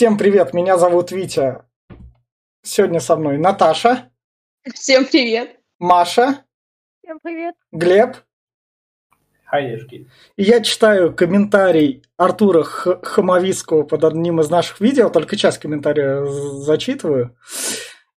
Всем 0.00 0.16
привет, 0.16 0.54
меня 0.54 0.78
зовут 0.78 1.12
Витя. 1.12 1.58
Сегодня 2.62 3.00
со 3.00 3.16
мной 3.16 3.36
Наташа. 3.36 4.10
Всем 4.72 5.04
привет. 5.04 5.58
Маша. 5.78 6.46
Всем 7.02 7.18
привет. 7.22 7.54
Глеб. 7.70 8.16
Хаешки. 9.44 10.08
И 10.36 10.42
я 10.42 10.62
читаю 10.62 11.14
комментарий 11.14 12.02
Артура 12.16 12.62
Х- 12.62 13.00
Хамовицкого 13.02 13.82
под 13.82 14.04
одним 14.04 14.40
из 14.40 14.48
наших 14.48 14.80
видео, 14.80 15.10
только 15.10 15.36
часть 15.36 15.58
комментария 15.58 16.24
зачитываю. 16.24 17.36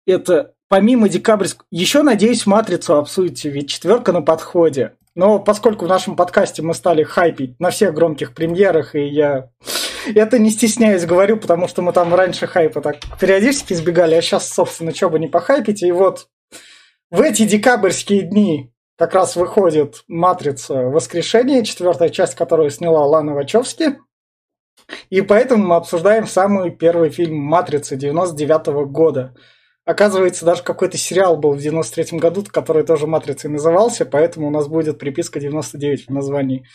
Это 0.04 0.52
помимо 0.68 1.08
декабрьского... 1.08 1.66
Еще, 1.70 2.02
надеюсь, 2.02 2.44
«Матрицу» 2.44 2.96
обсудите, 2.96 3.48
ведь 3.48 3.70
четверка 3.70 4.12
на 4.12 4.20
подходе. 4.20 4.98
Но 5.14 5.38
поскольку 5.38 5.86
в 5.86 5.88
нашем 5.88 6.14
подкасте 6.14 6.60
мы 6.60 6.74
стали 6.74 7.04
хайпить 7.04 7.58
на 7.58 7.70
всех 7.70 7.94
громких 7.94 8.34
премьерах, 8.34 8.94
и 8.94 9.06
я 9.06 9.48
это 10.14 10.38
не 10.38 10.50
стесняюсь 10.50 11.04
говорю, 11.04 11.36
потому 11.36 11.68
что 11.68 11.82
мы 11.82 11.92
там 11.92 12.14
раньше 12.14 12.46
хайпа 12.46 12.80
так 12.80 12.96
периодически 13.18 13.72
избегали, 13.72 14.14
а 14.14 14.22
сейчас, 14.22 14.52
собственно, 14.52 14.95
что 14.95 15.10
бы 15.10 15.18
не 15.18 15.28
похайпить. 15.28 15.82
И 15.82 15.92
вот 15.92 16.28
в 17.10 17.20
эти 17.20 17.45
декабрьские 17.45 18.22
дни 18.22 18.72
как 18.96 19.14
раз 19.14 19.36
выходит 19.36 20.05
«Матрица. 20.08 20.74
Воскрешение», 20.74 21.64
четвертая 21.64 22.10
часть, 22.10 22.34
которую 22.34 22.70
сняла 22.70 23.06
Лана 23.06 23.34
Вачовски. 23.34 23.98
И 25.08 25.22
поэтому 25.22 25.66
мы 25.66 25.77
обсуждаем 25.77 26.27
самый 26.27 26.70
первый 26.70 27.10
фильм 27.10 27.36
«Матрица» 27.36 27.96
99 27.96 28.69
-го 28.69 28.84
года. 28.84 29.34
Оказывается, 29.84 30.44
даже 30.44 30.62
какой-то 30.62 30.98
сериал 30.98 31.36
был 31.36 31.52
в 31.52 31.60
93 31.60 32.19
году, 32.19 32.44
который 32.48 32.84
тоже 32.84 33.06
«Матрицей» 33.06 33.50
назывался, 33.50 34.05
поэтому 34.05 34.48
у 34.48 34.50
нас 34.50 34.69
будет 34.69 34.98
приписка 34.98 35.41
99 35.41 36.06
в 36.06 36.10
названии. 36.10 36.66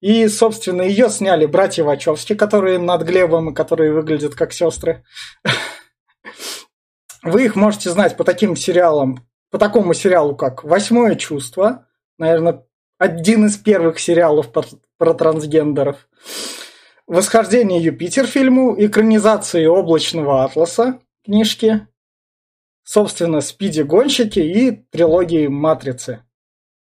И, 0.00 0.26
собственно, 0.28 0.82
ее 0.82 1.10
сняли 1.10 1.46
братья 1.46 1.84
Вачовски, 1.84 2.34
которые 2.34 2.78
над 2.78 3.02
Глебом 3.02 3.50
и 3.50 3.54
которые 3.54 3.92
выглядят 3.92 4.34
как 4.34 4.52
сестры. 4.52 5.04
Вы 7.22 7.44
их 7.44 7.54
можете 7.54 7.90
знать 7.90 8.16
по 8.16 8.24
таким 8.24 8.56
сериалам, 8.56 9.26
по 9.50 9.58
такому 9.58 9.92
сериалу, 9.92 10.34
как 10.34 10.64
«Восьмое 10.64 11.16
чувство», 11.16 11.86
наверное, 12.18 12.64
один 12.98 13.46
из 13.46 13.58
первых 13.58 13.98
сериалов 13.98 14.52
про, 14.52 15.14
трансгендеров, 15.14 16.08
«Восхождение 17.06 17.82
Юпитер» 17.82 18.26
фильму, 18.26 18.74
экранизации 18.78 19.66
«Облачного 19.66 20.44
атласа» 20.44 21.00
книжки, 21.24 21.86
собственно, 22.84 23.40
«Спиди-гонщики» 23.42 24.38
и 24.38 24.70
трилогии 24.90 25.46
«Матрицы». 25.48 26.24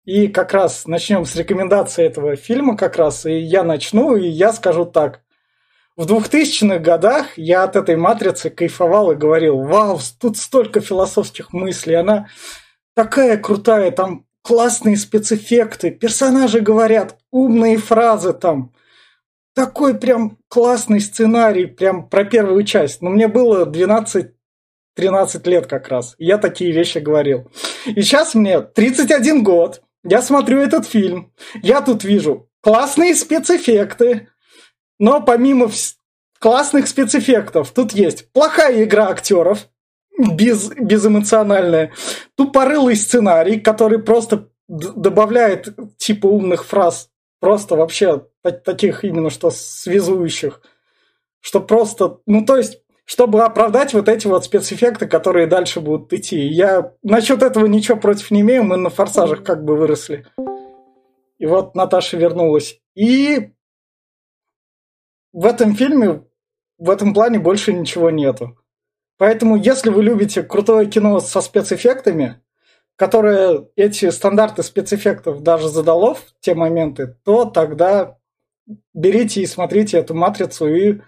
И 0.05 0.27
как 0.27 0.53
раз 0.53 0.87
начнем 0.87 1.25
с 1.25 1.35
рекомендации 1.35 2.05
этого 2.05 2.35
фильма 2.35 2.75
как 2.75 2.95
раз. 2.95 3.25
И 3.25 3.37
я 3.37 3.63
начну, 3.63 4.15
и 4.15 4.27
я 4.27 4.51
скажу 4.51 4.85
так. 4.85 5.21
В 5.95 6.05
2000-х 6.05 6.79
годах 6.79 7.37
я 7.37 7.63
от 7.63 7.75
этой 7.75 7.97
матрицы 7.97 8.49
кайфовал 8.49 9.11
и 9.11 9.15
говорил, 9.15 9.59
вау, 9.59 9.99
тут 10.19 10.37
столько 10.37 10.79
философских 10.79 11.53
мыслей, 11.53 11.95
она 11.95 12.27
такая 12.95 13.37
крутая, 13.37 13.91
там 13.91 14.25
классные 14.41 14.97
спецэффекты, 14.97 15.91
персонажи 15.91 16.61
говорят, 16.61 17.17
умные 17.29 17.77
фразы 17.77 18.33
там. 18.33 18.73
Такой 19.53 19.95
прям 19.95 20.37
классный 20.47 21.01
сценарий, 21.01 21.65
прям 21.65 22.09
про 22.09 22.23
первую 22.23 22.63
часть. 22.63 23.01
Но 23.01 23.09
мне 23.09 23.27
было 23.27 23.65
12 23.65 24.31
13 24.95 25.47
лет 25.47 25.67
как 25.67 25.87
раз. 25.87 26.15
Я 26.17 26.37
такие 26.37 26.71
вещи 26.71 26.97
говорил. 26.97 27.49
И 27.85 28.01
сейчас 28.01 28.35
мне 28.35 28.61
31 28.61 29.43
год. 29.43 29.81
Я 30.03 30.21
смотрю 30.21 30.59
этот 30.59 30.85
фильм. 30.85 31.33
Я 31.61 31.81
тут 31.81 32.03
вижу 32.03 32.49
классные 32.61 33.15
спецэффекты. 33.15 34.29
Но 34.99 35.21
помимо 35.21 35.69
классных 36.39 36.87
спецэффектов, 36.87 37.71
тут 37.71 37.93
есть 37.93 38.31
плохая 38.33 38.83
игра 38.83 39.09
актеров, 39.09 39.67
без, 40.17 40.69
безэмоциональная, 40.69 41.93
тупорылый 42.35 42.95
сценарий, 42.95 43.59
который 43.59 43.99
просто 43.99 44.49
добавляет 44.67 45.75
типа 45.97 46.27
умных 46.27 46.65
фраз, 46.65 47.09
просто 47.39 47.75
вообще 47.75 48.25
та- 48.43 48.51
таких 48.51 49.03
именно 49.03 49.29
что 49.29 49.49
связующих, 49.49 50.61
что 51.39 51.59
просто, 51.59 52.19
ну 52.25 52.45
то 52.45 52.57
есть 52.57 52.81
чтобы 53.11 53.43
оправдать 53.43 53.93
вот 53.93 54.07
эти 54.07 54.25
вот 54.25 54.45
спецэффекты, 54.45 55.05
которые 55.05 55.45
дальше 55.45 55.81
будут 55.81 56.13
идти. 56.13 56.47
Я 56.47 56.93
насчет 57.03 57.43
этого 57.43 57.65
ничего 57.65 57.97
против 57.97 58.31
не 58.31 58.39
имею, 58.39 58.63
мы 58.63 58.77
на 58.77 58.89
форсажах 58.89 59.43
как 59.43 59.65
бы 59.65 59.75
выросли. 59.75 60.25
И 61.37 61.45
вот 61.45 61.75
Наташа 61.75 62.15
вернулась. 62.15 62.79
И 62.95 63.51
в 65.33 65.45
этом 65.45 65.75
фильме, 65.75 66.23
в 66.77 66.89
этом 66.89 67.13
плане 67.13 67.39
больше 67.39 67.73
ничего 67.73 68.11
нету. 68.11 68.57
Поэтому, 69.17 69.57
если 69.57 69.89
вы 69.89 70.03
любите 70.03 70.41
крутое 70.41 70.87
кино 70.87 71.19
со 71.19 71.41
спецэффектами, 71.41 72.41
которое 72.95 73.67
эти 73.75 74.09
стандарты 74.09 74.63
спецэффектов 74.63 75.43
даже 75.43 75.67
задало 75.67 76.13
в 76.13 76.23
те 76.39 76.55
моменты, 76.55 77.17
то 77.25 77.43
тогда 77.43 78.17
берите 78.93 79.41
и 79.41 79.45
смотрите 79.47 79.97
эту 79.97 80.13
матрицу 80.13 80.73
и 80.73 81.01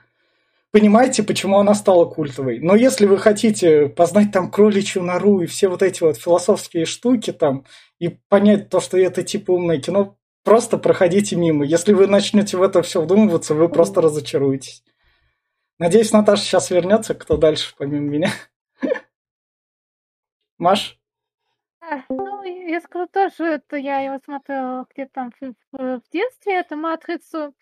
понимаете, 0.73 1.22
почему 1.22 1.59
она 1.59 1.75
стала 1.75 2.06
культовой. 2.06 2.59
Но 2.59 2.75
если 2.75 3.06
вы 3.06 3.19
хотите 3.19 3.88
познать 3.88 4.31
там 4.31 4.50
кроличью 4.50 5.03
нору 5.03 5.41
и 5.41 5.45
все 5.45 5.69
вот 5.69 5.84
эти 5.84 6.01
вот 6.01 6.17
философские 6.17 6.85
штуки 6.85 7.31
там, 7.31 7.66
и 8.00 8.09
понять 8.09 8.69
то, 8.69 8.79
что 8.81 8.97
это 8.97 9.22
типа 9.22 9.51
умное 9.51 9.79
кино, 9.79 10.17
просто 10.44 10.79
проходите 10.79 11.35
мимо. 11.35 11.63
Если 11.63 11.94
вы 11.94 12.07
начнете 12.07 12.57
в 12.57 12.63
это 12.63 12.81
все 12.81 13.01
вдумываться, 13.01 13.53
вы 13.53 13.69
просто 13.69 14.01
разочаруетесь. 14.01 14.83
Надеюсь, 15.78 16.12
Наташа 16.12 16.44
сейчас 16.44 16.72
вернется. 16.72 17.13
Кто 17.13 17.38
дальше, 17.38 17.75
помимо 17.78 18.09
меня? 18.09 18.29
Маш? 20.57 21.00
А, 21.81 22.01
Ну, 22.09 22.44
я 22.44 22.81
скажу 22.81 23.07
тоже, 23.13 23.44
это 23.44 23.75
я 23.78 24.00
его 24.00 24.19
смотрела 24.25 24.88
где-то 24.91 25.12
там 25.13 25.31
в, 25.72 26.01
детстве, 26.12 26.59
эту 26.59 26.78
«Матрицу». 26.78 27.53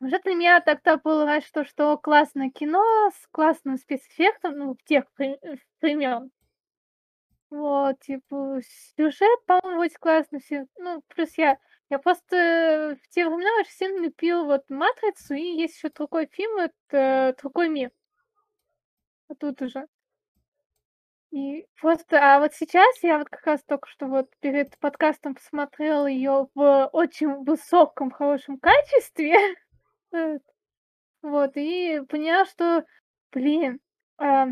Уже 0.00 0.20
для 0.20 0.34
меня 0.34 0.60
тогда 0.60 0.96
было 0.98 1.24
раньше 1.24 1.50
то, 1.52 1.64
что 1.64 1.96
классное 1.98 2.50
кино 2.50 3.10
с 3.10 3.26
классным 3.32 3.76
спецэффектом, 3.76 4.56
ну, 4.56 4.74
в 4.74 4.84
тех 4.84 5.04
э, 5.18 5.34
времен. 5.80 6.30
Вот, 7.50 8.00
типа, 8.00 8.60
сюжет, 8.96 9.44
по-моему, 9.46 9.80
очень 9.82 9.96
классный. 10.00 10.40
все- 10.40 10.66
Ну, 10.78 11.02
плюс 11.08 11.36
я, 11.38 11.58
я 11.90 11.98
просто 11.98 12.96
в 13.02 13.08
те 13.10 13.26
времена 13.26 13.50
очень 13.60 13.72
сильно 13.72 14.00
любил 14.02 14.44
вот 14.46 14.62
«Матрицу», 14.68 15.34
и 15.34 15.42
есть 15.42 15.76
еще 15.76 15.90
другой 15.90 16.26
фильм, 16.32 16.56
это 16.58 17.34
«Другой 17.40 17.68
мир». 17.68 17.90
Вот 19.28 19.38
тут 19.38 19.60
уже. 19.62 19.86
И 21.32 21.66
просто, 21.80 22.18
а 22.36 22.38
вот 22.38 22.54
сейчас 22.54 23.02
я 23.02 23.18
вот 23.18 23.28
как 23.28 23.44
раз 23.46 23.62
только 23.64 23.88
что 23.90 24.06
вот 24.06 24.30
перед 24.40 24.78
подкастом 24.78 25.34
посмотрела 25.34 26.06
ее 26.06 26.48
в 26.54 26.88
очень 26.92 27.44
высоком, 27.44 28.10
хорошем 28.10 28.58
качестве. 28.58 29.34
Э, 30.14 30.38
Вот, 31.22 31.56
и 31.56 32.00
поняла, 32.08 32.44
что, 32.46 32.84
блин, 33.32 33.80
а, 34.18 34.48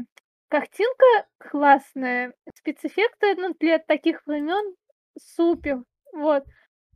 картинка 0.49 1.07
классная, 1.39 2.35
спецэффекты, 2.57 3.37
ну, 3.37 3.55
для 3.61 3.79
таких 3.79 4.27
времен 4.27 4.77
супер. 5.19 5.85
Вот. 6.13 6.45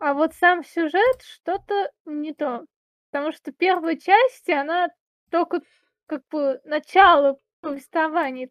А 0.01 0.15
вот 0.15 0.35
сам 0.35 0.65
сюжет 0.65 1.23
что-то 1.23 1.91
не 2.07 2.35
то. 2.35 2.67
Потому 3.11 3.33
что 3.33 3.53
первая 3.53 3.97
часть, 3.97 4.49
она 4.51 4.89
только 5.31 5.61
как 6.07 6.23
бы 6.31 6.61
начало 6.65 7.39
повествования 7.61 8.49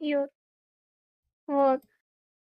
ее. 0.00 0.28
Вот. 1.46 1.80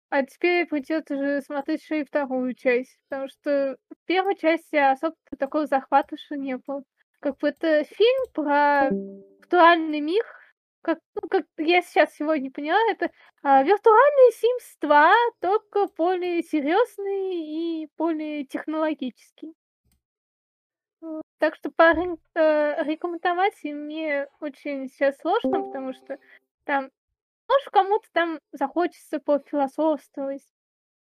А 0.09 0.23
теперь 0.23 0.67
придется 0.67 1.15
уже 1.15 1.41
смотреть 1.41 1.81
еще 1.83 2.01
и 2.01 2.05
вторую 2.05 2.53
часть, 2.55 2.99
потому 3.09 3.29
что 3.29 3.77
в 3.89 4.05
первой 4.05 4.35
части 4.37 4.75
особо 4.75 5.15
такого 5.39 5.67
захвата 5.67 6.17
что 6.17 6.35
не 6.37 6.57
было. 6.57 6.83
Как 7.23 7.37
бы 7.37 7.47
это 7.47 7.85
фильм 7.85 8.31
про 8.33 8.89
виртуальный 8.89 10.01
мир, 10.01 10.25
как, 10.81 10.99
ну, 11.15 11.29
как 11.29 11.45
я 11.57 11.81
сейчас 11.81 12.13
сегодня 12.15 12.51
поняла, 12.51 12.77
это 12.91 13.11
а, 13.41 13.63
виртуальный 13.63 14.33
Sims 14.33 14.75
2, 14.81 15.13
только 15.39 15.87
более 15.95 16.43
серьезный 16.43 17.35
и 17.35 17.87
более 17.97 18.43
технологический. 18.43 19.53
Вот. 20.99 21.23
Так 21.37 21.55
что 21.55 21.69
поры- 21.69 22.17
э, 22.35 22.83
мне 23.73 24.27
очень 24.41 24.89
сейчас 24.89 25.17
сложно, 25.19 25.63
потому 25.63 25.93
что 25.93 26.19
там 26.65 26.91
может, 27.47 27.69
кому-то 27.69 28.09
там 28.11 28.39
захочется 28.51 29.21
пофилософствовать. 29.21 30.43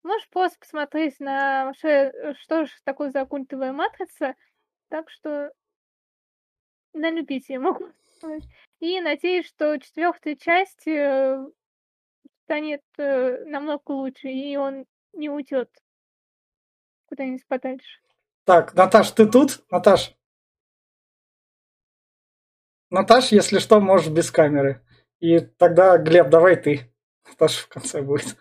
Можешь 0.02 0.28
просто 0.30 0.58
посмотреть 0.58 1.20
на 1.20 1.72
э, 1.84 2.34
что 2.34 2.64
же 2.64 2.72
такое 2.82 3.10
за 3.10 3.24
культовая 3.26 3.72
матрица. 3.72 4.34
Так 4.88 5.08
что 5.08 5.52
на 6.92 7.10
любителя 7.10 7.60
могу 7.60 7.88
сказать. 8.16 8.44
И 8.80 9.00
надеюсь, 9.00 9.46
что 9.46 9.76
четвертая 9.78 10.36
часть 10.36 10.86
э, 10.86 11.46
станет 12.44 12.82
э, 12.98 13.44
намного 13.44 13.92
лучше, 13.92 14.28
и 14.28 14.56
он 14.56 14.86
не 15.12 15.28
уйдет 15.28 15.70
куда-нибудь 17.06 17.46
подальше. 17.46 18.00
Так, 18.44 18.74
Наташ, 18.74 19.10
ты 19.12 19.26
тут? 19.26 19.64
Наташ? 19.70 20.14
Наташ, 22.90 23.32
если 23.32 23.58
что, 23.58 23.80
можешь 23.80 24.08
без 24.08 24.30
камеры. 24.30 24.80
И 25.20 25.38
тогда, 25.40 25.98
Глеб, 25.98 26.30
давай 26.30 26.56
ты. 26.56 26.92
Наташа 27.28 27.62
в 27.62 27.68
конце 27.68 28.02
будет. 28.02 28.36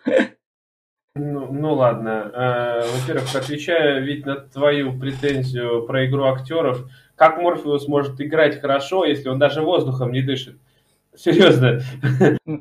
Ну, 1.14 1.52
ну 1.52 1.74
ладно. 1.74 2.30
Э, 2.32 2.80
во-первых, 2.80 3.34
отвечая 3.34 4.00
ведь 4.00 4.24
на 4.24 4.36
твою 4.36 4.98
претензию 4.98 5.86
про 5.86 6.06
игру 6.06 6.24
актеров, 6.24 6.88
как 7.20 7.36
Морфеус 7.36 7.86
может 7.86 8.18
играть 8.22 8.62
хорошо, 8.62 9.04
если 9.04 9.28
он 9.28 9.38
даже 9.38 9.60
воздухом 9.60 10.10
не 10.10 10.22
дышит? 10.22 10.56
Серьезно. 11.14 11.80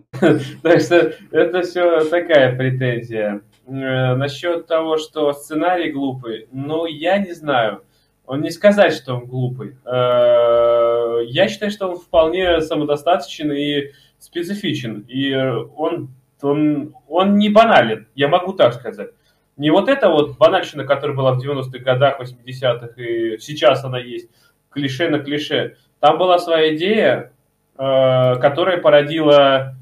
Так 0.62 0.82
что 0.82 1.14
это 1.32 1.62
все 1.62 2.04
такая 2.10 2.58
претензия. 2.58 3.40
Э, 3.68 4.16
насчет 4.16 4.68
того, 4.68 4.98
что 4.98 5.32
сценарий 5.32 5.94
глупый, 5.94 6.50
ну, 6.52 6.86
я 6.86 7.20
не 7.20 7.32
знаю. 7.32 7.84
Он 8.26 8.42
не 8.42 8.50
сказать, 8.52 8.94
что 8.94 9.16
он 9.16 9.28
глупый. 9.28 9.78
Э, 9.86 11.24
я 11.26 11.48
считаю, 11.48 11.72
что 11.72 11.88
он 11.88 11.96
вполне 11.96 12.60
самодостаточен 12.60 13.54
и 13.54 13.92
специфичен. 14.18 15.06
И 15.08 15.34
он, 15.34 16.10
он, 16.42 16.94
он 17.08 17.38
не 17.38 17.48
банален, 17.48 18.08
я 18.14 18.28
могу 18.28 18.52
так 18.52 18.74
сказать. 18.74 19.12
Не 19.56 19.72
вот 19.72 19.90
эта 19.90 20.10
вот 20.10 20.38
банальщина, 20.38 20.86
которая 20.86 21.16
была 21.16 21.34
в 21.34 21.46
90-х 21.46 21.80
годах, 21.80 22.22
80-х, 22.22 23.02
и 23.02 23.38
сейчас 23.40 23.84
она 23.84 24.00
есть, 24.00 24.30
клише 24.70 25.10
на 25.10 25.20
клише. 25.20 25.76
Там 26.00 26.18
была 26.18 26.40
своя 26.40 26.76
идея, 26.76 27.32
э, 27.78 28.36
которая 28.40 28.78
породила, 28.78 29.76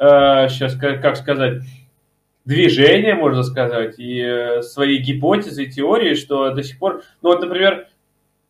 сейчас 0.00 0.76
как 0.76 1.16
сказать, 1.16 1.62
движение, 2.48 3.14
можно 3.14 3.42
сказать, 3.42 3.98
и 3.98 4.22
э, 4.22 4.62
свои 4.62 4.96
гипотезы, 4.96 5.66
теории, 5.66 6.14
что 6.14 6.50
до 6.50 6.62
сих 6.62 6.78
пор... 6.78 7.02
Ну 7.20 7.28
вот, 7.28 7.42
например, 7.42 7.88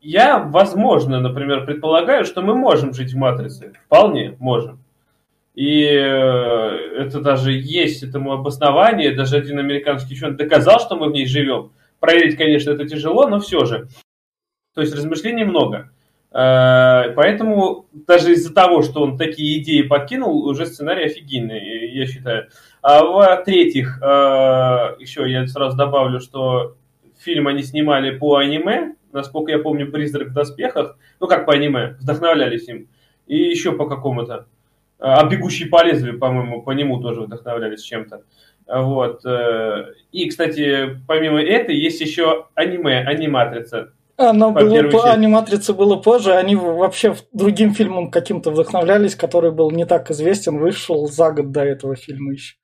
я, 0.01 0.39
возможно, 0.39 1.21
например, 1.21 1.67
предполагаю, 1.67 2.25
что 2.25 2.41
мы 2.41 2.55
можем 2.55 2.95
жить 2.95 3.13
в 3.13 3.17
матрице. 3.17 3.73
Вполне 3.87 4.37
можем. 4.39 4.79
И 5.57 5.83
э, 5.83 5.99
это 7.01 7.21
даже 7.21 7.51
есть 7.51 8.05
этому 8.05 8.33
обоснование. 8.33 9.17
Даже 9.17 9.37
один 9.37 9.59
американский 9.59 10.15
ученый 10.15 10.37
доказал, 10.37 10.79
что 10.79 10.95
мы 10.95 11.09
в 11.09 11.13
ней 11.13 11.27
живем. 11.27 11.73
Проверить, 11.99 12.37
конечно, 12.37 12.71
это 12.71 12.89
тяжело, 12.89 13.27
но 13.27 13.41
все 13.41 13.65
же. 13.65 13.89
То 14.79 14.83
есть 14.83 14.95
размышлений 14.95 15.43
много. 15.43 15.91
Э, 16.31 17.11
поэтому 17.17 17.87
даже 18.07 18.31
из-за 18.35 18.55
того, 18.55 18.83
что 18.83 19.03
он 19.03 19.19
такие 19.19 19.61
идеи 19.61 19.83
подкинул, 19.83 20.47
уже 20.47 20.67
сценарий 20.67 21.07
офигенный, 21.07 21.91
я 21.93 22.07
считаю. 22.07 22.47
А 22.81 23.03
в-третьих, 23.03 24.01
э, 24.01 24.07
еще 25.01 25.29
я 25.29 25.45
сразу 25.49 25.77
добавлю, 25.77 26.21
что 26.21 26.77
фильм 27.19 27.49
они 27.49 27.65
снимали 27.65 28.17
по 28.17 28.37
аниме, 28.37 28.95
насколько 29.13 29.51
я 29.51 29.59
помню, 29.59 29.91
«Призрак 29.91 30.29
в 30.29 30.33
доспехах», 30.33 30.97
ну 31.19 31.27
как 31.27 31.45
по 31.45 31.55
аниме, 31.55 31.97
вдохновлялись 32.01 32.69
им, 32.69 32.87
и 33.27 33.37
еще 33.37 33.73
по 33.73 33.89
какому-то. 33.89 34.47
А 35.01 35.29
«Бегущий 35.29 35.65
по 35.65 35.83
лезвию», 35.83 36.21
по-моему, 36.21 36.63
по 36.63 36.71
нему 36.71 37.01
тоже 37.01 37.23
вдохновлялись 37.23 37.83
чем-то. 37.83 38.23
Вот. 38.69 39.27
Э, 39.27 39.95
и, 40.13 40.29
кстати, 40.29 41.01
помимо 41.09 41.43
этой, 41.43 41.75
есть 41.75 42.01
еще 42.01 42.47
аниме, 42.55 43.01
аниматрица. 43.01 43.93
Оно 44.19 44.53
по 44.53 44.61
было 44.61 44.91
по, 44.91 45.13
аниматрице 45.13 45.73
было 45.73 45.95
позже, 45.95 46.33
они 46.33 46.57
вообще 46.57 47.15
другим 47.33 47.73
фильмом 47.73 48.11
каким-то 48.11 48.51
вдохновлялись, 48.51 49.15
который 49.15 49.53
был 49.53 49.71
не 49.71 49.87
так 49.87 50.11
известен, 50.11 50.59
вышел 50.59 51.07
за 51.07 51.31
год 51.31 51.53
до 51.53 51.65
этого 51.65 51.95
фильма 51.95 52.33
еще. 52.33 52.57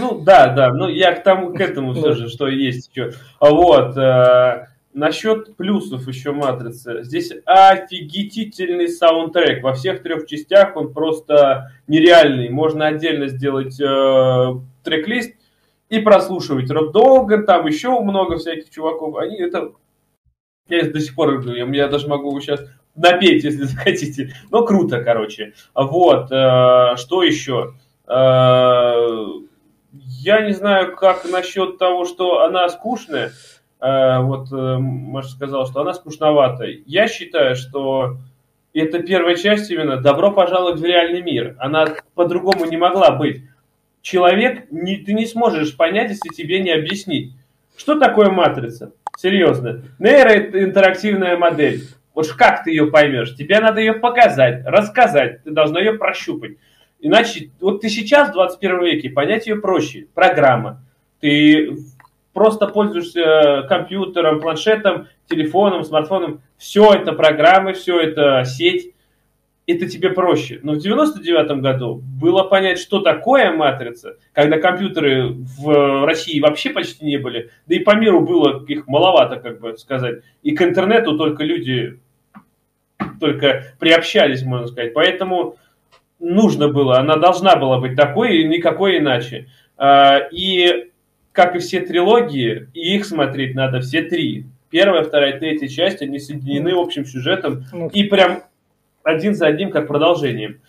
Ну 0.00 0.20
да, 0.20 0.48
да, 0.48 0.72
ну 0.72 0.88
я 0.88 1.12
к 1.12 1.22
тому, 1.22 1.54
к 1.54 1.60
этому 1.60 1.94
все 1.94 2.14
же, 2.14 2.28
что 2.28 2.48
есть 2.48 2.90
еще. 2.90 3.12
Вот, 3.38 3.96
э, 3.96 4.66
насчет 4.92 5.56
плюсов 5.56 6.08
еще 6.08 6.32
матрицы. 6.32 7.04
Здесь 7.04 7.32
офигительный 7.46 8.88
саундтрек. 8.88 9.62
Во 9.62 9.74
всех 9.74 10.02
трех 10.02 10.26
частях 10.26 10.76
он 10.76 10.92
просто 10.92 11.70
нереальный. 11.86 12.48
Можно 12.48 12.88
отдельно 12.88 13.28
сделать 13.28 13.80
э, 13.80 14.54
трек-лист 14.82 15.34
и 15.88 16.00
прослушивать 16.00 16.68
Роб 16.70 16.92
Долго, 16.92 17.42
там 17.42 17.66
еще 17.66 18.00
много 18.00 18.38
всяких 18.38 18.70
чуваков. 18.70 19.16
Они 19.16 19.36
это 19.40 19.70
я 20.76 20.90
до 20.90 21.00
сих 21.00 21.14
пор 21.14 21.32
люблю, 21.32 21.72
я 21.72 21.88
даже 21.88 22.08
могу 22.08 22.38
сейчас 22.40 22.60
напеть, 22.94 23.44
если 23.44 23.62
захотите. 23.64 24.34
Но 24.50 24.64
круто, 24.64 25.02
короче. 25.02 25.54
Вот, 25.74 26.30
э, 26.30 26.96
что 26.96 27.22
еще? 27.22 27.74
Э, 28.06 29.26
я 29.92 30.42
не 30.42 30.52
знаю, 30.52 30.96
как 30.96 31.24
насчет 31.30 31.78
того, 31.78 32.04
что 32.04 32.42
она 32.42 32.68
скучная. 32.68 33.32
Э, 33.80 34.20
вот 34.20 34.48
Маша 34.50 35.30
сказала, 35.30 35.66
что 35.66 35.80
она 35.80 35.94
скучноватая. 35.94 36.78
Я 36.86 37.08
считаю, 37.08 37.56
что 37.56 38.16
это 38.72 39.00
первая 39.00 39.36
часть 39.36 39.70
именно 39.70 39.96
«Добро 39.96 40.30
пожаловать 40.30 40.80
в 40.80 40.84
реальный 40.84 41.22
мир». 41.22 41.56
Она 41.58 41.96
по-другому 42.14 42.66
не 42.66 42.76
могла 42.76 43.10
быть. 43.10 43.42
Человек, 44.02 44.70
не, 44.70 44.96
ты 44.96 45.12
не 45.12 45.26
сможешь 45.26 45.76
понять, 45.76 46.10
если 46.10 46.34
тебе 46.34 46.60
не 46.60 46.70
объяснить. 46.70 47.32
Что 47.76 47.98
такое 47.98 48.30
матрица? 48.30 48.92
Серьезно. 49.20 49.82
Нейроинтерактивная 49.98 51.36
модель. 51.36 51.82
Вот 52.14 52.28
как 52.32 52.64
ты 52.64 52.70
ее 52.70 52.86
поймешь? 52.86 53.34
Тебе 53.36 53.60
надо 53.60 53.80
ее 53.80 53.92
показать, 53.92 54.64
рассказать. 54.64 55.44
Ты 55.44 55.50
должна 55.50 55.78
ее 55.80 55.92
прощупать. 55.92 56.52
Иначе, 57.00 57.50
вот 57.60 57.82
ты 57.82 57.90
сейчас, 57.90 58.30
в 58.30 58.32
21 58.32 58.82
веке, 58.82 59.10
понять 59.10 59.46
ее 59.46 59.56
проще. 59.56 60.06
Программа. 60.14 60.82
Ты 61.20 61.76
просто 62.32 62.66
пользуешься 62.66 63.66
компьютером, 63.68 64.40
планшетом, 64.40 65.08
телефоном, 65.28 65.84
смартфоном. 65.84 66.40
Все 66.56 66.90
это 66.94 67.12
программы, 67.12 67.74
все 67.74 68.00
это 68.00 68.44
сеть 68.46 68.94
это 69.72 69.88
тебе 69.88 70.10
проще. 70.10 70.60
Но 70.62 70.74
в 70.74 70.78
99 70.78 71.60
году 71.60 72.02
было 72.20 72.44
понять, 72.44 72.78
что 72.78 73.00
такое 73.00 73.52
матрица, 73.52 74.16
когда 74.32 74.58
компьютеры 74.58 75.30
в 75.30 76.06
России 76.06 76.40
вообще 76.40 76.70
почти 76.70 77.04
не 77.04 77.16
были, 77.16 77.50
да 77.66 77.74
и 77.74 77.80
по 77.80 77.94
миру 77.94 78.20
было 78.20 78.64
их 78.66 78.86
маловато, 78.86 79.36
как 79.36 79.60
бы 79.60 79.76
сказать. 79.76 80.22
И 80.42 80.52
к 80.52 80.62
интернету 80.62 81.16
только 81.16 81.44
люди 81.44 81.98
только 83.18 83.74
приобщались, 83.78 84.42
можно 84.42 84.66
сказать. 84.66 84.94
Поэтому 84.94 85.56
нужно 86.18 86.68
было, 86.68 86.98
она 86.98 87.16
должна 87.16 87.56
была 87.56 87.78
быть 87.78 87.96
такой 87.96 88.38
и 88.38 88.48
никакой 88.48 88.98
иначе. 88.98 89.48
А, 89.76 90.18
и 90.30 90.90
как 91.32 91.56
и 91.56 91.58
все 91.58 91.80
трилогии, 91.80 92.68
и 92.74 92.96
их 92.96 93.04
смотреть 93.04 93.54
надо 93.54 93.80
все 93.80 94.02
три. 94.02 94.46
Первая, 94.70 95.02
вторая, 95.02 95.38
третья 95.38 95.68
часть, 95.68 96.02
они 96.02 96.18
соединены 96.18 96.72
общим 96.74 97.04
сюжетом. 97.04 97.64
Ну, 97.72 97.88
и 97.88 98.04
прям 98.04 98.42
один 99.02 99.34
за 99.34 99.46
одним 99.46 99.70
как 99.70 99.86
продолжением. 99.86 100.60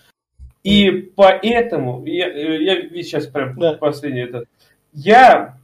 И 0.64 0.92
поэтому, 1.16 2.06
я, 2.06 2.28
я 2.28 3.04
сейчас 3.04 3.26
прям 3.28 3.58
да. 3.58 3.74
последнее 3.74 4.26
это, 4.26 4.44
я 4.94 5.58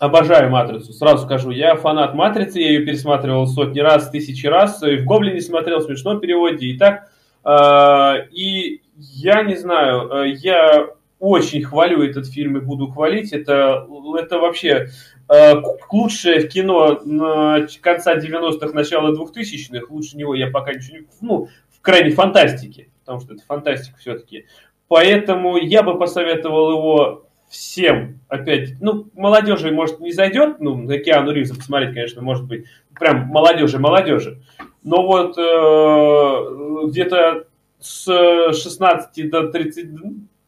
обожаю 0.00 0.50
«Матрицу», 0.50 0.92
сразу 0.92 1.24
скажу, 1.24 1.50
я 1.50 1.76
фанат 1.76 2.14
«Матрицы», 2.14 2.58
я 2.58 2.68
ее 2.68 2.80
пересматривал 2.80 3.46
сотни 3.46 3.80
раз, 3.80 4.10
тысячи 4.10 4.46
раз, 4.46 4.82
и 4.82 4.96
в 4.96 5.04
«Гоблине» 5.04 5.40
смотрел 5.40 5.78
в 5.78 5.84
смешном 5.84 6.20
переводе, 6.20 6.66
и 6.66 6.76
так, 6.76 7.10
э, 7.44 8.26
и 8.32 8.82
я 8.96 9.42
не 9.42 9.54
знаю, 9.54 10.10
э, 10.10 10.28
я 10.30 10.88
очень 11.20 11.62
хвалю 11.62 12.02
этот 12.02 12.26
фильм 12.26 12.56
и 12.58 12.60
буду 12.60 12.88
хвалить, 12.88 13.32
это, 13.32 13.86
это 14.18 14.38
вообще 14.38 14.88
э, 15.28 15.54
лучшее 15.90 16.40
в 16.40 16.48
кино 16.48 17.00
на 17.04 17.66
конца 17.80 18.16
90-х, 18.16 18.72
начала 18.74 19.12
2000-х, 19.12 19.86
лучше 19.90 20.16
него 20.16 20.34
я 20.34 20.50
пока 20.50 20.72
ничего 20.74 20.98
не... 20.98 21.06
Ну, 21.20 21.48
крайней 21.84 22.10
фантастики, 22.10 22.90
потому 23.00 23.20
что 23.20 23.34
это 23.34 23.44
фантастика 23.44 23.96
все-таки. 23.98 24.46
Поэтому 24.88 25.56
я 25.58 25.82
бы 25.82 25.98
посоветовал 25.98 26.72
его 26.72 27.26
всем, 27.48 28.20
опять, 28.28 28.80
ну, 28.80 29.06
молодежи, 29.14 29.70
может, 29.70 30.00
не 30.00 30.10
зайдет, 30.10 30.60
ну, 30.60 30.76
на 30.76 30.98
Киану 30.98 31.30
Ривза 31.30 31.54
посмотреть, 31.54 31.94
конечно, 31.94 32.22
может 32.22 32.46
быть, 32.46 32.64
прям 32.98 33.26
молодежи, 33.28 33.78
молодежи, 33.78 34.40
но 34.82 35.06
вот 35.06 35.38
э, 35.38 36.88
где-то 36.88 37.46
с 37.80 38.04
16 38.06 39.30
до 39.30 39.48
30, 39.48 39.88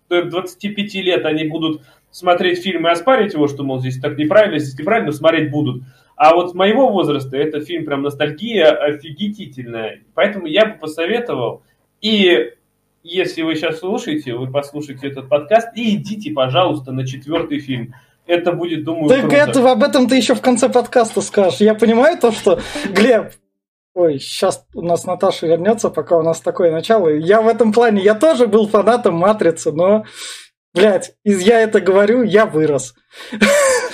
до 0.09 0.23
25 0.25 0.95
лет 0.95 1.27
они 1.27 1.45
будут 1.45 1.83
смотреть 2.11 2.63
фильм 2.63 2.87
и 2.87 2.91
оспаривать 2.91 3.35
его, 3.35 3.47
что, 3.47 3.63
мол, 3.63 3.81
здесь 3.81 4.01
так 4.01 4.17
неправильно, 4.17 4.59
здесь 4.59 4.79
неправильно, 4.79 5.13
смотреть 5.13 5.51
будут. 5.51 5.83
А 6.17 6.35
вот 6.35 6.51
с 6.51 6.55
моего 6.55 6.89
возраста 6.89 7.37
это 7.37 7.61
фильм 7.61 7.85
прям 7.85 8.03
ностальгия 8.03 8.71
офигительная. 8.71 10.01
Поэтому 10.15 10.47
я 10.47 10.65
бы 10.67 10.79
посоветовал. 10.79 11.63
И 12.01 12.53
если 13.03 13.43
вы 13.43 13.55
сейчас 13.55 13.79
слушаете, 13.81 14.35
вы 14.35 14.51
послушаете 14.51 15.09
этот 15.09 15.29
подкаст 15.29 15.69
и 15.77 15.95
идите, 15.95 16.33
пожалуйста, 16.33 16.93
на 16.93 17.07
четвертый 17.07 17.61
фильм. 17.61 17.95
Это 18.27 18.53
будет, 18.53 18.85
думаю, 18.85 19.09
Так 19.09 19.21
круто. 19.21 19.37
это, 19.37 19.71
об 19.71 19.83
этом 19.85 20.09
ты 20.09 20.17
еще 20.17 20.35
в 20.35 20.41
конце 20.41 20.69
подкаста 20.69 21.21
скажешь. 21.21 21.61
Я 21.61 21.75
понимаю 21.75 22.19
то, 22.19 22.33
что, 22.33 22.59
Глеб, 22.91 23.33
Ой, 23.97 24.19
сейчас 24.19 24.67
у 24.75 24.83
нас 24.83 25.07
Наташа 25.07 25.47
вернется, 25.47 25.89
пока 25.89 26.19
у 26.19 26.23
нас 26.23 26.41
такое 26.41 26.71
начало. 26.71 27.09
Я 27.09 27.41
в 27.41 27.49
этом 27.49 27.73
плане, 27.73 28.03
я 28.03 28.15
тоже 28.15 28.47
был 28.47 28.69
фанатом 28.69 29.15
Матрицы, 29.15 29.73
но, 29.73 30.05
блядь, 30.75 31.15
из 31.25 31.41
я 31.41 31.63
это 31.63 31.81
говорю, 31.81 32.23
я 32.23 32.45
вырос. 32.45 32.95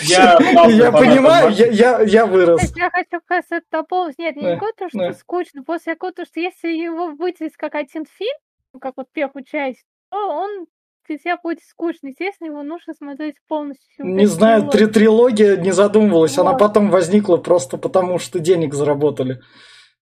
Я, 0.03 0.39
я 0.69 0.93
понимаю, 0.93 1.51
я, 1.53 1.67
я, 1.67 2.01
я 2.03 2.27
вырос. 2.27 2.75
Я 2.77 2.91
хочу 2.91 3.21
это 3.29 3.63
дополнить. 3.71 4.19
Нет, 4.19 4.37
не 4.37 4.59
то, 4.59 4.89
что 4.89 5.13
скучно, 5.13 5.63
после 5.63 5.95
того, 5.95 6.13
что 6.13 6.41
если 6.41 6.69
его 6.69 7.09
выделить 7.09 7.57
как 7.57 7.75
один 7.75 8.05
фильм, 8.07 8.81
как 8.81 8.95
вот 8.97 9.07
первую 9.13 9.45
часть, 9.45 9.85
то 10.11 10.17
он 10.17 10.67
для 11.09 11.19
тебя 11.19 11.37
будет 11.43 11.61
скучно. 11.63 12.09
Естественно, 12.09 12.49
его 12.49 12.63
нужно 12.63 12.95
смотреть 12.95 13.37
полностью. 13.49 14.07
Не 14.07 14.27
знаю, 14.27 14.69
три 14.69 14.87
трилогия 14.87 15.57
не 15.57 15.73
задумывалась. 15.73 16.37
Вот. 16.37 16.47
Она 16.47 16.57
потом 16.57 16.91
возникла 16.91 17.37
просто 17.37 17.77
потому, 17.77 18.19
что 18.19 18.39
денег 18.39 18.75
заработали. 18.75 19.41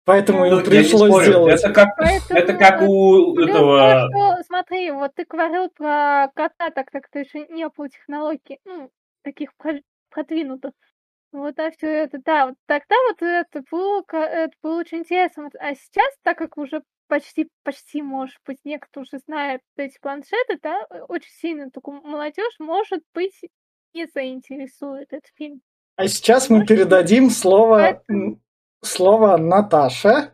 Поэтому 0.05 0.49
ну, 0.49 0.61
им 0.61 0.65
пришлось 0.65 1.25
сделать. 1.25 1.61
Это 1.61 1.73
как, 1.73 1.97
Поэтому, 1.97 2.39
это 2.39 2.55
как 2.55 2.83
у 2.83 3.37
этого... 3.41 4.09
что, 4.09 4.45
смотри, 4.47 4.93
вот 4.93 5.13
ты 5.17 5.25
говорил 5.29 5.69
про 5.69 6.31
кота, 6.33 6.71
так 6.71 6.89
как 6.93 7.09
ты 7.11 7.21
еще 7.21 7.45
не 7.49 7.69
было 7.69 7.89
технологий, 7.89 8.61
ну, 8.65 8.89
таких 9.27 9.51
продвинутых. 10.11 10.73
Вот, 11.33 11.59
а 11.59 11.71
все 11.73 11.89
это, 11.89 12.19
да, 12.25 12.47
вот 12.47 12.55
тогда 12.67 12.95
вот 13.09 13.21
это 13.21 13.63
было, 13.71 14.05
это 14.13 14.53
было 14.63 14.81
очень 14.81 14.99
интересно. 14.99 15.51
А 15.59 15.75
сейчас, 15.75 16.07
так 16.23 16.39
как 16.39 16.57
уже 16.57 16.83
почти, 17.09 17.49
почти, 17.65 18.03
может 18.03 18.37
быть, 18.47 18.59
некоторые 18.65 19.03
уже 19.03 19.23
знают 19.27 19.63
эти 19.77 19.99
планшеты, 20.01 20.59
да, 20.63 20.87
очень 21.09 21.33
сильно 21.33 21.71
такую 21.71 22.01
молодежь, 22.03 22.55
может 22.61 23.03
быть, 23.13 23.39
не 23.93 24.07
заинтересует 24.07 25.13
этот 25.13 25.31
фильм. 25.35 25.61
А 25.97 26.07
сейчас 26.07 26.49
мы 26.49 26.65
передадим 26.65 27.31
слово 27.31 27.79
Поэтому 27.79 28.41
слово 28.83 29.37
Наташе. 29.37 30.33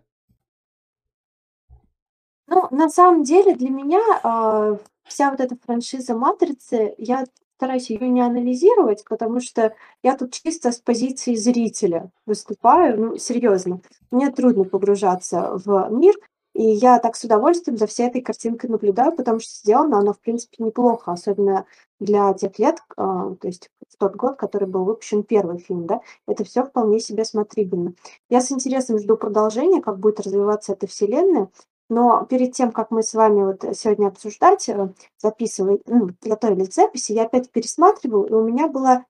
Ну, 2.46 2.68
на 2.70 2.90
самом 2.90 3.22
деле, 3.22 3.54
для 3.54 3.70
меня 3.70 4.02
э, 4.22 4.76
вся 5.04 5.30
вот 5.30 5.40
эта 5.40 5.56
франшиза 5.56 6.14
«Матрицы», 6.14 6.94
я 6.98 7.24
стараюсь 7.62 7.90
ее 7.90 8.08
не 8.08 8.20
анализировать, 8.20 9.04
потому 9.08 9.38
что 9.38 9.72
я 10.02 10.16
тут 10.16 10.32
чисто 10.32 10.72
с 10.72 10.80
позиции 10.80 11.36
зрителя 11.36 12.10
выступаю, 12.26 13.00
ну, 13.00 13.16
серьезно. 13.16 13.80
Мне 14.10 14.32
трудно 14.32 14.64
погружаться 14.64 15.52
в 15.64 15.88
мир, 15.90 16.16
и 16.54 16.64
я 16.64 16.98
так 16.98 17.14
с 17.14 17.22
удовольствием 17.22 17.78
за 17.78 17.86
всей 17.86 18.08
этой 18.08 18.20
картинкой 18.20 18.68
наблюдаю, 18.68 19.12
потому 19.12 19.38
что 19.38 19.54
сделано 19.54 20.00
оно, 20.00 20.12
в 20.12 20.18
принципе, 20.18 20.56
неплохо, 20.58 21.12
особенно 21.12 21.64
для 22.00 22.34
тех 22.34 22.58
лет, 22.58 22.78
а, 22.96 23.32
то 23.36 23.46
есть 23.46 23.70
в 23.88 23.96
тот 23.96 24.16
год, 24.16 24.36
который 24.36 24.66
был 24.66 24.84
выпущен 24.84 25.22
первый 25.22 25.58
фильм, 25.58 25.86
да, 25.86 26.00
это 26.26 26.42
все 26.42 26.64
вполне 26.64 26.98
себе 26.98 27.24
смотрибельно. 27.24 27.94
Я 28.28 28.40
с 28.40 28.50
интересом 28.50 28.98
жду 28.98 29.16
продолжения, 29.16 29.80
как 29.80 30.00
будет 30.00 30.18
развиваться 30.18 30.72
эта 30.72 30.88
вселенная, 30.88 31.48
но 31.92 32.24
перед 32.24 32.52
тем, 32.52 32.72
как 32.72 32.90
мы 32.90 33.02
с 33.02 33.14
вами 33.14 33.44
вот 33.44 33.76
сегодня 33.76 34.08
обсуждать, 34.08 34.68
э, 34.68 34.88
записывать, 35.18 35.82
ну, 35.86 36.10
готовили 36.22 36.64
записи, 36.64 37.12
я 37.12 37.24
опять 37.24 37.50
пересматривала, 37.50 38.26
и 38.26 38.32
у 38.32 38.42
меня 38.42 38.68
было 38.68 39.04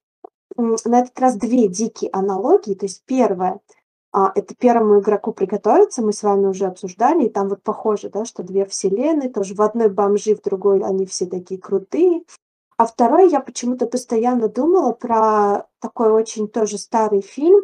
на 0.57 1.01
этот 1.01 1.19
раз 1.19 1.37
две 1.37 1.69
дикие 1.69 2.11
аналогии. 2.13 2.75
То 2.75 2.87
есть 2.87 3.03
первое– 3.07 3.61
а, 4.15 4.31
это 4.35 4.55
первому 4.55 5.01
игроку 5.01 5.33
приготовиться, 5.33 6.03
мы 6.03 6.13
с 6.13 6.23
вами 6.23 6.47
уже 6.47 6.67
обсуждали, 6.67 7.25
и 7.25 7.31
там 7.31 7.49
вот 7.49 7.63
похоже, 7.63 8.11
да, 8.11 8.27
что 8.27 8.43
две 8.43 8.67
вселенные, 8.67 9.31
тоже 9.31 9.55
в 9.55 9.63
одной 9.63 9.89
бомжи, 9.89 10.35
в 10.35 10.43
другой 10.43 10.83
они 10.85 11.07
все 11.07 11.25
такие 11.25 11.59
крутые. 11.59 12.23
А 12.77 12.85
второй 12.85 13.31
я 13.31 13.41
почему-то 13.41 13.87
постоянно 13.87 14.49
думала 14.49 14.93
про 14.93 15.67
такой 15.81 16.11
очень 16.11 16.47
тоже 16.47 16.77
старый 16.77 17.23
фильм 17.23 17.63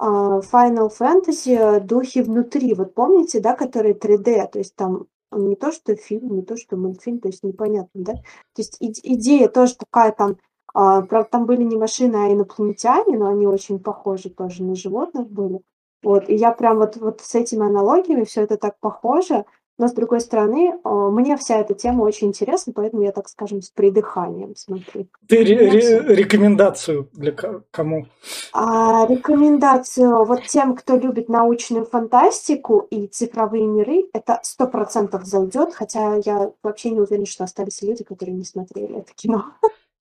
а, 0.00 0.40
Final 0.40 0.90
Fantasy 0.90 1.78
«Духи 1.80 2.22
внутри». 2.22 2.72
Вот 2.72 2.94
помните, 2.94 3.38
да, 3.40 3.54
который 3.54 3.92
3D, 3.92 4.48
то 4.50 4.58
есть 4.58 4.74
там 4.74 5.04
не 5.30 5.56
то, 5.56 5.72
что 5.72 5.94
фильм, 5.94 6.36
не 6.36 6.42
то, 6.42 6.56
что 6.56 6.76
мультфильм, 6.78 7.20
то 7.20 7.28
есть 7.28 7.42
непонятно, 7.44 7.90
да? 8.02 8.14
То 8.14 8.62
есть 8.62 8.78
идея 8.80 9.48
тоже 9.48 9.76
такая 9.76 10.12
там, 10.12 10.38
а, 10.72 11.02
правда, 11.02 11.28
там 11.30 11.44
были 11.44 11.62
не 11.64 11.76
машины, 11.76 12.16
а 12.16 12.32
инопланетяне, 12.32 13.18
но 13.18 13.28
они 13.28 13.46
очень 13.46 13.78
похожи 13.78 14.30
тоже 14.30 14.64
на 14.64 14.74
животных 14.74 15.28
были. 15.28 15.60
Вот, 16.02 16.30
и 16.30 16.34
я 16.34 16.52
прям 16.52 16.78
вот, 16.78 16.96
вот 16.96 17.20
с 17.20 17.34
этими 17.34 17.66
аналогиями 17.66 18.24
все 18.24 18.40
это 18.40 18.56
так 18.56 18.78
похоже, 18.80 19.44
но 19.80 19.88
с 19.88 19.94
другой 19.94 20.20
стороны, 20.20 20.74
мне 20.84 21.38
вся 21.38 21.58
эта 21.58 21.72
тема 21.72 22.02
очень 22.02 22.28
интересна, 22.28 22.74
поэтому 22.76 23.02
я, 23.02 23.12
так 23.12 23.30
скажем, 23.30 23.62
с 23.62 23.70
придыханием 23.70 24.54
смотрю. 24.54 25.08
Ты 25.26 25.42
ре- 25.42 25.70
ре- 25.70 26.14
рекомендацию 26.16 27.08
для 27.14 27.32
кому? 27.70 28.04
А, 28.52 29.06
рекомендацию 29.08 30.26
вот 30.26 30.42
тем, 30.42 30.76
кто 30.76 30.96
любит 30.96 31.30
научную 31.30 31.86
фантастику 31.86 32.86
и 32.90 33.06
цифровые 33.06 33.66
миры, 33.66 34.04
это 34.12 34.40
сто 34.42 34.66
процентов 34.66 35.24
зайдет, 35.24 35.72
хотя 35.72 36.16
я 36.26 36.52
вообще 36.62 36.90
не 36.90 37.00
уверена, 37.00 37.24
что 37.24 37.44
остались 37.44 37.80
люди, 37.80 38.04
которые 38.04 38.36
не 38.36 38.44
смотрели 38.44 38.98
это 38.98 39.14
кино. 39.14 39.46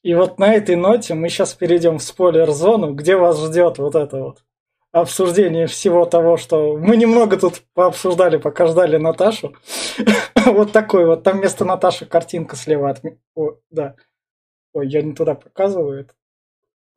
И 0.03 0.13
вот 0.13 0.39
на 0.39 0.53
этой 0.53 0.75
ноте 0.75 1.13
мы 1.13 1.29
сейчас 1.29 1.53
перейдем 1.53 1.99
в 1.99 2.03
спойлер-зону, 2.03 2.95
где 2.95 3.15
вас 3.15 3.39
ждет 3.41 3.77
вот 3.77 3.95
это 3.95 4.17
вот 4.17 4.43
обсуждение 4.91 5.67
всего 5.67 6.05
того, 6.05 6.37
что 6.37 6.77
мы 6.77 6.97
немного 6.97 7.37
тут 7.37 7.61
пообсуждали, 7.73 8.37
пока 8.37 8.67
ждали 8.67 8.97
Наташу. 8.97 9.55
вот 10.45 10.71
такой 10.71 11.05
вот. 11.05 11.23
Там 11.23 11.39
вместо 11.39 11.65
Наташи 11.65 12.05
картинка 12.05 12.55
слева 12.55 12.89
от 12.89 13.03
меня. 13.03 13.17
Да. 13.69 13.95
Ой, 14.73 14.87
я 14.87 15.01
не 15.01 15.13
туда 15.13 15.35
показываю 15.35 16.01
это. 16.01 16.13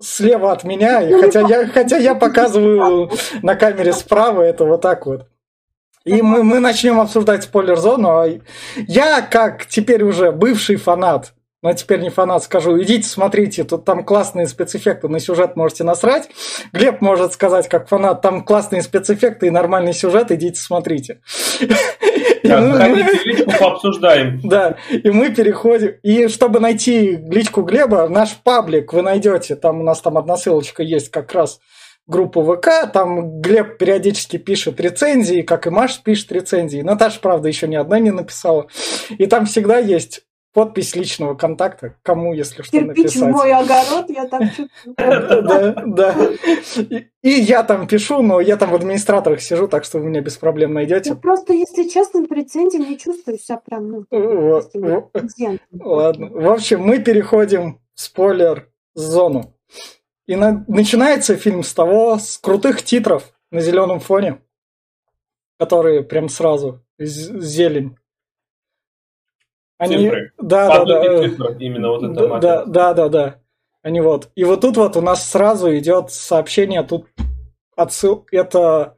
Слева 0.01 0.51
от 0.51 0.65
меня, 0.65 1.01
хотя, 1.21 1.41
я, 1.43 1.67
хотя 1.69 1.97
я 1.97 2.17
показываю 2.17 3.09
на 3.43 3.55
камере 3.55 3.93
справа, 3.93 4.43
это 4.43 4.65
вот 4.65 4.81
так 4.81 5.07
вот. 5.07 5.29
И 6.05 6.23
мы, 6.23 6.43
мы 6.43 6.59
начнем 6.59 6.99
обсуждать 6.99 7.45
спойлер-зону. 7.45 8.09
А 8.09 8.27
я, 8.77 9.23
как 9.23 9.67
теперь 9.67 10.03
уже 10.03 10.33
бывший 10.33 10.75
фанат 10.75 11.33
но 11.63 11.73
теперь 11.73 12.01
не 12.01 12.11
фанат, 12.11 12.43
скажу, 12.43 12.81
идите 12.83 13.09
смотрите, 13.09 13.63
тут 13.63 13.85
там 13.85 14.05
классные 14.05 14.49
спецэффекты, 14.49 15.09
на 15.09 15.21
сюжет 15.21 15.55
можете 15.55 15.85
насрать. 15.85 16.29
Глеб 16.73 17.01
может 17.01 17.33
сказать, 17.33 17.69
как 17.69 17.89
фанат, 17.89 18.21
там 18.21 18.45
классные 18.45 18.83
спецэффекты 18.83 19.47
и 19.47 19.51
нормальный 19.51 19.93
сюжет, 19.93 20.33
идите 20.33 20.61
смотрите. 20.61 21.21
Да, 22.43 22.61
заходите 22.61 23.45
пообсуждаем. 23.59 24.41
Да, 24.43 24.77
и 24.91 25.11
мы 25.11 25.31
переходим. 25.31 25.95
И 26.03 26.27
чтобы 26.27 26.59
найти 26.59 27.17
личку 27.17 27.63
Глеба, 27.63 28.09
наш 28.09 28.35
паблик 28.35 28.93
вы 28.93 29.03
найдете, 29.03 29.55
там 29.55 29.81
у 29.81 29.85
нас 29.85 30.01
там 30.01 30.19
одна 30.19 30.37
ссылочка 30.37 30.83
есть 30.83 31.11
как 31.11 31.33
раз 31.33 31.61
группу 32.09 32.43
ВК, 32.43 32.91
там 32.93 33.41
Глеб 33.41 33.79
периодически 33.79 34.37
пишет 34.39 34.81
рецензии, 34.81 35.43
как 35.43 35.69
и 35.69 35.71
Маш 35.71 36.03
пишет 36.03 36.33
рецензии. 36.33 36.83
Наташа, 36.83 37.21
правда, 37.21 37.47
еще 37.47 37.69
ни 37.69 37.77
одна 37.77 38.01
не 38.01 38.11
написала. 38.11 38.67
И 39.17 39.27
там 39.27 39.47
всегда 39.47 39.79
есть 39.79 40.23
подпись 40.53 40.95
личного 40.95 41.35
контакта, 41.35 41.97
кому, 42.03 42.35
если 42.35 42.63
что, 42.63 42.73
Кирпич 42.73 42.97
написать. 42.97 43.23
в 43.23 43.27
мой 43.27 43.53
огород, 43.53 44.11
я 44.11 44.29
там 44.29 44.51
Да, 44.97 45.83
да. 45.87 46.17
И 47.23 47.31
я 47.31 47.63
там 47.63 47.87
пишу, 47.87 48.23
но 48.23 48.41
я 48.41 48.57
там 48.57 48.71
в 48.71 48.75
администраторах 48.75 49.41
сижу, 49.41 49.69
так 49.69 49.85
что 49.85 49.99
вы 49.99 50.07
меня 50.07 50.21
без 50.21 50.37
проблем 50.37 50.75
найдете. 50.75 51.15
Просто, 51.15 51.55
если 51.55 51.89
честно, 51.89 52.27
при 52.27 52.41
рецензии 52.41 52.79
не 52.79 52.99
чувствую 52.99 53.39
себя 53.39 53.59
прям, 53.59 53.89
ну, 53.89 54.05
Ладно. 55.73 56.29
В 56.29 56.49
общем, 56.49 56.83
мы 56.83 56.99
переходим 56.99 57.81
в 57.95 58.01
спойлер-зону. 58.01 59.55
И 60.27 60.37
начинается 60.37 61.37
фильм 61.37 61.63
с 61.63 61.75
того, 61.75 62.19
с 62.19 62.39
крутых 62.39 62.83
титров 62.83 63.33
на 63.51 63.61
зеленом 63.61 64.01
фоне, 64.01 64.41
которые 65.59 66.03
прям 66.03 66.29
сразу 66.29 66.85
зелень 66.99 67.97
они, 69.83 69.97
цифры. 69.97 70.33
Да, 70.39 70.85
да, 70.85 71.03
да. 71.03 71.57
Именно 71.59 71.89
вот 71.91 72.03
это 72.05 72.39
да, 72.39 72.65
да, 72.65 72.95
да, 72.95 73.09
да. 73.09 73.35
Они 73.83 74.01
вот. 74.01 74.31
И 74.37 74.45
вот 74.45 74.61
тут 74.61 74.77
вот 74.77 74.97
у 74.97 75.01
нас 75.01 75.29
сразу 75.29 75.77
идет 75.77 76.11
сообщение, 76.13 76.83
тут 76.83 77.07
отсыл, 77.77 78.27
это 78.31 78.97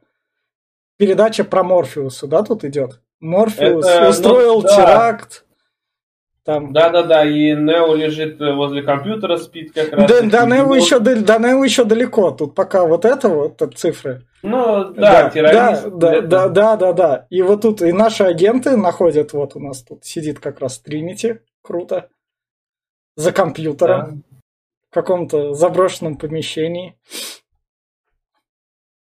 передача 0.97 1.43
про 1.43 1.63
Морфеуса, 1.63 2.27
да, 2.27 2.43
тут 2.43 2.63
идет? 2.63 3.01
Морфеус 3.19 3.85
это, 3.85 4.09
устроил 4.09 4.61
ну, 4.61 4.61
да. 4.61 4.75
теракт. 4.75 5.45
Там. 6.45 6.73
Да, 6.73 6.91
да, 6.91 7.01
да, 7.01 7.25
и 7.25 7.55
Нео 7.55 7.95
лежит 7.95 8.39
возле 8.39 8.83
компьютера, 8.83 9.37
спит 9.37 9.73
как 9.73 9.91
раз. 9.91 10.07
Да, 10.07 10.21
да, 10.21 10.45
Нео 10.45 10.75
еще, 10.75 10.99
да, 10.99 11.39
Нео 11.39 11.63
еще 11.63 11.85
далеко. 11.85 12.29
Тут 12.29 12.53
пока 12.53 12.85
вот 12.85 13.03
это 13.03 13.29
вот 13.29 13.59
цифры. 13.75 14.21
Ну, 14.43 14.93
да, 14.93 15.23
да 15.23 15.29
террорист. 15.31 15.89
Да, 15.97 16.21
да, 16.21 16.47
да, 16.47 16.75
да, 16.75 16.93
да. 16.93 17.27
И 17.31 17.41
вот 17.41 17.63
тут 17.63 17.81
и 17.81 17.91
наши 17.91 18.23
агенты 18.23 18.77
находят, 18.77 19.33
вот 19.33 19.55
у 19.55 19.59
нас 19.59 19.81
тут 19.81 20.05
сидит 20.05 20.39
как 20.39 20.59
раз 20.59 20.77
Тринити, 20.77 21.39
круто, 21.63 22.09
за 23.15 23.31
компьютером, 23.31 24.23
да. 24.29 24.37
в 24.91 24.93
каком-то 24.93 25.55
заброшенном 25.55 26.15
помещении. 26.15 26.95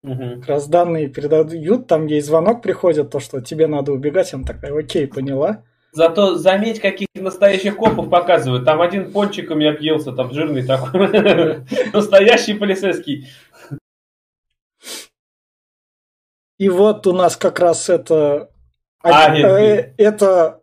Угу. 0.03 0.39
Как 0.39 0.47
раз 0.47 0.69
данные 0.69 1.09
передают, 1.09 1.87
там 1.87 2.05
ей 2.05 2.21
звонок 2.21 2.61
приходит, 2.61 3.11
то, 3.11 3.19
что 3.19 3.41
тебе 3.41 3.67
надо 3.67 3.91
убегать, 3.91 4.33
она 4.33 4.45
такая, 4.45 4.73
окей, 4.73 5.07
поняла. 5.07 5.65
Зато 5.93 6.35
заметь, 6.35 6.79
каких 6.81 7.07
настоящих 7.13 7.77
копов 7.77 8.09
показывают. 8.09 8.65
Там 8.65 8.81
один 8.81 9.11
пончик 9.11 9.51
у 9.51 9.55
меня 9.55 9.71
объелся, 9.71 10.11
там 10.11 10.33
жирный 10.33 10.65
такой. 10.65 11.63
Настоящий 11.93 12.55
полицейский. 12.55 13.27
И 16.57 16.67
вот 16.67 17.05
у 17.05 17.13
нас 17.13 17.37
как 17.37 17.59
раз 17.59 17.89
это... 17.89 18.49
А, 19.03 19.35
э, 19.37 19.93
это 19.97 20.61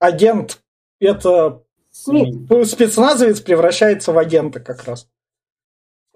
агент, 0.00 0.60
это 0.98 1.62
спецназовец 1.92 3.40
превращается 3.40 4.12
в 4.12 4.18
агента 4.18 4.58
как 4.58 4.84
раз. 4.84 5.08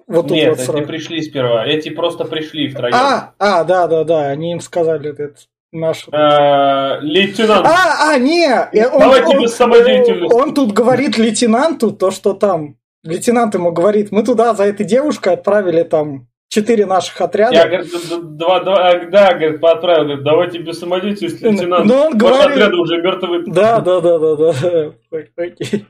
вот 0.09 0.31
Нет, 0.31 0.49
вот 0.49 0.59
эти 0.59 0.67
сразу. 0.67 0.87
пришли 0.87 1.23
сперва. 1.23 1.67
Эти 1.67 1.91
просто 1.91 2.25
пришли 2.25 2.69
втроем. 2.69 2.95
А, 2.95 3.35
а, 3.39 3.63
да, 3.63 3.87
да, 3.87 4.03
да, 4.05 4.29
они 4.29 4.53
им 4.53 4.61
сказали, 4.61 5.11
это 5.11 5.35
наш. 5.73 6.07
Э, 6.13 6.99
Лейтенант. 7.01 7.67
А, 7.67 8.11
а, 8.11 8.19
не! 8.19 8.47
э, 8.47 8.89
Он, 8.89 9.01
Давайте 9.01 9.37
он- 9.37 9.43
без 9.43 9.55
самодеятельности. 9.55 10.35
он 10.35 10.55
тут 10.55 10.73
говорит 10.73 11.19
лейтенанту 11.19 11.93
то, 11.93 12.11
что 12.11 12.35
там. 12.35 12.77
Лейтенант 13.03 13.55
ему 13.55 13.71
говорит, 13.71 14.11
мы 14.11 14.25
туда 14.25 14.55
за 14.55 14.65
этой 14.65 14.85
девушкой 14.85 15.35
отправили 15.35 15.83
там 15.85 16.27
четыре 16.49 16.87
наших 16.87 17.21
отряда. 17.21 17.55
Я, 17.55 17.69
говорит, 17.69 17.93
два, 18.37 18.61
два, 18.65 18.89
а, 18.91 19.05
да, 19.11 19.35
говорит, 19.35 19.63
отправил, 19.63 20.05
говорит, 20.05 20.25
давайте 20.25 20.59
без 20.59 20.79
самодеятельности, 20.81 21.45
лейтенант. 21.45 21.85
Но 21.87 22.07
он 22.07 22.19
говорит- 22.19 22.51
отряды 22.57 22.77
уже 22.77 23.01
мертвы. 23.03 23.45
Да, 23.47 23.81
да, 23.81 24.01
да, 24.01 24.19
да, 24.19 24.37
да. 24.37 24.93
окей. 25.13 25.87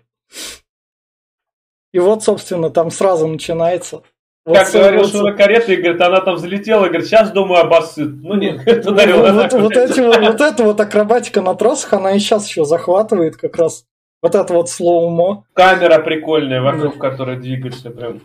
И 1.92 1.98
вот, 1.98 2.22
собственно, 2.22 2.68
там 2.68 2.90
сразу 2.90 3.26
начинается. 3.26 4.02
Вот 4.46 4.56
Как 4.56 4.72
говорил 4.72 5.02
вот 5.02 5.10
Шура 5.10 5.32
карета, 5.32 5.72
и 5.72 5.76
говорит, 5.76 6.00
она 6.00 6.20
там 6.20 6.36
взлетела, 6.36 6.84
и 6.84 6.88
говорит, 6.88 7.06
сейчас, 7.08 7.32
думаю, 7.32 7.62
обоссыт. 7.62 8.08
Ну 8.22 8.34
нет, 8.36 8.58
говорит, 8.64 8.84
Вот, 8.84 8.92
ударил 8.94 9.18
вот- 9.18 9.28
она. 9.28 9.48
вот 9.58 9.76
эти 9.76 10.00
вот, 10.00 10.16
вот 10.20 10.40
эта 10.40 10.62
вот 10.62 10.80
акробатика 10.80 11.42
на 11.42 11.54
тросах, 11.56 11.94
она 11.94 12.12
и 12.12 12.20
сейчас 12.20 12.46
еще 12.46 12.64
захватывает 12.64 13.36
как 13.36 13.56
раз. 13.56 13.84
Вот 14.22 14.36
это 14.36 14.54
вот 14.54 14.70
слоумо. 14.70 15.44
Камера 15.52 15.98
прикольная, 16.00 16.62
вокруг 16.62 16.96
которой 16.98 17.36
двигаешься 17.38 17.90
прям. 17.90 18.20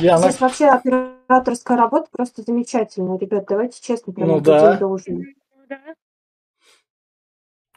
Она 0.00 0.18
Здесь 0.18 0.40
вообще 0.40 0.66
операторская 0.66 1.76
работа 1.76 2.06
просто 2.12 2.42
замечательная, 2.42 3.18
ребят, 3.18 3.44
давайте 3.48 3.80
честно, 3.82 4.12
прям 4.12 4.28
Ну 4.28 4.40
да. 4.40 4.74
должное. 4.76 5.24
Да. 5.68 5.76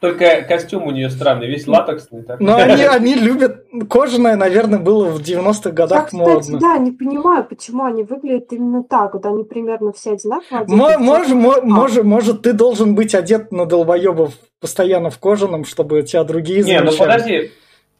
Только 0.02 0.42
костюм 0.42 0.88
у 0.88 0.90
нее 0.90 1.08
странный, 1.10 1.46
весь 1.46 1.68
латексный. 1.68 2.24
Так. 2.24 2.40
Но 2.40 2.56
они, 2.56 2.82
они 2.90 3.14
любят... 3.14 3.64
Кожаное, 3.88 4.34
наверное, 4.34 4.80
было 4.80 5.04
в 5.04 5.20
90-х 5.22 5.68
Я, 5.68 5.70
годах 5.70 6.06
кстати, 6.06 6.20
модно. 6.20 6.58
да, 6.58 6.76
не 6.78 6.90
понимаю, 6.90 7.44
почему 7.44 7.84
они 7.84 8.02
выглядят 8.02 8.52
именно 8.52 8.82
так. 8.82 9.14
Вот 9.14 9.24
они 9.26 9.44
примерно 9.44 9.92
все 9.92 10.14
одинаково 10.14 10.58
одеты. 10.62 10.74
Мо- 10.74 10.96
в 10.96 11.00
Может, 11.00 11.34
мо- 11.36 11.60
может, 11.62 12.02
может, 12.02 12.42
ты 12.42 12.52
должен 12.52 12.96
быть 12.96 13.14
одет 13.14 13.52
на 13.52 13.64
долбоебов 13.64 14.34
постоянно 14.60 15.10
в 15.10 15.20
кожаном, 15.20 15.64
чтобы 15.64 16.02
тебя 16.02 16.24
другие 16.24 16.64
Не, 16.64 16.80
ну 16.80 16.90
замечали. 16.90 17.08
подожди. 17.08 17.50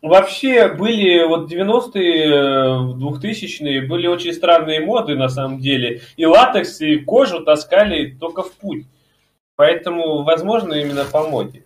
Вообще 0.03 0.75
были 0.75 1.25
вот 1.25 1.53
90-е, 1.53 2.27
э, 2.27 2.95
2000-е, 2.99 3.83
были 3.83 4.09
очень 4.09 4.33
странные 4.33 4.81
моды 4.81 5.15
на 5.15 5.29
самом 5.29 5.61
деле. 5.61 6.01
И 6.17 6.27
латекс, 6.27 6.81
и 6.81 6.97
кожу 6.97 7.45
таскали 7.45 8.11
только 8.19 8.43
в 8.43 8.51
путь. 8.55 8.87
Поэтому, 9.55 10.25
возможно, 10.25 10.73
именно 10.75 11.05
по 11.05 11.29
моде. 11.29 11.63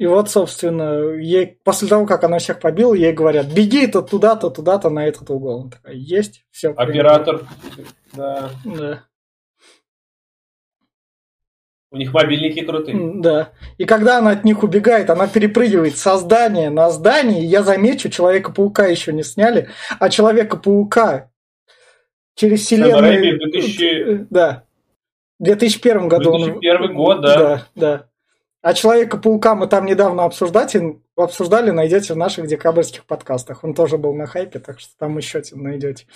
И 0.00 0.06
вот, 0.06 0.30
собственно, 0.30 1.12
ей 1.12 1.58
после 1.62 1.86
того, 1.86 2.06
как 2.06 2.24
она 2.24 2.38
всех 2.38 2.58
побила, 2.58 2.94
ей 2.94 3.12
говорят, 3.12 3.48
беги 3.52 3.86
то 3.86 4.00
туда-то, 4.00 4.48
туда-то, 4.48 4.88
на 4.88 5.06
этот 5.06 5.28
угол. 5.28 5.60
Она 5.60 5.70
такая, 5.70 5.94
есть, 5.94 6.46
все. 6.50 6.70
Оператор, 6.70 7.42
да. 8.14 8.50
Да. 8.64 9.04
У 11.90 11.98
них 11.98 12.14
мобильники 12.14 12.64
крутые. 12.64 12.96
Да. 13.16 13.52
И 13.76 13.84
когда 13.84 14.16
она 14.20 14.30
от 14.30 14.42
них 14.42 14.62
убегает, 14.62 15.10
она 15.10 15.28
перепрыгивает 15.28 15.98
со 15.98 16.16
здания 16.16 16.70
на 16.70 16.88
здание. 16.88 17.42
И 17.42 17.46
я 17.46 17.62
замечу, 17.62 18.08
Человека-паука 18.08 18.86
еще 18.86 19.12
не 19.12 19.22
сняли, 19.22 19.68
а 19.98 20.08
Человека-паука 20.08 21.30
через 22.36 22.60
вселенную... 22.60 23.02
Рэйми 23.02 23.32
в 23.32 23.38
2000 23.38 24.26
Да. 24.30 24.64
В 25.38 25.44
2001 25.44 26.08
году 26.08 26.32
он... 26.32 26.44
2001 26.44 26.94
год, 26.94 27.20
да. 27.20 27.38
Да, 27.38 27.66
да. 27.74 28.09
А 28.62 28.74
Человека-паука 28.74 29.54
мы 29.54 29.66
там 29.68 29.86
недавно 29.86 30.24
обсуждали, 30.24 31.00
обсуждали, 31.16 31.70
найдете 31.70 32.12
в 32.12 32.16
наших 32.18 32.46
декабрьских 32.46 33.06
подкастах. 33.06 33.64
Он 33.64 33.72
тоже 33.72 33.96
был 33.96 34.14
на 34.14 34.26
хайпе, 34.26 34.58
так 34.58 34.80
что 34.80 34.94
там 34.98 35.16
еще 35.16 35.42
найдете. 35.52 36.06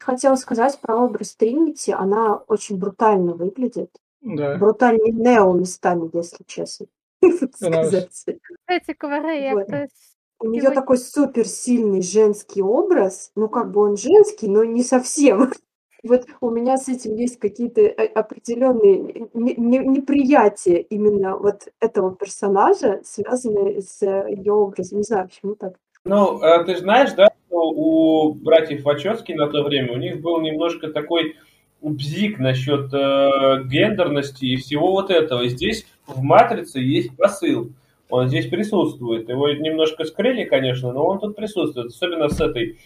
Хотела 0.00 0.34
сказать 0.36 0.78
про 0.80 0.96
образ 0.96 1.34
Тринити. 1.36 1.92
Она 1.92 2.36
очень 2.48 2.78
брутально 2.78 3.34
выглядит. 3.34 3.90
Да. 4.22 4.56
Брутальнее 4.56 5.12
Нео 5.12 5.52
местами, 5.52 6.10
если 6.12 6.42
честно. 6.46 6.86
Она- 7.60 7.84
сказать. 7.84 8.24
Эстетика 8.68 9.08
Рэй, 9.08 9.54
Вот. 9.54 9.66
то 9.68 9.82
есть 9.82 10.16
У 10.40 10.48
нее 10.48 10.70
такой 10.70 10.98
суперсильный 10.98 12.02
женский 12.02 12.62
образ. 12.62 13.30
Ну, 13.36 13.48
как 13.48 13.70
бы 13.70 13.82
он 13.82 13.96
женский, 13.96 14.48
но 14.48 14.64
не 14.64 14.82
совсем. 14.82 15.52
Вот 16.04 16.26
у 16.40 16.50
меня 16.50 16.76
с 16.76 16.88
этим 16.88 17.16
есть 17.16 17.38
какие-то 17.38 17.80
э, 17.80 18.06
определенные 18.06 19.28
не- 19.34 19.54
не- 19.56 19.86
неприятия 19.86 20.76
именно 20.76 21.36
вот 21.36 21.68
этого 21.80 22.14
персонажа, 22.14 23.00
связанные 23.04 23.82
с 23.82 24.00
ее 24.02 24.52
образом. 24.52 24.98
Не 24.98 25.04
знаю, 25.04 25.28
почему 25.28 25.54
так. 25.56 25.74
Ну, 26.04 26.40
э, 26.40 26.64
ты 26.64 26.76
знаешь, 26.76 27.12
да, 27.14 27.28
что 27.48 27.70
у 27.70 28.32
братьев 28.34 28.84
Вачовски 28.84 29.32
на 29.32 29.48
то 29.48 29.62
время 29.62 29.92
у 29.92 29.96
них 29.96 30.20
был 30.20 30.40
немножко 30.40 30.88
такой 30.88 31.34
бзик 31.82 32.38
насчет 32.38 32.92
э, 32.92 33.64
гендерности 33.64 34.44
и 34.44 34.56
всего 34.56 34.92
вот 34.92 35.10
этого. 35.10 35.48
Здесь 35.48 35.86
в 36.06 36.22
«Матрице» 36.22 36.80
есть 36.80 37.16
посыл. 37.16 37.70
Он 38.10 38.28
здесь 38.28 38.48
присутствует. 38.48 39.28
Его 39.28 39.50
немножко 39.50 40.04
скрыли, 40.04 40.44
конечно, 40.44 40.92
но 40.92 41.06
он 41.06 41.18
тут 41.18 41.36
присутствует. 41.36 41.88
Особенно 41.88 42.28
с 42.28 42.40
этой... 42.40 42.78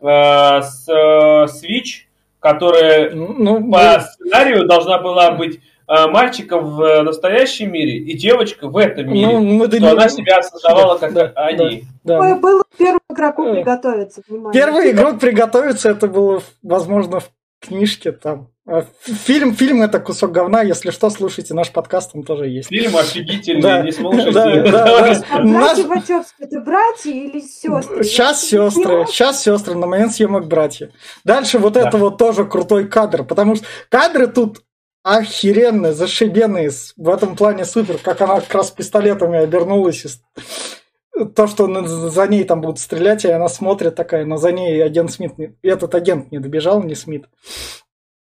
э, 0.00 0.62
с 0.62 0.86
э, 0.88 1.46
Switch, 1.46 2.07
которая 2.40 3.10
Ну, 3.10 3.70
по 3.70 4.00
сценарию 4.00 4.66
должна 4.66 4.98
была 4.98 5.32
быть 5.32 5.60
э, 5.88 6.06
мальчиком 6.08 6.64
в 6.76 7.02
настоящем 7.02 7.72
мире 7.72 7.96
и 7.98 8.16
девочка 8.16 8.68
в 8.68 8.76
этом 8.76 9.12
мире. 9.12 9.26
ну, 9.26 9.40
мы 9.40 9.66
что 9.70 9.90
она 9.90 10.08
себя 10.08 10.38
осознавала 10.38 10.98
как 10.98 11.12
Да, 11.12 11.32
они. 11.36 11.84
да. 12.04 12.20
Ой, 12.20 12.34
Было 12.38 12.62
первому 12.76 13.00
игроку 13.10 13.44
Э. 13.46 13.54
приготовиться, 13.54 14.22
внимание. 14.28 14.60
Первый 14.62 14.90
игрок 14.92 15.18
приготовиться, 15.18 15.90
это 15.90 16.06
было, 16.08 16.42
возможно, 16.62 17.20
в 17.20 17.30
книжке 17.60 18.12
там. 18.12 18.48
А 18.70 18.84
Фильм, 19.02 19.54
фильм 19.54 19.80
это 19.80 19.98
кусок 19.98 20.30
говна, 20.32 20.60
если 20.60 20.90
что, 20.90 21.08
слушайте 21.08 21.54
наш 21.54 21.72
подкаст, 21.72 22.12
там 22.12 22.22
тоже 22.22 22.48
есть. 22.48 22.68
Фильм 22.68 22.94
офигительный, 22.96 23.62
Да, 23.62 23.82
не 23.82 23.92
слушайте. 23.92 24.30
да, 24.32 24.44
да, 24.44 24.70
да. 24.70 25.24
А 25.30 25.42
Наш- 25.42 25.84
братья 25.86 26.22
это 26.38 26.60
братья 26.60 27.10
или 27.10 27.40
сестры? 27.40 28.04
Сейчас 28.04 28.42
сестры, 28.44 29.06
сейчас 29.06 29.42
сестры, 29.42 29.74
на 29.74 29.86
момент 29.86 30.12
съемок 30.12 30.46
братья. 30.48 30.90
Дальше 31.24 31.58
вот 31.58 31.72
Да. 31.72 31.88
это 31.88 31.96
вот 31.96 32.18
тоже 32.18 32.44
крутой 32.44 32.86
кадр, 32.88 33.24
потому 33.24 33.56
что 33.56 33.64
кадры 33.88 34.26
тут 34.26 34.60
охеренные, 35.02 35.94
зашибенные, 35.94 36.70
в 36.98 37.08
этом 37.08 37.36
плане 37.36 37.64
супер, 37.64 37.96
как 37.96 38.20
она 38.20 38.40
как 38.40 38.54
раз 38.54 38.70
пистолетами 38.70 39.38
обернулась. 39.38 40.04
и 40.04 41.24
То, 41.34 41.46
что 41.46 41.86
за 41.86 42.26
ней 42.26 42.44
там 42.44 42.60
будут 42.60 42.78
стрелять, 42.80 43.24
и 43.24 43.28
она 43.30 43.48
смотрит 43.48 43.94
такая, 43.94 44.26
но 44.26 44.36
за 44.36 44.52
ней 44.52 44.84
агент 44.84 45.10
Смит, 45.10 45.38
не- 45.38 45.54
этот 45.62 45.94
агент 45.94 46.30
не 46.30 46.38
добежал, 46.38 46.82
не 46.82 46.94
Смит. 46.94 47.24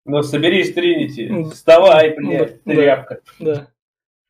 Ну, 0.05 0.21
соберись, 0.21 0.73
Тринити. 0.73 1.49
Вставай, 1.51 2.15
блядь, 2.15 2.61
Да, 2.65 2.73
тряпка. 2.73 3.19
Да. 3.39 3.67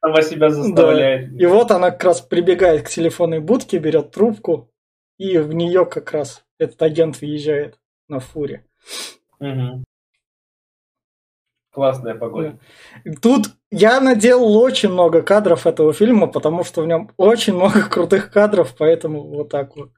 Сама 0.02 0.22
себя 0.22 0.50
заставляет. 0.50 1.40
И 1.40 1.46
вот 1.46 1.72
она 1.72 1.90
как 1.92 2.04
раз 2.04 2.22
прибегает 2.22 2.84
к 2.84 2.90
телефонной 2.90 3.40
будке, 3.40 3.80
берет 3.80 4.12
трубку, 4.12 4.70
и 5.18 5.38
в 5.38 5.54
нее 5.54 5.86
как 5.86 6.12
раз 6.12 6.44
этот 6.60 6.82
агент 6.82 7.22
въезжает 7.22 7.80
на 8.10 8.20
фуре. 8.20 8.66
Мгм. 9.40 9.84
Классная 11.72 12.14
погода. 12.14 12.60
Тут 13.20 13.48
я 13.72 14.00
наделал 14.00 14.56
очень 14.58 14.90
много 14.90 15.24
кадров 15.24 15.66
этого 15.66 15.92
фильма, 15.92 16.28
потому 16.28 16.64
что 16.64 16.84
в 16.84 16.88
нем 16.88 17.10
очень 17.18 17.54
много 17.54 17.82
крутых 17.90 18.32
кадров, 18.32 18.76
поэтому 18.78 19.24
вот 19.24 19.50
так 19.50 19.76
вот. 19.76 19.90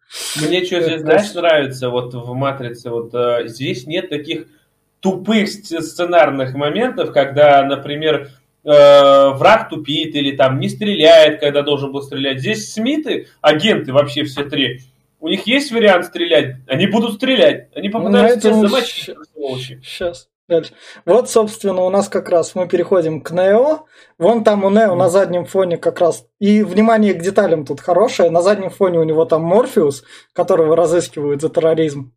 Мне 0.42 0.64
что 0.64 0.82
здесь, 0.82 1.02
знаешь, 1.02 1.34
нравится 1.34 1.90
вот 1.90 2.14
в 2.14 2.34
«Матрице»? 2.34 2.90
Вот 2.92 3.14
э, 3.14 3.48
здесь 3.48 3.88
нет 3.88 4.08
таких 4.08 4.48
тупых 5.06 5.48
сц- 5.48 5.82
сценарных 5.82 6.56
моментов, 6.56 7.12
когда, 7.14 7.62
например, 7.62 8.32
э, 8.64 9.30
враг 9.36 9.70
тупит 9.70 10.16
или 10.16 10.36
там 10.36 10.60
не 10.60 10.68
стреляет, 10.68 11.40
когда 11.40 11.62
должен 11.62 11.92
был 11.92 12.02
стрелять. 12.02 12.40
Здесь 12.40 12.74
Смиты, 12.74 13.28
агенты 13.40 13.94
вообще 13.94 14.24
все 14.24 14.46
три, 14.46 14.80
у 15.20 15.28
них 15.28 15.46
есть 15.46 15.72
вариант 15.72 16.06
стрелять, 16.06 16.56
они 16.68 16.88
будут 16.88 17.14
стрелять, 17.18 17.70
они 17.76 17.90
попытаются 17.90 18.36
Ну, 18.36 18.42
тебя 18.42 18.50
это 18.50 18.68
замочить. 18.68 19.16
Сейчас. 19.84 20.28
Дальше. 20.48 20.74
Вот, 21.06 21.30
собственно, 21.30 21.82
у 21.82 21.90
нас 21.90 22.08
как 22.08 22.30
раз 22.30 22.54
мы 22.54 22.68
переходим 22.68 23.22
к 23.22 23.32
Нео. 23.32 23.86
Вон 24.20 24.44
там 24.44 24.64
у 24.64 24.70
Нео 24.70 24.96
на 24.96 25.10
заднем 25.10 25.46
фоне 25.46 25.78
как 25.78 26.00
раз. 26.00 26.26
И 26.40 26.62
внимание 26.62 27.16
к 27.16 27.22
деталям 27.22 27.66
тут 27.66 27.82
хорошее. 27.82 28.30
На 28.30 28.44
заднем 28.44 28.70
фоне 28.70 29.00
у 29.00 29.04
него 29.04 29.26
там 29.26 29.42
Морфеус, 29.42 30.04
которого 30.34 30.76
разыскивают 30.76 31.42
за 31.42 31.50
терроризм 31.50 32.14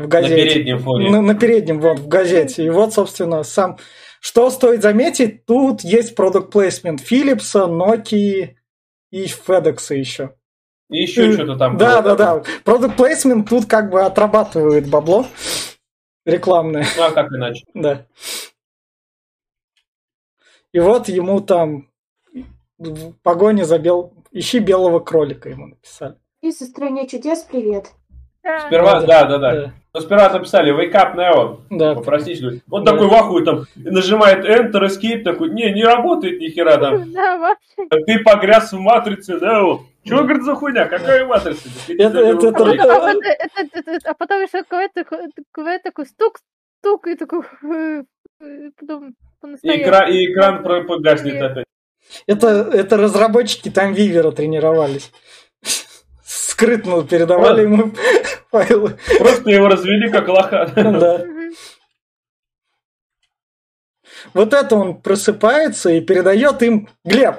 в 0.00 0.02
На 0.02 0.08
газете. 0.08 0.36
переднем 0.54 0.78
фоне. 0.80 1.10
На, 1.10 1.20
на 1.22 1.34
переднем, 1.34 1.80
вот, 1.80 1.98
в 2.00 2.08
газете. 2.08 2.64
И 2.64 2.70
вот, 2.70 2.92
собственно, 2.94 3.42
сам... 3.42 3.78
Что 4.20 4.50
стоит 4.50 4.82
заметить, 4.82 5.46
тут 5.46 5.80
есть 5.82 6.14
продукт 6.14 6.52
плейсмент 6.52 7.00
Philips, 7.00 7.54
Nokia 7.54 8.50
и 9.10 9.24
FedEx 9.24 9.94
еще. 9.94 10.34
И 10.90 10.98
еще 11.02 11.32
что-то 11.32 11.56
там 11.56 11.78
Да, 11.78 12.02
было. 12.02 12.16
да, 12.16 12.34
да. 12.36 12.44
Продукт 12.64 12.96
плейсмент 12.96 13.48
тут 13.48 13.64
как 13.66 13.90
бы 13.90 14.02
отрабатывает 14.02 14.88
бабло 14.90 15.26
рекламное. 16.26 16.86
Ну, 16.96 17.02
а 17.04 17.10
как 17.12 17.32
иначе? 17.32 17.64
Да. 17.74 18.06
И 20.72 20.78
вот 20.80 21.08
ему 21.08 21.40
там 21.40 21.88
в 22.78 23.12
погоне 23.22 23.64
за 23.64 23.78
бел... 23.78 24.12
Ищи 24.32 24.60
белого 24.60 25.00
кролика 25.00 25.48
ему 25.48 25.66
написали. 25.66 26.16
Из 26.42 26.58
стране 26.60 27.08
чудес, 27.08 27.40
привет. 27.50 27.90
Да. 28.42 28.66
Сперва, 28.66 29.00
да, 29.00 29.24
да, 29.24 29.38
да. 29.38 29.52
Да. 29.54 29.72
Но 29.92 30.00
сперва 30.00 30.28
написали 30.32 30.72
Wake 30.72 30.94
up 30.94 31.14
Neo. 31.16 31.60
Да. 31.70 31.94
Попросить, 31.94 32.40
говорит. 32.40 32.62
Он 32.70 32.84
Да. 32.84 32.92
такой 32.92 33.08
в 33.08 33.12
ахуе 33.14 33.44
там 33.44 33.64
нажимает 33.76 34.44
Enter, 34.44 34.86
Escape, 34.86 35.22
такой, 35.24 35.50
не, 35.50 35.70
не 35.72 35.84
работает 35.84 36.40
ни 36.40 36.48
хера 36.48 36.76
там. 36.78 37.12
Да, 37.12 37.36
вообще. 37.38 38.04
Ты 38.06 38.18
погряз 38.24 38.72
в 38.72 38.78
матрице, 38.78 39.34
Neo. 39.34 39.80
Чего, 40.04 40.22
говорит, 40.22 40.44
за 40.44 40.54
хуйня? 40.54 40.86
Какая 40.86 41.26
матрица? 41.26 41.68
Это- 41.88 42.18
это- 42.20 42.48
это- 42.48 42.64
А, 42.64 43.12
это- 43.12 43.78
это- 43.90 44.10
а 44.10 44.14
потом 44.14 44.42
еще 44.42 44.62
какой-то 44.62 45.04
такой, 45.52 45.78
такой 45.80 46.06
стук, 46.06 46.38
стук, 46.80 47.06
и 47.08 47.16
такой... 47.16 47.40
э, 47.64 48.02
э, 48.40 48.70
Потом 48.78 49.14
И, 49.62 49.82
экран, 49.82 50.10
и 50.10 50.26
экран 50.32 50.62
про- 50.62 50.82
погаснет 50.84 51.42
опять. 51.42 51.64
Это, 52.26 52.46
это 52.72 52.96
разработчики 52.96 53.70
там 53.70 53.92
Вивера 53.92 54.30
тренировались. 54.32 55.12
Скрытно 56.24 57.02
передавали 57.04 57.62
ему 57.62 57.92
файлы. 58.50 58.96
Просто 59.18 59.50
его 59.50 59.68
развели 59.68 60.10
как 60.10 60.28
лоха. 60.28 60.70
Да. 60.74 61.24
Вот 64.34 64.52
это 64.52 64.76
он 64.76 65.00
просыпается 65.00 65.90
и 65.90 66.00
передает 66.00 66.62
им 66.62 66.88
Глеб, 67.04 67.36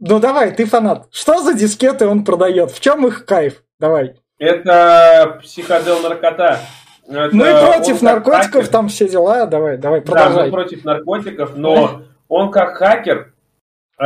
ну 0.00 0.18
давай, 0.18 0.52
ты 0.52 0.64
фанат. 0.64 1.06
Что 1.12 1.40
за 1.42 1.54
дискеты 1.54 2.06
он 2.06 2.24
продает? 2.24 2.70
В 2.70 2.80
чем 2.80 3.06
их 3.06 3.24
кайф? 3.26 3.62
Давай. 3.78 4.16
Это 4.38 5.38
психодел 5.42 6.00
наркота. 6.00 6.60
Это 7.06 7.30
ну 7.32 7.44
и 7.44 7.66
против 7.66 8.02
наркотиков 8.02 8.52
хакер. 8.52 8.68
там 8.68 8.88
все 8.88 9.08
дела. 9.08 9.46
Давай, 9.46 9.76
давай, 9.76 10.00
Да, 10.00 10.06
продолжай. 10.06 10.46
мы 10.46 10.52
против 10.52 10.84
наркотиков, 10.84 11.56
но 11.56 12.02
он 12.28 12.50
как 12.50 12.76
хакер 12.76 13.31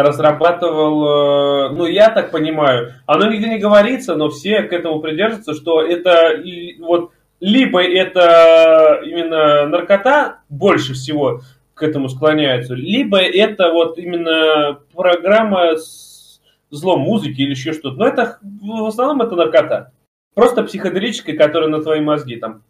разрабатывал, 0.03 1.69
э, 1.69 1.69
ну 1.71 1.87
я 1.87 2.11
так 2.11 2.31
понимаю, 2.31 2.95
оно 3.07 3.31
нигде 3.31 3.49
не 3.49 3.59
говорится, 3.59 4.15
но 4.15 4.29
все 4.29 4.63
к 4.63 4.73
этому 4.73 5.01
придерживаются, 5.01 5.55
что 5.55 5.83
это 5.83 6.43
вот 6.81 7.13
либо 7.41 7.83
это 7.83 9.01
именно 9.05 9.67
наркота 9.67 10.41
больше 10.49 10.95
всего 10.95 11.41
к 11.75 11.83
этому 11.83 12.09
склоняются, 12.09 12.75
либо 12.75 13.19
это 13.19 13.71
вот 13.71 13.99
именно 13.99 14.79
программа 14.95 15.77
с 15.77 16.41
злом 16.71 17.01
музыки 17.01 17.43
или 17.43 17.51
еще 17.51 17.73
что-то. 17.73 17.97
Но 17.97 18.07
это 18.07 18.39
в 18.43 18.87
основном 18.87 19.23
это 19.23 19.37
наркота. 19.37 19.93
Просто 20.35 20.63
психоделическая, 20.65 21.37
которая 21.37 21.69
на 21.69 21.83
твои 21.83 22.01
мозги 22.01 22.37
там. 22.37 22.63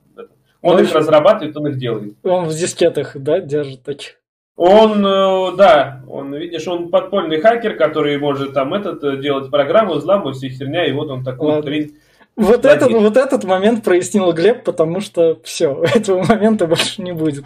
Он 0.62 0.76
Ну, 0.76 0.82
их 0.82 0.92
разрабатывает, 0.92 1.56
он 1.56 1.68
их 1.68 1.78
делает. 1.78 2.14
Он 2.24 2.46
в 2.46 2.50
дискетах, 2.52 3.16
да, 3.16 3.40
держит 3.40 3.82
таких. 3.82 4.20
Он, 4.56 5.06
э, 5.06 5.56
да, 5.56 6.02
он, 6.08 6.34
видишь, 6.34 6.66
он 6.66 6.88
подпольный 6.88 7.40
хакер, 7.40 7.76
который 7.76 8.18
может 8.18 8.54
там 8.54 8.72
этот 8.72 9.04
э, 9.04 9.18
делать 9.18 9.50
программу, 9.50 9.94
взламывать 9.94 10.38
все 10.38 10.48
херня, 10.48 10.86
и 10.86 10.92
вот 10.92 11.10
он 11.10 11.22
такой 11.22 11.48
Ладно. 11.48 11.70
хрень. 11.70 11.94
Вот 12.36 12.64
этот, 12.64 12.90
вот 12.90 13.16
этот 13.18 13.44
момент 13.44 13.84
прояснил 13.84 14.32
Глеб, 14.32 14.64
потому 14.64 15.00
что 15.00 15.38
все, 15.42 15.82
этого 15.94 16.22
момента 16.22 16.66
больше 16.66 17.02
не 17.02 17.12
будет. 17.12 17.44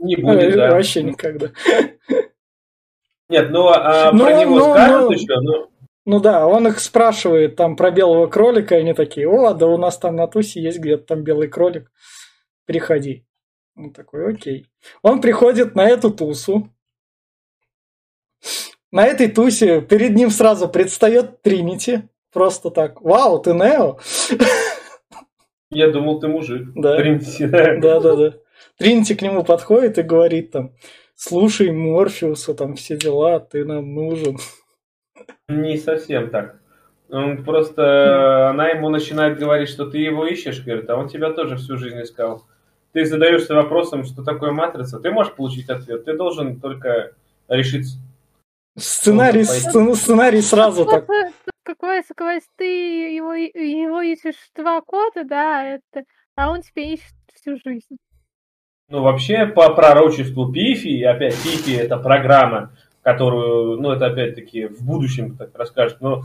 Не 0.00 0.16
будет, 0.16 0.54
да. 0.54 0.72
Вообще 0.72 1.02
никогда. 1.04 1.50
Нет, 3.28 3.50
ну 3.50 3.68
а 3.68 4.10
Ну, 4.12 4.24
про 4.24 4.40
него 4.40 4.58
ну, 4.58 4.72
скажут 4.72 5.02
ну. 5.02 5.10
еще, 5.12 5.40
ну, 5.40 5.70
Ну 6.06 6.20
да, 6.20 6.46
он 6.46 6.66
их 6.66 6.80
спрашивает 6.80 7.54
там 7.54 7.76
про 7.76 7.92
белого 7.92 8.26
кролика, 8.26 8.74
и 8.76 8.80
они 8.80 8.94
такие, 8.94 9.28
о, 9.28 9.54
да 9.54 9.66
у 9.66 9.76
нас 9.76 9.96
там 9.98 10.16
на 10.16 10.26
тусе 10.26 10.60
есть 10.60 10.78
где-то 10.78 11.04
там 11.04 11.22
белый 11.22 11.48
кролик, 11.48 11.90
приходи. 12.64 13.27
Он 13.78 13.92
такой, 13.92 14.32
окей. 14.32 14.66
Он 15.02 15.20
приходит 15.20 15.76
на 15.76 15.88
эту 15.88 16.10
тусу. 16.10 16.68
На 18.90 19.06
этой 19.06 19.28
тусе 19.28 19.80
перед 19.82 20.16
ним 20.16 20.30
сразу 20.30 20.68
предстает 20.68 21.42
Тринити. 21.42 22.08
Просто 22.32 22.70
так, 22.70 23.00
вау, 23.00 23.38
ты 23.38 23.52
Нео? 23.52 23.98
я 25.70 25.90
думал, 25.90 26.18
ты 26.18 26.26
мужик. 26.26 26.68
Да. 26.74 26.96
Тринити, 26.96 27.46
да. 27.46 27.76
Да, 27.76 28.16
да. 28.16 28.34
Тринити 28.78 29.14
к 29.14 29.22
нему 29.22 29.44
подходит 29.44 29.98
и 29.98 30.02
говорит 30.02 30.50
там, 30.50 30.72
слушай 31.14 31.70
Морфеуса, 31.70 32.54
там 32.54 32.74
все 32.74 32.96
дела, 32.96 33.38
ты 33.38 33.64
нам 33.64 33.94
нужен. 33.94 34.38
Не 35.48 35.76
совсем 35.76 36.30
так. 36.30 36.60
Он 37.10 37.44
просто, 37.44 38.50
она 38.50 38.70
ему 38.70 38.88
начинает 38.88 39.38
говорить, 39.38 39.68
что 39.68 39.86
ты 39.86 39.98
его 39.98 40.26
ищешь, 40.26 40.64
говорит, 40.64 40.90
а 40.90 40.96
он 40.96 41.08
тебя 41.08 41.32
тоже 41.32 41.56
всю 41.56 41.76
жизнь 41.78 42.02
искал. 42.02 42.44
Ты 42.92 43.04
задаешься 43.04 43.54
вопросом, 43.54 44.04
что 44.04 44.22
такое 44.22 44.50
матрица, 44.50 44.98
ты 44.98 45.10
можешь 45.10 45.34
получить 45.34 45.68
ответ, 45.68 46.04
ты 46.04 46.16
должен 46.16 46.58
только 46.58 47.12
решиться. 47.48 47.98
Сценарий, 48.76 49.42
сцен- 49.42 49.94
сценарий 49.94 50.40
сразу 50.40 50.84
так. 50.86 51.06
Какой, 51.64 52.02
какой 52.02 52.40
ты 52.56 53.14
его, 53.14 53.34
его 53.34 54.00
ищешь 54.00 54.50
два 54.54 54.80
года, 54.80 55.24
да, 55.24 55.64
это, 55.64 56.06
а 56.34 56.50
он 56.50 56.62
тебя 56.62 56.92
ищет 56.92 57.14
всю 57.34 57.56
жизнь. 57.64 57.98
Ну, 58.88 59.02
вообще, 59.02 59.44
по 59.46 59.74
пророчеству 59.74 60.50
Пифи, 60.50 61.02
опять 61.02 61.34
Пифи 61.42 61.72
это 61.72 61.98
программа, 61.98 62.72
которую, 63.02 63.78
ну, 63.80 63.90
это 63.90 64.06
опять-таки 64.06 64.66
в 64.66 64.82
будущем 64.82 65.36
так 65.36 65.50
расскажет, 65.54 66.00
но 66.00 66.24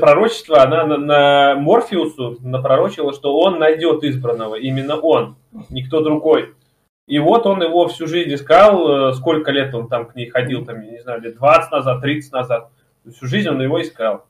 пророчество, 0.00 0.62
она 0.62 0.84
на, 0.84 0.96
на 0.98 1.54
Морфеусу 1.56 2.36
напророчила, 2.40 3.12
что 3.12 3.36
он 3.38 3.58
найдет 3.58 4.04
избранного, 4.04 4.56
именно 4.56 4.96
он, 4.96 5.36
никто 5.70 6.00
другой. 6.00 6.54
И 7.08 7.18
вот 7.18 7.46
он 7.46 7.62
его 7.62 7.88
всю 7.88 8.06
жизнь 8.06 8.32
искал, 8.34 9.10
э, 9.10 9.12
сколько 9.14 9.50
лет 9.50 9.74
он 9.74 9.88
там 9.88 10.06
к 10.06 10.14
ней 10.14 10.30
ходил, 10.30 10.64
там, 10.64 10.80
я 10.82 10.92
не 10.92 11.00
знаю, 11.00 11.20
лет 11.20 11.36
20 11.36 11.70
назад, 11.72 12.00
30 12.00 12.32
назад. 12.32 12.68
Всю 13.16 13.26
жизнь 13.26 13.48
он 13.48 13.60
его 13.60 13.82
искал. 13.82 14.24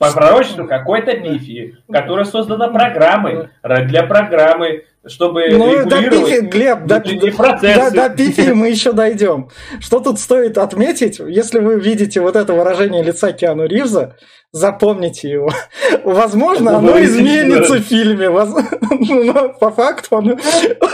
По 0.00 0.10
пророчеству 0.12 0.66
какой-то 0.66 1.12
Пифи, 1.16 1.76
которая 1.92 2.24
создана 2.24 2.68
программой, 2.68 3.50
ра- 3.62 3.84
для 3.84 4.02
программы, 4.02 4.84
чтобы 5.06 5.46
Ну, 5.50 5.84
до 5.86 6.00
регулировать 6.00 6.30
пифи, 6.30 6.40
Глеб, 6.46 6.86
до, 6.86 7.00
до- 7.00 7.36
процессы. 7.36 7.94
до- 7.94 8.08
до 8.08 8.16
пифи 8.16 8.50
мы 8.52 8.68
еще 8.70 8.92
дойдем. 8.92 9.50
Что 9.78 10.00
тут 10.00 10.18
стоит 10.18 10.58
отметить, 10.58 11.20
если 11.20 11.60
вы 11.60 11.78
видите 11.78 12.20
вот 12.20 12.34
это 12.34 12.52
выражение 12.54 13.02
лица 13.04 13.30
Киану 13.32 13.66
Ривза, 13.66 14.16
запомните 14.54 15.28
его. 15.28 15.50
Возможно, 16.04 16.78
оно 16.78 16.88
Говорите, 16.88 17.12
изменится 17.12 17.72
да. 17.74 17.78
в 17.80 17.82
фильме. 17.82 18.30
Воз- 18.30 18.54
Но 18.90 19.48
по 19.60 19.70
факту 19.70 20.16
оно... 20.18 20.36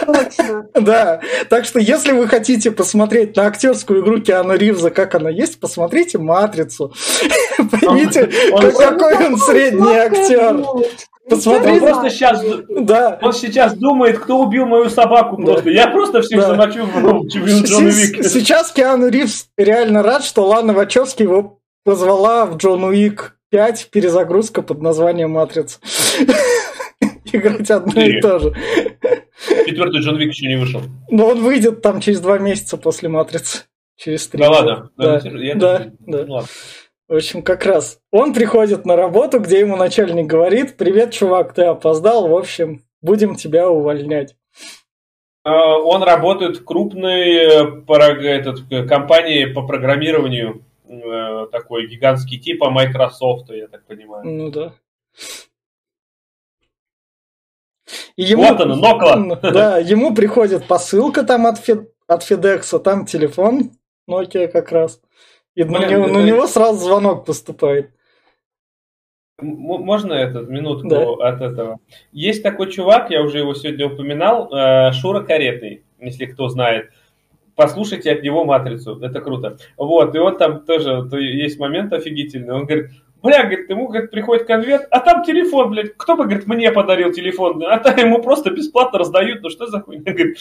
Точно. 0.06 0.66
Да, 0.74 1.20
так 1.50 1.66
что 1.66 1.78
если 1.78 2.12
вы 2.12 2.26
хотите 2.26 2.70
посмотреть 2.70 3.36
на 3.36 3.46
актерскую 3.46 4.02
игру 4.02 4.20
Киану 4.20 4.54
Ривза, 4.56 4.90
как 4.90 5.14
она 5.14 5.28
есть, 5.30 5.60
посмотрите 5.60 6.18
«Матрицу». 6.18 6.92
Поймите, 7.70 8.30
Он- 8.52 8.62
как- 8.62 8.76
какой 8.98 9.26
он 9.26 9.36
средний 9.38 9.92
актер. 9.94 10.54
Он 10.56 10.84
Посмотрите. 11.28 11.80
просто 11.80 12.10
сейчас, 12.10 12.42
Да, 12.68 13.18
он 13.22 13.32
сейчас 13.32 13.74
думает, 13.74 14.18
кто 14.18 14.40
убил 14.40 14.64
мою 14.66 14.88
собаку 14.88 15.36
Да. 15.36 15.52
просто. 15.52 15.70
Я 15.70 15.86
просто 15.88 16.22
всех 16.22 16.40
Да. 16.40 16.46
замочу 16.48 16.84
в 16.84 17.28
С- 17.28 17.70
Уика. 17.78 18.24
Сейчас 18.28 18.72
Киану 18.72 19.08
Ривз 19.08 19.46
реально 19.56 20.02
рад, 20.02 20.24
что 20.24 20.46
Лана 20.46 20.72
Вачовски 20.72 21.22
его 21.22 21.58
позвала 21.84 22.46
в 22.46 22.56
Джон 22.56 22.82
Уик 22.84 23.36
5 23.50 23.90
перезагрузка 23.90 24.62
под 24.62 24.80
названием 24.80 25.32
«Матрица». 25.32 25.80
Играть 27.32 27.70
одно 27.70 28.00
и 28.00 28.20
то 28.20 28.38
же. 28.38 28.54
Четвертый 29.66 30.00
Джон 30.00 30.18
Вик 30.18 30.32
еще 30.32 30.46
не 30.46 30.56
вышел. 30.56 30.82
Но 31.10 31.28
он 31.28 31.42
выйдет 31.42 31.82
там 31.82 32.00
через 32.00 32.20
два 32.20 32.38
месяца 32.38 32.76
после 32.76 33.08
«Матрицы». 33.08 33.64
Через 33.96 34.28
три. 34.28 34.40
Да 34.40 34.50
ладно. 34.50 34.90
Да, 34.96 35.20
да, 35.20 35.90
да. 36.06 36.18
ладно. 36.26 36.48
В 37.08 37.14
общем, 37.14 37.42
как 37.42 37.66
раз 37.66 37.98
он 38.12 38.32
приходит 38.32 38.86
на 38.86 38.96
работу, 38.96 39.40
где 39.40 39.58
ему 39.58 39.76
начальник 39.76 40.26
говорит, 40.26 40.76
привет, 40.76 41.12
чувак, 41.12 41.52
ты 41.54 41.62
опоздал, 41.64 42.28
в 42.28 42.34
общем, 42.36 42.84
будем 43.02 43.34
тебя 43.34 43.68
увольнять. 43.68 44.36
А, 45.42 45.76
Он 45.76 46.02
работает 46.02 46.58
в 46.58 46.64
крупной 46.64 47.34
э, 47.34 48.28
этот, 48.28 48.88
компании 48.88 49.46
по 49.46 49.66
программированию, 49.66 50.64
э, 50.90 51.46
такой 51.52 51.86
гигантский 51.86 52.38
типа 52.38 52.70
Microsoft, 52.70 53.50
я 53.50 53.68
так 53.68 53.84
понимаю. 53.86 54.26
Ну 54.26 54.50
да. 54.50 54.72
И 58.16 58.22
ему- 58.22 58.42
Вот 58.44 58.60
оно, 58.60 58.76
Нокла. 58.76 59.36
Да, 59.42 59.78
ему 59.78 60.14
приходит 60.14 60.66
посылка 60.66 61.22
там 61.24 61.46
от, 61.46 61.58
Фе- 61.58 61.86
от 62.06 62.22
Федекса, 62.22 62.78
там 62.78 63.06
телефон 63.06 63.70
Nokia 64.08 64.48
как 64.48 64.72
раз. 64.72 65.00
И 65.54 65.64
на, 65.64 65.78
Блин, 65.78 65.90
него, 65.90 66.04
это- 66.04 66.12
на 66.14 66.22
него 66.24 66.46
сразу 66.46 66.78
звонок 66.84 67.24
поступает. 67.24 67.90
Можно 69.42 70.12
этот 70.12 70.50
минутку 70.50 70.88
Да. 70.88 71.02
от 71.28 71.40
этого? 71.40 71.78
Есть 72.12 72.42
такой 72.42 72.70
чувак, 72.70 73.10
я 73.10 73.22
уже 73.22 73.38
его 73.38 73.54
сегодня 73.54 73.86
упоминал, 73.86 74.52
э, 74.52 74.92
Шура 74.92 75.22
Каретный, 75.22 75.82
если 75.98 76.26
кто 76.26 76.48
знает. 76.48 76.90
Послушайте 77.60 78.10
от 78.12 78.22
него 78.22 78.46
матрицу, 78.46 78.98
это 79.02 79.20
круто. 79.20 79.58
Вот, 79.76 80.14
и 80.14 80.18
вот 80.18 80.38
там 80.38 80.62
тоже 80.62 81.06
то 81.10 81.18
есть 81.18 81.58
момент 81.58 81.92
офигительный. 81.92 82.54
Он 82.54 82.64
говорит, 82.64 82.86
бля, 83.22 83.42
говорит, 83.42 83.68
ему 83.68 83.86
говорит, 83.86 84.10
приходит 84.10 84.46
конверт, 84.46 84.88
а 84.90 85.00
там 85.00 85.22
телефон, 85.24 85.68
блядь, 85.68 85.94
кто 85.94 86.16
бы, 86.16 86.24
говорит, 86.24 86.46
мне 86.46 86.72
подарил 86.72 87.12
телефон, 87.12 87.62
а 87.66 87.76
там 87.76 87.98
ему 87.98 88.22
просто 88.22 88.48
бесплатно 88.48 88.98
раздают, 88.98 89.42
ну 89.42 89.50
что 89.50 89.66
за 89.66 89.82
хуйня, 89.82 90.10
говорит, 90.10 90.38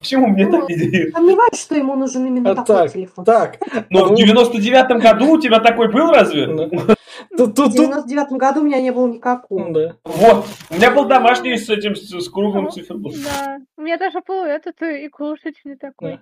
почему 0.00 0.26
мне 0.26 0.50
так 0.50 0.68
не 0.68 0.74
дают? 0.74 1.14
Сомневаюсь, 1.14 1.62
что 1.62 1.76
ему 1.76 1.94
нужен 1.94 2.26
именно 2.26 2.50
А 2.50 2.54
такой 2.56 2.76
так, 2.76 2.92
телефон. 2.92 3.24
Так, 3.24 3.58
Ну, 3.90 4.06
в 4.06 4.12
99-м 4.18 4.98
году 4.98 5.34
у 5.34 5.40
тебя 5.40 5.60
такой 5.60 5.92
был 5.92 6.10
разве? 6.10 6.48
Ну, 6.48 6.68
В 6.68 6.96
тут, 7.36 7.54
тут, 7.54 7.74
99 7.74 8.32
году 8.32 8.60
у 8.60 8.64
меня 8.64 8.80
не 8.80 8.90
было 8.90 9.06
никакого. 9.06 9.72
да. 9.72 9.94
Вот. 10.02 10.46
У 10.68 10.74
меня 10.74 10.90
был 10.90 11.04
домашний 11.04 11.56
с 11.56 11.70
этим, 11.70 11.94
с, 11.94 12.28
круглым 12.28 12.64
Ну, 12.64 12.70
циферблатом. 12.72 13.20
Да. 13.22 13.58
У 13.76 13.82
меня 13.82 13.98
даже 13.98 14.20
был 14.26 14.42
этот 14.42 14.82
э, 14.82 15.06
игрушечный 15.06 15.76
такой. 15.76 16.18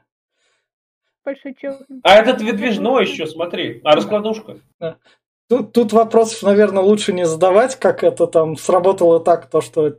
Большой. 1.25 1.57
А 2.03 2.17
этот 2.17 2.43
выдвижной 2.43 3.05
еще, 3.05 3.27
смотри. 3.27 3.81
А 3.85 3.95
раскладушка. 3.95 4.57
Тут, 5.49 5.73
тут 5.73 5.93
вопрос, 5.93 6.43
наверное, 6.43 6.83
лучше 6.83 7.13
не 7.13 7.27
задавать, 7.27 7.77
как 7.77 8.03
это 8.03 8.27
там 8.27 8.57
сработало 8.57 9.21
так, 9.21 9.51
то 9.51 9.61
что 9.61 9.97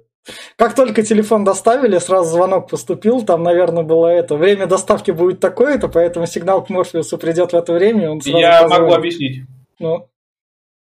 как 0.55 0.73
только 0.73 1.03
телефон 1.03 1.43
доставили, 1.43 1.99
сразу 1.99 2.31
звонок 2.31 2.69
поступил, 2.69 3.21
там, 3.23 3.43
наверное, 3.43 3.83
было 3.83 4.07
это. 4.07 4.35
Время 4.35 4.65
доставки 4.65 5.11
будет 5.11 5.39
такое-то, 5.39 5.87
поэтому 5.87 6.25
сигнал 6.25 6.63
к 6.65 6.69
Морфеусу 6.69 7.17
придет 7.19 7.51
в 7.51 7.55
это 7.55 7.73
время, 7.73 8.05
и 8.05 8.07
он 8.07 8.21
сразу 8.21 8.37
Я 8.39 8.61
позвонит. 8.63 8.81
могу 8.81 8.93
объяснить. 8.95 9.43
Ну, 9.77 10.09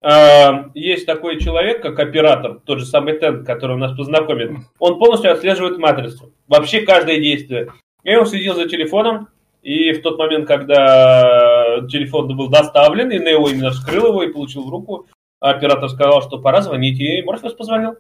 А, 0.02 0.70
Есть 0.76 1.06
такой 1.06 1.42
человек, 1.42 1.82
как 1.82 2.00
оператор, 2.00 2.62
тот 2.66 2.80
же 2.80 2.86
самый 2.86 3.20
Тент, 3.20 3.46
который 3.46 3.76
у 3.76 3.80
нас 3.80 3.98
познакомит. 3.98 4.52
Он 4.80 4.98
полностью 4.98 5.32
отслеживает 5.32 5.78
матрицу. 5.78 6.32
Вообще 6.48 6.82
каждое 6.82 7.20
действие. 7.20 7.74
Я 8.04 8.22
он 8.22 8.28
следил 8.28 8.54
за 8.56 8.70
телефоном, 8.70 9.28
и 9.68 9.92
в 9.92 10.02
тот 10.02 10.18
момент, 10.18 10.48
когда 10.48 11.82
телефон 11.90 12.38
был 12.38 12.48
доставлен, 12.48 13.12
и 13.12 13.20
Нео 13.20 13.50
именно 13.50 13.72
вскрыл 13.72 14.08
его 14.08 14.24
и 14.24 14.32
получил 14.32 14.64
в 14.64 14.70
руку, 14.70 15.08
оператор 15.42 15.90
сказал, 15.90 16.22
что 16.22 16.38
пора 16.38 16.62
звонить, 16.62 16.98
и 17.02 17.22
Морфеус 17.22 17.54
позвонил. 17.54 17.96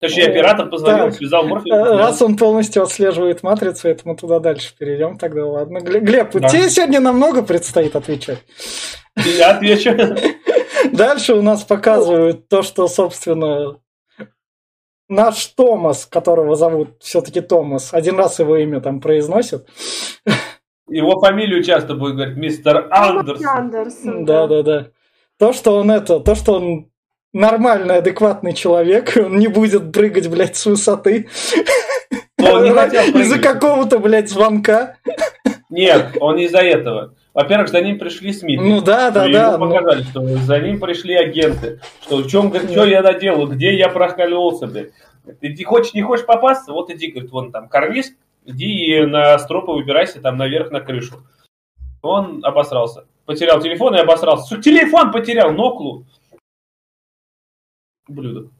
Точнее, 0.00 0.28
оператор 0.28 0.70
позвонил, 0.70 1.04
так. 1.08 1.14
связал 1.16 1.44
э, 1.44 1.48
Морфеуса. 1.48 1.98
раз 1.98 2.22
он 2.22 2.38
полностью 2.38 2.82
отслеживает 2.84 3.42
матрицу, 3.42 3.88
это 3.88 4.08
мы 4.08 4.16
туда 4.16 4.38
дальше 4.40 4.74
перейдем, 4.78 5.18
тогда 5.18 5.44
ладно. 5.44 5.80
Гле- 5.80 6.00
Глеб, 6.00 6.32
Да. 6.32 6.48
тебе 6.48 6.70
сегодня 6.70 7.00
намного 7.00 7.42
предстоит 7.42 7.96
отвечать. 7.96 8.42
И 9.22 9.28
Я 9.36 9.50
отвечу. 9.56 9.90
Дальше 10.90 11.34
у 11.34 11.42
нас 11.42 11.64
показывают 11.64 12.48
то, 12.48 12.62
что, 12.62 12.88
собственно, 12.88 13.76
наш 15.10 15.44
Томас, 15.48 16.06
которого 16.06 16.56
зовут 16.56 17.02
все-таки 17.02 17.42
Томас, 17.42 17.92
один 17.92 18.16
раз 18.16 18.38
его 18.38 18.56
имя 18.56 18.80
там 18.80 19.02
произносит. 19.02 19.66
Его 20.90 21.20
фамилию 21.20 21.62
часто 21.62 21.94
будет 21.94 22.16
говорить 22.16 22.36
мистер 22.36 22.88
Андерсон. 22.90 23.46
Андерсон. 23.46 24.24
Да, 24.24 24.46
да, 24.46 24.62
да. 24.62 24.86
То, 25.38 25.52
что 25.52 25.76
он 25.76 25.90
это, 25.90 26.20
то, 26.20 26.34
что 26.34 26.54
он 26.54 26.90
нормальный, 27.32 27.96
адекватный 27.96 28.52
человек, 28.52 29.12
он 29.16 29.38
не 29.38 29.48
будет 29.48 29.92
прыгать, 29.92 30.28
блядь, 30.28 30.56
с 30.56 30.66
высоты. 30.66 31.28
Но 32.38 32.64
Из-за 32.64 33.38
какого-то, 33.38 33.98
блядь, 33.98 34.28
звонка. 34.28 34.96
Нет, 35.70 36.16
он 36.20 36.36
не 36.36 36.44
из-за 36.44 36.58
этого. 36.58 37.14
Во-первых, 37.32 37.68
за 37.68 37.80
ним 37.80 37.98
пришли 37.98 38.32
СМИ. 38.32 38.56
Ну 38.56 38.80
да, 38.80 39.12
да, 39.12 39.28
И 39.28 39.32
да. 39.32 39.52
ему 39.52 39.66
ну, 39.66 39.72
показали, 39.72 40.02
что 40.02 40.26
за 40.26 40.58
ним 40.58 40.80
пришли 40.80 41.14
агенты. 41.14 41.80
Что 42.02 42.16
в 42.16 42.26
чем, 42.28 42.50
говорит, 42.50 42.70
что 42.70 42.84
я 42.84 43.02
наделал, 43.02 43.46
где 43.46 43.76
я 43.76 43.88
прокололся, 43.88 44.66
блядь. 44.66 44.90
Иди, 45.40 45.62
хочешь, 45.62 45.94
не 45.94 46.02
хочешь 46.02 46.26
попасться, 46.26 46.72
вот 46.72 46.90
иди, 46.90 47.12
говорит, 47.12 47.30
вон 47.30 47.52
там 47.52 47.68
карниз, 47.68 48.12
иди 48.44 49.00
на 49.04 49.38
стропы 49.38 49.72
выбирайся 49.72 50.20
там 50.20 50.36
наверх 50.36 50.70
на 50.70 50.80
крышу. 50.80 51.22
Он 52.02 52.44
обосрался. 52.44 53.06
Потерял 53.26 53.60
телефон 53.60 53.94
и 53.94 53.98
обосрался. 53.98 54.60
Телефон 54.60 55.12
потерял, 55.12 55.52
Ноклу. 55.52 56.06
Блюдо. 58.08 58.50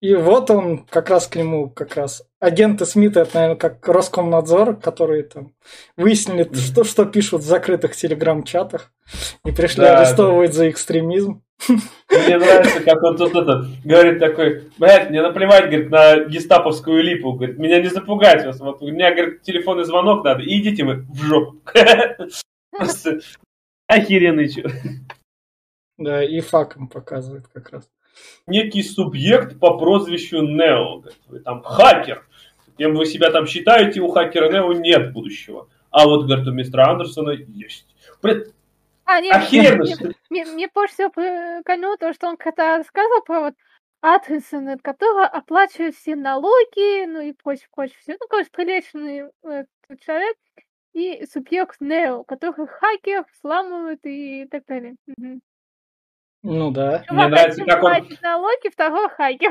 И 0.00 0.14
вот 0.14 0.50
он 0.50 0.84
как 0.84 1.08
раз 1.08 1.26
к 1.26 1.36
нему, 1.36 1.70
как 1.70 1.96
раз 1.96 2.25
агенты 2.46 2.86
Смита, 2.86 3.20
это, 3.20 3.34
наверное, 3.34 3.56
как 3.56 3.86
Роскомнадзор, 3.86 4.76
которые 4.76 5.24
там 5.24 5.52
выяснили, 5.96 6.48
что, 6.54 6.84
что 6.84 7.04
пишут 7.04 7.42
в 7.42 7.46
закрытых 7.46 7.96
телеграм-чатах, 7.96 8.92
и 9.44 9.50
пришли 9.50 9.82
Да, 9.82 9.98
арестовывать 9.98 10.54
за 10.54 10.70
экстремизм. 10.70 11.42
Мне 11.68 12.38
нравится, 12.38 12.80
как 12.80 13.02
он 13.02 13.16
тут 13.16 13.34
это 13.34 13.66
говорит 13.84 14.20
такой, 14.20 14.70
блядь, 14.78 15.10
мне 15.10 15.22
наплевать, 15.22 15.64
говорит, 15.64 15.90
на 15.90 16.24
гестаповскую 16.24 17.02
липу, 17.02 17.32
говорит, 17.32 17.58
меня 17.58 17.80
не 17.80 17.88
запугать 17.88 18.44
вас, 18.44 18.60
вот 18.60 18.80
у 18.82 18.90
меня, 18.90 19.12
говорит, 19.12 19.42
телефонный 19.42 19.84
звонок 19.84 20.24
надо, 20.24 20.42
и 20.42 20.60
идите 20.60 20.84
вы 20.84 21.06
в 21.08 21.22
жопу. 21.22 21.60
Просто 22.70 23.20
охеренный 23.88 24.48
чё. 24.48 24.68
Да, 25.98 26.22
и 26.22 26.40
факом 26.40 26.88
показывает 26.88 27.48
как 27.48 27.70
раз. 27.70 27.88
Некий 28.46 28.82
субъект 28.82 29.58
по 29.58 29.78
прозвищу 29.78 30.42
Нео, 30.42 31.02
там 31.44 31.62
хакер, 31.62 32.26
кем 32.76 32.94
вы 32.94 33.06
себя 33.06 33.30
там 33.30 33.46
считаете, 33.46 34.00
у 34.00 34.08
хакера 34.08 34.50
Нео 34.50 34.72
нет 34.72 35.12
будущего. 35.12 35.68
А 35.90 36.06
вот, 36.06 36.26
говорит, 36.26 36.46
у 36.46 36.52
мистера 36.52 36.90
Андерсона 36.90 37.30
есть. 37.30 37.86
Блядь, 38.22 38.48
А, 39.04 39.20
нет, 39.20 39.34
охеренно, 39.34 39.84
мне, 39.84 39.94
что 39.94 40.12
мне, 40.30 40.44
мне 40.44 40.68
больше 40.72 40.94
всего 40.94 41.10
прикольнуло 41.10 41.96
то, 41.96 42.12
что 42.12 42.28
он 42.28 42.36
когда 42.36 42.78
рассказывал 42.78 43.22
про 43.22 43.40
вот 43.40 43.54
Атрисона, 44.00 44.74
от 44.74 44.82
которого 44.82 45.24
оплачивает 45.24 45.94
все 45.94 46.16
налоги, 46.16 47.06
ну 47.06 47.20
и 47.20 47.32
прочее, 47.32 47.68
прочее, 47.74 47.96
все. 48.00 48.12
Ну, 48.20 48.26
короче, 48.28 48.50
приличный 48.52 49.30
э, 49.44 49.64
человек. 50.00 50.36
И 50.92 51.26
субъект 51.30 51.80
Нео, 51.80 52.24
который 52.24 52.66
хакер, 52.66 53.26
взламывает 53.34 54.00
и 54.04 54.46
так 54.50 54.64
далее. 54.66 54.96
Мгм. 55.06 55.40
Ну 56.48 56.70
да. 56.70 57.02
Чувак, 57.08 57.30
нравится, 57.30 57.62
один 57.62 57.66
как 57.66 57.82
он- 57.82 57.90
платит 57.90 58.22
налоги, 58.22 58.68
второй 58.72 59.08
хакер. 59.08 59.50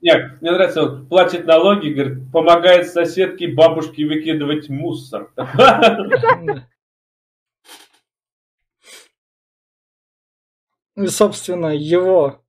Нет, 0.00 0.40
мне 0.40 0.50
нравится, 0.50 0.82
он 0.82 1.06
платит 1.06 1.44
налоги, 1.44 1.90
говорит, 1.90 2.32
помогает 2.32 2.88
соседке 2.88 3.48
бабушке 3.48 4.06
выкидывать 4.06 4.70
мусор. 4.70 5.30
И, 10.96 11.06
собственно, 11.06 11.66
его, 11.74 12.40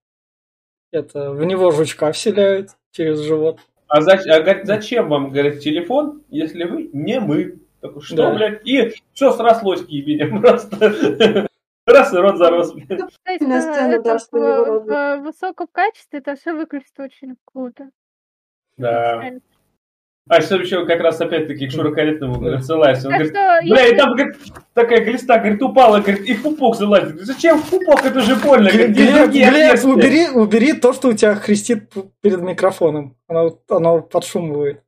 это, 0.91 1.32
в 1.32 1.43
него 1.46 1.72
жучка 1.72 2.12
вселяют 2.12 2.72
через 2.91 3.19
живот. 3.19 3.60
А, 3.88 4.02
зач- 4.02 4.28
а 4.28 4.41
говорит, 4.41 4.65
зачем 4.65 5.10
вам, 5.10 5.30
говорит, 5.32 5.62
телефон, 5.62 6.24
если 6.30 6.63
вы 6.65 6.89
не 6.93 7.19
мы? 7.19 7.60
Такой, 7.80 8.02
что, 8.02 8.15
Да. 8.15 8.34
блядь? 8.34 8.65
И 8.65 8.93
все 9.13 9.32
срослось 9.34 9.86
к 9.86 9.89
ебеням 9.89 10.41
просто. 10.41 11.48
Раз 11.86 12.13
и 12.13 12.17
рот 12.17 12.38
зарос. 12.38 12.74
блядь. 12.74 13.00
Ну, 13.41 13.48
На 13.48 13.62
сцену, 13.62 13.93
это 13.93 14.04
да, 14.04 14.17
в, 14.17 14.22
что 14.22 14.38
вроде. 14.39 14.86
в 14.91 15.17
высоком 15.24 15.67
качестве 15.72 16.19
это 16.19 16.36
все 16.36 16.54
выглядит 16.54 16.98
очень 16.98 17.36
круто. 17.46 17.89
Да. 18.78 19.22
А 20.30 20.39
что 20.39 20.56
еще 20.56 20.86
как 20.86 21.02
раз 21.02 21.19
опять-таки 21.19 21.67
к 21.67 21.72
широколетному 21.72 22.39
Да. 22.41 22.56
отсылается. 22.56 23.10
Он 23.10 23.13
Так 23.13 23.24
говорит, 23.28 23.36
что, 23.65 23.74
бля, 23.76 23.88
и 23.88 23.98
там, 23.98 24.13
говорит, 24.15 24.36
такая 24.74 25.04
глиста, 25.04 25.38
говорит, 25.38 25.62
упала, 25.62 26.00
говорит, 26.00 26.22
и 26.22 26.34
в 26.34 26.43
пупок 26.43 26.78
залазит. 26.78 27.08
Говорит, 27.10 27.26
Зачем 27.28 27.58
в 27.60 27.69
пупок? 27.69 28.06
Это 28.06 28.22
же 28.22 28.36
больно. 28.38 28.69
Говорит, 28.72 28.96
есть 28.98 29.12
Глеб, 29.12 29.24
другие 29.26 29.50
Глеб, 29.50 29.63
отверстия. 29.74 29.91
убери, 29.91 30.30
убери 30.30 30.74
то, 30.74 30.93
что 30.93 31.10
у 31.10 31.13
тебя 31.13 31.36
хрестит 31.36 31.91
перед 32.22 32.39
микрофоном. 32.41 33.17
Оно, 33.28 33.60
оно 33.67 34.02
подшумывает. 34.02 34.82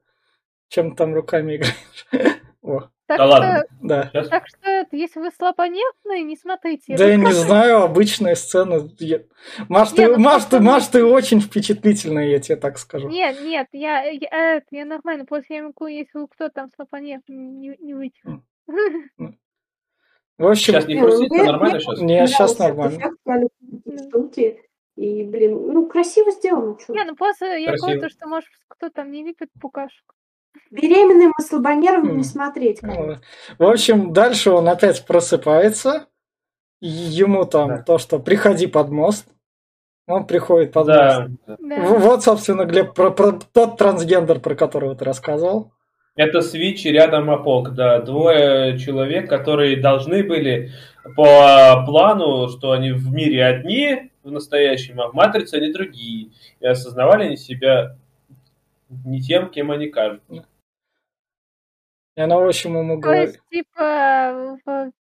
Чем 0.70 0.96
там 0.96 1.14
руками 1.14 1.58
играешь. 1.58 2.40
Так 3.08 3.18
Да 3.20 3.26
что- 3.28 3.34
ладно. 3.34 3.64
да. 3.82 4.12
Так 4.30 4.48
что, 4.48 4.58
это, 4.68 4.96
если 4.96 5.20
вы 5.20 5.30
слабонервные, 5.32 6.24
не 6.24 6.36
смотрите. 6.36 6.96
Да 6.98 7.08
я 7.08 7.18
не 7.18 7.32
знаю, 7.34 7.84
обычная 7.84 8.34
сцена. 8.36 8.90
Я- 9.00 9.22
Маш, 9.70 9.92
ты, 9.92 10.08
ну 10.08 10.18
Маш, 10.18 10.46
ты, 10.46 10.60
Маш, 10.60 10.88
ты 10.88 11.04
очень 11.06 11.40
впечатлительная, 11.40 12.28
я 12.30 12.40
тебе 12.40 12.56
так 12.56 12.80
скажу. 12.80 13.08
Нет, 13.10 13.40
нет, 13.42 13.68
я, 13.74 14.06
я, 14.10 14.56
это, 14.58 14.66
я 14.72 14.86
нормально. 14.86 15.26
Просто 15.26 15.54
я 15.54 15.64
могу, 15.64 15.86
если 15.88 16.26
кто 16.32 16.50
там 16.50 16.70
слабонервный, 16.76 17.36
не, 17.36 17.76
не 17.80 17.94
вытянуть. 17.94 18.42
В 20.38 20.48
общем, 20.48 20.74
Сейчас 20.74 20.88
не 20.88 20.96
мне- 20.96 21.44
нормально 21.44 21.80
сейчас? 21.80 22.02
не, 22.02 22.28
сейчас 22.28 22.60
нормально. 22.60 23.00
И, 24.98 25.24
блин, 25.24 25.68
ну, 25.74 25.88
красиво 25.88 26.32
сделано. 26.32 26.78
чё. 26.80 26.94
Не, 26.94 27.04
ну 27.04 27.16
просто 27.16 27.46
я 27.58 27.76
говорю, 27.76 28.02
то, 28.02 28.10
что, 28.10 28.28
может, 28.28 28.50
кто 28.68 28.90
там 28.90 29.12
не 29.12 29.24
любит 29.24 29.50
пукашек. 29.62 30.14
Беременным 30.82 31.32
и 31.38 31.42
слабонервным 31.42 32.18
не 32.18 32.24
смотреть. 32.24 32.82
Ну, 32.82 33.16
В 33.58 33.64
общем, 33.64 34.14
дальше 34.14 34.52
он 34.52 34.68
опять 34.68 35.06
просыпается. 35.06 36.08
Ему 36.82 37.46
там 37.46 37.68
Да. 37.70 37.78
то, 37.84 37.98
что 37.98 38.20
приходи 38.20 38.68
под 38.68 38.90
мост. 38.90 39.28
Он 40.08 40.28
приходит 40.28 40.72
под 40.72 40.88
Да. 40.88 41.28
мост. 41.48 41.60
Да. 41.62 41.82
Вот, 41.82 42.24
собственно, 42.24 42.66
Глеб, 42.66 42.94
про, 42.94 43.10
про 43.12 43.32
тот 43.32 43.78
трансгендер, 43.78 44.40
про 44.40 44.56
которого 44.56 44.96
ты 44.96 45.06
рассказывал. 45.06 45.72
Это 46.16 46.42
Свич 46.42 46.86
и 46.86 46.92
рядом 46.92 47.30
Аполк, 47.30 47.72
да. 47.74 48.00
Двое 48.00 48.78
человек, 48.80 49.28
которые 49.30 49.78
должны 49.78 50.24
были 50.24 50.72
по 51.16 51.84
плану, 51.86 52.48
что 52.50 52.72
они 52.72 52.92
в 52.92 53.12
мире 53.12 53.46
одни 53.46 54.12
в 54.24 54.32
настоящем, 54.32 55.02
а 55.02 55.10
в 55.10 55.14
Матрице 55.14 55.56
они 55.56 55.74
другие. 55.74 56.30
И 56.60 56.66
осознавали 56.66 57.26
они 57.26 57.38
себя 57.38 57.98
не 59.06 59.22
тем, 59.22 59.50
кем 59.50 59.72
они 59.72 59.88
кажутся. 59.88 60.46
И 62.18 62.22
она, 62.22 62.38
в 62.38 62.48
общем, 62.48 62.78
ему 62.78 62.96
То 62.96 63.02
говорит... 63.02 63.28
есть, 63.30 63.40
типа, 63.52 64.58
в, 64.66 64.92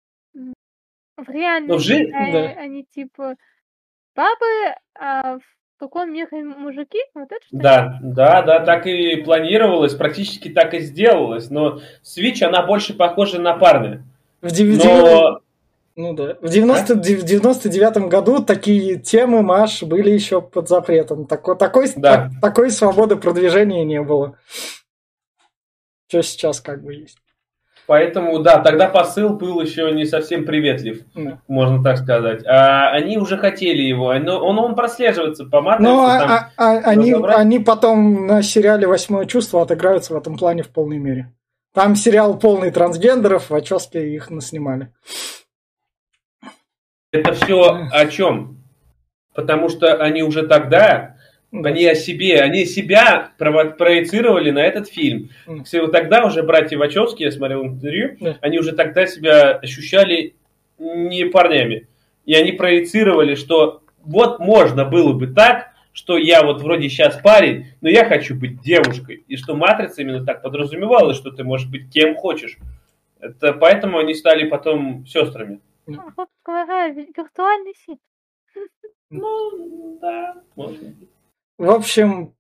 в 1.17 1.29
реальной 1.31 1.69
Ну, 1.69 1.77
в 1.77 1.81
жи- 1.81 1.99
мире 2.07 2.33
да. 2.55 2.61
они, 2.61 2.85
типа, 2.93 3.37
бабы, 4.17 4.75
а 4.99 5.39
в 5.39 5.43
таком 5.79 6.13
мире 6.13 6.43
мужики, 6.43 6.99
вот 7.15 7.31
это 7.31 7.41
что 7.47 7.57
ли? 7.57 7.63
Да, 7.63 7.99
да, 8.03 8.43
да, 8.43 8.61
так 8.61 8.87
и 8.87 9.17
планировалось, 9.23 9.95
практически 9.95 10.49
так 10.49 10.75
и 10.75 10.81
сделалось. 10.81 11.51
Но 11.51 11.81
Свич, 12.03 12.43
она 12.43 12.65
больше 12.67 12.95
похожа 12.95 13.41
на 13.41 13.55
парня. 13.57 14.03
В 14.41 14.47
DVD... 14.47 14.85
Но 14.85 15.41
Ну 15.97 16.13
да. 16.15 16.37
В, 16.41 16.49
90, 16.49 16.95
в 16.97 17.01
99 17.01 18.09
году 18.09 18.43
такие 18.45 18.97
темы, 18.99 19.43
Маш, 19.43 19.85
были 19.85 20.11
еще 20.11 20.43
под 20.43 20.69
запретом. 20.69 21.27
Такой, 21.27 21.57
такой, 21.57 21.87
Да. 21.95 22.25
так- 22.25 22.41
такой 22.43 22.71
свободы 22.73 23.15
продвижения 23.15 23.85
не 23.85 24.03
было. 24.03 24.37
Что 26.09 26.23
сейчас 26.23 26.61
как 26.61 26.83
бы 26.83 26.95
есть. 26.95 27.19
Поэтому, 27.87 28.39
да, 28.39 28.61
тогда 28.61 28.89
посыл 28.89 29.31
был 29.37 29.61
еще 29.61 29.93
не 29.93 30.07
совсем 30.07 30.47
приветлив, 30.47 31.03
Да. 31.15 31.41
можно 31.49 31.83
так 31.85 31.99
сказать. 31.99 32.43
А 32.47 32.89
они 32.91 33.19
уже 33.19 33.37
хотели 33.37 33.83
его, 33.83 34.15
но 34.15 34.39
он, 34.39 34.59
он 34.59 34.75
прослеживается 34.75 35.45
по 35.45 35.61
матрице. 35.61 35.91
Ну, 35.91 36.01
а- 36.03 36.25
а- 36.25 36.51
а- 36.57 36.79
они, 36.91 37.13
разобрать? 37.13 37.37
они 37.37 37.59
потом 37.59 38.27
на 38.27 38.43
сериале 38.43 38.87
«Восьмое 38.87 39.27
чувство» 39.27 39.61
отыграются 39.61 40.15
в 40.15 40.17
этом 40.17 40.39
плане 40.39 40.63
в 40.63 40.71
полной 40.71 40.97
мере. 40.99 41.31
Там 41.75 41.95
сериал 41.95 42.39
полный 42.39 42.71
трансгендеров, 42.71 43.51
в 43.51 43.55
оческе 43.55 44.15
их 44.15 44.31
наснимали. 44.31 44.91
Это 47.13 47.33
все 47.35 47.87
о 47.93 48.07
чем? 48.07 48.63
Потому 49.35 49.69
что 49.69 49.95
они 49.97 50.23
уже 50.23 50.47
тогда, 50.47 51.14
они 51.63 51.87
о 51.87 51.95
себе, 51.95 52.41
они 52.41 52.65
себя 52.65 53.31
прово- 53.39 53.71
проецировали 53.77 54.51
на 54.51 54.59
этот 54.61 54.89
фильм. 54.89 55.31
Вот 55.47 55.93
тогда 55.93 56.25
уже 56.25 56.43
братья 56.43 56.77
Вачовски, 56.79 57.23
я 57.23 57.31
смотрел 57.31 57.65
интервью, 57.65 58.17
Да. 58.21 58.37
они 58.41 58.59
уже 58.59 58.73
тогда 58.73 59.07
себя 59.07 59.53
ощущали 59.53 60.35
не 60.79 61.27
парнями. 61.27 61.87
И 62.25 62.35
они 62.35 62.53
проецировали, 62.53 63.35
что 63.37 63.83
вот 64.03 64.41
можно 64.41 64.85
было 64.85 65.13
бы 65.13 65.29
так, 65.29 65.73
что 65.93 66.19
я 66.19 66.43
вот 66.43 66.61
вроде 66.63 66.89
сейчас 66.89 67.17
парень, 67.23 67.67
но 67.81 67.89
я 67.89 68.05
хочу 68.05 68.35
быть 68.35 68.61
девушкой. 68.61 69.23
И 69.29 69.37
что 69.37 69.55
матрица 69.55 70.03
именно 70.03 70.25
так 70.25 70.43
подразумевала, 70.43 71.15
что 71.15 71.31
ты 71.31 71.45
можешь 71.45 71.69
быть 71.71 71.89
кем 71.93 72.17
хочешь. 72.17 72.57
Это 73.21 73.53
поэтому 73.53 73.99
они 73.99 74.15
стали 74.15 74.49
потом 74.49 75.07
сестрами. 75.07 75.61
Виртуальный 75.87 77.75
свет. 77.85 77.99
Ну, 79.11 79.99
да, 80.01 80.43
может 80.57 80.83
быть. 80.83 81.09
В 81.59 81.71
общем, 81.71 82.35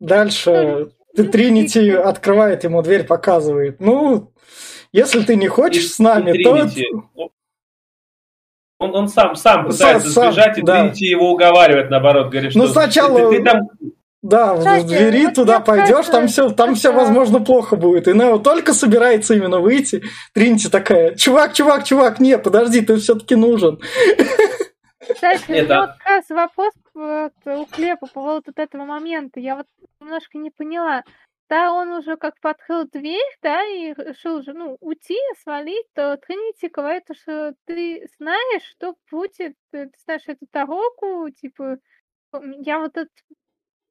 дальше 0.00 0.90
Тринити 1.14 1.90
открывает 1.90 2.64
ему 2.64 2.82
дверь, 2.82 3.04
показывает. 3.04 3.80
Ну, 3.80 4.32
если 4.92 5.22
ты 5.22 5.36
не 5.36 5.48
хочешь 5.48 5.90
с 5.90 5.98
нами, 5.98 6.38
И 6.38 6.44
то... 6.44 6.52
Тринити, 6.54 6.86
Он, 8.78 8.94
он 8.94 9.08
сам, 9.08 9.34
сам 9.36 9.66
пытается 9.66 10.10
сам, 10.10 10.32
сбежать, 10.32 10.58
и 10.58 10.62
да. 10.62 10.80
Тринити 10.82 11.06
его 11.06 11.32
уговаривает, 11.32 11.88
наоборот, 11.90 12.30
говорит, 12.30 12.52
Ну, 12.54 12.64
что 12.64 12.74
сначала- 12.74 13.30
ты, 13.30 13.38
ты 13.38 13.44
там 13.44 13.60
Да, 14.22 14.54
в 14.54 14.86
двери 14.86 15.26
вот 15.26 15.34
туда 15.34 15.60
пойдешь, 15.60 16.06
там 16.06 16.28
все, 16.28 16.50
там 16.50 16.74
все, 16.74 16.92
возможно, 16.92 17.40
плохо 17.40 17.76
будет. 17.76 18.06
И 18.08 18.12
Нео 18.12 18.38
только 18.38 18.74
собирается 18.74 19.32
именно 19.34 19.60
выйти. 19.60 20.02
Тринити 20.34 20.68
такая, 20.68 21.14
чувак, 21.14 21.54
чувак, 21.54 21.84
чувак, 21.84 22.20
не, 22.20 22.36
подожди, 22.36 22.82
ты 22.82 22.96
все-таки 22.96 23.34
нужен. 23.36 23.80
Кстати, 25.12 25.44
меня 25.50 25.80
вот 25.80 25.90
как 25.98 26.06
раз 26.06 26.30
вопрос 26.30 26.74
вот, 26.94 27.32
у 27.44 27.66
Клепа 27.66 28.06
по 28.06 28.12
поводу 28.12 28.42
вот 28.46 28.58
этого 28.58 28.84
момента. 28.84 29.40
Я 29.40 29.56
вот 29.56 29.66
немножко 30.00 30.38
не 30.38 30.50
поняла. 30.50 31.02
Да, 31.48 31.72
он 31.72 31.90
уже 31.92 32.16
как 32.16 32.34
бы 32.42 32.50
открыл 32.50 32.88
дверь, 32.88 33.22
да, 33.40 33.62
и 33.64 33.94
решил 33.94 34.38
уже, 34.38 34.52
ну, 34.52 34.76
уйти, 34.80 35.16
свалить, 35.44 35.86
то 35.94 36.16
Тринити 36.16 36.68
говорит, 36.68 37.04
что 37.12 37.54
ты 37.66 38.08
знаешь, 38.18 38.64
что 38.64 38.96
будет, 39.12 39.54
ты 39.70 39.90
знаешь 40.04 40.24
эту 40.26 40.46
дорогу, 40.52 41.30
типа, 41.30 41.78
м, 42.34 42.60
я 42.62 42.80
вот 42.80 42.96
этот 42.96 43.12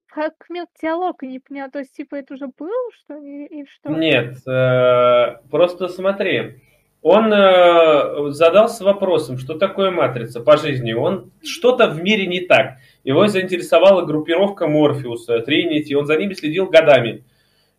фрагмент 0.08 0.70
диалога 0.82 1.26
не 1.26 1.40
поняла, 1.40 1.70
то 1.70 1.80
есть, 1.80 1.96
типа, 1.96 2.16
это 2.16 2.34
уже 2.34 2.48
было, 2.48 2.92
что 2.92 3.14
ли, 3.20 3.46
или 3.46 3.66
что? 3.66 3.90
Нет, 3.90 4.46
э, 4.48 5.48
просто 5.50 5.88
смотри. 5.88 6.62
Он 7.08 7.32
э, 7.32 8.32
задался 8.32 8.84
вопросом, 8.84 9.38
что 9.38 9.54
такое 9.54 9.92
матрица 9.92 10.40
по 10.40 10.58
жизни. 10.58 10.94
Он 10.94 11.30
что-то 11.44 11.88
в 11.88 12.02
мире 12.02 12.26
не 12.26 12.40
так. 12.40 12.78
Его 13.04 13.28
заинтересовала 13.28 14.04
группировка 14.04 14.66
Морфеуса, 14.66 15.38
Тринити. 15.42 15.94
Он 15.94 16.08
за 16.08 16.18
ними 16.18 16.34
следил 16.34 16.66
годами. 16.66 17.24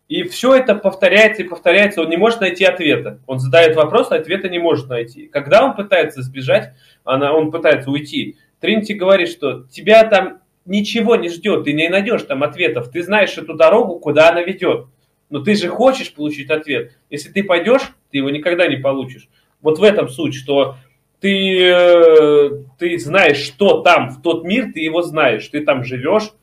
И 0.07 0.23
все 0.23 0.55
это 0.55 0.75
повторяется 0.75 1.43
и 1.43 1.45
повторяется. 1.45 2.03
Он 2.03 2.09
не 2.09 2.15
может 2.15 2.39
найти 2.39 2.63
ответа. 2.63 3.19
Он 3.27 3.39
задает 3.39 3.75
вопрос, 3.75 4.11
а 4.11 4.15
ответа 4.15 4.47
не 4.47 4.59
может 4.59 4.87
найти. 4.87 5.27
Когда 5.27 5.65
он 5.65 5.75
пытается 5.75 6.21
сбежать, 6.21 6.71
она, 7.03 7.33
он 7.33 7.51
пытается 7.51 7.91
уйти. 7.91 8.37
Тринити 8.61 8.93
говорит, 8.93 9.27
что 9.27 9.63
тебя 9.63 10.05
там 10.05 10.39
ничего 10.63 11.17
не 11.17 11.27
ждет, 11.27 11.65
ты 11.65 11.73
не 11.73 11.89
найдешь 11.89 12.23
там 12.23 12.43
ответов. 12.43 12.91
Ты 12.91 13.03
знаешь 13.03 13.37
эту 13.37 13.55
дорогу, 13.55 13.99
куда 13.99 14.29
она 14.29 14.41
ведет. 14.41 14.85
Но 15.29 15.39
ты 15.39 15.55
же 15.55 15.67
хочешь 15.67 16.13
получить 16.13 16.49
ответ. 16.49 16.97
Если 17.09 17.29
ты 17.31 17.43
пойдешь, 17.43 17.93
ты 18.11 18.17
его 18.17 18.29
никогда 18.29 18.67
не 18.67 18.77
получишь. 18.77 19.29
Вот 19.61 19.79
в 19.79 19.83
этом 19.83 20.07
суть, 20.09 20.35
что 20.35 20.75
ты, 21.19 21.63
э, 21.63 22.49
ты 22.77 22.99
знаешь, 22.99 23.37
что 23.37 23.81
там, 23.81 24.09
в 24.09 24.21
тот 24.21 24.43
мир, 24.43 24.71
ты 24.71 24.79
его 24.79 25.01
знаешь, 25.01 25.47
ты 25.47 25.65
там 25.65 25.83
живешь, 25.83 26.33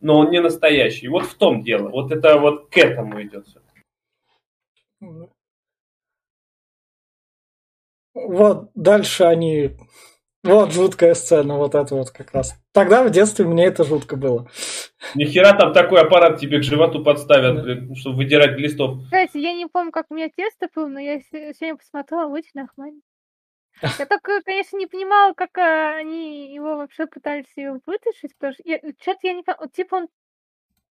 но 0.00 0.18
он 0.18 0.30
не 0.30 0.40
настоящий. 0.40 1.08
Вот 1.08 1.24
в 1.24 1.34
том 1.34 1.62
дело. 1.62 1.88
Вот 1.88 2.12
это 2.12 2.38
вот 2.38 2.68
к 2.68 2.76
этому 2.76 3.22
идет 3.22 3.46
все. 3.46 3.60
Вот 8.14 8.70
дальше 8.74 9.24
они... 9.24 9.76
Вот 10.44 10.72
жуткая 10.72 11.14
сцена, 11.14 11.56
вот 11.56 11.74
это 11.74 11.94
вот 11.94 12.10
как 12.10 12.32
раз. 12.32 12.54
Тогда 12.72 13.02
в 13.02 13.10
детстве 13.10 13.46
мне 13.46 13.64
это 13.66 13.82
жутко 13.84 14.16
было. 14.16 14.46
Нихера 15.14 15.56
там 15.58 15.72
такой 15.72 16.02
аппарат 16.02 16.38
тебе 16.38 16.58
к 16.58 16.62
животу 16.62 17.02
подставят, 17.02 17.62
блин, 17.64 17.94
чтобы 17.96 18.18
выдирать 18.18 18.56
глистов. 18.56 18.98
Кстати, 19.04 19.38
я 19.38 19.54
не 19.54 19.66
помню, 19.66 19.90
как 19.90 20.06
у 20.10 20.14
меня 20.14 20.28
тесто 20.28 20.68
было, 20.74 20.86
но 20.86 21.00
я 21.00 21.20
се- 21.20 21.54
сегодня 21.58 21.76
посмотрела, 21.76 22.26
очень 22.28 22.50
нормально. 22.54 23.00
Я 23.98 24.06
только, 24.06 24.40
конечно, 24.44 24.76
не 24.76 24.86
понимала, 24.86 25.32
как 25.34 25.58
а, 25.58 25.96
они 25.96 26.54
его 26.54 26.76
вообще 26.76 27.06
пытались 27.06 27.46
его 27.56 27.80
вытащить, 27.86 28.36
потому 28.38 28.52
что 28.52 28.62
что-то 29.02 29.18
я 29.26 29.32
не 29.32 29.42
понимаю, 29.42 29.68
типа 29.72 29.94
он 29.96 30.08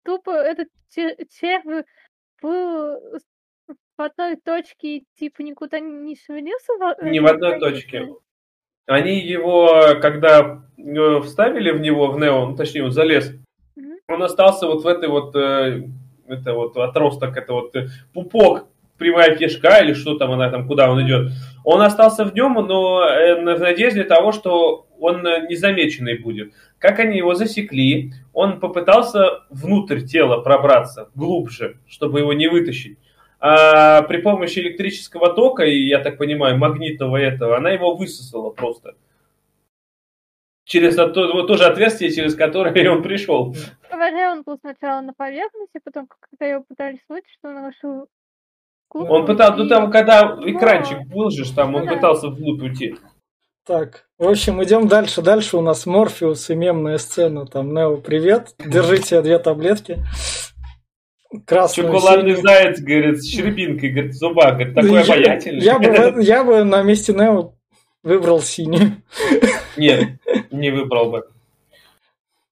тупо 0.04 0.30
этот 0.30 0.68
че- 0.94 1.16
червь 1.28 1.84
был 2.40 3.00
в 3.96 4.00
одной 4.00 4.36
точке 4.36 4.98
и 4.98 5.06
типа 5.18 5.42
никуда 5.42 5.80
не 5.80 6.14
шевелился. 6.16 6.72
Не 7.02 7.18
э, 7.18 7.20
в 7.22 7.26
одной 7.26 7.54
никуда 7.54 7.54
не 7.54 7.58
точке. 7.60 8.14
Они 8.88 9.20
его, 9.20 9.98
когда 10.00 10.62
э, 10.78 11.20
вставили 11.20 11.70
в 11.72 11.80
него, 11.80 12.10
в 12.10 12.18
Нео, 12.18 12.46
ну, 12.46 12.56
точнее, 12.56 12.84
он 12.84 12.90
залез, 12.90 13.34
он 14.08 14.22
остался 14.22 14.66
вот 14.66 14.82
в 14.82 14.86
этой 14.86 15.10
вот, 15.10 15.36
э, 15.36 15.82
это 16.26 16.54
вот 16.54 16.74
отросток, 16.78 17.36
это 17.36 17.52
вот 17.52 17.76
э, 17.76 17.88
пупок, 18.14 18.64
прямая 18.96 19.36
кишка 19.36 19.80
или 19.80 19.92
что 19.92 20.16
там 20.16 20.32
она 20.32 20.48
там, 20.48 20.66
куда 20.66 20.90
он 20.90 21.06
идет. 21.06 21.32
Он 21.64 21.82
остался 21.82 22.24
в 22.24 22.34
нем, 22.34 22.54
но 22.54 23.00
в 23.00 23.60
надежде 23.60 24.04
того, 24.04 24.32
что 24.32 24.86
он 24.98 25.22
незамеченный 25.22 26.18
будет. 26.18 26.54
Как 26.78 26.98
они 26.98 27.18
его 27.18 27.34
засекли, 27.34 28.14
он 28.32 28.58
попытался 28.58 29.42
внутрь 29.50 30.00
тела 30.00 30.40
пробраться, 30.40 31.10
глубже, 31.14 31.76
чтобы 31.86 32.20
его 32.20 32.32
не 32.32 32.48
вытащить. 32.48 32.98
А 33.40 34.02
при 34.02 34.18
помощи 34.20 34.58
электрического 34.58 35.32
тока, 35.32 35.64
и 35.64 35.86
я 35.86 36.00
так 36.00 36.18
понимаю, 36.18 36.58
магнитного 36.58 37.16
этого, 37.18 37.56
она 37.56 37.70
его 37.70 37.94
высосала 37.94 38.50
просто. 38.50 38.94
Через 40.64 40.96
то, 40.96 41.06
вот 41.32 41.46
то 41.46 41.56
же 41.56 41.64
отверстие, 41.64 42.12
через 42.12 42.34
которое 42.34 42.72
он 42.90 43.02
пришел. 43.02 43.54
Говоря, 43.90 44.32
он 44.32 44.42
был 44.42 44.58
сначала 44.60 45.00
на 45.00 45.12
поверхности, 45.14 45.80
потом, 45.82 46.08
когда 46.20 46.46
его 46.46 46.64
пытались 46.68 46.98
вытащить, 47.08 47.38
он 47.42 47.68
решил 47.68 48.06
Он 48.90 49.06
кукнуть 49.06 49.26
пытался, 49.26 49.56
ну 49.56 49.64
и- 49.64 49.68
там, 49.68 49.90
когда 49.90 50.34
Ну, 50.36 50.50
экранчик 50.50 51.06
был 51.06 51.30
же, 51.30 51.50
там 51.54 51.74
он 51.74 51.86
да. 51.86 51.94
пытался 51.94 52.28
вглубь 52.28 52.60
уйти. 52.62 52.96
Так, 53.64 54.08
в 54.18 54.26
общем, 54.26 54.62
идем 54.64 54.88
дальше. 54.88 55.20
Дальше 55.22 55.58
у 55.58 55.60
нас 55.60 55.84
Морфеус 55.84 56.48
и 56.50 56.54
мемная 56.54 56.96
сцена. 56.96 57.44
Там, 57.46 57.74
Нео, 57.74 57.98
привет. 57.98 58.54
Держите 58.58 59.20
две 59.20 59.38
таблетки. 59.38 59.98
Красную, 61.44 61.92
Шоколадный 61.92 62.36
синюю. 62.36 62.42
заяц, 62.42 62.80
говорит, 62.80 63.22
с 63.22 63.28
щербинкой, 63.28 63.90
говорит, 63.90 64.12
в 64.12 64.16
зубах, 64.16 64.54
говорит, 64.54 64.74
такой 64.74 64.92
Я- 64.92 65.00
обаятельный. 65.02 65.60
Я 65.60 65.78
бы, 65.78 66.22
я 66.22 66.44
бы 66.44 66.64
на 66.64 66.82
месте 66.82 67.12
Нео 67.12 67.52
выбрал 68.02 68.40
синюю. 68.40 69.02
Нет, 69.76 70.08
не 70.50 70.70
выбрал 70.70 71.10
бы. 71.10 71.24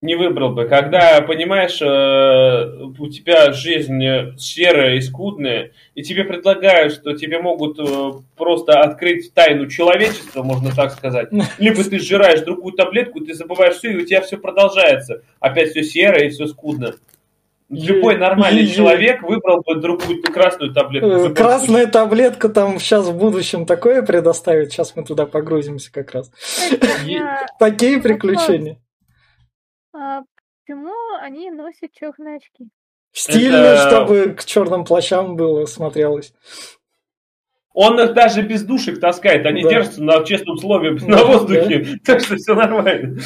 Не 0.03 0.15
выбрал 0.15 0.51
бы. 0.51 0.67
Когда, 0.67 1.23
понимаешь, 1.23 1.81
э, 1.81 2.85
у 2.99 3.09
тебя 3.09 3.53
жизнь 3.55 4.05
э, 4.05 4.35
серая 4.37 4.97
и 4.97 5.01
скудная, 5.01 5.73
и 5.95 6.03
тебе 6.03 6.25
предлагают, 6.25 6.93
что 6.93 7.15
тебе 7.17 7.41
могут 7.41 7.79
э, 7.79 8.13
просто 8.37 8.81
открыть 8.83 9.33
тайну 9.33 9.69
человечества, 9.69 10.43
можно 10.43 10.71
так 10.75 10.93
сказать. 10.93 11.31
Либо 11.59 11.83
ты 11.83 11.99
сжираешь 11.99 12.43
другую 12.43 12.75
таблетку, 12.75 13.21
ты 13.21 13.33
забываешь 13.33 13.77
все, 13.77 13.93
и 13.93 13.97
у 13.97 14.05
тебя 14.05 14.21
все 14.21 14.37
продолжается. 14.37 15.23
Опять 15.41 15.71
все 15.71 15.83
серое 15.83 16.27
и 16.27 16.29
все 16.29 16.47
скудно. 16.47 16.95
Любой 17.69 18.17
нормальный 18.17 18.63
Е- 18.63 18.75
человек 18.75 19.23
выбрал 19.23 19.61
бы 19.63 19.75
другую 19.77 20.23
красную 20.23 20.73
таблетку. 20.73 21.09
Э, 21.11 21.35
Красная 21.35 21.87
таблетка 21.89 22.49
там 22.49 22.79
сейчас 22.79 23.07
в 23.09 23.17
будущем 23.17 23.67
такое 23.67 24.03
предоставит. 24.03 24.71
Сейчас 24.71 24.95
мы 24.95 25.05
туда 25.05 25.27
погрузимся 25.27 25.91
как 25.93 26.13
раз. 26.13 26.31
Меня 27.05 27.45
Такие 27.59 28.01
приключения. 28.01 28.79
А 29.93 30.21
почему 30.65 30.95
они 31.21 31.51
носят 31.51 31.91
черные 31.93 32.37
очки? 32.37 32.69
Стильно, 33.13 33.77
чтобы 33.79 34.35
к 34.39 34.45
черным 34.45 34.85
плащам 34.85 35.35
было 35.37 35.67
смотрелось. 35.67 36.33
Он 37.73 37.99
их 38.01 38.15
даже 38.15 38.43
без 38.43 38.63
душек 38.63 39.01
таскает, 39.01 39.45
они 39.45 39.63
Да. 39.63 39.71
держатся 39.71 40.03
на 40.03 40.25
честном 40.25 40.57
слове 40.59 40.99
Да, 40.99 41.07
на 41.07 41.25
воздухе, 41.25 41.99
так 42.05 42.21
что 42.23 42.37
все 42.37 42.55
нормально. 42.55 43.19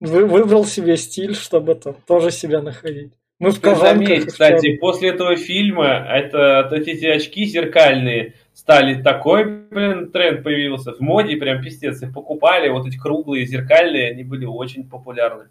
Вы- 0.00 0.26
выбрал 0.26 0.64
себе 0.64 0.96
стиль, 0.96 1.34
чтобы 1.34 1.74
там 1.76 1.94
тоже 2.06 2.30
себя 2.30 2.60
находить. 2.60 3.12
Ты 3.50 3.60
кожанках. 3.60 3.80
заметь, 3.80 4.26
кстати, 4.26 4.76
после 4.76 5.10
этого 5.10 5.36
фильма 5.36 5.86
это 5.86 6.68
вот 6.70 6.78
эти 6.78 7.04
очки 7.06 7.44
зеркальные 7.44 8.34
стали 8.52 9.02
такой, 9.02 9.44
блин, 9.44 10.12
тренд 10.12 10.44
появился 10.44 10.92
в 10.92 11.00
моде, 11.00 11.36
прям 11.36 11.62
пиздец, 11.62 12.02
их 12.02 12.14
покупали, 12.14 12.68
вот 12.68 12.86
эти 12.86 12.96
круглые 12.96 13.46
зеркальные, 13.46 14.12
они 14.12 14.22
были 14.22 14.44
очень 14.44 14.88
популярны. 14.88 15.48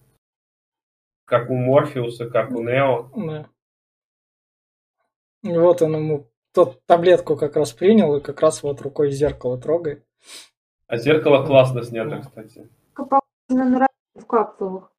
Как 1.26 1.50
у 1.50 1.56
Морфеуса, 1.56 2.30
как 2.30 2.52
у 2.52 2.64
Нео. 2.64 3.10
Да. 3.16 3.50
Вот 5.44 5.82
он 5.82 5.96
ему 5.96 6.32
тот 6.54 6.86
таблетку 6.86 7.36
как 7.36 7.56
раз 7.56 7.74
принял, 7.74 8.16
и 8.16 8.22
как 8.22 8.42
раз 8.42 8.64
вот 8.64 8.82
рукой 8.82 9.12
зеркало 9.12 9.60
трогает. 9.60 10.06
А 10.88 10.98
зеркало 10.98 11.46
классно 11.46 11.84
снято, 11.84 12.20
кстати. 12.20 12.70
На 13.50 13.66
нравится 13.66 13.89
в 14.16 14.26
капсулах. 14.26 14.92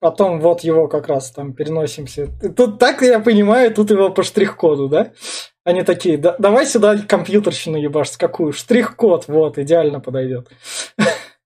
Потом 0.00 0.40
вот 0.40 0.62
его 0.62 0.88
как 0.88 1.08
раз 1.08 1.30
там 1.30 1.52
переносимся. 1.52 2.28
Тут 2.56 2.78
так, 2.78 3.02
я 3.02 3.20
понимаю, 3.20 3.72
тут 3.72 3.90
его 3.90 4.08
по 4.08 4.22
штрих-коду, 4.22 4.88
да? 4.88 5.12
Они 5.62 5.82
такие, 5.82 6.16
«Да- 6.16 6.36
давай 6.38 6.64
сюда 6.64 6.96
компьютерщину 7.06 7.76
ебашь, 7.76 8.16
какую? 8.16 8.54
Штрих-код, 8.54 9.26
вот, 9.28 9.58
идеально 9.58 10.00
подойдет. 10.00 10.48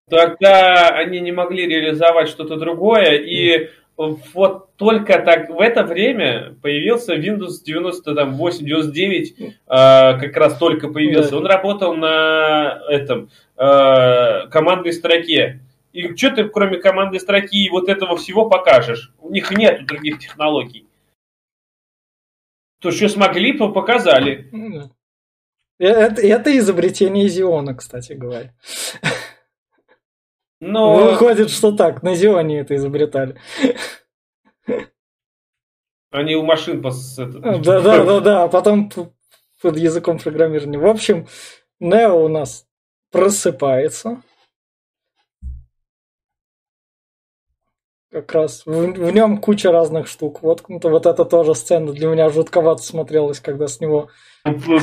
Тогда 0.08 0.90
они 0.90 1.18
не 1.18 1.32
могли 1.32 1.66
реализовать 1.66 2.28
что-то 2.28 2.56
другое, 2.56 3.16
и 3.16 3.70
вот 3.96 4.76
только 4.76 5.18
так 5.20 5.48
в 5.50 5.60
это 5.60 5.82
время 5.84 6.56
появился 6.62 7.14
Windows 7.14 7.62
98, 7.64 8.64
99, 8.64 9.34
э, 9.38 9.54
как 9.66 10.36
раз 10.36 10.58
только 10.58 10.88
появился. 10.88 11.30
Да. 11.32 11.36
Он 11.38 11.46
работал 11.46 11.94
на 11.94 12.80
этом 12.88 13.30
э, 13.56 14.48
командной 14.48 14.92
строке. 14.92 15.60
И 15.94 16.16
что 16.16 16.30
ты, 16.32 16.48
кроме 16.48 16.78
командной 16.78 17.20
строки 17.20 17.56
и 17.64 17.70
вот 17.70 17.88
этого 17.88 18.16
всего 18.16 18.50
покажешь? 18.50 19.12
У 19.20 19.30
них 19.30 19.52
нет 19.52 19.86
других 19.86 20.18
технологий. 20.18 20.88
То, 22.80 22.90
что 22.90 23.08
смогли, 23.08 23.56
то 23.56 23.70
показали. 23.72 24.48
Ну. 24.50 24.90
Э, 25.78 25.86
Это, 25.86 26.20
это 26.20 26.58
изобретение 26.58 27.28
Зиона, 27.28 27.74
кстати 27.76 28.12
говоря. 28.14 28.52
Но 30.60 30.96
Выходит, 31.10 31.50
что 31.50 31.70
так, 31.70 32.02
на 32.02 32.16
Зионе 32.16 32.58
это 32.58 32.74
изобретали. 32.74 33.40
они 36.10 36.34
у 36.34 36.42
машин 36.42 36.82
пос... 36.82 37.16
это- 37.18 37.38
Да, 37.60 37.80
да, 37.80 38.04
да, 38.04 38.20
да. 38.20 38.42
А 38.44 38.48
потом 38.48 38.90
под 39.62 39.76
языком 39.76 40.18
программирования. 40.18 40.78
В 40.78 40.86
общем, 40.86 41.28
Нео 41.78 42.24
у 42.24 42.28
нас 42.28 42.66
просыпается. 43.12 44.22
Как 48.14 48.32
раз 48.32 48.62
в, 48.64 48.70
в 48.70 49.10
нем 49.10 49.38
куча 49.38 49.72
разных 49.72 50.06
штук. 50.06 50.40
Вот, 50.40 50.62
вот 50.68 51.06
это 51.06 51.24
тоже 51.24 51.56
сцена 51.56 51.92
для 51.92 52.06
меня 52.06 52.30
жутковато 52.30 52.80
смотрелась, 52.80 53.40
когда 53.40 53.66
с 53.66 53.80
него 53.80 54.08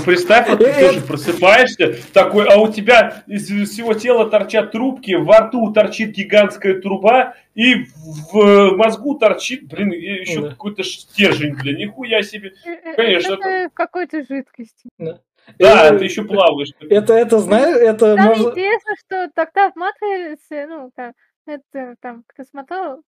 Представь, 0.04 0.50
вот 0.50 0.60
ты 0.60 0.74
тоже 0.74 1.00
просыпаешься, 1.00 1.96
такой, 2.12 2.46
а 2.50 2.60
у 2.60 2.70
тебя 2.70 3.24
из 3.28 3.46
всего 3.46 3.94
тела 3.94 4.30
торчат 4.30 4.74
трубки, 4.74 5.14
во 5.14 5.38
рту 5.48 5.72
торчит 5.72 6.10
гигантская 6.10 6.82
труба, 6.82 7.36
и 7.56 7.86
в 8.34 8.76
мозгу 8.76 9.16
торчит, 9.16 9.66
блин, 9.66 9.92
еще 9.92 10.42
Да. 10.42 10.50
какой-то 10.50 10.84
стержень, 10.84 11.56
блин, 11.56 11.78
нихуя 11.78 12.24
себе. 12.24 12.52
Конечно, 12.98 13.36
Это 13.36 13.70
в 13.70 13.74
какой-то 13.74 14.26
жидкости. 14.28 14.90
Да, 14.98 15.20
Э, 15.58 15.98
ты 15.98 16.04
еще 16.04 16.24
плаваешь. 16.24 16.74
Это, 16.82 17.14
это, 17.14 17.40
знаешь, 17.40 17.78
это 17.78 18.16
Там 18.16 18.28
можно... 18.28 18.50
интересно, 18.50 18.92
что 19.00 19.30
тогда 19.34 19.72
в 19.72 19.76
матрице, 19.76 20.68
ну, 20.68 20.92
там, 20.96 21.14
это, 21.46 21.96
там, 22.02 22.24
кто 22.28 22.44
смотрел, 22.44 23.04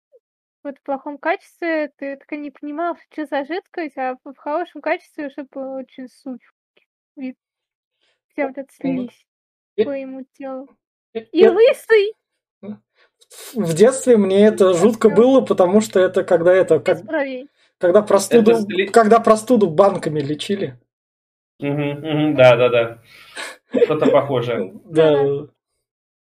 вот 0.64 0.78
в 0.78 0.84
плохом 0.84 1.18
качестве 1.18 1.92
ты 1.98 2.18
так 2.18 2.32
и 2.34 2.38
не 2.38 2.52
понимал, 2.52 2.98
что 3.12 3.26
за 3.26 3.46
жидкость, 3.46 3.98
а 3.98 4.18
в 4.24 4.36
хорошем 4.36 4.82
качестве 4.82 5.28
уже 5.28 5.48
было 5.52 5.80
очень 5.80 6.08
суть. 6.08 6.42
Вид. 7.16 7.38
Все 8.34 8.48
вот 8.48 8.58
это 8.58 8.72
слились 8.74 9.26
Э, 9.80 9.86
по 9.86 9.90
ему 9.92 10.26
телу. 10.34 10.68
э, 11.14 11.22
И 11.32 11.44
э, 11.44 11.50
лысый, 11.50 12.14
В 13.54 13.74
детстве 13.74 14.18
мне 14.18 14.46
это 14.46 14.74
жутко 14.74 15.10
было, 15.10 15.42
потому 15.42 15.82
что 15.82 16.00
это 16.00 16.24
когда 16.24 16.54
это, 16.54 16.80
как, 16.80 17.00
когда 17.78 18.02
простуду, 18.02 18.52
Это 18.52 18.92
когда 18.92 19.20
простуду 19.20 19.70
банками 19.70 20.20
лечили. 20.20 20.80
Да, 21.60 22.56
да, 22.56 22.70
да. 22.70 23.04
Что-то 23.74 24.06
похожее. 24.12 24.74
Да, 24.86 25.48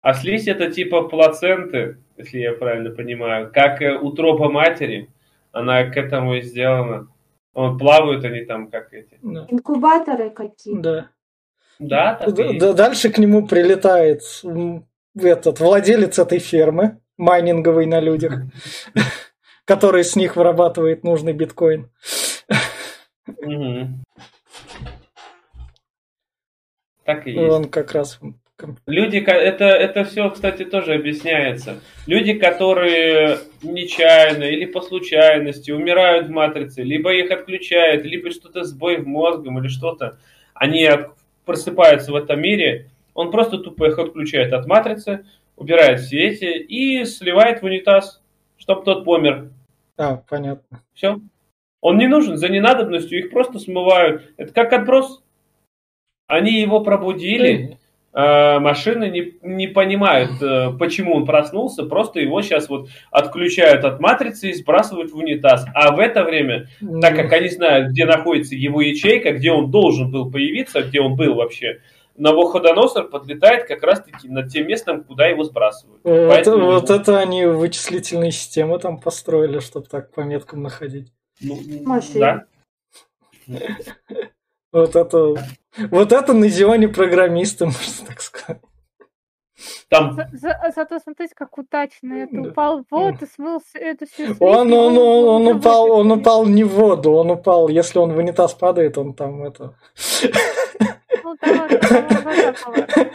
А 0.01 0.13
слизь 0.13 0.47
это 0.47 0.71
типа 0.71 1.07
плаценты, 1.07 1.97
если 2.19 2.39
я 2.39 2.53
правильно 2.53 2.91
понимаю, 2.91 3.51
как 3.51 3.81
э, 3.81 3.97
утроба 3.97 4.49
матери, 4.49 5.09
она 5.51 5.85
к 5.85 5.97
этому 5.97 6.35
и 6.35 6.41
сделана. 6.41 7.07
Вот 7.53 7.79
плавают 7.79 8.23
они 8.23 8.41
там 8.45 8.69
как 8.69 8.93
эти. 8.93 9.17
да, 9.21 9.45
Инкубаторы 9.49 10.29
какие. 10.29 10.77
да. 10.79 11.09
Да, 11.79 12.13
так 12.15 12.27
и 12.29 12.31
Д- 12.33 12.43
есть. 12.43 12.59
д- 12.59 12.73
Дальше 12.73 13.09
к 13.09 13.17
нему 13.17 13.47
прилетает 13.47 14.21
этот 15.17 15.59
владелец 15.61 16.19
этой 16.19 16.39
фермы, 16.39 16.99
майнинговой 17.17 17.85
на 17.85 17.99
людях, 18.01 18.33
который 19.65 20.03
с 20.03 20.15
них 20.17 20.35
вырабатывает 20.35 21.03
нужный 21.03 21.33
биткоин. 21.33 21.89
Так 27.05 27.25
и 27.27 27.31
И 27.31 27.33
есть. 27.33 27.51
он 27.51 27.65
как 27.69 27.93
раз... 27.93 28.19
Люди, 28.85 29.17
это, 29.17 29.65
это 29.65 30.03
все, 30.03 30.29
кстати, 30.29 30.65
тоже 30.65 30.93
объясняется. 30.93 31.79
Люди, 32.07 32.33
которые 32.33 33.39
нечаянно 33.63 34.43
или 34.43 34.65
по 34.65 34.81
случайности 34.81 35.71
умирают 35.71 36.27
в 36.27 36.31
матрице, 36.31 36.83
либо 36.83 37.13
их 37.13 37.31
отключают, 37.31 38.03
либо 38.03 38.31
что-то 38.31 38.63
сбой 38.63 38.97
в 38.97 39.07
мозгом 39.07 39.59
или 39.59 39.67
что-то, 39.67 40.17
они 40.53 40.89
просыпаются 41.45 42.11
в 42.11 42.15
этом 42.15 42.41
мире, 42.41 42.89
он 43.13 43.31
просто 43.31 43.57
тупо 43.57 43.87
их 43.87 43.97
отключает 43.97 44.53
от 44.53 44.67
матрицы, 44.67 45.25
убирает 45.55 45.99
все 45.99 46.27
эти 46.27 46.57
и 46.57 47.05
сливает 47.05 47.61
в 47.61 47.65
унитаз, 47.65 48.21
чтобы 48.57 48.83
тот 48.83 49.05
помер. 49.05 49.51
А, 49.97 50.17
понятно. 50.29 50.81
Все. 50.93 51.19
Он 51.81 51.97
не 51.97 52.07
нужен 52.07 52.37
за 52.37 52.49
ненадобностью, 52.49 53.19
их 53.19 53.31
просто 53.31 53.59
смывают. 53.59 54.31
Это 54.37 54.53
как 54.53 54.73
отброс. 54.73 55.23
Они 56.27 56.61
его 56.61 56.81
пробудили, 56.81 57.79
машины 58.13 59.09
не, 59.09 59.33
не 59.43 59.67
понимают, 59.67 60.41
э, 60.41 60.71
почему 60.77 61.15
он 61.15 61.25
проснулся, 61.25 61.83
просто 61.83 62.19
его 62.19 62.41
сейчас 62.41 62.67
вот 62.67 62.89
отключают 63.11 63.85
от 63.85 63.99
матрицы 63.99 64.49
и 64.49 64.53
сбрасывают 64.53 65.11
в 65.11 65.17
унитаз. 65.17 65.65
А 65.75 65.95
в 65.95 65.99
это 65.99 66.23
время, 66.23 66.67
так 67.01 67.15
как 67.15 67.31
они 67.33 67.49
знают, 67.49 67.91
где 67.91 68.05
находится 68.05 68.55
его 68.55 68.81
ячейка, 68.81 69.31
где 69.33 69.51
он 69.51 69.69
должен 69.69 70.11
был 70.11 70.31
появиться, 70.31 70.81
где 70.81 71.01
он 71.01 71.15
был 71.15 71.35
вообще, 71.35 71.81
Навуходоносор 72.19 73.07
подлетает 73.07 73.65
как 73.65 73.81
раз-таки 73.81 74.27
над 74.27 74.49
тем 74.51 74.67
местом, 74.67 75.05
куда 75.05 75.27
его 75.27 75.45
сбрасывают. 75.45 76.01
Вот, 76.03 76.27
Поэтому 76.27 76.65
вот 76.65 76.89
это 76.89 77.17
они 77.17 77.45
вычислительные 77.45 78.31
системы 78.31 78.77
там 78.77 78.99
построили, 78.99 79.59
чтобы 79.59 79.85
так 79.85 80.11
по 80.13 80.21
меткам 80.21 80.61
находить. 80.61 81.13
Ну, 81.39 81.57
Машины. 81.85 82.19
да. 82.19 82.45
Вот 84.71 84.95
это... 84.95 85.35
Вот 85.91 86.11
это 86.11 86.33
на 86.33 86.47
Зионе 86.49 86.87
программисты, 86.87 87.65
можно 87.65 88.05
так 88.07 88.21
сказать. 88.21 88.61
Там 89.89 90.13
За- 90.13 90.29
за- 90.31 90.71
Зато 90.73 90.99
смотрите, 90.99 91.33
как 91.35 91.57
удачно 91.57 92.13
это 92.13 92.31
Да. 92.33 92.49
упал 92.49 92.83
в 92.83 92.85
воду, 92.91 93.25
смыл 93.33 93.61
эту 93.73 94.05
всю 94.05 94.25
слизь, 94.27 94.37
Он, 94.39 94.71
он, 94.71 94.97
он, 94.97 95.27
он 95.27 95.47
уже 95.47 95.57
упал, 95.57 95.91
он 95.91 96.11
упал 96.11 96.45
не 96.45 96.63
в 96.63 96.69
воду, 96.69 97.11
он 97.11 97.29
упал, 97.31 97.67
если 97.67 97.99
он 97.99 98.13
в 98.13 98.17
унитаз 98.17 98.53
падает, 98.53 98.97
он 98.97 99.13
там 99.13 99.43
это... 99.43 99.75
Ну, 101.23 101.35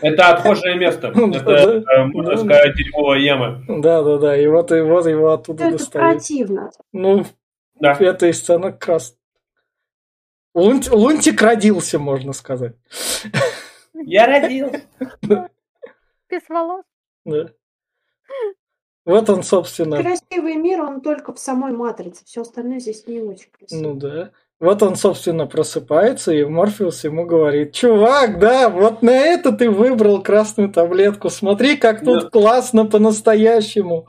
это 0.02 0.28
отхожее 0.28 0.76
место. 0.76 1.08
Это, 1.14 1.50
э, 1.90 2.04
можно 2.06 2.36
сказать, 2.36 2.74
дерьмовая 2.76 3.18
яма. 3.20 3.62
Да, 3.68 4.02
да, 4.02 4.18
да, 4.18 4.36
и 4.36 4.46
вот, 4.46 4.70
и 4.72 4.80
вот 4.80 5.06
его 5.06 5.32
оттуда 5.32 5.64
Это 5.64 5.78
достали. 5.78 6.12
противно. 6.12 6.70
Ну, 6.92 7.24
Да. 7.80 7.96
эта 7.98 8.26
и 8.26 8.32
сцена 8.32 8.72
как 8.72 9.00
Лунтик, 10.54 10.92
Лунтик 10.92 11.42
родился, 11.42 11.98
можно 11.98 12.32
сказать. 12.32 12.74
Я 13.92 14.26
родился. 14.26 14.82
Без 16.30 16.48
волос. 16.48 16.84
Да. 17.24 17.50
Вот 19.04 19.28
он, 19.28 19.42
собственно, 19.42 19.98
Красивый 20.02 20.56
мир, 20.56 20.80
он 20.80 21.02
только 21.02 21.34
в 21.34 21.38
самой 21.38 21.72
матрице. 21.72 22.24
Все 22.24 22.40
остальное 22.40 22.80
здесь 22.80 23.06
не 23.06 23.20
очень 23.20 23.50
красиво. 23.50 23.80
ну 23.82 23.94
да. 23.94 24.30
Вот 24.60 24.82
он, 24.84 24.94
собственно, 24.94 25.46
просыпается, 25.46 26.32
и 26.32 26.44
Морфеус 26.44 27.02
ему 27.04 27.26
говорит, 27.26 27.72
чувак, 27.72 28.38
да, 28.38 28.68
вот 28.68 29.02
на 29.02 29.10
это 29.10 29.50
ты 29.50 29.68
выбрал 29.68 30.22
красную 30.22 30.70
таблетку, 30.70 31.28
смотри, 31.28 31.76
как 31.76 32.04
тут 32.04 32.22
да. 32.22 32.28
классно 32.30 32.86
по-настоящему. 32.86 34.06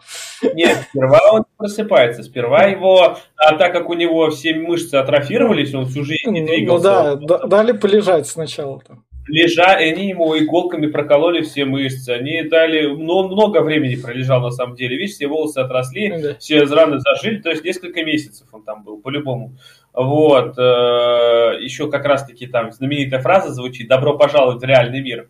Нет, 0.53 0.85
сперва 0.89 1.19
он 1.31 1.45
просыпается, 1.57 2.21
сперва 2.21 2.65
его, 2.65 3.17
а 3.35 3.55
так 3.57 3.73
как 3.73 3.89
у 3.89 3.95
него 3.95 4.29
все 4.29 4.53
мышцы 4.53 4.95
атрофировались, 4.95 5.73
он 5.73 5.87
всю 5.87 6.03
жизнь 6.03 6.29
не 6.29 6.41
ну 6.41 6.47
двигался. 6.47 7.15
Ну 7.15 7.27
да, 7.27 7.47
дали 7.47 7.71
полежать 7.71 8.27
сначала 8.27 8.79
там 8.87 9.03
лежа, 9.27 9.75
они 9.75 10.09
ему 10.09 10.37
иголками 10.37 10.87
прокололи 10.87 11.41
все 11.41 11.65
мышцы, 11.65 12.09
они 12.09 12.43
дали, 12.43 12.85
ну, 12.85 13.13
он 13.15 13.31
много 13.31 13.61
времени 13.61 13.95
пролежал 13.95 14.41
на 14.41 14.51
самом 14.51 14.75
деле, 14.75 14.97
видишь, 14.97 15.15
все 15.15 15.27
волосы 15.27 15.59
отросли, 15.59 16.09
да. 16.21 16.35
все 16.35 16.63
раны 16.63 16.99
зажили, 16.99 17.41
то 17.41 17.49
есть 17.49 17.63
несколько 17.63 18.03
месяцев 18.03 18.47
он 18.51 18.63
там 18.63 18.83
был, 18.83 18.99
по-любому. 18.99 19.57
Вот, 19.95 20.57
э, 20.57 21.57
еще 21.61 21.89
как 21.89 22.05
раз-таки 22.05 22.47
там 22.47 22.71
знаменитая 22.73 23.21
фраза 23.21 23.53
звучит 23.53 23.87
«Добро 23.87 24.17
пожаловать 24.17 24.61
в 24.61 24.65
реальный 24.65 25.01
мир». 25.01 25.29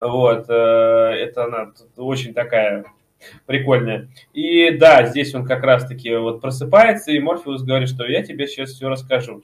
Вот, 0.00 0.46
э, 0.48 0.52
это 0.52 1.44
она 1.44 1.72
очень 1.96 2.34
такая 2.34 2.84
прикольная. 3.46 4.08
И 4.32 4.70
да, 4.70 5.06
здесь 5.06 5.32
он 5.36 5.46
как 5.46 5.62
раз-таки 5.62 6.16
вот 6.16 6.40
просыпается, 6.40 7.12
и 7.12 7.20
Морфеус 7.20 7.62
говорит, 7.62 7.88
что 7.88 8.04
я 8.04 8.24
тебе 8.24 8.48
сейчас 8.48 8.70
все 8.70 8.88
расскажу. 8.88 9.42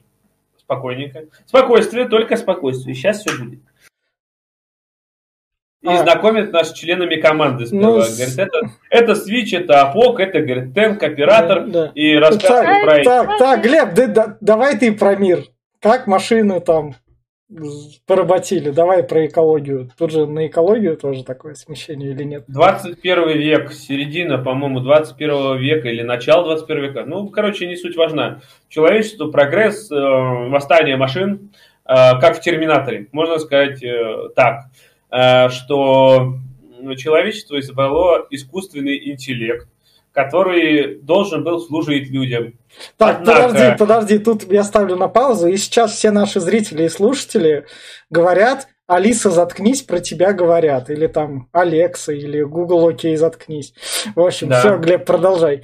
Спокойненько. 0.56 1.26
Спокойствие, 1.46 2.08
только 2.08 2.36
спокойствие. 2.36 2.96
Сейчас 2.96 3.20
все 3.20 3.38
будет. 3.38 3.60
И 5.80 5.88
а. 5.88 5.98
знакомит 5.98 6.52
нас 6.52 6.70
с 6.70 6.72
членами 6.72 7.16
команды 7.16 7.66
сперва. 7.66 7.86
Ну, 7.86 7.92
говорит, 7.98 8.38
это, 8.38 8.60
это 8.90 9.12
Switch, 9.12 9.56
это 9.56 9.82
Апок, 9.82 10.18
это, 10.18 10.40
говорит, 10.40 10.74
Тенк, 10.74 11.02
оператор. 11.02 11.66
Да, 11.66 11.86
да. 11.86 11.92
И 11.94 12.16
рассказывает 12.16 12.84
про... 12.84 13.04
Так, 13.04 13.38
так, 13.38 13.62
Глеб, 13.62 13.94
да, 13.94 14.06
да, 14.08 14.36
давай 14.40 14.76
ты 14.76 14.92
про 14.92 15.14
мир. 15.14 15.44
Как 15.80 16.08
машины 16.08 16.60
там 16.60 16.96
поработили. 18.06 18.70
Давай 18.70 19.02
про 19.02 19.26
экологию. 19.26 19.90
Тут 19.96 20.12
же 20.12 20.26
на 20.26 20.46
экологию 20.46 20.96
тоже 20.96 21.24
такое 21.24 21.54
смещение 21.54 22.10
или 22.10 22.24
нет? 22.24 22.44
21 22.48 23.28
век, 23.38 23.72
середина, 23.72 24.38
по-моему, 24.38 24.80
21 24.80 25.58
века 25.58 25.88
или 25.88 26.02
начало 26.02 26.44
21 26.44 26.82
века. 26.82 27.04
Ну, 27.06 27.28
короче, 27.28 27.66
не 27.66 27.76
суть 27.76 27.96
важна. 27.96 28.40
Человечество, 28.68 29.30
прогресс, 29.30 29.90
э, 29.90 29.94
восстание 29.94 30.96
машин, 30.96 31.52
э, 31.84 31.94
как 32.20 32.36
в 32.36 32.40
Терминаторе. 32.40 33.08
Можно 33.12 33.38
сказать 33.38 33.82
э, 33.82 34.28
так. 34.36 34.64
Э, 35.10 35.48
что 35.48 36.34
человечество 36.96 37.58
избрало 37.60 38.26
искусственный 38.30 39.10
интеллект, 39.10 39.68
который 40.12 41.00
должен 41.00 41.44
был 41.44 41.60
служить 41.60 42.10
людям. 42.10 42.54
Так, 42.96 43.20
Однако... 43.20 43.48
подожди, 43.48 43.78
подожди, 43.78 44.18
тут 44.18 44.52
я 44.52 44.64
ставлю 44.64 44.96
на 44.96 45.08
паузу, 45.08 45.48
и 45.48 45.56
сейчас 45.56 45.92
все 45.92 46.10
наши 46.10 46.40
зрители 46.40 46.84
и 46.84 46.88
слушатели 46.88 47.66
говорят, 48.10 48.68
Алиса, 48.86 49.30
заткнись, 49.30 49.82
про 49.82 50.00
тебя 50.00 50.32
говорят. 50.32 50.88
Или 50.88 51.08
там 51.08 51.48
Алекса, 51.52 52.12
или 52.12 52.42
Google, 52.42 52.88
окей, 52.88 53.16
заткнись. 53.16 53.74
В 54.14 54.20
общем, 54.20 54.48
да. 54.48 54.60
все, 54.60 54.78
Глеб, 54.78 55.04
продолжай. 55.04 55.62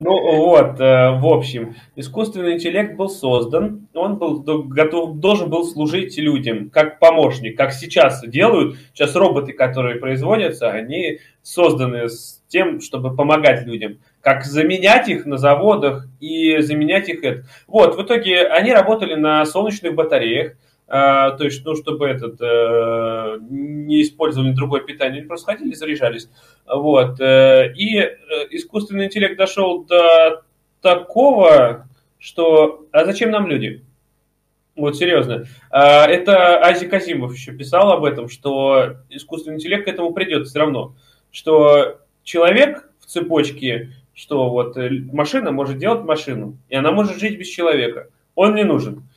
Ну 0.00 0.10
вот, 0.10 0.80
э, 0.80 1.18
в 1.20 1.26
общем, 1.26 1.76
искусственный 1.94 2.54
интеллект 2.54 2.96
был 2.96 3.08
создан, 3.08 3.86
он 3.94 4.18
был 4.18 4.42
готов, 4.42 5.18
должен 5.20 5.48
был 5.48 5.64
служить 5.64 6.18
людям 6.18 6.68
как 6.68 6.98
помощник, 6.98 7.56
как 7.56 7.72
сейчас 7.72 8.20
делают. 8.26 8.76
Сейчас 8.92 9.14
роботы, 9.14 9.52
которые 9.52 10.00
производятся, 10.00 10.68
они 10.68 11.20
созданы 11.42 12.08
с 12.08 12.42
тем, 12.48 12.80
чтобы 12.80 13.14
помогать 13.14 13.66
людям. 13.66 13.98
Как 14.20 14.44
заменять 14.44 15.08
их 15.08 15.26
на 15.26 15.38
заводах 15.38 16.08
и 16.18 16.58
заменять 16.58 17.08
их 17.08 17.22
это. 17.22 17.44
Вот, 17.68 17.96
в 17.96 18.02
итоге 18.02 18.48
они 18.48 18.72
работали 18.72 19.14
на 19.14 19.46
солнечных 19.46 19.94
батареях, 19.94 20.54
то 20.86 21.38
есть, 21.40 21.64
ну, 21.64 21.74
чтобы 21.76 22.06
этот, 22.06 22.40
э, 22.40 23.38
не 23.40 24.02
использовали 24.02 24.52
другое 24.52 24.82
питание, 24.82 25.20
они 25.20 25.26
просто 25.26 25.52
ходили, 25.52 25.74
заряжались. 25.74 26.28
Вот. 26.66 27.18
Э, 27.20 27.72
и 27.74 27.98
э, 27.98 28.12
искусственный 28.50 29.06
интеллект 29.06 29.38
дошел 29.38 29.84
до 29.84 30.42
такого, 30.82 31.88
что 32.18 32.86
а 32.92 33.04
зачем 33.06 33.30
нам 33.30 33.46
люди? 33.46 33.82
Вот 34.76 34.96
серьезно. 34.96 35.44
А, 35.70 36.06
это 36.06 36.58
Ази 36.58 36.86
Казимов 36.86 37.32
еще 37.32 37.52
писал 37.52 37.92
об 37.92 38.04
этом, 38.04 38.28
что 38.28 38.96
искусственный 39.08 39.56
интеллект 39.56 39.84
к 39.84 39.88
этому 39.88 40.12
придет 40.12 40.48
все 40.48 40.58
равно. 40.58 40.96
Что 41.30 42.00
человек 42.24 42.90
в 42.98 43.06
цепочке, 43.06 43.92
что 44.14 44.50
вот 44.50 44.76
машина 45.12 45.52
может 45.52 45.78
делать 45.78 46.04
машину, 46.04 46.58
и 46.68 46.74
она 46.74 46.90
может 46.90 47.18
жить 47.18 47.38
без 47.38 47.48
человека. 47.48 48.08
Он 48.34 48.54
не 48.54 48.64
нужен. 48.64 49.08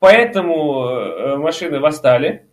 Поэтому 0.00 0.88
э, 0.88 1.36
машины 1.36 1.78
восстали, 1.78 2.46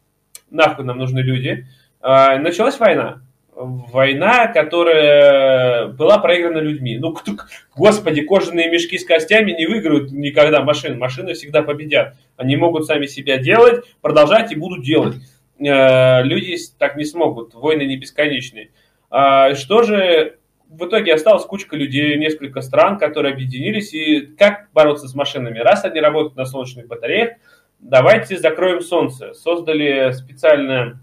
нахуй 0.51 0.85
нам 0.85 0.97
нужны 0.97 1.19
люди. 1.19 1.65
А, 2.01 2.37
началась 2.37 2.77
война. 2.77 3.21
Война, 3.55 4.47
которая 4.47 5.87
была 5.87 6.19
проиграна 6.19 6.59
людьми. 6.59 6.99
Ну, 6.99 7.13
кто, 7.13 7.31
господи, 7.75 8.21
кожаные 8.21 8.69
мешки 8.69 8.99
с 8.99 9.05
костями 9.05 9.51
не 9.51 9.65
выиграют 9.65 10.11
никогда 10.11 10.61
машин. 10.61 10.99
Машины 10.99 11.33
всегда 11.33 11.63
победят. 11.63 12.15
Они 12.35 12.55
могут 12.55 12.85
сами 12.85 13.07
себя 13.07 13.37
делать, 13.37 13.83
продолжать 14.01 14.51
и 14.51 14.55
будут 14.55 14.83
делать. 14.83 15.15
Э, 15.59 16.23
люди 16.23 16.55
так 16.77 16.97
не 16.97 17.05
смогут. 17.05 17.55
Войны 17.55 17.83
не 17.83 17.95
бесконечные. 17.95 18.69
А, 19.09 19.55
что 19.55 19.83
же 19.83 20.36
в 20.69 20.85
итоге 20.85 21.13
осталась 21.13 21.45
кучка 21.45 21.75
людей, 21.75 22.17
несколько 22.17 22.61
стран, 22.61 22.97
которые 22.97 23.33
объединились. 23.33 23.93
И 23.93 24.21
как 24.21 24.69
бороться 24.73 25.07
с 25.07 25.15
машинами? 25.15 25.59
Раз 25.59 25.85
они 25.85 25.99
работают 25.99 26.35
на 26.35 26.45
солнечных 26.45 26.87
батареях, 26.87 27.37
давайте 27.79 28.37
закроем 28.37 28.81
солнце. 28.81 29.33
Создали 29.33 30.11
специально, 30.11 30.99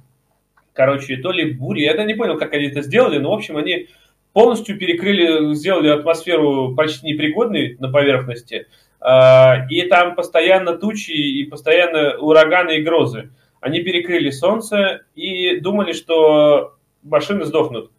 короче, 0.73 1.17
то 1.17 1.33
ли 1.33 1.53
бури, 1.53 1.81
я 1.81 2.05
не 2.05 2.15
понял, 2.15 2.39
как 2.39 2.53
они 2.53 2.67
это 2.67 2.83
сделали, 2.83 3.19
но, 3.19 3.31
в 3.31 3.35
общем, 3.35 3.57
они 3.57 3.89
полностью 4.33 4.79
перекрыли, 4.79 5.55
сделали 5.55 5.89
атмосферу 5.89 6.75
почти 6.75 7.07
непригодной 7.07 7.77
на 7.79 7.91
поверхности. 7.91 8.67
А, 9.01 9.67
и 9.71 9.83
там 9.83 10.15
постоянно 10.15 10.77
тучи 10.77 11.13
и 11.13 11.45
постоянно 11.45 12.17
ураганы 12.19 12.77
и 12.77 12.83
грозы. 12.83 13.31
Они 13.61 13.81
перекрыли 13.81 14.31
солнце 14.31 15.03
и 15.15 15.61
думали, 15.61 15.93
что 15.93 16.75
машины 17.03 17.45
сдохнут. 17.45 17.91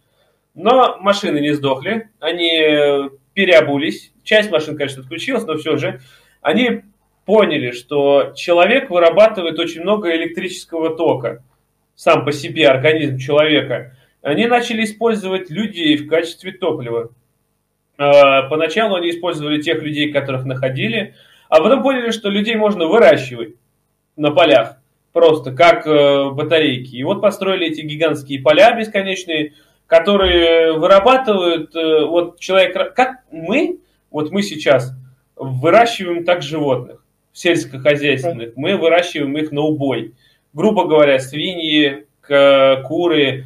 Но 0.56 0.97
машины 0.99 1.39
не 1.39 1.53
сдохли, 1.53 2.10
они 2.20 3.10
переобулись. 3.34 4.14
Часть 4.24 4.49
машин, 4.49 4.76
конечно, 4.78 5.03
отключилась, 5.03 5.45
но 5.45 5.58
все 5.58 5.76
же. 5.78 6.01
Они 6.41 6.82
поняли, 7.26 7.72
что 7.72 8.34
человек 8.36 8.89
вырабатывает 8.89 9.60
очень 9.60 9.82
много 9.82 10.16
электрического 10.16 10.95
тока, 10.95 11.43
сам 11.95 12.24
по 12.24 12.32
себе 12.32 12.68
организм 12.68 13.18
человека. 13.18 13.97
Они 14.22 14.47
начали 14.47 14.84
использовать 14.84 15.49
людей 15.49 15.97
в 15.97 16.08
качестве 16.08 16.51
топлива. 16.51 17.12
А, 17.97 18.43
поначалу 18.43 18.95
они 18.95 19.12
использовали 19.12 19.62
тех 19.62 19.82
людей, 19.82 20.12
которых 20.12 20.45
находили, 20.45 21.16
а 21.49 21.62
потом 21.62 21.84
поняли, 21.84 22.12
что 22.12 22.30
людей 22.30 22.56
можно 22.56 22.88
выращивать 22.88 23.56
на 24.16 24.32
полях, 24.32 24.78
просто 25.14 25.51
как 25.51 25.86
э, 25.86 26.30
батарейки. 26.32 26.95
И 26.95 27.03
вот 27.03 27.22
построили 27.22 27.68
эти 27.68 27.82
гигантские 27.82 28.41
поля 28.41 28.76
бесконечные, 28.78 29.53
которые 29.88 30.73
вырабатывают, 30.73 31.75
э, 31.75 32.05
вот 32.05 32.39
человек, 32.39 32.93
как 32.95 33.23
мы, 33.31 33.79
вот 34.11 34.31
мы 34.31 34.41
сейчас 34.41 34.93
выращиваем 35.36 36.23
так 36.25 36.41
животных 36.41 37.03
сельскохозяйственных, 37.33 38.53
мы 38.55 38.77
выращиваем 38.77 39.38
их 39.38 39.51
на 39.51 39.61
убой. 39.61 40.13
Грубо 40.53 40.86
говоря, 40.86 41.19
свиньи, 41.19 42.05
куры, 42.27 43.45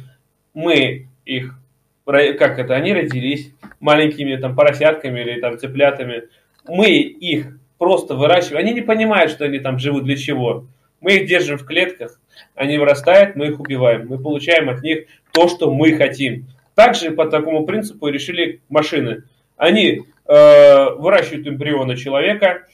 мы 0.54 1.08
их, 1.24 1.58
как 2.04 2.58
это, 2.58 2.74
они 2.74 2.92
родились 2.92 3.52
маленькими 3.80 4.36
там 4.36 4.54
поросятками 4.54 5.20
или 5.20 5.40
там 5.40 5.58
цыплятами, 5.58 6.24
мы 6.66 6.90
их 6.90 7.58
просто 7.78 8.14
выращиваем, 8.14 8.58
они 8.58 8.74
не 8.74 8.82
понимают, 8.82 9.32
что 9.32 9.44
они 9.44 9.58
там 9.58 9.78
живут 9.78 10.04
для 10.04 10.16
чего. 10.16 10.66
Мы 11.00 11.16
их 11.16 11.28
держим 11.28 11.58
в 11.58 11.64
клетках, 11.64 12.20
они 12.54 12.78
вырастают, 12.78 13.36
мы 13.36 13.48
их 13.48 13.60
убиваем. 13.60 14.08
Мы 14.08 14.18
получаем 14.18 14.68
от 14.68 14.82
них 14.82 15.06
то, 15.32 15.48
что 15.48 15.72
мы 15.72 15.96
хотим. 15.96 16.46
Также 16.74 17.10
по 17.10 17.26
такому 17.26 17.66
принципу 17.66 18.08
решили 18.08 18.60
машины. 18.68 19.24
Они 19.56 20.02
э, 20.26 20.90
выращивают 20.96 21.46
эмбриона 21.46 21.96
человека, 21.96 22.66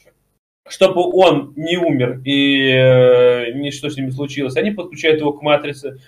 чтобы 0.67 1.01
он 1.01 1.53
не 1.55 1.77
умер 1.77 2.21
и 2.23 2.71
э, 2.71 3.51
ничто 3.53 3.89
с 3.89 3.97
ними 3.97 4.09
случилось. 4.09 4.55
Они 4.55 4.71
подключают 4.71 5.19
его 5.19 5.33
к 5.33 5.41
матрице. 5.41 5.99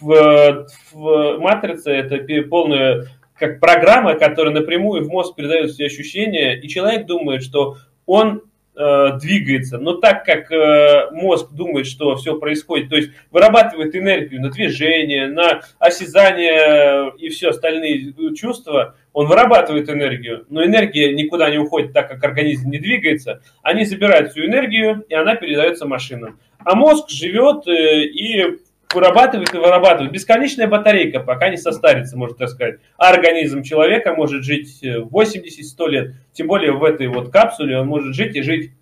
В, 0.00 0.66
в 0.92 1.38
матрице 1.38 1.92
это 1.92 2.18
полная 2.48 3.06
как 3.38 3.60
программа, 3.60 4.14
которая 4.14 4.54
напрямую 4.54 5.04
в 5.04 5.08
мозг 5.08 5.34
передает 5.34 5.70
все 5.70 5.86
ощущения, 5.86 6.54
и 6.58 6.68
человек 6.68 7.06
думает, 7.06 7.42
что 7.42 7.76
он 8.06 8.42
двигается, 8.74 9.78
но 9.78 9.94
так 9.94 10.24
как 10.24 10.50
э, 10.50 11.10
мозг 11.12 11.52
думает, 11.52 11.86
что 11.86 12.16
все 12.16 12.38
происходит, 12.38 12.90
то 12.90 12.96
есть 12.96 13.10
вырабатывает 13.30 13.94
энергию 13.94 14.40
на 14.40 14.50
движение, 14.50 15.28
на 15.28 15.60
осязание 15.78 17.12
и 17.16 17.28
все 17.28 17.50
остальные 17.50 18.14
чувства, 18.34 18.96
он 19.12 19.28
вырабатывает 19.28 19.88
энергию, 19.88 20.44
но 20.48 20.64
энергия 20.64 21.14
никуда 21.14 21.50
не 21.50 21.58
уходит, 21.58 21.92
так 21.92 22.08
как 22.08 22.24
организм 22.24 22.68
не 22.68 22.78
двигается, 22.78 23.42
они 23.62 23.84
забирают 23.84 24.32
всю 24.32 24.44
энергию, 24.46 25.04
и 25.08 25.14
она 25.14 25.36
передается 25.36 25.86
машинам. 25.86 26.40
А 26.58 26.74
мозг 26.74 27.10
живет 27.10 27.68
э, 27.68 28.04
и 28.04 28.58
вырабатывает 28.94 29.54
и 29.54 29.58
вырабатывает. 29.58 30.12
Бесконечная 30.12 30.66
батарейка, 30.66 31.20
пока 31.20 31.48
не 31.48 31.56
состарится, 31.56 32.16
можно 32.16 32.36
так 32.36 32.48
сказать. 32.48 32.76
А 32.96 33.10
организм 33.10 33.62
человека 33.62 34.14
может 34.14 34.44
жить 34.44 34.82
80-100 34.82 35.86
э, 35.86 35.90
лет. 35.90 36.14
Тем 36.32 36.46
более 36.46 36.72
в 36.72 36.84
этой 36.84 37.08
вот 37.08 37.30
капсуле 37.30 37.78
он 37.78 37.88
может 37.88 38.14
жить 38.14 38.36
и 38.36 38.42
жить. 38.42 38.72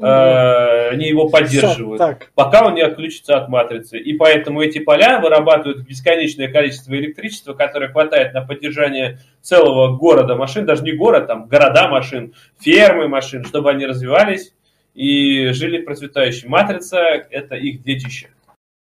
Э, 0.00 0.90
они 0.90 1.08
его 1.08 1.28
поддерживают, 1.28 1.98
так. 1.98 2.30
пока 2.34 2.64
он 2.64 2.74
не 2.74 2.82
отключится 2.82 3.36
от 3.36 3.48
матрицы. 3.48 3.98
И 3.98 4.12
поэтому 4.12 4.62
эти 4.62 4.78
поля 4.78 5.18
вырабатывают 5.18 5.86
бесконечное 5.86 6.46
количество 6.48 6.94
электричества, 6.94 7.54
которое 7.54 7.88
хватает 7.88 8.32
на 8.32 8.42
поддержание 8.42 9.18
целого 9.42 9.96
города 9.96 10.36
машин, 10.36 10.66
даже 10.66 10.84
не 10.84 10.92
город, 10.92 11.26
там 11.26 11.46
города 11.46 11.88
машин, 11.88 12.32
фермы 12.60 13.08
машин, 13.08 13.44
чтобы 13.44 13.70
они 13.70 13.86
развивались 13.86 14.52
и 14.94 15.48
жили 15.48 15.78
процветающие. 15.78 16.48
Матрица– 16.48 16.98
это 17.30 17.56
их 17.56 17.82
детище. 17.82 18.28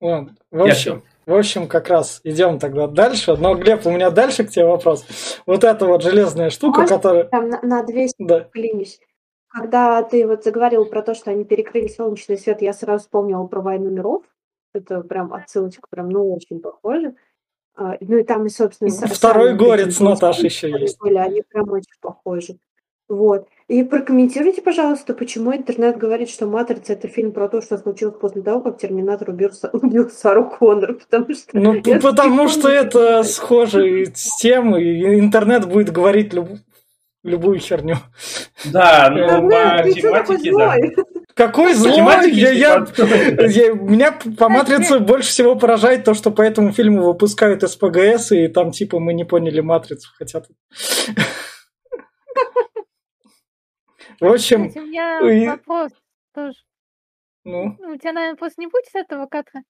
В 0.01 0.35
общем, 0.53 1.03
в 1.27 1.35
общем, 1.35 1.67
как 1.67 1.89
раз 1.89 2.21
идем 2.23 2.59
тогда 2.59 2.87
дальше. 2.87 3.37
Но, 3.37 3.55
Глеб, 3.55 3.85
у 3.87 3.91
меня 3.91 4.11
дальше 4.11 4.45
к 4.45 4.51
тебе 4.51 4.67
вопрос. 4.67 5.05
Вот 5.47 5.65
эта 5.65 5.87
вот 5.87 6.03
железная 6.03 6.51
штука, 6.51 6.81
Можно 6.81 6.97
которая... 6.97 7.25
Там 7.25 7.49
на, 7.49 7.61
на 7.63 7.83
200 7.83 8.15
да. 8.21 8.41
клянусь. 8.53 9.01
Когда 9.49 10.03
ты 10.03 10.27
вот 10.27 10.45
заговорил 10.45 10.85
про 10.85 11.03
то, 11.03 11.15
что 11.15 11.31
они 11.31 11.45
перекрыли 11.45 11.89
солнечный 11.89 12.39
свет, 12.39 12.63
я 12.63 12.73
сразу 12.73 13.05
вспомнила 13.05 13.47
про 13.47 13.61
«Войну 13.61 13.91
миров». 13.91 14.23
Это 14.75 15.01
прям 15.01 15.33
отсылочка, 15.33 15.89
прям, 15.89 16.11
ну, 16.11 16.35
очень 16.35 16.61
похоже. 16.61 17.15
А, 17.75 17.97
ну 18.01 18.19
и 18.19 18.23
там, 18.23 18.47
и, 18.47 18.49
собственно... 18.49 18.91
Второй 18.91 19.55
горец 19.57 19.99
Наташи 19.99 20.47
еще 20.47 20.71
есть. 20.71 20.99
Были, 21.01 21.17
они 21.17 21.43
прям 21.43 21.71
очень 21.71 21.95
похожи. 22.01 22.59
Вот. 23.09 23.49
И 23.69 23.83
прокомментируйте, 23.83 24.63
пожалуйста, 24.63 25.13
почему 25.13 25.53
интернет 25.53 25.99
говорит, 25.99 26.31
что 26.31 26.47
«Матрица»— 26.47 26.93
это 26.95 27.09
фильм 27.09 27.33
про 27.33 27.49
то, 27.49 27.61
что 27.61 27.79
случилось 27.79 28.15
после 28.21 28.43
того, 28.43 28.61
как 28.61 28.79
Терминатор 28.79 29.31
убил, 29.31 29.51
убил 29.73 30.09
Сару 30.09 30.49
Коннор, 30.49 30.95
потому 30.95 31.35
что... 31.35 31.59
Ну, 31.59 31.83
потому 31.83 32.47
что 32.47 32.69
это 32.69 33.25
схоже 33.25 34.07
с 34.15 34.37
тем, 34.37 34.77
и 34.77 35.19
интернет 35.19 35.67
будет 35.67 35.91
говорить 35.91 36.33
люб... 36.33 36.49
любую 37.25 37.59
херню. 37.59 37.97
Да, 38.67 39.11
ну, 39.11 39.49
по 39.49 39.91
тематике, 39.91 40.53
да. 40.57 40.77
Какой 41.35 41.75
злой? 41.75 42.31
Я, 42.31 42.51
я, 42.51 42.87
я, 43.47 43.73
меня 43.73 44.17
по 44.39 44.49
матрице 44.49 45.01
больше 45.01 45.29
всего 45.29 45.57
поражает 45.57 46.05
то, 46.05 46.15
что 46.15 46.31
по 46.31 46.41
этому 46.41 46.71
фильму 46.71 47.03
выпускают 47.03 47.69
СПГС, 47.69 48.31
и 48.31 48.47
там 48.47 48.71
типа 48.71 49.01
мы 49.01 49.13
не 49.13 49.25
поняли 49.25 49.61
матрицу, 49.61 50.09
хотя 50.17 50.43
в 54.21 54.25
общем... 54.25 54.63
У 54.63 54.81
меня 54.81 55.51
вопрос 55.51 55.93
тоже. 56.33 56.59
Ну? 57.45 57.77
У 57.79 57.97
тебя, 57.97 58.13
наверное, 58.13 58.37
просто 58.37 58.61
не 58.61 58.67
будет 58.67 58.85
этого 58.95 59.27
кадра. 59.27 59.63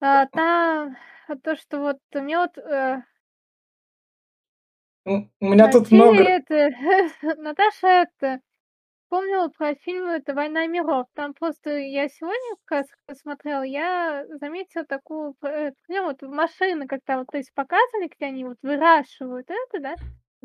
А, 0.00 0.26
там 0.26 0.96
то, 1.42 1.56
что 1.56 1.80
вот 1.80 1.98
мне 2.12 2.38
вот... 2.38 2.58
Э, 2.58 3.02
у 5.06 5.26
меня 5.40 5.70
тут 5.70 5.90
много... 5.90 6.22
Это, 6.22 6.70
Наташа 7.38 7.88
это 7.88 8.40
вспомнила 9.14 9.48
про 9.48 9.74
фильм 9.76 10.08
это 10.08 10.34
«Война 10.34 10.66
миров». 10.66 11.06
Там 11.14 11.34
просто 11.34 11.70
я 11.70 12.08
сегодня 12.08 12.56
как 12.64 12.86
раз 13.06 13.18
смотрела, 13.20 13.62
я 13.62 14.26
заметила 14.40 14.84
такую 14.84 15.34
проблему. 15.34 16.08
Вот 16.08 16.22
машины 16.22 16.86
как-то 16.86 17.18
вот, 17.18 17.28
то 17.30 17.38
есть 17.38 17.54
показывали, 17.54 18.08
где 18.08 18.26
они 18.26 18.44
вот 18.44 18.56
выращивают 18.62 19.48
это, 19.48 19.80
да, 19.80 19.94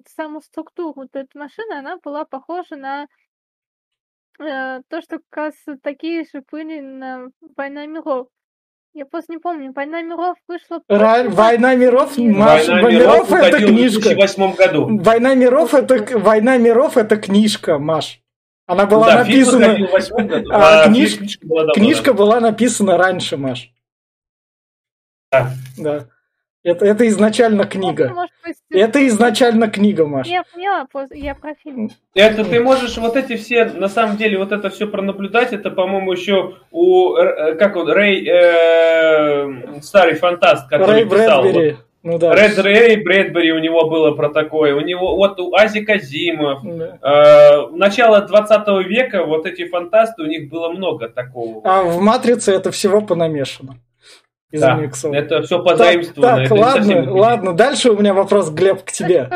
саму 0.08 0.42
структуру 0.42 0.94
вот 0.96 1.16
этой 1.16 1.38
машины, 1.38 1.74
она 1.74 1.98
была 1.98 2.26
похожа 2.26 2.76
на 2.76 3.08
Э, 4.40 4.82
то, 4.88 5.02
что 5.02 5.20
как 5.30 5.38
раз 5.46 5.54
такие 5.84 6.24
же 6.24 6.44
были 6.52 6.80
на 6.80 7.28
«Война 7.58 7.86
миров». 7.86 8.28
Я 8.94 9.06
просто 9.06 9.34
не 9.34 9.38
помню, 9.38 9.72
«Война 9.74 10.02
миров» 10.02 10.38
вышла... 10.48 10.82
Ра- 10.90 11.30
«Война 11.30 11.76
миров», 11.76 12.18
Маша, 12.18 12.72
«Война 12.72 12.90
миров» 12.90 13.32
это 13.32 13.58
книжка. 13.58 14.00
в 14.00 14.16
2008 14.16 14.56
году. 14.56 15.00
«Война 15.02 15.36
миров» 15.36 15.74
это, 15.74 16.18
«Война 16.18 16.58
миров» 16.58 16.98
это 16.98 17.18
книжка, 17.18 17.78
Маш. 17.80 18.22
Она 18.66 18.86
была 18.86 19.08
да, 19.08 19.18
написана... 19.20 19.76
Году, 19.76 20.48
а, 20.52 20.84
а 20.84 20.88
книж... 20.88 21.18
книжка, 21.18 21.48
была, 21.48 21.74
книжка 21.74 22.14
была 22.14 22.40
написана 22.40 22.98
раньше, 22.98 23.36
Маш. 23.36 23.74
Да. 25.32 25.52
Да. 25.78 26.08
Это, 26.64 26.86
это 26.86 27.08
изначально 27.08 27.66
книга. 27.66 28.10
Может, 28.14 28.32
это 28.70 29.08
изначально 29.08 29.70
книга, 29.70 30.06
Маша. 30.06 30.30
Я 30.30 30.44
поняла, 30.44 30.86
я 31.12 31.34
про 31.34 31.56
фильм. 31.56 31.90
Это 32.14 32.44
ты 32.44 32.62
можешь 32.62 32.98
вот 32.98 33.16
эти 33.16 33.38
все, 33.38 33.66
на 33.66 33.88
самом 33.88 34.18
деле, 34.18 34.38
вот 34.38 34.52
это 34.52 34.70
все 34.70 34.86
пронаблюдать. 34.86 35.54
Это, 35.54 35.72
по-моему, 35.72 36.12
еще 36.12 36.56
у, 36.72 37.16
э, 37.16 37.56
как 37.56 37.78
он, 37.78 37.90
Рэй, 37.90 38.28
э, 38.28 39.82
старый 39.82 40.16
фантаст, 40.16 40.70
который 40.70 41.04
Рэй 41.04 41.10
писал. 41.10 41.44
Брэдбери. 41.44 41.72
Вот, 41.72 41.80
ну 42.04 42.20
да. 42.20 42.36
Ред 42.36 42.58
Рэй 42.58 43.04
Брэдбери 43.04 43.54
у 43.54 43.60
него 43.60 43.90
было 43.90 44.12
про 44.12 44.30
такое. 44.30 44.76
У 44.76 44.82
него 44.82 45.16
вот 45.16 45.40
у 45.40 45.56
Ази 45.56 45.86
Казимов. 45.86 46.60
Да. 46.64 46.98
Э, 47.02 47.68
начало 47.72 48.22
20 48.22 48.86
века 48.86 49.24
вот 49.24 49.46
эти 49.46 49.66
фантасты, 49.66 50.24
у 50.24 50.26
них 50.26 50.50
было 50.50 50.70
много 50.70 51.08
такого. 51.08 51.62
А 51.64 51.84
в 51.84 52.02
«Матрице» 52.02 52.54
это 52.54 52.72
всего 52.72 53.00
понамешано 53.00 53.78
из 54.52 54.62
да, 54.62 54.76
миксов. 54.76 55.14
Это 55.14 55.42
все 55.44 55.64
позаимствовано. 55.64 56.38
Так, 56.38 56.50
так 56.50 56.58
ладно, 56.58 57.14
ладно. 57.14 57.54
Дальше 57.54 57.92
у 57.92 57.98
меня 57.98 58.14
вопрос, 58.14 58.50
Глеб, 58.50 58.84
к 58.84 58.92
тебе. 58.92 59.30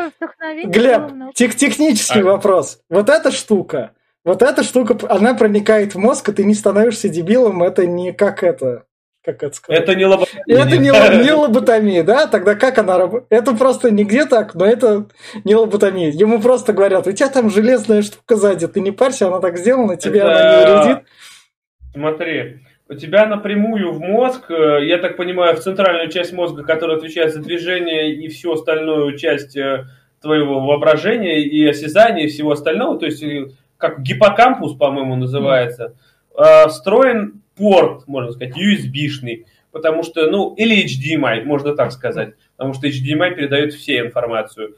Глеб, 0.64 1.34
тех, 1.34 1.54
технический 1.54 2.20
а. 2.20 2.24
вопрос. 2.24 2.80
Вот 2.90 3.08
эта 3.08 3.30
штука, 3.30 3.92
вот 4.24 4.42
эта 4.42 4.62
штука, 4.62 4.96
она 5.08 5.34
проникает 5.34 5.94
в 5.94 5.98
мозг, 5.98 6.28
и 6.28 6.32
ты 6.32 6.44
не 6.44 6.54
становишься 6.54 7.08
дебилом, 7.08 7.62
это 7.62 7.86
не 7.86 8.12
как 8.12 8.42
это, 8.42 8.84
как 9.24 9.42
это 9.42 9.54
сказать? 9.54 9.82
Это 9.82 9.94
не 9.94 10.04
лоботомия. 10.04 10.42
Это 10.46 10.76
не, 10.76 10.88
не 11.24 11.32
лоботомия, 11.32 12.02
да? 12.02 12.26
Тогда 12.26 12.54
как 12.54 12.78
она 12.78 12.98
работает? 12.98 13.26
Это 13.30 13.54
просто 13.54 13.90
нигде 13.90 14.26
так, 14.26 14.54
но 14.54 14.66
это 14.66 15.06
не 15.44 15.54
лоботомия. 15.54 16.10
Ему 16.10 16.40
просто 16.40 16.72
говорят, 16.72 17.06
у 17.06 17.12
тебя 17.12 17.28
там 17.28 17.50
железная 17.50 18.02
штука 18.02 18.36
сзади, 18.36 18.66
ты 18.66 18.80
не 18.80 18.90
парься, 18.90 19.28
она 19.28 19.40
так 19.40 19.58
сделана, 19.58 19.96
тебе 19.96 20.20
это... 20.20 20.32
она 20.32 20.58
не 20.58 20.84
вредит. 20.84 21.04
Смотри, 21.92 22.60
у 22.94 22.96
тебя 22.96 23.26
напрямую 23.26 23.92
в 23.92 24.00
мозг, 24.00 24.50
э, 24.50 24.86
я 24.86 24.98
так 24.98 25.16
понимаю, 25.16 25.56
в 25.56 25.60
центральную 25.60 26.10
часть 26.10 26.32
мозга, 26.32 26.62
которая 26.62 26.96
отвечает 26.96 27.34
за 27.34 27.40
движение 27.40 28.14
и 28.14 28.28
всю 28.28 28.52
остальную 28.52 29.16
часть 29.18 29.56
э, 29.56 29.86
твоего 30.20 30.60
воображения 30.60 31.42
и 31.42 31.66
осязания 31.66 32.24
и 32.24 32.28
всего 32.28 32.52
остального, 32.52 32.98
то 32.98 33.06
есть 33.06 33.22
э, 33.22 33.48
как 33.76 34.00
гиппокампус, 34.00 34.76
по-моему, 34.76 35.16
называется, 35.16 35.94
встроен 36.68 37.42
порт, 37.56 38.06
можно 38.06 38.32
сказать, 38.32 38.54
USB-шный, 38.56 39.44
потому 39.72 40.02
что, 40.02 40.30
ну, 40.30 40.54
или 40.54 40.84
HDMI, 40.84 41.44
можно 41.44 41.74
так 41.74 41.92
сказать, 41.92 42.34
потому 42.56 42.72
что 42.74 42.86
HDMI 42.86 43.34
передает 43.34 43.74
все 43.74 43.98
информацию, 43.98 44.76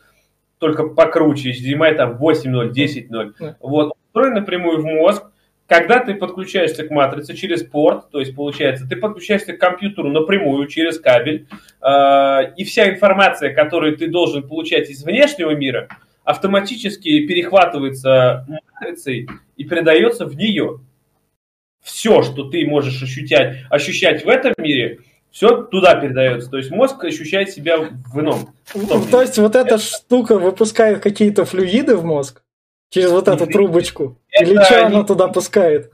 только 0.59 0.89
покруче, 0.89 1.53
HDMI 1.53 1.95
там 1.95 2.17
8.0, 2.17 2.73
10.0, 2.73 3.57
вот, 3.61 3.93
встроен 4.09 4.35
напрямую 4.35 4.81
в 4.81 4.85
мозг, 4.85 5.31
когда 5.67 5.99
ты 5.99 6.15
подключаешься 6.15 6.85
к 6.85 6.91
матрице 6.91 7.35
через 7.35 7.63
порт, 7.65 8.11
то 8.11 8.21
есть 8.21 8.35
получается, 8.35 8.87
ты 8.89 8.97
подключаешься 8.97 9.53
к 9.53 9.59
компьютеру 9.59 10.11
напрямую 10.11 10.67
через 10.69 11.01
кабель, 11.01 11.49
э, 11.83 12.55
и 12.57 12.65
вся 12.65 12.89
информация, 12.89 13.53
которую 13.53 13.97
ты 13.97 14.09
должен 14.09 14.47
получать 14.47 14.89
из 14.91 15.05
внешнего 15.05 15.51
мира, 15.55 15.89
автоматически 16.25 17.27
перехватывается 17.27 18.47
матрицей 18.49 19.29
и 19.57 19.65
передается 19.65 20.27
в 20.27 20.37
нее. 20.37 20.81
Все, 21.83 22.23
что 22.23 22.49
ты 22.51 22.67
можешь 22.67 23.03
ощущать, 23.03 23.59
ощущать 23.71 24.25
в 24.25 24.29
этом 24.29 24.53
мире, 24.59 24.99
все 25.31 25.63
туда 25.63 25.95
передается. 25.97 26.51
То 26.51 26.57
есть 26.57 26.71
мозг 26.71 27.03
ощущает 27.05 27.51
себя 27.51 27.79
в 27.79 28.21
ином. 28.21 28.55
В 28.73 29.11
то 29.11 29.21
есть 29.21 29.39
вот 29.39 29.55
эта 29.55 29.79
штука 29.79 30.39
выпускает 30.39 31.01
какие-то 31.01 31.45
флюиды 31.45 31.97
в 31.97 32.05
мозг? 32.05 32.43
Через 32.91 33.11
вот 33.11 33.29
эту 33.29 33.47
трубочку? 33.47 34.19
Это 34.31 34.51
Или 34.51 34.63
что 34.63 34.87
она 34.87 35.05
туда 35.05 35.29
пускает? 35.29 35.91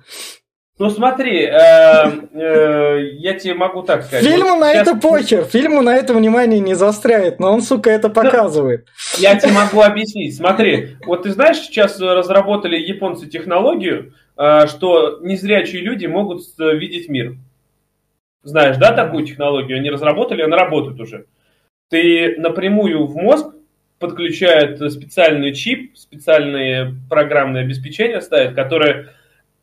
Ну 0.78 0.90
смотри, 0.90 1.44
э, 1.44 1.50
э, 1.52 3.08
я 3.18 3.34
тебе 3.34 3.54
могу 3.54 3.82
так 3.82 4.02
сказать. 4.02 4.24
Фильму 4.24 4.50
вот 4.50 4.60
на 4.60 4.72
сейчас... 4.72 4.88
это 4.88 4.96
похер, 4.96 5.44
фильму 5.44 5.82
на 5.82 5.94
это 5.94 6.14
внимание 6.14 6.60
не 6.60 6.74
заостряет, 6.74 7.38
но 7.38 7.52
он, 7.52 7.62
сука, 7.62 7.90
это 7.90 8.08
ну, 8.08 8.14
показывает. 8.14 8.88
Я 9.18 9.38
тебе 9.38 9.52
могу 9.52 9.80
объяснить. 9.82 10.34
Смотри, 10.34 10.96
вот 11.06 11.22
ты 11.22 11.30
знаешь, 11.30 11.58
сейчас 11.58 12.00
разработали 12.00 12.76
японцы 12.76 13.28
технологию, 13.28 14.14
э, 14.36 14.66
что 14.66 15.20
незрячие 15.20 15.82
люди 15.82 16.06
могут 16.06 16.42
видеть 16.58 17.08
мир. 17.08 17.36
Знаешь, 18.42 18.76
да, 18.76 18.92
такую 18.92 19.24
технологию? 19.24 19.78
Они 19.78 19.88
разработали, 19.90 20.42
она 20.42 20.56
работает 20.56 20.98
уже. 20.98 21.26
Ты 21.90 22.34
напрямую 22.38 23.06
в 23.06 23.14
мозг 23.14 23.54
подключают 24.02 24.78
специальный 24.92 25.54
чип, 25.54 25.96
специальные 25.96 26.94
программные 27.08 27.62
обеспечения 27.62 28.20
ставят, 28.20 28.54
которые 28.54 29.08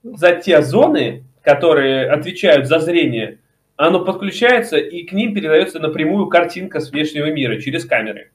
за 0.01 0.33
те 0.33 0.63
зоны, 0.63 1.23
которые 1.43 2.09
отвечают 2.09 2.67
за 2.67 2.79
зрение, 2.79 3.37
оно 3.75 4.03
подключается 4.03 4.77
и 4.77 5.03
к 5.03 5.11
ним 5.11 5.35
передается 5.35 5.79
напрямую 5.79 6.27
картинка 6.27 6.79
с 6.79 6.89
внешнего 6.89 7.27
мира 7.27 7.61
через 7.61 7.85
камеры. 7.85 8.31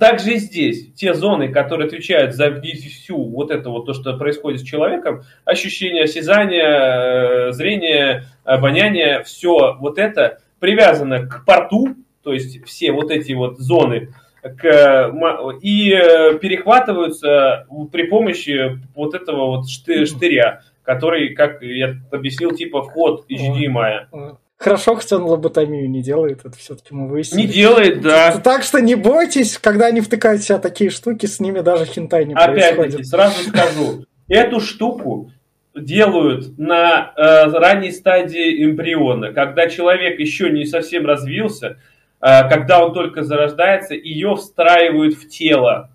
Также 0.00 0.34
и 0.34 0.36
здесь 0.38 0.92
те 0.94 1.14
зоны, 1.14 1.48
которые 1.52 1.86
отвечают 1.86 2.34
за 2.34 2.60
всю 2.60 3.24
вот 3.24 3.52
это 3.52 3.70
вот 3.70 3.86
то, 3.86 3.94
что 3.94 4.16
происходит 4.16 4.60
с 4.60 4.64
человеком, 4.64 5.22
ощущение 5.44 6.04
осязания, 6.04 7.48
э, 7.48 7.52
зрение, 7.52 8.24
обоняние, 8.42 9.22
все 9.22 9.76
вот 9.78 9.98
это 9.98 10.40
привязано 10.58 11.26
к 11.26 11.44
порту, 11.44 11.94
то 12.24 12.32
есть 12.32 12.64
все 12.64 12.90
вот 12.90 13.12
эти 13.12 13.32
вот 13.32 13.58
зоны, 13.58 14.12
к, 14.42 15.12
и 15.60 15.92
э, 15.92 16.38
перехватываются 16.38 17.66
при 17.92 18.04
помощи 18.04 18.78
вот 18.94 19.14
этого 19.14 19.46
вот 19.56 19.68
штыря, 19.68 20.62
который, 20.82 21.34
как 21.34 21.62
я 21.62 21.96
объяснил, 22.10 22.52
типа 22.52 22.82
вход 22.82 23.26
HDMI. 23.30 24.36
Хорошо, 24.60 24.94
хоть 24.94 25.10
он 25.12 25.22
лоботомию 25.22 25.88
не 25.88 26.02
делает, 26.02 26.40
это 26.44 26.56
все-таки 26.58 26.94
мы 26.94 27.08
выяснили. 27.08 27.46
Не 27.46 27.52
делает, 27.52 28.02
да. 28.02 28.38
Так 28.44 28.62
что 28.62 28.78
не 28.80 28.94
бойтесь, 28.94 29.56
когда 29.56 29.86
они 29.86 30.02
втыкают 30.02 30.42
себя 30.42 30.58
такие 30.58 30.90
штуки, 30.90 31.24
с 31.24 31.40
ними 31.40 31.60
даже 31.60 31.86
хентай 31.86 32.26
не 32.26 32.34
Опять-таки, 32.34 32.76
происходит. 32.76 33.06
сразу 33.06 33.42
скажу, 33.48 34.04
эту 34.28 34.60
штуку 34.60 35.32
делают 35.74 36.58
на 36.58 37.12
э, 37.16 37.44
ранней 37.52 37.90
стадии 37.90 38.64
эмбриона, 38.64 39.32
когда 39.32 39.66
человек 39.68 40.18
еще 40.20 40.50
не 40.50 40.66
совсем 40.66 41.06
развился, 41.06 41.78
когда 42.20 42.84
он 42.84 42.92
только 42.92 43.22
зарождается, 43.22 43.94
ее 43.94 44.36
встраивают 44.36 45.14
в 45.14 45.28
тело 45.28 45.90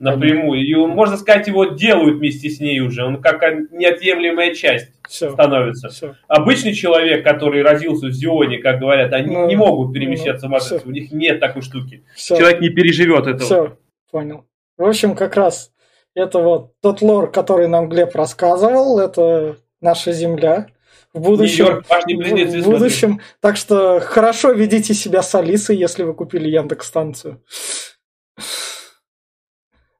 напрямую. 0.00 0.66
И 0.66 0.74
можно 0.74 1.16
сказать, 1.16 1.46
его 1.46 1.66
делают 1.66 2.16
вместе 2.16 2.48
с 2.48 2.58
ней 2.58 2.80
уже. 2.80 3.04
Он 3.04 3.20
как 3.20 3.42
неотъемлемая 3.70 4.54
часть 4.54 4.88
все, 5.06 5.30
становится. 5.30 5.90
Все. 5.90 6.14
Обычный 6.26 6.72
человек, 6.72 7.22
который 7.22 7.62
родился 7.62 8.06
в 8.06 8.12
Зионе, 8.12 8.58
как 8.58 8.80
говорят, 8.80 9.12
они 9.12 9.36
ну, 9.36 9.46
не 9.46 9.56
могут 9.56 9.92
перемещаться 9.92 10.46
ну, 10.46 10.48
в 10.48 10.52
матрицу. 10.52 10.88
У 10.88 10.90
них 10.90 11.12
нет 11.12 11.38
такой 11.38 11.62
штуки. 11.62 12.02
Все. 12.14 12.36
Человек 12.36 12.60
не 12.60 12.70
переживет 12.70 13.26
этого. 13.26 13.44
Все, 13.44 13.78
понял. 14.10 14.46
В 14.78 14.84
общем, 14.84 15.14
как 15.14 15.36
раз 15.36 15.70
это 16.14 16.38
вот 16.38 16.72
тот 16.80 17.02
лор, 17.02 17.30
который 17.30 17.68
нам 17.68 17.88
Глеб 17.88 18.14
рассказывал, 18.16 18.98
это 18.98 19.58
наша 19.80 20.12
Земля. 20.12 20.68
В 21.12 21.20
будущем, 21.20 21.82
в, 21.82 22.62
в 22.62 22.64
будущем. 22.64 23.20
Так 23.40 23.56
что 23.56 24.00
хорошо 24.00 24.52
ведите 24.52 24.94
себя 24.94 25.22
с 25.22 25.34
Алисой, 25.34 25.76
если 25.76 26.04
вы 26.04 26.14
купили 26.14 26.48
Яндекс 26.48 26.86
станцию. 26.86 27.42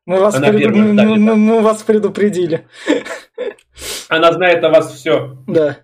Мы 0.06 0.18
вас, 0.18 0.36
пред... 0.36 0.70
мы, 0.70 0.92
мы, 0.92 1.36
мы 1.36 1.60
вас 1.60 1.82
предупредили. 1.82 2.68
Она 4.08 4.32
знает 4.32 4.62
о 4.64 4.70
вас 4.70 4.92
все. 4.92 5.36
Да. 5.46 5.78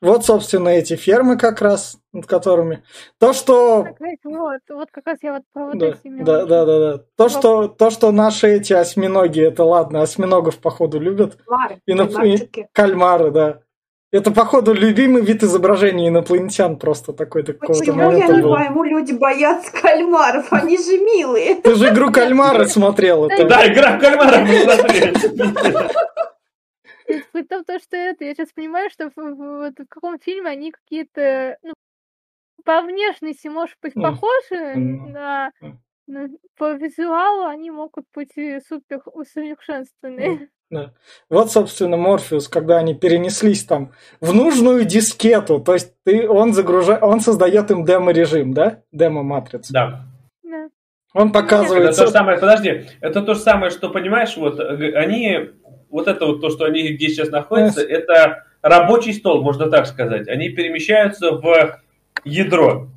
Вот, 0.00 0.24
собственно, 0.24 0.70
эти 0.70 0.96
фермы 0.96 1.38
как 1.38 1.62
раз, 1.62 1.96
над 2.12 2.26
которыми. 2.26 2.82
То, 3.20 3.32
что... 3.32 3.86
Вот, 4.24 4.60
вот 4.68 4.88
как 4.90 5.06
раз 5.06 5.18
я 5.22 5.34
вот 5.34 5.42
про 5.52 5.66
вот 5.66 5.78
да, 5.78 5.88
эти 5.90 6.24
да, 6.24 6.44
да, 6.44 6.64
да, 6.64 6.78
да. 6.78 7.04
То, 7.16 7.28
что, 7.28 7.68
то, 7.68 7.90
что 7.90 8.10
наши 8.10 8.48
эти 8.48 8.72
осьминоги, 8.72 9.40
это 9.40 9.62
ладно, 9.62 10.02
осьминогов, 10.02 10.58
походу, 10.58 10.98
любят. 10.98 11.38
Кальмары. 11.86 12.28
И, 12.34 12.66
кальмары, 12.72 13.30
да. 13.30 13.60
Это, 14.12 14.30
походу, 14.30 14.74
любимый 14.74 15.22
вид 15.22 15.42
изображения 15.42 16.08
инопланетян 16.08 16.76
просто 16.76 17.14
такой 17.14 17.44
такого 17.44 17.72
Почему 17.72 18.12
я 18.12 18.28
не 18.28 18.42
был. 18.42 18.54
пойму, 18.54 18.84
люди 18.84 19.12
боятся 19.12 19.72
кальмаров, 19.72 20.52
они 20.52 20.76
же 20.76 20.98
милые. 20.98 21.54
Ты 21.62 21.74
же 21.74 21.88
игру 21.88 22.12
кальмара 22.12 22.66
смотрел. 22.66 23.26
Да, 23.28 23.66
игра 23.66 23.96
в 23.96 24.00
кальмара 24.00 24.44
мы 24.44 24.52
в 27.42 27.64
том, 27.64 27.78
что 27.80 27.96
это, 27.96 28.24
я 28.24 28.34
сейчас 28.34 28.52
понимаю, 28.52 28.90
что 28.90 29.10
в, 29.16 29.72
каком 29.88 30.18
фильме 30.18 30.50
они 30.50 30.72
какие-то, 30.72 31.56
ну, 31.62 31.72
по 32.64 32.82
внешности, 32.82 33.48
может 33.48 33.76
быть, 33.80 33.94
похожи 33.94 34.74
на, 34.76 35.52
на 36.06 36.28
по 36.56 36.72
визуалу 36.74 37.46
они 37.46 37.70
могут 37.70 38.04
быть 38.14 38.32
супер 38.68 39.00
усовершенствованные. 39.06 40.50
Да. 40.72 40.92
Вот, 41.28 41.52
собственно, 41.52 41.98
Морфеус, 41.98 42.48
когда 42.48 42.78
они 42.78 42.94
перенеслись 42.94 43.62
там 43.64 43.92
в 44.22 44.34
нужную 44.34 44.86
дискету, 44.86 45.60
то 45.60 45.74
есть 45.74 45.92
ты, 46.02 46.26
он 46.26 46.54
загружает, 46.54 47.02
он 47.02 47.20
создает 47.20 47.70
им 47.70 47.84
демо-режим, 47.84 48.54
да? 48.54 48.78
Демо-матрицу. 48.90 49.70
Да. 49.70 50.06
да. 50.42 50.68
Он 51.12 51.30
показывает... 51.30 51.90
Это 51.90 51.98
то 51.98 52.06
же 52.06 52.12
самое, 52.12 52.38
подожди, 52.38 52.86
это 53.02 53.20
то 53.20 53.34
же 53.34 53.40
самое, 53.40 53.70
что, 53.70 53.90
понимаешь, 53.90 54.34
вот 54.38 54.58
они, 54.58 55.50
вот 55.90 56.08
это 56.08 56.24
вот 56.24 56.40
то, 56.40 56.48
что 56.48 56.64
они 56.64 56.88
где 56.94 57.08
сейчас 57.08 57.28
находятся, 57.28 57.82
yes. 57.82 57.88
это 57.88 58.44
рабочий 58.62 59.12
стол, 59.12 59.42
можно 59.42 59.70
так 59.70 59.86
сказать. 59.86 60.26
Они 60.26 60.48
перемещаются 60.48 61.32
в 61.32 61.80
ядро. 62.24 62.88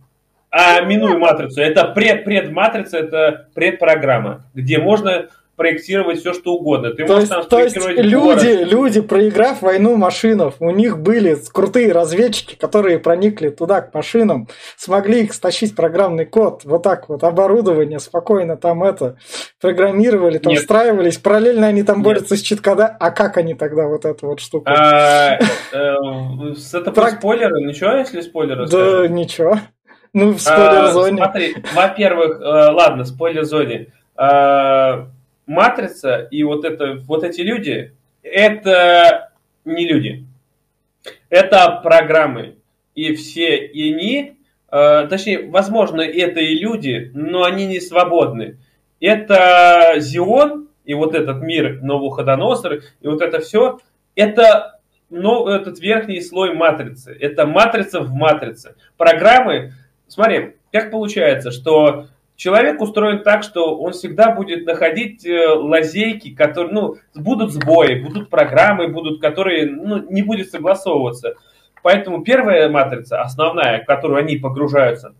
А 0.49 0.79
минуя 0.79 1.17
матрицу, 1.17 1.59
это 1.59 1.83
пред-пред-матрица, 1.89 2.99
это 2.99 3.49
предпрограмма, 3.53 4.45
где 4.53 4.77
можно 4.77 5.27
проектировать 5.55 6.19
все, 6.19 6.33
что 6.33 6.53
угодно. 6.53 6.91
Ты 6.91 7.05
то 7.05 7.13
можешь 7.13 7.29
есть, 7.29 7.31
там 7.31 7.45
то 7.45 7.59
есть 7.59 7.77
люди, 7.77 8.63
люди, 8.63 9.01
проиграв 9.01 9.61
войну 9.61 9.95
машинов, 9.95 10.55
у 10.59 10.71
них 10.71 10.99
были 10.99 11.37
крутые 11.51 11.91
разведчики, 11.91 12.55
которые 12.55 12.99
проникли 12.99 13.49
туда 13.49 13.81
к 13.81 13.93
машинам, 13.93 14.47
смогли 14.77 15.23
их 15.23 15.33
стащить 15.33 15.75
программный 15.75 16.25
код, 16.25 16.61
вот 16.65 16.83
так 16.83 17.09
вот, 17.09 17.23
оборудование, 17.23 17.99
спокойно 17.99 18.57
там 18.57 18.83
это, 18.83 19.17
программировали, 19.61 20.37
там 20.37 20.53
Нет. 20.53 20.61
встраивались, 20.61 21.17
параллельно 21.17 21.67
они 21.67 21.83
там 21.83 21.97
Нет. 21.97 22.05
борются 22.05 22.35
с 22.35 22.41
читкода, 22.41 22.87
а 22.99 23.11
как 23.11 23.37
они 23.37 23.53
тогда 23.53 23.87
вот 23.87 24.05
эту 24.05 24.27
вот 24.27 24.39
штуку? 24.41 24.65
А, 24.67 25.39
э, 25.71 25.95
это 26.73 26.91
про 26.91 27.11
спойлеры? 27.11 27.63
Ничего, 27.63 27.91
если 27.91 28.21
спойлеры? 28.21 28.67
Да, 28.67 29.07
ничего. 29.07 29.59
Ну, 30.13 30.31
в 30.31 30.39
спойлер-зоне. 30.39 31.17
Смотри, 31.17 31.55
во-первых, 31.73 32.39
э, 32.39 32.43
ладно, 32.43 33.03
спойлер-зоне 33.03 33.87
а, 34.15 35.07
матрица 35.47 36.27
и 36.31 36.43
вот, 36.43 36.65
это, 36.65 36.95
вот 37.05 37.23
эти 37.23 37.41
люди, 37.41 37.93
это 38.23 39.31
не 39.63 39.87
люди. 39.87 40.25
Это 41.29 41.79
программы. 41.83 42.55
И 42.95 43.13
все 43.13 43.57
и 43.57 43.93
они, 43.93 44.37
э, 44.71 45.07
точнее, 45.09 45.49
возможно, 45.49 46.01
это 46.01 46.39
и 46.39 46.55
люди, 46.55 47.11
но 47.13 47.43
они 47.43 47.65
не 47.67 47.79
свободны. 47.79 48.57
Это 48.99 49.95
Зион 49.97 50.69
и 50.85 50.93
вот 50.93 51.13
этот 51.13 51.41
мир 51.41 51.81
Новоходоносор, 51.81 52.81
и 53.01 53.07
вот 53.07 53.21
это 53.21 53.39
все, 53.41 53.79
это 54.15 54.75
но 55.09 55.49
этот 55.49 55.79
верхний 55.79 56.21
слой 56.21 56.53
матрицы. 56.53 57.15
Это 57.19 57.45
матрица 57.45 58.01
в 58.01 58.11
матрице. 58.11 58.75
Программы, 58.97 59.73
смотри, 60.07 60.55
как 60.71 60.91
получается, 60.91 61.51
что 61.51 62.07
человек 62.35 62.81
устроен 62.81 63.23
так, 63.23 63.43
что 63.43 63.77
он 63.77 63.93
всегда 63.93 64.31
будет 64.31 64.65
находить 64.65 65.25
э, 65.25 65.47
лазейки, 65.47 66.35
которые, 66.35 66.73
ну, 66.73 66.95
будут 67.13 67.51
сбои, 67.51 68.01
будут 68.01 68.29
программы, 68.29 68.89
будут, 68.89 69.21
которые, 69.21 69.69
ну, 69.69 70.09
не 70.09 70.21
будет 70.21 70.49
согласовываться. 70.49 71.35
Поэтому 71.81 72.23
первая 72.23 72.69
матрица, 72.69 73.21
основная, 73.21 73.81
в 73.81 73.85
которую 73.85 74.19
они 74.19 74.37
погружаются, 74.37 75.15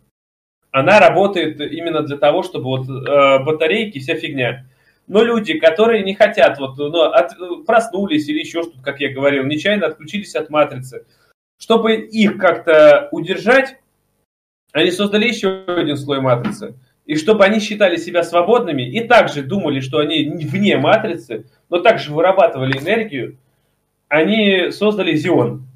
она 0.72 1.00
работает 1.00 1.62
именно 1.62 2.02
для 2.02 2.18
того, 2.18 2.44
чтобы 2.44 2.66
вот 2.66 2.90
э, 2.90 3.44
батарейки, 3.44 4.00
вся 4.00 4.16
фигня. 4.16 4.68
Но 5.08 5.24
люди, 5.24 5.60
которые 5.60 6.04
не 6.04 6.16
хотят, 6.16 6.58
вот, 6.60 6.78
ну, 6.78 7.02
от, 7.02 7.32
проснулись 7.66 8.28
или 8.28 8.40
еще 8.40 8.64
что-то, 8.64 8.82
как 8.82 9.00
я 9.00 9.14
говорил, 9.14 9.44
нечаянно 9.46 9.88
отключились 9.88 10.36
от 10.36 10.50
матрицы, 10.50 11.06
чтобы 11.58 11.96
их 11.96 12.38
как-то 12.38 13.08
удержать, 13.12 13.78
они 14.74 14.92
создали 14.92 15.28
еще 15.28 15.64
один 15.68 15.96
слой 15.96 16.20
матрицы 16.20 16.76
и 17.06 17.16
чтобы 17.16 17.46
они 17.46 17.60
считали 17.60 17.98
себя 17.98 18.24
свободными 18.24 18.84
и 18.84 19.02
также 19.02 19.44
думали, 19.44 19.80
что 19.80 20.00
они 20.00 20.26
вне 20.26 20.78
матрицы, 20.78 21.46
но 21.70 21.80
также 21.80 22.12
вырабатывали 22.12 22.78
энергию, 22.78 23.38
они 24.08 24.72
создали 24.72 25.16
Зион. 25.16 25.68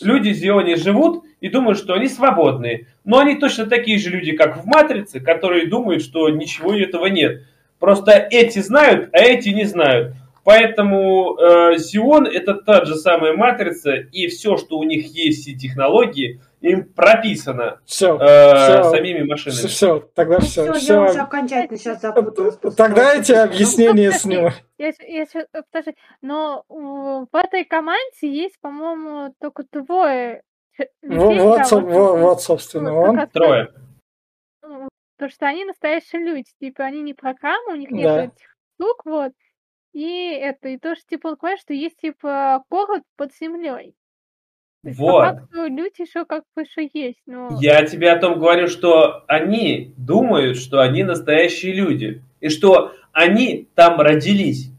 Люди 0.00 0.30
в 0.30 0.36
Зионе 0.36 0.76
живут 0.76 1.24
и 1.40 1.48
думают, 1.48 1.78
что 1.78 1.94
они 1.94 2.08
свободные. 2.08 2.86
Но 3.04 3.18
они 3.18 3.36
точно 3.36 3.66
такие 3.66 3.98
же 3.98 4.10
люди, 4.10 4.32
как 4.32 4.62
в 4.62 4.66
Матрице, 4.66 5.20
которые 5.20 5.66
думают, 5.66 6.02
что 6.02 6.28
ничего 6.30 6.74
этого 6.74 7.06
нет. 7.06 7.42
Просто 7.78 8.12
эти 8.30 8.60
знают, 8.60 9.10
а 9.12 9.18
эти 9.18 9.50
не 9.50 9.64
знают. 9.64 10.14
Поэтому 10.44 11.36
э, 11.36 11.76
Зион 11.78 12.26
это 12.26 12.54
та 12.54 12.84
же 12.84 12.96
самая 12.96 13.36
матрица, 13.36 13.92
и 13.92 14.26
все, 14.26 14.56
что 14.56 14.78
у 14.78 14.82
них 14.82 15.06
есть, 15.14 15.42
все 15.42 15.54
технологии– 15.54 16.40
им 16.62 16.92
прописано 16.92 17.80
все, 17.84 18.16
э, 18.16 18.54
все, 18.54 18.90
самими 18.90 19.22
машинами. 19.24 19.58
Все, 19.58 19.68
все 19.68 20.00
тогда 20.14 20.38
ну, 20.38 20.40
все. 20.44 20.72
все, 20.72 20.80
все. 20.80 20.94
Я 20.94 21.10
уже 21.10 21.20
окончательно 21.20 21.78
сейчас 21.78 22.00
запуталась. 22.00 22.56
Тогда 22.76 23.14
эти 23.14 23.32
объяснения 23.32 24.12
с 24.12 24.24
ним. 24.24 24.50
Я, 24.78 24.92
я, 25.00 25.26
подожди, 25.70 25.96
но 26.22 26.64
в 26.68 27.28
этой 27.32 27.64
команде 27.64 28.02
есть, 28.22 28.58
по-моему, 28.60 29.34
только 29.40 29.64
двое 29.70 30.42
людей, 31.02 31.38
вот, 31.40 31.70
вот, 31.70 31.82
вот, 31.82 32.18
вот, 32.18 32.42
собственно, 32.42 32.92
вот, 32.92 33.08
он. 33.08 33.28
Трое. 33.28 33.68
Потому 34.60 35.30
что 35.30 35.46
они 35.46 35.64
настоящие 35.64 36.22
люди, 36.22 36.50
типа, 36.58 36.84
они 36.84 37.02
не 37.02 37.14
программы, 37.14 37.74
у 37.74 37.76
них 37.76 37.90
нет 37.90 38.04
да. 38.04 38.24
этих 38.24 38.56
штук, 38.74 39.02
вот. 39.04 39.32
и 39.92 40.32
это, 40.32 40.68
и 40.68 40.78
то, 40.78 40.96
что, 40.96 41.04
типа, 41.06 41.28
он 41.28 41.36
понимает, 41.36 41.60
что 41.60 41.74
есть, 41.74 41.96
типа, 41.98 42.64
город 42.68 43.02
под 43.16 43.32
землей. 43.34 43.94
То 44.82 44.88
есть, 44.88 44.98
по 44.98 45.04
Вот. 45.04 45.24
факту, 45.24 45.66
люди 45.66 46.02
еще 46.02 46.24
как 46.24 46.42
бы 46.56 46.62
еще 46.62 46.90
есть, 46.92 47.20
но... 47.26 47.56
Я 47.60 47.84
тебе 47.86 48.10
о 48.10 48.18
том 48.18 48.40
говорю, 48.40 48.66
что 48.66 49.24
они 49.28 49.94
думают, 49.96 50.56
что 50.56 50.80
они 50.80 51.04
настоящие 51.04 51.72
люди. 51.72 52.22
И 52.40 52.48
что 52.48 52.92
они 53.12 53.68
там 53.76 54.00
родились. 54.00 54.70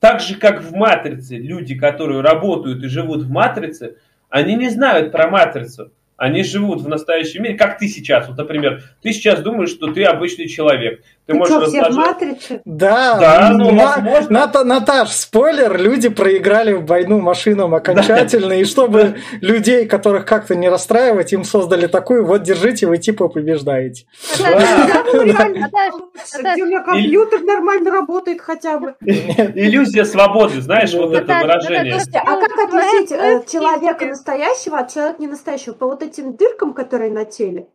Так 0.00 0.20
же, 0.20 0.34
как 0.36 0.62
в 0.62 0.74
«Матрице». 0.74 1.36
Люди, 1.36 1.78
которые 1.78 2.22
работают 2.22 2.82
и 2.82 2.88
живут 2.88 3.22
в 3.22 3.30
«Матрице», 3.30 3.98
они 4.28 4.56
не 4.56 4.68
знают 4.68 5.12
про 5.12 5.30
«Матрицу». 5.30 5.92
Они 6.22 6.44
живут 6.44 6.82
в 6.82 6.88
настоящем 6.88 7.42
мире, 7.42 7.54
как 7.56 7.78
ты 7.78 7.88
сейчас. 7.88 8.28
Вот, 8.28 8.38
например, 8.38 8.80
ты 9.02 9.12
сейчас 9.12 9.40
думаешь, 9.40 9.70
что 9.70 9.92
ты 9.92 10.04
обычный 10.04 10.46
человек. 10.46 11.00
Ты 11.26 11.32
Ты 11.32 11.34
можешь 11.34 11.54
что, 11.54 11.66
все 11.66 11.90
в 11.90 11.94
матрице? 11.96 12.62
Да, 12.64 13.18
Да, 13.18 13.50
ну, 13.52 13.72
на- 13.72 13.86
возможно. 13.86 14.30
Ната- 14.30 14.64
Наташ, 14.64 15.08
спойлер, 15.10 15.76
люди 15.76 16.08
проиграли 16.08 16.74
в 16.74 16.86
войну 16.86 17.20
машинам 17.20 17.74
окончательно, 17.74 18.52
и 18.52 18.64
чтобы 18.64 19.16
людей, 19.40 19.86
которых 19.86 20.24
как-то 20.24 20.54
не 20.54 20.68
расстраивать, 20.68 21.32
им 21.32 21.42
создали 21.42 21.88
такую, 21.88 22.24
вот 22.24 22.42
держите, 22.42 22.86
вы 22.86 22.98
типа 22.98 23.26
побеждаете. 23.26 24.06
У 24.38 24.44
меня 26.64 26.80
компьютер 26.82 27.42
нормально 27.42 27.90
работает 27.90 28.40
хотя 28.40 28.78
бы. 28.78 28.94
Иллюзия 29.00 30.04
свободы, 30.04 30.60
знаешь, 30.60 30.92
вот 30.94 31.14
это 31.14 31.40
выражение. 31.40 31.94
Слушайте, 31.94 32.22
а 32.24 32.36
как 32.36 32.52
отличить 32.68 33.10
э, 33.12 33.16
твоя 33.16 33.42
человека 33.72 34.06
настоящего 34.06 34.78
от 34.78 34.92
человека 34.92 35.16
не 35.20 35.26
настоящего? 35.26 35.72
По 35.74 35.86
вот 35.86 36.02
этим 36.02 36.11
дыркам, 36.18 36.74
которые 36.74 37.10
на 37.10 37.24
теле? 37.24 37.66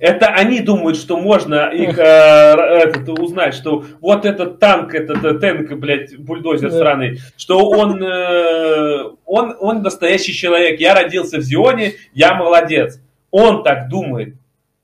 Это 0.00 0.26
они 0.26 0.60
думают, 0.60 0.96
что 0.96 1.16
можно 1.16 1.70
их 1.70 1.98
э, 1.98 2.02
этот, 2.02 3.08
узнать, 3.18 3.54
что 3.54 3.84
вот 4.00 4.24
этот 4.26 4.58
танк, 4.58 4.94
этот 4.94 5.24
э, 5.24 5.38
танк, 5.38 5.72
блядь, 5.72 6.16
бульдозер 6.18 6.70
сраный, 6.70 7.18
что 7.36 7.58
он, 7.58 8.02
э, 8.02 9.04
он, 9.24 9.56
он 9.58 9.82
настоящий 9.82 10.32
человек. 10.32 10.80
Я 10.80 10.94
родился 10.94 11.38
в 11.38 11.42
Зионе, 11.42 11.94
я 12.12 12.34
молодец. 12.34 13.00
Он 13.30 13.62
так 13.62 13.88
думает. 13.88 14.34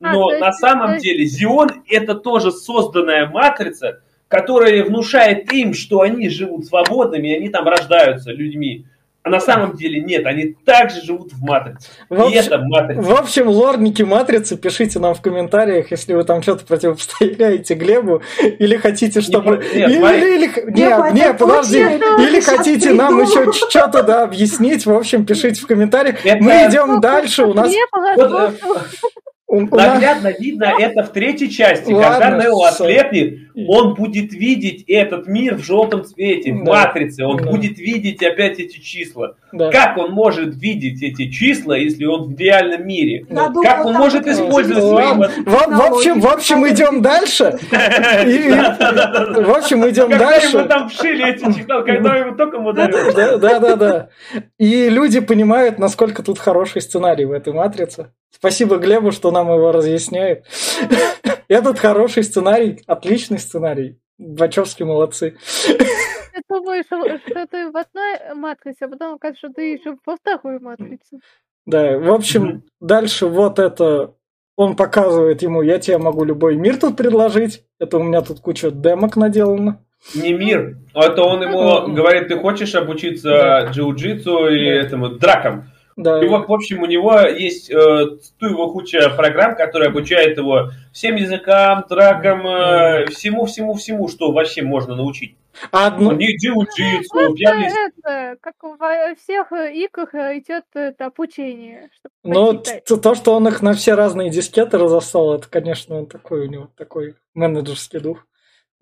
А, 0.00 0.12
Но 0.12 0.30
есть- 0.30 0.40
на 0.40 0.50
то 0.50 0.56
самом 0.56 0.92
есть- 0.94 1.04
деле 1.04 1.24
Зион 1.26 1.70
это 1.88 2.14
тоже 2.14 2.50
созданная 2.50 3.26
матрица, 3.28 4.00
которая 4.28 4.82
внушает 4.84 5.52
им, 5.52 5.74
что 5.74 6.00
они 6.00 6.28
живут 6.28 6.66
свободными, 6.66 7.28
и 7.28 7.36
они 7.36 7.48
там 7.50 7.68
рождаются 7.68 8.32
людьми. 8.32 8.86
А 9.24 9.30
на 9.30 9.38
самом 9.38 9.76
деле 9.76 10.00
нет, 10.00 10.26
они 10.26 10.56
также 10.64 11.00
живут 11.02 11.32
в 11.32 11.40
матрице. 11.44 11.88
В 12.08 12.14
И 12.14 12.38
общем- 12.38 12.40
это 12.40 12.58
матрица. 12.58 13.02
В 13.02 13.12
общем, 13.12 13.48
лорники 13.48 14.02
Матрицы, 14.02 14.56
пишите 14.56 14.98
нам 14.98 15.14
в 15.14 15.20
комментариях, 15.20 15.92
если 15.92 16.14
вы 16.14 16.24
там 16.24 16.42
что-то 16.42 16.64
противопоставляете 16.66 17.74
Глебу, 17.74 18.22
или 18.40 18.76
хотите, 18.76 19.20
чтобы... 19.20 19.58
по- 19.58 19.62
нет, 19.62 19.90
или, 19.90 19.98
смотри. 19.98 20.34
или- 20.34 20.70
не, 20.72 21.12
не, 21.14 21.20
это 21.22 21.34
подожди, 21.38 21.78
или 21.78 22.40
хотите 22.40 22.92
нам 22.94 23.20
еще 23.22 23.52
что-то 23.52 24.02
да, 24.02 24.24
объяснить, 24.24 24.86
в 24.86 24.92
общем, 24.92 25.24
пишите 25.24 25.60
в 25.60 25.66
комментариях. 25.68 26.26
Это- 26.26 26.42
Мы 26.42 26.50
идем 26.68 27.00
дальше, 27.00 27.44
у 27.44 27.54
нас... 27.54 27.72
У- 29.54 29.60
нас- 29.66 29.92
Наглядно 29.94 30.32
видно 30.38 30.72
это 30.78 31.02
в 31.02 31.10
третьей 31.12 31.50
части. 31.50 31.92
Ладно, 31.92 32.18
Когда 32.30 32.44
Нео 32.44 32.62
ослепнет, 32.62 33.38
он 33.68 33.92
будет 33.94 34.32
видеть 34.32 34.82
этот 34.88 35.26
мир 35.26 35.56
в 35.56 35.62
желтом 35.62 36.04
цвете, 36.06 36.54
в 36.54 36.64
Да. 36.64 36.72
матрице. 36.72 37.26
Он 37.26 37.36
Да. 37.36 37.50
будет 37.50 37.76
видеть 37.78 38.22
опять 38.22 38.58
эти 38.58 38.78
числа. 38.80 39.34
да. 39.52 39.70
Как 39.70 39.98
он 39.98 40.12
может 40.12 40.54
видеть 40.56 41.02
эти 41.02 41.28
числа, 41.30 41.74
если 41.76 42.06
он 42.06 42.34
в 42.34 42.38
реальном 42.40 42.86
мире? 42.86 43.26
Надумал 43.28 43.62
Как 43.62 43.84
он 43.84 43.92
может 43.92 44.26
использовать 44.26 44.82
свои 44.82 45.28
В, 45.44 45.50
в 45.50 45.80
общем, 45.82 46.20
в 46.22 46.26
общем, 46.28 46.66
идем 46.66 47.02
дальше. 47.02 47.58
В 47.60 49.54
общем, 49.56 49.88
идем 49.88 50.08
Когда 50.08 50.30
дальше. 50.30 50.56
ему 50.56 50.68
там 50.68 50.88
вшили 50.88 51.28
эти 51.30 51.44
числа, 51.58 51.82
когда 51.82 52.16
ему 52.16 52.68
ударил. 52.68 53.12
Да, 53.14 53.36
да, 53.36 53.58
да, 53.60 53.76
да. 53.76 54.08
И 54.58 54.88
люди 54.88 55.20
понимают, 55.20 55.78
насколько 55.78 56.22
тут 56.22 56.38
хороший 56.38 56.80
сценарий 56.80 57.26
в 57.26 57.32
этой 57.32 57.52
матрице. 57.52 58.06
Спасибо 58.34 58.76
Глебу, 58.78 59.12
что 59.12 59.30
нам 59.30 59.48
его 59.52 59.72
разъясняет. 59.72 60.44
Этот 61.48 61.78
хороший 61.78 62.24
сценарий, 62.24 62.82
отличный 62.86 63.38
сценарий. 63.38 63.98
Вачовски 64.18 64.82
молодцы. 64.82 65.36
Ты 65.66 66.40
думаешь, 66.48 66.86
что 66.86 67.46
ты 67.46 67.70
в 67.70 67.76
одной 67.76 68.34
матрице, 68.34 68.84
а 68.84 68.88
потом 68.88 69.14
окажется, 69.14 69.48
что 69.48 69.54
ты 69.54 69.72
еще 69.74 69.96
во 70.06 70.16
второй 70.16 70.58
матрице. 70.60 71.18
Да, 71.66 71.98
в 71.98 72.10
общем, 72.12 72.64
дальше 72.80 73.26
вот 73.26 73.58
это 73.58 74.14
он 74.56 74.76
показывает 74.76 75.42
ему, 75.42 75.62
я 75.62 75.78
тебе 75.78 75.98
могу 75.98 76.24
любой 76.24 76.56
мир 76.56 76.76
тут 76.78 76.96
предложить. 76.96 77.64
Это 77.78 77.98
у 77.98 78.02
меня 78.02 78.22
тут 78.22 78.40
куча 78.40 78.70
демок 78.70 79.16
наделано. 79.16 79.84
Не 80.14 80.32
мир. 80.32 80.78
Это 80.94 81.22
он 81.22 81.42
ему 81.42 81.94
говорит, 81.94 82.28
ты 82.28 82.36
хочешь 82.38 82.74
обучиться 82.74 83.28
Да. 83.28 83.66
джиу-джитсу 83.70 84.48
и 84.50 84.64
Да. 84.64 84.86
этому 84.86 85.08
дракам? 85.10 85.70
Да. 85.96 86.22
И 86.24 86.28
вот, 86.28 86.48
в 86.48 86.52
общем, 86.52 86.82
у 86.82 86.86
него 86.86 87.20
есть 87.20 87.70
э, 87.70 88.06
ту 88.38 88.46
его 88.46 88.72
куча 88.72 89.10
программ, 89.10 89.56
которые 89.56 89.88
обучают 89.88 90.38
его 90.38 90.70
всем 90.92 91.16
языкам, 91.16 91.84
дракам, 91.88 92.46
э, 92.46 93.06
всему-всему-всему, 93.06 94.08
что 94.08 94.32
вообще 94.32 94.62
можно 94.62 94.94
научить. 94.96 95.36
А 95.70 95.88
одну- 95.88 96.12
Не 96.12 96.34
джиу-джитсу, 96.36 97.34
это, 97.94 98.36
как 98.40 98.54
во 98.62 99.14
всех 99.16 99.52
э, 99.52 99.74
играх 99.74 100.14
э, 100.14 100.38
идет 100.38 100.64
это 100.74 101.06
обучение. 101.06 101.90
Ну, 102.24 102.54
то, 102.54 103.14
что 103.14 103.34
он 103.34 103.48
их 103.48 103.60
на 103.60 103.74
все 103.74 103.94
разные 103.94 104.30
дискеты 104.30 104.78
разослал, 104.78 105.34
это, 105.34 105.48
конечно, 105.48 105.96
он 105.98 106.06
такой 106.06 106.46
у 106.46 106.50
него 106.50 106.70
такой 106.76 107.16
менеджерский 107.34 108.00
дух. 108.00 108.26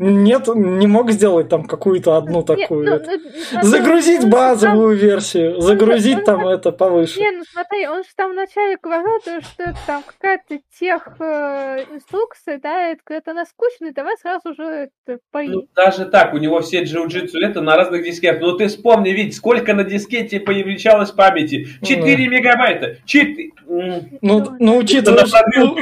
Нет, 0.03 0.49
не 0.55 0.87
мог 0.87 1.11
сделать 1.11 1.51
там 1.51 1.67
какую-то 1.67 2.17
одну 2.17 2.39
Не, 2.39 2.47
такую. 2.47 2.87
ну, 2.87 2.95
это. 2.95 3.11
ну, 3.11 3.31
смотри, 3.51 3.69
Загрузить 3.69 4.25
он 4.25 4.31
базовую 4.31 4.97
версию, 4.97 5.61
загрузить 5.61 6.25
там 6.25 6.49
это 6.49 6.73
повыше. 6.73 7.21
Не, 7.21 7.31
ну 7.33 7.45
смотри, 7.45 7.87
он 7.87 8.03
же 8.03 8.09
там 8.17 8.33
вначале 8.33 8.79
говорил, 8.83 9.21
то, 9.23 9.43
что 9.43 9.63
это 9.63 9.79
там 9.87 10.03
какая-то 10.03 10.59
тех 10.79 11.07
э, 11.21 11.85
инструкция, 11.93 12.59
да, 12.63 12.93
это 12.93 13.03
когда 13.05 13.33
она 13.33 13.45
скучная, 13.45 13.93
давай 13.93 14.17
сразу 14.17 14.55
же 14.55 14.89
это 15.05 15.19
пои. 15.31 15.49
Ну, 15.49 15.69
даже 15.77 16.07
так, 16.07 16.33
у 16.33 16.39
него 16.39 16.61
все 16.63 16.83
джиу-джитсу 16.83 17.37
это 17.39 17.61
на 17.61 17.77
разных 17.77 18.03
дискетах. 18.03 18.41
Ну, 18.41 18.57
ты 18.57 18.69
вспомни, 18.69 19.11
ведь 19.11 19.37
сколько 19.37 19.75
на 19.75 19.85
дискете 19.85 20.41
появлялось 20.41 21.11
памяти. 21.11 21.69
4 21.83 22.27
мегабайта. 22.27 22.97
4... 23.05 23.51
Ну, 23.67 24.09
Ну, 24.23 24.57
ну 24.59 24.79
учитывая, 24.79 25.27
что, 25.27 25.43
ну. 25.59 25.77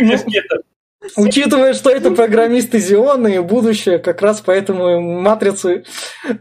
Учитывая, 1.16 1.74
что 1.74 1.90
это 1.90 2.10
программисты 2.10 2.78
Зиона 2.78 3.28
и 3.28 3.38
будущее, 3.38 3.98
как 3.98 4.22
раз 4.22 4.40
поэтому 4.40 4.90
и 4.90 4.98
матрицы, 4.98 5.84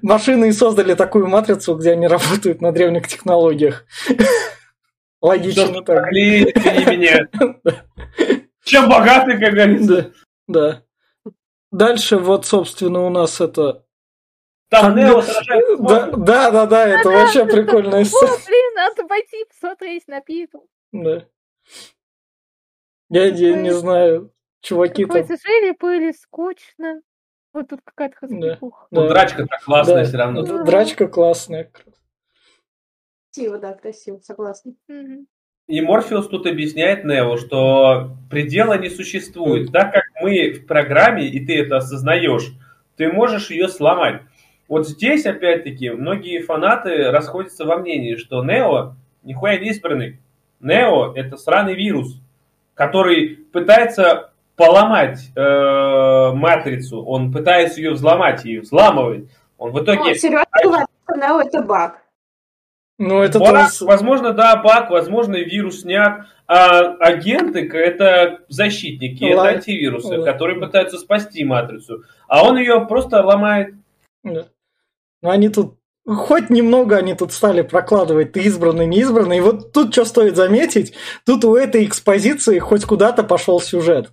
машины 0.02 0.50
и 0.50 0.52
создали 0.52 0.94
такую 0.94 1.28
матрицу, 1.28 1.76
где 1.76 1.92
они 1.92 2.08
работают 2.08 2.62
на 2.62 2.72
древних 2.72 3.08
технологиях. 3.08 3.86
Логично 5.22 5.82
так. 5.84 6.12
меня. 6.12 7.28
Чем 8.64 8.90
богаты, 8.90 9.38
как 9.38 9.54
говорится. 9.54 10.12
Да, 10.48 10.84
да. 11.26 11.32
Дальше 11.72 12.18
вот, 12.18 12.46
собственно, 12.46 13.06
у 13.06 13.10
нас 13.10 13.42
это... 13.42 13.86
Там 14.70 14.96
Нео 14.96 15.22
Да, 15.80 16.08
да, 16.12 16.52
да, 16.52 16.66
да, 16.66 16.88
это 16.88 17.10
вообще 17.10 17.46
прикольная 17.46 18.04
сцена. 18.04 18.32
блин, 18.46 18.74
надо 18.76 19.08
пойти 19.08 19.46
посмотреть 19.46 20.08
на 20.08 20.22
битву. 20.22 20.68
Да. 20.92 21.26
Я, 23.10 23.26
я 23.28 23.56
не 23.56 23.74
знаю, 23.74 24.34
чуваки 24.68 25.06
там... 25.06 25.22
Какой-то 25.22 25.42
жили, 25.42 25.76
были, 25.80 26.12
скучно. 26.12 27.02
Вот 27.54 27.70
тут 27.70 27.80
какая-то 27.84 28.16
хазбипуха. 28.18 28.88
Ну, 28.92 29.02
да. 29.02 29.10
драчка-то 29.10 29.58
классная 29.64 30.04
Да. 30.04 30.04
все 30.04 30.18
равно. 30.18 30.64
Драчка 30.64 31.08
классная. 31.08 31.72
Красиво, 33.34 33.58
да, 33.58 33.74
красиво, 33.74 34.20
согласна. 34.20 34.74
И 35.68 35.82
Морфеус 35.82 36.28
тут 36.30 36.46
объясняет 36.46 37.04
Нео, 37.04 37.36
что 37.38 38.12
предела 38.30 38.78
не 38.78 38.90
существует. 38.90 39.72
Так 39.72 39.94
как 39.94 40.04
мы 40.22 40.52
в 40.52 40.66
программе, 40.66 41.28
и 41.28 41.46
ты 41.46 41.60
это 41.60 41.78
осознаешь, 41.78 42.54
ты 42.96 43.12
можешь 43.12 43.50
ее 43.50 43.68
сломать. 43.68 44.22
Вот 44.68 44.88
здесь, 44.88 45.26
опять-таки, 45.26 45.90
многие 45.90 46.42
фанаты 46.42 47.12
расходятся 47.12 47.66
во 47.66 47.78
мнении, 47.78 48.16
что 48.16 48.44
Нео 48.44 48.96
нихуя 49.24 49.58
не 49.58 49.70
избранный. 49.70 50.20
Нео– 50.60 51.14
это 51.16 51.38
сраный 51.38 51.76
вирус, 51.76 52.20
который 52.74 53.36
пытается 53.52 54.32
поломать 54.58 55.20
э, 55.36 56.32
матрицу, 56.34 57.04
он 57.06 57.32
пытается 57.32 57.80
ее 57.80 57.92
взломать, 57.92 58.44
ее 58.44 58.62
взламывает. 58.62 59.30
Он 59.58 59.72
в 59.72 59.82
итоге... 59.82 60.00
Ну, 60.10 60.14
серьезно 60.16 60.46
говоря, 60.62 60.86
Нео 61.16 61.42
это 61.42 61.62
баг. 61.62 62.02
Ну, 63.00 63.22
это 63.22 63.38
Баг, 63.38 63.70
тоже- 63.70 63.86
возможно, 63.86 64.34
да, 64.34 64.56
баг, 64.56 64.90
возможно, 64.90 65.36
вирусняк. 65.36 66.26
А 66.48 66.96
агенты– 67.00 67.70
это 67.74 68.40
защитники, 68.48 69.24
это 69.24 69.38
Ладно. 69.38 69.52
антивирусы, 69.52 70.08
Ладно. 70.08 70.26
которые 70.26 70.60
пытаются 70.60 70.98
спасти 70.98 71.44
матрицу. 71.44 72.04
А 72.28 72.44
он 72.44 72.58
ее 72.58 72.86
просто 72.88 73.22
ломает. 73.22 73.76
Да. 74.24 74.46
Ну, 75.22 75.30
они 75.30 75.50
тут... 75.50 75.76
Хоть 76.08 76.50
немного 76.50 76.96
они 76.96 77.14
тут 77.16 77.34
стали 77.34 77.62
прокладывать, 77.64 78.32
ты 78.32 78.42
избранный, 78.44 78.88
не 78.88 79.02
избранный. 79.02 79.38
И 79.38 79.42
вот 79.42 79.74
тут 79.74 79.92
что 79.92 80.06
стоит 80.06 80.38
заметить, 80.38 80.94
тут 81.26 81.44
у 81.44 81.56
этой 81.56 81.84
экспозиции 81.86 82.60
хоть 82.60 82.86
куда-то 82.86 83.24
пошел 83.24 83.60
сюжет. 83.60 84.12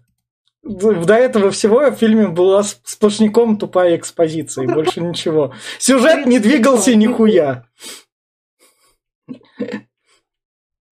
До 0.65 1.15
этого 1.15 1.51
всего 1.51 1.91
в 1.91 1.97
фильме 1.97 2.29
была 2.29 2.63
сплошняком 2.63 3.59
тупая 3.59 3.97
экспозиция, 3.97 4.65
и 4.65 4.73
больше 4.73 5.01
ничего. 5.01 5.53
Сюжет 5.79 6.27
не 6.27 6.39
двигался 6.39 6.95
нихуя. 6.95 7.67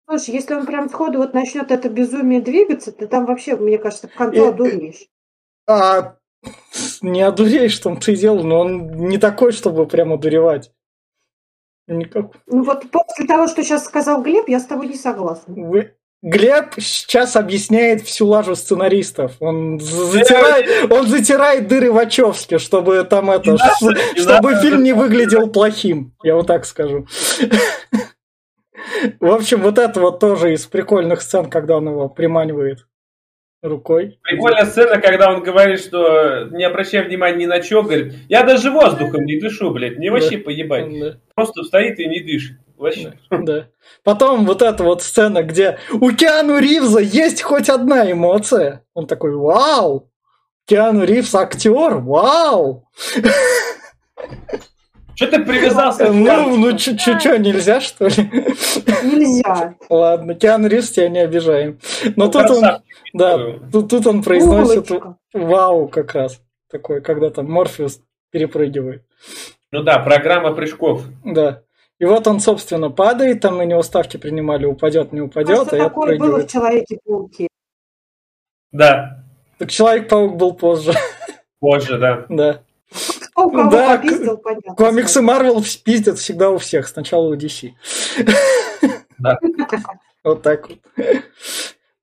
Слушай, 0.08 0.36
если 0.36 0.56
он 0.56 0.66
прям 0.66 0.90
сходу 0.90 1.20
вот 1.20 1.36
начнет 1.36 1.70
это 1.70 1.88
безумие 1.88 2.42
двигаться, 2.42 2.92
ты 2.92 3.08
там 3.08 3.26
вообще, 3.28 3.56
мне 3.56 3.78
кажется, 3.78 4.08
в 4.08 4.14
конце 4.16 4.50
одуреешь. 4.50 5.08
А, 5.68 6.16
не 7.02 7.22
одуреешь, 7.22 7.80
в 7.80 7.84
том-то 7.84 8.12
и 8.12 8.16
дело, 8.16 8.42
но 8.42 8.62
он 8.62 8.88
не 8.88 9.20
такой, 9.20 9.52
чтобы 9.52 9.86
прям 9.86 10.12
одуревать. 10.12 10.72
Никак. 11.88 12.32
Ну 12.48 12.64
вот 12.64 12.90
после 12.90 13.28
того, 13.28 13.48
что 13.48 13.64
сейчас 13.64 13.86
сказал 13.86 14.24
Глеб, 14.24 14.48
я 14.48 14.60
с 14.60 14.66
тобой 14.66 14.88
не 14.88 14.96
согласна. 14.96 15.54
Вы... 15.56 15.96
Глеб 16.22 16.74
сейчас 16.78 17.38
объясняет 17.38 18.02
всю 18.02 18.28
лажу 18.28 18.56
сценаристов. 18.56 19.38
Он 19.40 19.80
затирает, 19.80 20.92
он 20.92 21.08
затирает 21.08 21.68
дыры 21.70 21.94
Вачовски, 21.94 22.58
чтобы 22.58 23.06
там 23.06 23.32
это, 23.32 23.58
чтобы 24.18 24.56
фильм 24.62 24.84
не 24.84 24.92
выглядел 24.92 25.50
плохим. 25.50 26.14
Я 26.22 26.36
вот 26.36 26.48
так 26.48 26.66
скажу. 26.66 27.08
В 29.20 29.32
общем, 29.32 29.62
вот 29.62 29.78
это 29.78 30.02
вот 30.02 30.20
тоже 30.20 30.54
из 30.54 30.66
прикольных 30.66 31.22
сцен, 31.22 31.50
когда 31.50 31.78
он 31.78 31.88
его 31.88 32.10
приманивает 32.10 32.86
рукой. 33.62 34.20
Прикольная 34.24 34.66
сцена, 34.66 35.00
когда 35.00 35.32
он 35.32 35.44
говорит, 35.44 35.80
что 35.80 36.50
не 36.52 36.64
обращай 36.64 37.04
внимания 37.04 37.38
ни 37.38 37.46
на 37.46 37.62
что, 37.62 37.84
говорит, 37.84 38.14
я 38.28 38.44
даже 38.44 38.72
воздухом 38.72 39.26
не 39.26 39.40
дышу, 39.40 39.72
блядь, 39.72 39.98
мне 39.98 40.12
вообще 40.12 40.38
да. 40.38 40.44
поебать. 40.44 41.00
Да. 41.00 41.20
Просто 41.36 41.64
стоит 41.64 42.00
и 42.00 42.08
не 42.08 42.22
дышит. 42.22 42.58
Вообще. 42.80 43.14
Да. 43.30 43.68
Потом 44.04 44.46
вот 44.46 44.62
эта 44.62 44.84
вот 44.84 45.04
сцена, 45.04 45.44
где 45.44 45.78
у 45.92 46.12
Киану 46.12 46.58
Ривза 46.58 47.00
есть 47.00 47.42
хоть 47.42 47.70
одна 47.70 48.10
эмоция. 48.10 48.84
Он 48.94 49.06
такой, 49.06 49.36
вау! 49.36 50.10
Киану 50.66 51.04
Ривз 51.04 51.36
актер, 51.36 51.98
вау! 51.98 52.88
Что 55.16 55.28
ты 55.28 55.44
привязался? 55.44 56.14
Ну, 56.14 56.56
ну 56.56 56.78
чё, 56.78 57.36
нельзя, 57.38 57.82
что 57.82 58.08
ли? 58.08 58.32
Нельзя. 59.04 59.76
Ладно, 59.90 60.34
Киану 60.34 60.70
Ривз 60.70 60.92
тебя 60.92 61.10
не 61.10 61.20
обижаем. 61.20 61.80
Но 62.16 62.26
ну, 62.26 62.32
тут 62.32 62.50
он, 62.50 62.64
да, 63.14 63.60
тут, 63.72 63.90
тут 63.90 64.08
он 64.08 64.24
произносит 64.24 64.90
вау 65.34 65.90
как 65.90 66.14
раз. 66.14 66.40
Такой, 66.72 67.02
когда 67.02 67.30
там 67.30 67.52
Морфеус 67.52 68.00
перепрыгивает. 68.32 69.04
Ну 69.72 69.84
да, 69.84 70.00
программа 70.00 70.54
прыжков. 70.54 71.04
Да. 71.26 71.64
И 72.00 72.06
вот 72.06 72.28
он, 72.28 72.40
собственно, 72.40 72.90
падает, 72.90 73.42
там 73.42 73.58
на 73.58 73.64
него 73.64 73.84
ставки 73.84 74.16
принимали, 74.18 74.66
упадет, 74.66 75.12
не 75.12 75.20
упадет, 75.22 75.74
а, 75.74 75.76
а 75.76 75.78
я 75.78 75.90
было 75.90 76.40
в 76.40 76.48
Человеке-пауке? 76.48 77.48
Да. 78.72 79.26
Так 79.58 79.70
Человек-паук 79.70 80.38
был 80.38 80.54
позже. 80.54 80.94
Позже, 81.60 81.98
да. 81.98 82.26
Да. 82.30 82.62
Кто 82.90 83.50
кого 83.50 83.70
да, 83.70 83.98
попиздил, 83.98 84.38
понятно. 84.38 84.76
Комиксы 84.76 85.22
Марвел 85.22 85.62
пиздят 85.84 86.18
всегда 86.18 86.50
у 86.50 86.58
всех, 86.58 86.88
сначала 86.88 87.28
у 87.28 87.36
DC. 87.36 87.72
Да. 89.18 89.38
Вот 90.22 90.42
так 90.42 90.68
вот. 90.68 90.80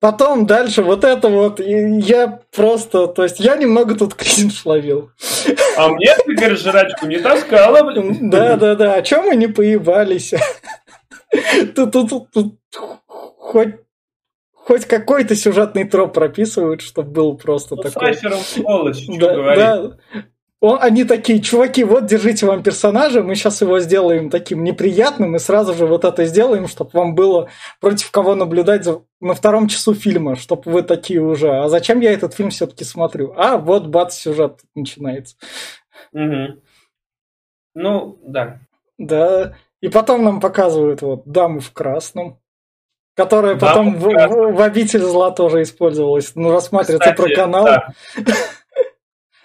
Потом 0.07 0.46
дальше 0.46 0.84
вот 0.84 1.02
это 1.02 1.28
вот, 1.28 1.59
я 1.59 2.38
просто, 2.54 3.09
то 3.09 3.24
есть 3.24 3.40
я 3.40 3.57
немного 3.57 3.96
тут 3.96 4.14
кринж 4.14 4.64
ловил. 4.64 5.11
А 5.76 5.88
мне 5.88 6.14
ты, 6.24 6.32
говоришь, 6.32 6.61
жрачку 6.61 7.07
не 7.07 7.18
таскала, 7.18 7.82
блин. 7.82 8.30
Да, 8.30 8.54
да, 8.54 8.76
да, 8.76 8.94
о 8.94 9.02
чем 9.02 9.24
мы 9.24 9.34
не 9.34 9.48
поебались? 9.48 10.32
Тут, 11.74 11.90
тут, 11.90 12.09
тут, 12.09 12.30
тут 12.30 12.54
хоть 13.36 13.74
хоть 14.54 14.86
какой-то 14.86 15.34
сюжетный 15.34 15.82
троп 15.82 16.14
прописывают, 16.14 16.82
чтобы 16.82 17.11
был 17.11 17.36
просто 17.36 17.74
ну, 17.74 17.82
такой. 17.82 18.14
С 18.14 18.46
сволочь, 18.46 19.02
что 19.02 19.18
да. 19.18 19.57
Да. 19.57 19.96
Он, 20.61 20.78
они 20.80 21.04
такие, 21.04 21.42
чуваки, 21.42 21.84
вот 21.84 22.07
держите 22.07 22.46
вам 22.46 22.62
персонажа, 22.62 23.22
мы 23.22 23.34
сейчас 23.34 23.61
его 23.61 23.78
сделаем 23.78 24.30
таким 24.30 24.64
неприятным 24.64 25.36
и 25.36 25.38
сразу 25.38 25.74
же 25.74 25.86
вот 25.86 26.04
это 26.04 26.24
сделаем, 26.24 26.66
чтобы 26.66 26.90
вам 26.94 27.14
было 27.14 27.50
против 27.78 28.11
кого 28.11 28.34
наблюдать 28.34 28.86
на 29.20 29.34
втором 29.34 29.68
часу 29.68 29.94
фильма, 29.94 30.34
чтобы 30.34 30.70
вы 30.70 30.82
такие 30.82 31.20
уже, 31.20 31.50
а 31.50 31.68
зачем 31.68 32.00
я 32.00 32.12
этот 32.12 32.32
фильм 32.32 32.48
все-таки 32.48 32.84
смотрю? 32.84 33.34
А, 33.36 33.59
вот 33.59 33.88
бац, 33.88 34.16
сюжет 34.16 34.61
начинается. 34.74 35.36
Угу. 36.12 36.62
Ну, 37.74 38.18
да. 38.22 38.61
Да, 38.96 39.57
и 39.82 39.88
потом 39.88 40.24
нам 40.24 40.40
показывают 40.40 41.02
вот 41.02 41.26
даму 41.26 41.61
в 41.61 41.70
красном, 41.72 42.40
которая 43.14 43.57
Даму 43.57 43.92
потом 43.92 43.94
в, 43.96 44.09
в, 44.09 44.52
в 44.54 44.61
«Обитель 44.62 45.00
зла» 45.00 45.30
тоже 45.32 45.62
использовалась, 45.62 46.32
ну, 46.34 46.50
рассматривается 46.50 47.12
Кстати, 47.12 47.34
про 47.34 47.36
канал. 47.36 47.64
Да. 47.64 47.88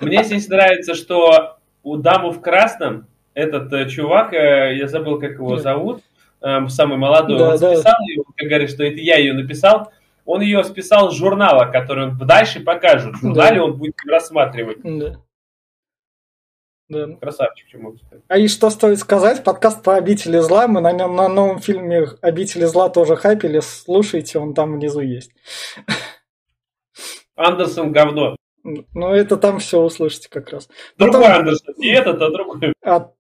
Мне 0.02 0.24
здесь 0.24 0.48
нравится, 0.48 0.96
что 0.96 1.58
у 1.84 1.98
дамы 1.98 2.32
в 2.32 2.42
красном 2.42 3.08
этот 3.34 3.72
э, 3.74 3.88
чувак, 3.90 4.34
э, 4.34 4.76
я 4.78 4.88
забыл, 4.88 5.20
как 5.20 5.34
его 5.34 5.58
зовут, 5.58 6.02
э, 6.42 6.68
самый 6.68 6.98
молодой, 6.98 7.38
да, 7.38 7.54
он 7.54 7.60
да. 7.60 7.76
списал 7.76 7.96
ее, 8.08 8.24
как 8.36 8.48
говорит, 8.48 8.70
что 8.70 8.84
это 8.84 9.00
я 9.00 9.18
ее 9.18 9.34
написал. 9.34 9.92
Он 10.26 10.42
ее 10.42 10.64
списал 10.64 11.12
с 11.12 11.16
журнала, 11.16 11.72
который 11.72 12.08
он 12.10 12.18
дальше 12.18 12.60
покажет. 12.60 13.16
В 13.16 13.22
журнале 13.22 13.58
да. 13.58 13.64
он 13.64 13.78
будет 13.78 13.96
рассматривать. 14.08 14.78
Да. 14.84 15.18
Да. 16.90 17.08
Красавчик, 17.22 17.68
чему. 17.70 17.96
А 18.28 18.38
и 18.38 18.50
что 18.50 18.70
стоит 18.70 19.00
сказать, 19.00 19.46
подкаст 19.46 19.82
по 19.82 19.96
«Обители 19.96 20.40
зла», 20.40 20.68
мы 20.68 20.82
на, 20.82 20.92
нем, 20.92 21.16
на 21.16 21.30
новом 21.30 21.60
фильме 21.60 22.06
«Обители 22.22 22.66
зла» 22.66 22.90
тоже 22.90 23.16
хайпили, 23.16 23.62
слушайте, 23.62 24.40
он 24.40 24.54
там 24.54 24.74
внизу 24.74 25.00
есть. 25.00 25.32
Андерсон 27.38 27.94
говно. 27.94 28.36
Ну, 28.64 29.14
это 29.14 29.38
там 29.38 29.60
все 29.60 29.80
услышите 29.80 30.30
как 30.30 30.50
раз. 30.50 30.70
Другой 30.98 31.22
Потом... 31.22 31.38
Андерсон, 31.40 31.76
не 31.78 31.90
этот, 31.90 32.22
а 32.22 32.30
другой. 32.30 32.74
А... 32.84 33.12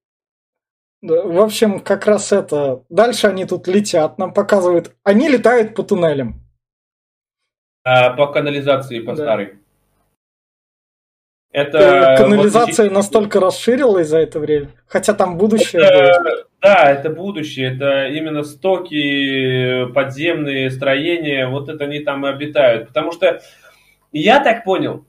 В 1.01 1.39
общем, 1.41 1.79
как 1.79 2.05
раз 2.05 2.31
это... 2.31 2.83
Дальше 2.89 3.27
они 3.27 3.45
тут 3.45 3.67
летят, 3.67 4.17
нам 4.17 4.33
показывают... 4.33 4.95
Они 5.03 5.27
летают 5.29 5.73
по 5.75 5.83
туннелям. 5.83 6.41
А, 7.83 8.11
по 8.11 8.27
канализации, 8.27 8.99
по 8.99 9.15
да. 9.15 9.23
старой. 9.23 9.61
Это 11.51 11.79
э, 11.79 12.17
Канализация 12.17 12.85
вот, 12.85 12.93
настолько 12.93 13.39
расширилась 13.41 14.07
за 14.07 14.19
это 14.19 14.39
время, 14.39 14.69
хотя 14.87 15.13
там 15.13 15.37
будущее 15.37 15.81
это. 15.81 16.45
Да, 16.61 16.91
это 16.91 17.09
будущее, 17.09 17.75
это 17.75 18.07
именно 18.07 18.43
стоки, 18.43 19.91
подземные 19.93 20.69
строения, 20.69 21.47
вот 21.47 21.67
это 21.67 21.83
они 21.85 21.99
там 21.99 22.25
и 22.25 22.29
обитают. 22.29 22.87
Потому 22.87 23.11
что 23.11 23.41
я 24.11 24.41
так 24.41 24.63
понял, 24.63 25.05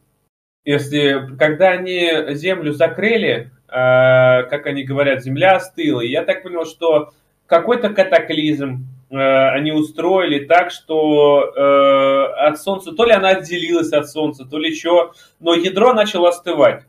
если, 0.64 1.36
когда 1.38 1.70
они 1.70 2.34
землю 2.34 2.72
закрыли, 2.72 3.50
э, 3.68 4.42
как 4.48 4.66
они 4.66 4.84
говорят, 4.84 5.22
земля 5.22 5.56
остыла, 5.56 6.00
я 6.00 6.24
так 6.24 6.42
понял, 6.42 6.64
что 6.64 7.10
какой-то 7.46 7.90
катаклизм 7.90 8.86
э, 9.10 9.16
они 9.16 9.72
устроили 9.72 10.44
так, 10.44 10.70
что 10.70 11.52
э, 11.54 12.46
от 12.46 12.60
Солнца, 12.60 12.92
то 12.92 13.04
ли 13.04 13.12
она 13.12 13.30
отделилась 13.30 13.92
от 13.92 14.08
Солнца, 14.08 14.44
то 14.44 14.58
ли 14.58 14.74
что, 14.74 15.12
но 15.40 15.54
ядро 15.54 15.92
начало 15.94 16.28
остывать. 16.28 16.84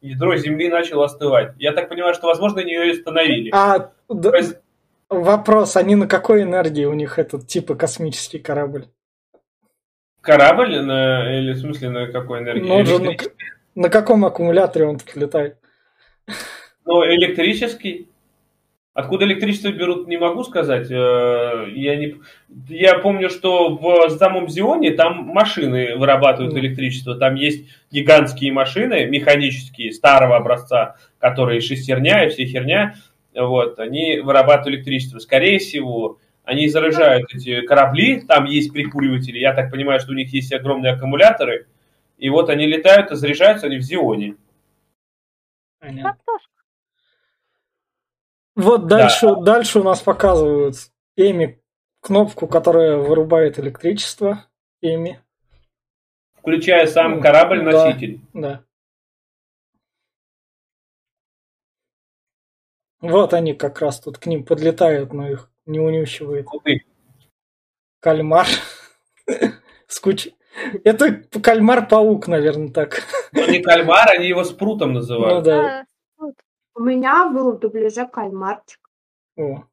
Ядро 0.00 0.36
Земли 0.36 0.68
начало 0.68 1.06
остывать. 1.06 1.52
Я 1.58 1.72
так 1.72 1.88
понимаю, 1.88 2.14
что, 2.14 2.28
возможно, 2.28 2.60
они 2.60 2.72
ее 2.72 2.92
остановили. 2.92 3.50
А, 3.52 3.90
да, 4.08 4.36
есть... 4.36 4.56
вопрос, 5.08 5.76
они 5.76 5.96
на 5.96 6.06
какой 6.06 6.42
энергии 6.42 6.84
у 6.84 6.94
них 6.94 7.18
этот 7.18 7.46
типа 7.46 7.74
космический 7.74 8.38
корабль? 8.38 8.86
Корабль 10.26 10.80
на, 10.80 11.38
или 11.38 11.52
в 11.52 11.58
смысле 11.58 11.90
на 11.90 12.06
какой 12.08 12.40
энергии? 12.40 12.66
Ну, 12.66 12.84
же 12.84 12.98
на, 12.98 13.12
на 13.76 13.88
каком 13.88 14.24
аккумуляторе 14.24 14.86
он 14.86 14.98
тут 14.98 15.14
летает? 15.14 15.56
Ну, 16.84 17.04
электрический. 17.04 18.08
Откуда 18.92 19.24
электричество 19.26 19.70
берут, 19.70 20.08
не 20.08 20.16
могу 20.16 20.42
сказать. 20.42 20.90
Э, 20.90 21.66
я, 21.74 21.96
не... 21.96 22.16
я 22.68 22.98
помню, 22.98 23.28
что 23.28 23.76
в 23.76 24.10
самом 24.16 24.48
Зионе 24.48 24.92
там 24.92 25.26
машины 25.26 25.96
вырабатывают 25.96 26.54
электричество. 26.54 27.14
Там 27.14 27.34
есть 27.34 27.68
гигантские 27.92 28.52
машины, 28.52 29.04
механические, 29.06 29.92
старого 29.92 30.36
образца, 30.36 30.96
которые 31.18 31.60
шестерня 31.60 32.24
и 32.24 32.30
все 32.30 32.46
херня. 32.46 32.94
Вот, 33.34 33.78
они 33.78 34.18
вырабатывают 34.18 34.78
электричество. 34.78 35.18
Скорее 35.18 35.58
всего, 35.58 36.18
они 36.46 36.68
заряжают 36.68 37.34
эти 37.34 37.60
корабли, 37.62 38.20
там 38.20 38.44
есть 38.44 38.72
прикуриватели, 38.72 39.38
я 39.38 39.52
так 39.52 39.70
понимаю, 39.70 40.00
что 40.00 40.12
у 40.12 40.14
них 40.14 40.32
есть 40.32 40.52
огромные 40.52 40.92
аккумуляторы, 40.92 41.66
и 42.16 42.30
вот 42.30 42.48
они 42.48 42.66
летают 42.66 43.10
и 43.10 43.16
заряжаются 43.16 43.66
они 43.66 43.78
в 43.78 43.82
Зионе. 43.82 44.36
Понятно. 45.80 46.16
Вот 48.54 48.86
дальше, 48.86 49.26
да. 49.26 49.40
дальше 49.42 49.80
у 49.80 49.82
нас 49.82 50.00
показывают 50.00 50.76
Эми 51.16 51.60
кнопку, 52.00 52.46
которая 52.46 52.96
вырубает 52.96 53.58
электричество. 53.58 54.46
Эми. 54.80 55.20
Включая 56.34 56.86
сам 56.86 57.20
корабль-носитель. 57.20 58.20
Да, 58.32 58.40
да. 58.40 58.64
Вот 63.00 63.34
они 63.34 63.52
как 63.52 63.80
раз 63.80 64.00
тут 64.00 64.18
к 64.18 64.26
ним 64.26 64.44
подлетают, 64.44 65.12
но 65.12 65.28
их 65.28 65.50
не 65.66 65.80
унюхивает. 65.80 66.46
Кальмар. 68.00 68.46
с, 69.86 70.00
куч... 70.00 70.28
Это 70.84 71.22
кальмар-паук, 71.42 72.28
наверное, 72.28 72.70
так. 72.70 73.02
Ну, 73.32 73.50
не 73.50 73.60
кальмар, 73.60 74.08
они 74.10 74.28
его 74.28 74.42
спрутом 74.44 74.94
называют. 74.94 75.38
Ну 75.38 75.42
да. 75.44 75.84
Вот. 76.16 76.34
У 76.74 76.80
меня 76.80 77.28
был 77.28 77.52
в 77.52 77.58
дубляже 77.58 78.06
кальмарчик. 78.06 78.80
О. 79.36 79.64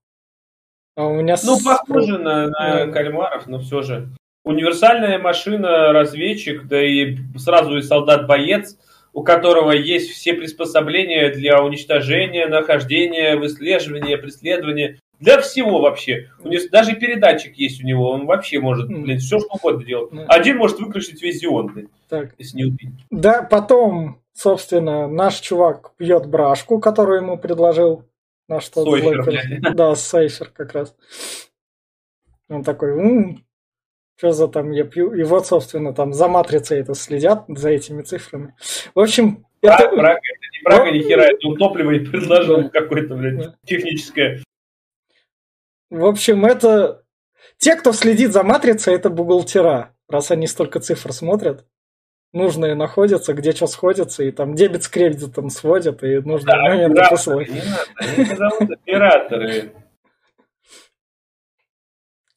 А 0.96 1.06
у 1.06 1.14
меня 1.14 1.36
Ну, 1.44 1.58
похоже 1.64 2.18
на, 2.18 2.48
на 2.48 2.86
Да. 2.86 2.92
кальмаров, 2.92 3.48
но 3.48 3.60
все 3.60 3.82
же. 3.82 4.10
Универсальная 4.44 5.20
машина, 5.20 5.94
разведчик, 5.94 6.68
да 6.68 6.84
и 6.84 7.18
сразу 7.38 7.78
и 7.78 7.82
солдат-боец, 7.82 8.78
у 9.14 9.24
которого 9.24 9.72
есть 9.72 10.12
все 10.12 10.34
приспособления 10.34 11.30
для 11.32 11.64
уничтожения, 11.64 12.48
нахождения, 12.48 13.38
выслеживания, 13.38 14.18
преследования. 14.18 15.00
Для 15.20 15.40
всего 15.40 15.80
вообще. 15.80 16.30
У 16.44 16.50
него 16.50 16.64
даже 16.72 16.96
передатчик 16.96 17.56
есть 17.56 17.82
у 17.84 17.88
него. 17.88 18.10
Он 18.12 18.26
вообще 18.26 18.60
может, 18.60 18.88
блин, 18.88 19.20
все 19.20 19.40
что 19.40 19.48
угодно 19.54 19.86
делать. 19.86 20.12
Один 20.28 20.58
может 20.58 20.80
выключить 20.80 21.22
весь 21.22 21.40
зион, 21.40 21.68
блин, 21.68 21.90
Так. 22.10 22.34
если 22.38 22.58
не 22.58 22.66
убить. 22.66 22.90
Да, 23.10 23.42
потом, 23.44 24.22
собственно, 24.34 25.08
наш 25.08 25.40
чувак 25.40 25.94
пьет 25.98 26.26
брашку, 26.28 26.80
которую 26.80 27.22
ему 27.22 27.38
предложил 27.38 28.06
наш 28.50 28.68
тот 28.70 28.86
перс- 28.92 29.74
Да, 29.76 29.96
Сейфер 29.96 30.50
как 30.50 30.74
раз. 30.74 30.96
Он 32.50 32.64
такой, 32.64 33.38
что 34.18 34.32
за 34.32 34.48
там 34.48 34.72
я 34.72 34.84
пью? 34.84 35.14
И 35.14 35.24
вот, 35.24 35.48
собственно, 35.48 35.94
там 35.94 36.14
за 36.14 36.28
матрицей 36.28 36.80
это 36.80 36.94
следят, 36.96 37.46
за 37.48 37.70
этими 37.70 38.02
цифрами. 38.02 38.54
В 38.94 39.00
общем, 39.00 39.46
это... 39.62 39.90
брага, 39.96 40.20
это 40.20 40.48
не 40.52 40.64
брага, 40.64 40.92
ни 40.92 41.02
хера, 41.02 41.24
это 41.24 41.48
он 41.48 41.56
топливо 41.58 41.92
не 41.92 42.00
предложил 42.00 42.70
какое-то, 42.70 43.16
блядь, 43.16 43.54
техническое. 43.66 44.44
В 45.94 46.06
общем, 46.08 46.44
это... 46.44 47.04
Те, 47.60 47.76
кто 47.76 47.94
следит 47.94 48.34
за 48.34 48.42
матрицей, 48.44 48.96
это 48.96 49.12
бухгалтера, 49.12 49.96
раз 50.10 50.32
они 50.32 50.48
столько 50.48 50.80
цифр 50.80 51.14
смотрят. 51.14 51.66
Нужные 52.34 52.74
находятся, 52.74 53.36
где 53.36 53.52
что 53.52 53.68
сходится, 53.68 54.24
и 54.24 54.32
там 54.32 54.56
дебет 54.56 54.82
с 54.82 54.88
кредитом 54.88 55.52
сводят, 55.52 56.04
и 56.04 56.18
нужные 56.18 56.56
Да, 56.56 56.62
моменты 56.64 57.04
посылают. 57.08 57.48
не 57.48 57.62
надо, 57.62 57.86
они 57.96 58.26
назовут 58.28 58.72
операторы. 58.72 59.72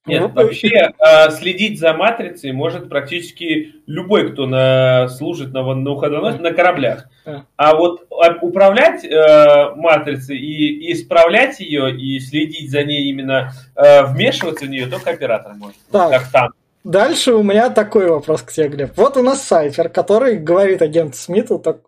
Нет, 0.07 0.23
Ну, 0.23 0.29
вообще 0.29 0.93
а, 0.99 1.31
следить 1.31 1.81
за 1.81 1.93
матрицей 1.93 2.53
может 2.53 2.89
практически 2.89 3.75
любой, 3.87 4.33
кто 4.33 4.47
на, 4.47 5.09
служит 5.09 5.53
на, 5.53 5.63
на 5.75 6.33
на 6.33 6.53
кораблях. 6.53 7.09
А 7.57 7.75
вот 7.75 8.07
а, 8.11 8.37
управлять 8.41 9.05
э, 9.05 9.75
матрицей 9.75 10.39
и, 10.39 10.89
и 10.89 10.93
исправлять 10.93 11.59
ее, 11.61 11.95
и 11.97 12.21
следить 12.21 12.71
за 12.71 12.85
ней 12.85 13.11
именно, 13.11 13.53
э, 13.75 14.05
вмешиваться 14.05 14.67
в 14.67 14.69
нее, 14.69 14.87
только 14.87 15.11
оператор 15.11 15.55
может. 15.55 15.77
Так. 15.91 16.11
Как 16.11 16.31
там. 16.31 16.49
Дальше 16.85 17.35
у 17.35 17.43
меня 17.43 17.69
такой 17.71 18.09
вопрос 18.09 18.43
к 18.43 18.53
тебе, 18.53 18.69
Глеб. 18.69 18.93
Вот 18.97 19.17
у 19.17 19.23
нас 19.23 19.43
Сайфер, 19.43 19.89
который 19.89 20.37
говорит 20.37 20.83
агенту 20.83 21.17
Смиту 21.17 21.59
так, 21.59 21.79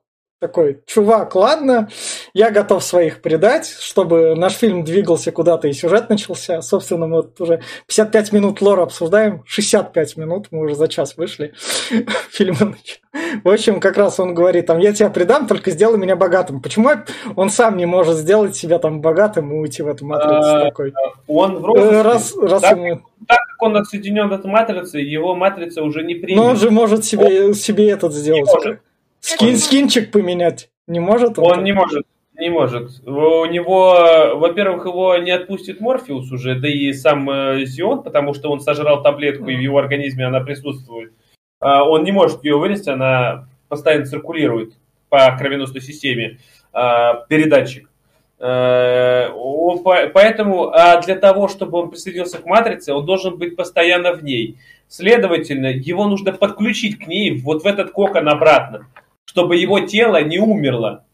такой, 0.40 0.80
чувак, 0.86 1.34
ладно, 1.34 1.88
я 2.32 2.50
готов 2.50 2.84
своих 2.84 3.22
предать, 3.22 3.66
чтобы 3.66 4.36
наш 4.36 4.52
фильм 4.52 4.84
двигался 4.84 5.32
куда-то 5.32 5.66
и 5.66 5.72
сюжет 5.72 6.08
начался. 6.08 6.62
Собственно, 6.62 7.06
мы 7.06 7.16
вот 7.16 7.40
уже 7.40 7.60
55 7.88 8.32
минут 8.32 8.60
лора 8.60 8.82
обсуждаем, 8.82 9.42
65 9.46 10.16
минут, 10.16 10.48
мы 10.50 10.60
уже 10.60 10.76
за 10.76 10.86
час 10.86 11.16
вышли. 11.16 11.54
Фильм 12.30 12.76
В 13.42 13.48
общем, 13.48 13.80
как 13.80 13.96
раз 13.96 14.20
он 14.20 14.34
говорит, 14.34 14.66
там, 14.66 14.78
я 14.78 14.92
тебя 14.92 15.10
предам, 15.10 15.48
только 15.48 15.72
сделай 15.72 15.98
меня 15.98 16.14
богатым. 16.14 16.62
Почему 16.62 16.90
он 17.34 17.50
сам 17.50 17.76
не 17.76 17.86
может 17.86 18.16
сделать 18.16 18.54
себя 18.56 18.78
там 18.78 19.00
богатым 19.00 19.52
и 19.52 19.56
уйти 19.56 19.82
в 19.82 19.88
эту 19.88 20.06
матрицу 20.06 20.36
А, 20.40 20.64
такой? 20.66 20.94
Он 21.26 21.56
в 21.58 21.74
Э. 21.76 22.02
Раз, 22.02 22.36
раз 22.36 22.62
Так, 22.62 22.76
ему- 22.76 23.00
так 23.26 23.38
как 23.38 23.62
он 23.62 23.76
отсоединен 23.76 24.32
от 24.32 24.44
матрицей, 24.44 25.04
его 25.04 25.34
матрица 25.34 25.82
уже 25.82 26.04
не 26.04 26.14
примет. 26.14 26.36
Но 26.36 26.50
он 26.50 26.56
же 26.56 26.70
может 26.70 27.04
себе, 27.04 27.54
себе 27.54 27.90
этот 27.90 28.12
сделать. 28.12 28.48
Скин, 29.20 29.56
скинчик 29.56 30.10
поменять. 30.10 30.70
Не 30.86 31.00
может 31.00 31.38
Он 31.38 31.64
не 31.64 31.72
может. 31.72 32.06
Не 32.38 32.50
может. 32.50 33.00
У 33.04 33.44
него, 33.46 34.36
во-первых, 34.36 34.86
его 34.86 35.16
не 35.16 35.32
отпустит 35.32 35.80
Морфеус 35.80 36.30
уже, 36.30 36.54
да 36.54 36.68
и 36.68 36.92
сам 36.92 37.28
э, 37.28 37.64
Зион, 37.64 38.04
потому 38.04 38.32
что 38.32 38.50
он 38.52 38.60
сожрал 38.60 39.02
таблетку, 39.02 39.48
и 39.48 39.56
в 39.56 39.60
его 39.60 39.78
организме 39.78 40.24
она 40.24 40.40
присутствует. 40.40 41.12
А, 41.58 41.82
Он 41.82 42.04
не 42.04 42.12
может 42.12 42.44
ее 42.44 42.56
вынести, 42.56 42.90
она 42.90 43.48
постоянно 43.68 44.06
циркулирует 44.06 44.74
по 45.08 45.36
кровеносной 45.36 45.80
системе, 45.80 46.38
а, 46.72 47.14
передатчик. 47.28 47.90
Э, 48.38 49.30
он 49.34 49.82
по- 49.82 50.08
Поэтому 50.14 50.68
а 50.68 51.00
для 51.00 51.16
того, 51.16 51.48
чтобы 51.48 51.78
он 51.78 51.90
присоединился 51.90 52.38
к 52.38 52.46
матрице, 52.46 52.94
он 52.94 53.04
должен 53.04 53.36
быть 53.36 53.56
постоянно 53.56 54.12
в 54.12 54.22
ней. 54.22 54.58
Следовательно, 54.86 55.66
его 55.66 56.06
нужно 56.06 56.32
подключить 56.32 56.98
к 56.98 57.08
ней 57.08 57.40
вот 57.40 57.64
в 57.64 57.66
этот 57.66 57.90
кокон 57.90 58.28
обратно, 58.28 58.86
чтобы 59.38 59.54
его 59.56 59.78
тело 59.78 60.20
не 60.24 60.40
умерло. 60.40 61.04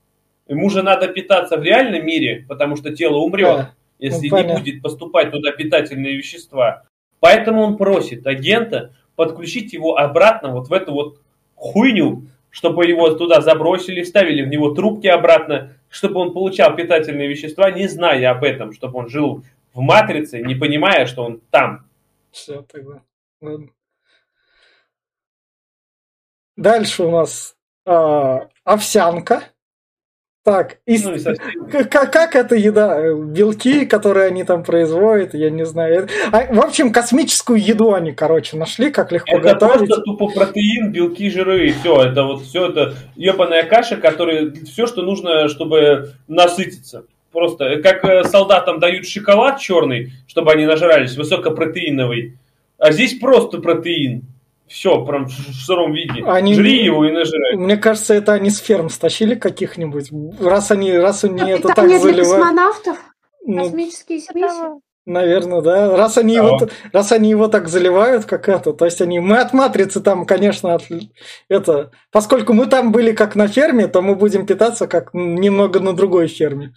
Ему 0.49 0.71
же 0.71 0.83
надо 0.83 1.09
питаться 1.09 1.59
в 1.59 1.63
реальном 1.63 2.07
мире, 2.07 2.47
потому 2.49 2.75
что 2.77 2.95
тело 2.95 3.19
умрет, 3.19 3.57
Да. 3.57 3.75
если 3.99 4.29
Ну, 4.31 4.37
не 4.39 4.43
понятно. 4.43 4.59
будет 4.61 4.83
поступать 4.83 5.31
туда 5.31 5.53
питательные 5.53 6.17
вещества. 6.17 6.85
Поэтому 7.21 7.61
он 7.63 7.77
просит 7.77 8.27
агента 8.27 8.95
подключить 9.15 9.75
его 9.75 9.99
обратно 9.99 10.53
вот 10.53 10.69
в 10.69 10.73
эту 10.73 10.93
вот 10.93 11.21
хуйню, 11.55 12.23
чтобы 12.49 12.87
его 12.87 13.11
туда 13.11 13.43
забросили, 13.43 14.03
вставили 14.03 14.43
в 14.43 14.49
него 14.49 14.71
трубки 14.71 15.07
обратно, 15.07 15.77
чтобы 15.91 16.21
он 16.21 16.33
получал 16.33 16.75
питательные 16.75 17.29
вещества, 17.29 17.71
не 17.71 17.89
зная 17.89 18.31
об 18.31 18.43
этом, 18.43 18.73
чтобы 18.73 19.01
он 19.01 19.09
жил 19.11 19.45
в 19.75 19.81
матрице, 19.81 20.41
не 20.41 20.55
понимая, 20.55 21.05
что 21.05 21.25
он 21.25 21.41
там. 21.51 21.85
Все, 22.31 22.63
тогда. 22.63 23.03
Ладно. 23.43 23.69
Дальше 26.57 27.03
у 27.05 27.11
нас 27.11 27.55
овсянка. 27.85 29.45
Так, 30.45 30.77
и 30.85 30.99
Ну, 30.99 31.15
и 31.15 31.85
как, 31.85 32.13
как 32.13 32.37
эта 32.37 32.55
еда? 32.55 33.01
Э, 33.01 33.15
Белки, 33.15 33.87
которые 33.87 34.27
они 34.27 34.45
там 34.45 34.63
производят, 34.63 35.33
я 35.33 35.49
не 35.49 35.65
знаю. 35.65 36.07
А, 36.33 36.53
в 36.53 36.61
общем, 36.61 36.93
космическую 36.93 37.59
еду 37.59 37.95
они, 37.95 38.13
короче, 38.13 38.59
нашли, 38.59 38.91
как 38.91 39.11
легко 39.11 39.39
Это 39.39 39.55
готовить. 39.55 39.89
просто 39.89 40.03
тупо 40.03 40.29
протеин, 40.29 40.93
белки, 40.93 41.31
жиры, 41.31 41.69
и 41.69 41.73
все. 41.73 42.03
Это 42.03 42.25
вот 42.25 42.43
все 42.43 42.69
это 42.69 42.95
ебаная 43.17 43.63
каша, 43.63 43.97
которая 43.97 44.53
все, 44.67 44.87
что 44.87 45.01
нужно, 45.01 45.49
чтобы 45.49 46.13
насытиться. 46.29 47.07
Просто 47.33 47.65
э, 47.65 47.83
как 47.83 48.05
э, 48.05 48.25
солдатам 48.25 48.81
дают 48.81 49.07
шоколад 49.07 49.61
черный, 49.61 50.13
чтобы 50.27 50.53
они 50.53 50.67
нажрались, 50.67 51.17
высокопротеиновый. 51.17 52.37
А 52.77 52.93
здесь 52.93 53.19
просто 53.19 53.63
протеин. 53.63 54.25
Все, 54.69 55.05
прям 55.05 55.27
в 55.27 55.33
сыром 55.33 55.93
виде. 55.93 56.25
Они- 56.25 56.55
Жри 56.55 56.85
его 56.85 57.05
и 57.05 57.13
нажирай. 57.13 57.57
Мне 57.57 57.77
кажется, 57.77 58.15
это 58.15 58.33
они 58.33 58.51
с 58.51 58.59
ферм 58.59 58.89
стащили 58.89 59.35
каких-нибудь. 59.35 60.11
Раз 60.41 60.71
они, 60.71 60.93
раз 60.97 61.25
они 61.25 61.51
это 61.51 61.69
так 61.69 61.87
для 61.87 61.99
заливают. 61.99 62.29
космонавтов? 62.29 62.97
Ну, 63.47 63.65
Космические 63.65 64.21
смеси? 64.21 64.81
Наверное, 65.07 65.61
да. 65.61 65.95
Раз 65.99 66.17
они, 66.17 66.35
Да. 66.39 66.45
его, 66.47 66.61
раз 66.95 67.13
они 67.13 67.29
его 67.29 67.47
так 67.49 67.69
заливают, 67.69 68.25
как 68.25 68.49
это, 68.49 68.73
то 68.73 68.87
есть 68.87 69.03
они, 69.03 69.21
мы 69.21 69.37
от 69.37 69.53
матрицы 69.53 70.01
там, 70.01 70.25
конечно, 70.25 70.73
от, 70.75 70.85
это, 71.51 71.91
поскольку 72.11 72.55
мы 72.55 72.65
там 72.65 72.91
были 72.91 73.13
как 73.13 73.37
на 73.37 73.47
ферме, 73.47 73.87
то 73.87 74.01
мы 74.01 74.15
будем 74.15 74.47
питаться 74.47 74.87
как 74.87 75.13
немного 75.13 75.79
на 75.81 75.93
другой 75.95 76.27
ферме. 76.29 76.73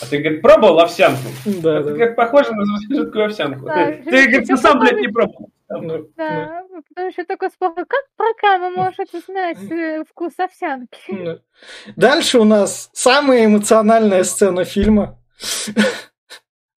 А 0.00 0.06
ты, 0.10 0.18
говорит, 0.18 0.42
пробовал 0.42 0.80
овсянку? 0.80 1.22
Да, 1.44 1.78
Это 1.80 1.90
да. 1.94 1.98
как 2.06 2.16
похоже 2.16 2.50
на 2.52 2.64
жидкую 2.96 3.26
овсянку. 3.26 3.66
Да, 3.66 3.86
Ты, 3.86 4.02
говорит, 4.02 4.28
ещё 4.30 4.44
ты 4.46 4.56
сам, 4.56 4.80
блядь, 4.80 5.00
не 5.00 5.08
пробовал. 5.08 5.50
Да, 5.68 5.78
да. 5.80 5.98
Да, 6.16 6.62
потому 6.88 7.12
что 7.12 7.24
такой 7.26 7.50
спорный. 7.50 7.84
Как 7.86 8.04
программа 8.16 8.70
может 8.70 9.12
узнать 9.14 9.58
э, 9.70 10.04
вкус 10.08 10.32
овсянки? 10.38 10.88
Да. 11.08 11.38
Дальше 11.96 12.38
у 12.38 12.44
нас 12.44 12.90
самая 12.92 13.44
эмоциональная 13.44 14.24
сцена 14.24 14.64
фильма. 14.64 15.18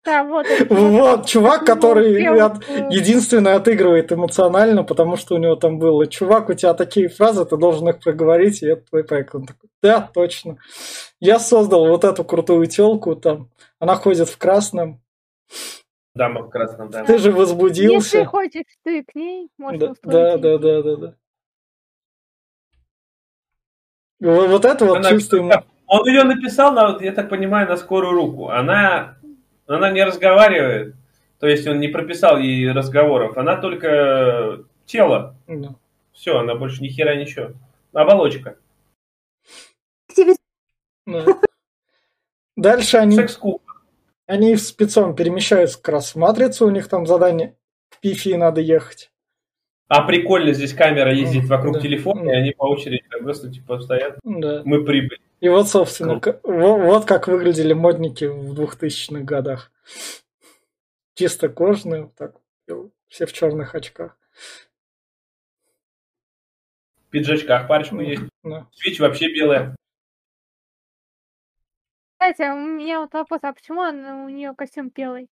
Да, 0.03 0.25
вот. 0.25 0.47
это 0.47 0.75
Вот, 0.75 1.27
чувак, 1.27 1.67
который 1.67 2.25
от- 2.41 2.69
э, 2.69 2.89
единственное 2.91 3.57
отыгрывает 3.57 4.11
эмоционально, 4.11 4.83
потому 4.83 5.17
что 5.17 5.35
у 5.35 5.39
него 5.39 5.57
там 5.57 5.79
было, 5.79 6.07
чувак, 6.07 6.49
у 6.49 6.55
тебя 6.55 6.73
такие 6.73 7.09
фразы, 7.09 7.45
ты 7.45 7.57
должен 7.59 7.87
их 7.91 8.01
проговорить, 8.01 8.63
и 8.63 8.67
это 8.67 8.83
твой 8.89 9.05
проект. 9.05 9.35
Он 9.35 9.47
такой, 9.47 9.69
да, 9.83 10.01
точно. 10.13 10.57
Я 11.21 11.39
создал 11.39 11.87
вот 11.87 12.05
эту 12.05 12.25
крутую 12.25 12.67
телку, 12.67 13.15
там, 13.15 13.51
она 13.79 13.95
ходит 13.95 14.31
в 14.31 14.39
красном, 14.39 15.03
Дама 16.15 16.43
в 16.43 16.51
красном, 16.51 16.91
да. 16.91 17.05
ты 17.05 17.19
же 17.19 17.29
Если 17.29 17.39
возбудился. 17.39 18.25
хочешь 18.25 18.65
ты 18.83 19.05
к 19.05 19.15
ней, 19.15 19.49
Да, 19.59 19.65
можно 19.65 19.79
да, 19.79 19.93
устроить. 19.93 20.41
да, 20.41 20.59
да, 20.59 20.83
да, 20.83 20.97
да. 20.97 21.15
Вот 24.21 24.49
вот 24.51 24.65
это 24.65 24.85
вот 24.85 24.97
Она- 24.99 25.11
ему- 25.11 25.51
Он 25.87 26.07
ее 26.07 26.25
написал, 26.25 26.73
на, 26.73 26.99
я 27.01 27.13
так 27.13 27.29
понимаю, 27.29 27.69
на 27.69 27.77
скорую 27.77 28.13
руку. 28.13 28.49
Она, 28.51 29.17
она 29.67 29.91
не 29.91 30.05
разговаривает. 30.05 30.95
То 31.39 31.47
есть 31.49 31.67
он 31.67 31.81
не 31.81 31.89
прописал 31.89 32.39
ей 32.39 32.71
разговоров. 32.71 33.37
Она 33.39 33.57
только 33.57 34.65
тело. 34.87 35.35
Да. 35.49 35.75
Все, 36.13 36.39
она 36.39 36.55
больше 36.55 36.83
ни 36.83 36.89
хера 36.89 37.15
ничего. 37.17 37.53
Оболочка. 37.93 38.57
Да. 41.07 41.25
Дальше 42.57 42.99
они, 42.99 43.17
Секс-куб. 43.17 43.63
Они 44.31 44.57
спецом 44.57 45.15
перемещаются 45.17 45.77
как 45.79 45.95
раз 45.95 46.15
в 46.15 46.19
матрицу, 46.19 46.67
у 46.67 46.71
них 46.71 46.89
там 46.89 47.07
задание 47.07 47.57
к 47.91 47.99
Пифии 48.01 48.35
надо 48.35 48.61
ехать. 48.61 49.11
А 49.89 50.03
прикольно, 50.07 50.53
здесь 50.53 50.73
камера 50.73 51.13
ездит 51.13 51.47
вокруг 51.47 51.75
Да. 51.75 51.81
телефона, 51.81 52.31
и 52.31 52.35
они 52.35 52.53
по 52.53 52.65
очереди 52.69 53.03
просто 53.21 53.51
типа 53.51 53.81
стоят. 53.81 54.19
Да. 54.23 54.63
Мы 54.65 54.85
прибыли. 54.85 55.21
И 55.41 55.49
вот, 55.49 55.69
собственно, 55.69 56.21
к- 56.21 56.39
во- 56.45 56.77
вот 56.79 57.07
как 57.07 57.27
выглядели 57.27 57.73
модники 57.73 58.25
в 58.25 58.55
2000-х 58.55 59.25
годах. 59.25 59.73
Чисто 61.15 61.49
кожаные, 61.49 62.03
вот 62.05 62.15
так, 62.15 62.37
все 63.09 63.27
в 63.27 63.33
черных 63.33 63.75
очках. 63.75 64.17
В 67.07 67.11
пиджачках 67.11 67.67
парочку 67.67 67.99
есть. 68.01 68.23
Да. 68.45 68.69
Свич 68.73 69.01
вообще 69.01 69.33
белая. 69.35 69.75
Кстати, 72.21 72.51
у 72.53 72.57
меня 72.57 73.01
вот 73.01 73.15
вопрос, 73.15 73.41
а 73.45 73.53
почему 73.55 73.81
он- 73.81 74.05
у 74.05 74.29
нее 74.29 74.53
костюм 74.55 74.91
белый? 74.95 75.29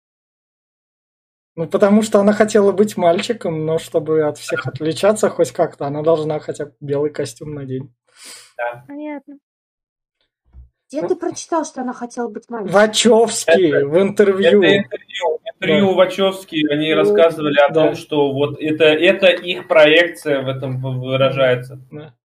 Ну, 1.57 1.67
потому 1.67 2.01
что 2.01 2.19
она 2.21 2.31
хотела 2.31 2.71
быть 2.71 2.95
мальчиком, 2.95 3.65
но 3.65 3.77
чтобы 3.77 4.23
от 4.23 4.37
всех 4.37 4.65
отличаться 4.67 5.29
хоть 5.29 5.51
как-то, 5.51 5.85
она 5.85 6.01
должна 6.01 6.39
хотя 6.39 6.67
бы 6.67 6.73
белый 6.79 7.11
костюм 7.11 7.55
надеть. 7.55 7.83
Понятно. 8.87 9.37
Где 10.89 11.05
ты 11.05 11.17
прочитал, 11.17 11.65
что 11.65 11.81
она 11.81 11.91
хотела 11.91 12.29
быть 12.29 12.49
мальчиком? 12.49 12.73
Вачовский 12.73 13.69
Это- 13.69 13.85
в 13.87 14.01
интервью. 14.01 14.63
Это 14.63 14.77
интервью. 14.77 15.39
Интервью 15.55 15.87
Да. 15.89 15.93
Вачовски, 15.95 16.71
они 16.71 16.91
Ну, 16.93 16.95
рассказывали 17.01 17.59
о 17.59 17.67
да. 17.67 17.73
том, 17.87 17.95
что 17.95 18.31
вот 18.31 18.61
это, 18.61 18.85
это 18.85 19.27
их 19.27 19.67
проекция 19.67 20.41
в 20.41 20.47
этом 20.47 20.79
выражается. 20.81 21.81
Да. 21.91 22.15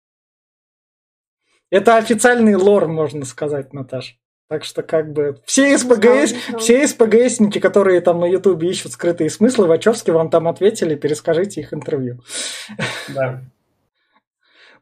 Это 1.70 1.96
официальный 1.96 2.54
лор, 2.54 2.86
можно 2.86 3.24
сказать, 3.24 3.72
Наташ. 3.72 4.20
Так 4.52 4.64
что 4.64 4.82
как 4.82 5.14
бы 5.14 5.38
все 5.46 5.78
СПГС, 5.78 6.34
все 6.58 6.86
СПГСники, 6.86 7.58
которые 7.58 8.02
там 8.02 8.20
на 8.20 8.26
Ютубе 8.26 8.68
ищут 8.68 8.92
скрытые 8.92 9.30
смыслы, 9.30 9.66
Вачовски 9.66 10.10
вам 10.10 10.28
там 10.28 10.46
ответили, 10.46 10.94
перескажите 10.94 11.62
их 11.62 11.72
интервью. 11.72 12.18
Да. 13.14 13.40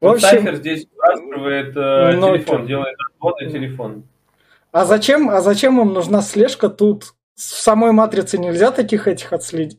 В 0.01 0.06
Вот 0.06 0.14
общем, 0.16 0.28
Сайфер 0.28 0.56
здесь 0.56 0.88
спрашивает 0.92 1.76
э, 1.76 2.16
Ну, 2.16 2.36
телефон, 2.36 2.56
это- 2.59 2.66
делает 2.66 2.97
отвод 3.14 3.40
на 3.40 3.48
телефон. 3.48 4.02
а 4.72 4.84
зачем, 4.84 5.30
а 5.30 5.40
зачем 5.40 5.80
им 5.80 5.92
нужна 5.92 6.20
слежка 6.20 6.68
тут? 6.68 7.05
В 7.36 7.40
самой 7.40 7.92
матрице 7.92 8.38
нельзя 8.38 8.72
таких 8.72 9.06
этих 9.06 9.32
отследить. 9.32 9.78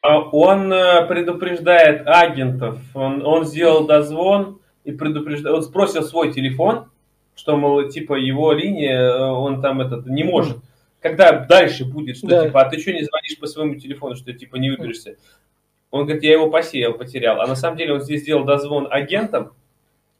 А 0.00 0.20
Он 0.20 0.72
э, 0.72 1.06
предупреждает 1.06 2.06
агентов. 2.06 2.78
Он, 2.94 3.20
он 3.26 3.44
сделал 3.44 3.86
дозвон 3.86 4.62
и 4.84 4.92
предупреждает. 4.92 5.54
Он 5.54 5.62
спросил 5.62 6.02
свой 6.02 6.32
телефон, 6.32 6.90
что, 7.38 7.56
мол, 7.56 7.88
типа, 7.88 8.14
его 8.14 8.52
линия, 8.52 8.98
э, 9.00 9.30
он 9.30 9.62
там 9.62 9.80
этот 9.80 10.06
не 10.06 10.24
может. 10.24 10.58
Когда 11.00 11.32
дальше 11.32 11.84
будет, 11.84 12.16
что 12.16 12.26
Да. 12.26 12.44
типа, 12.46 12.62
а 12.62 12.68
ты 12.68 12.80
что 12.80 12.92
не 12.92 13.04
звонишь 13.04 13.38
по 13.38 13.46
своему 13.46 13.76
телефону, 13.76 14.16
что 14.16 14.32
типа 14.32 14.56
не 14.56 14.70
выберешься? 14.70 15.16
Он 15.92 16.04
говорит, 16.04 16.24
я 16.24 16.32
его 16.32 16.50
посеял, 16.50 16.94
потерял. 16.94 17.40
А 17.40 17.46
на 17.46 17.54
самом 17.54 17.78
деле 17.78 17.94
он 17.94 18.00
здесь 18.02 18.22
сделал 18.22 18.44
дозвон 18.44 18.88
агентам, 18.90 19.52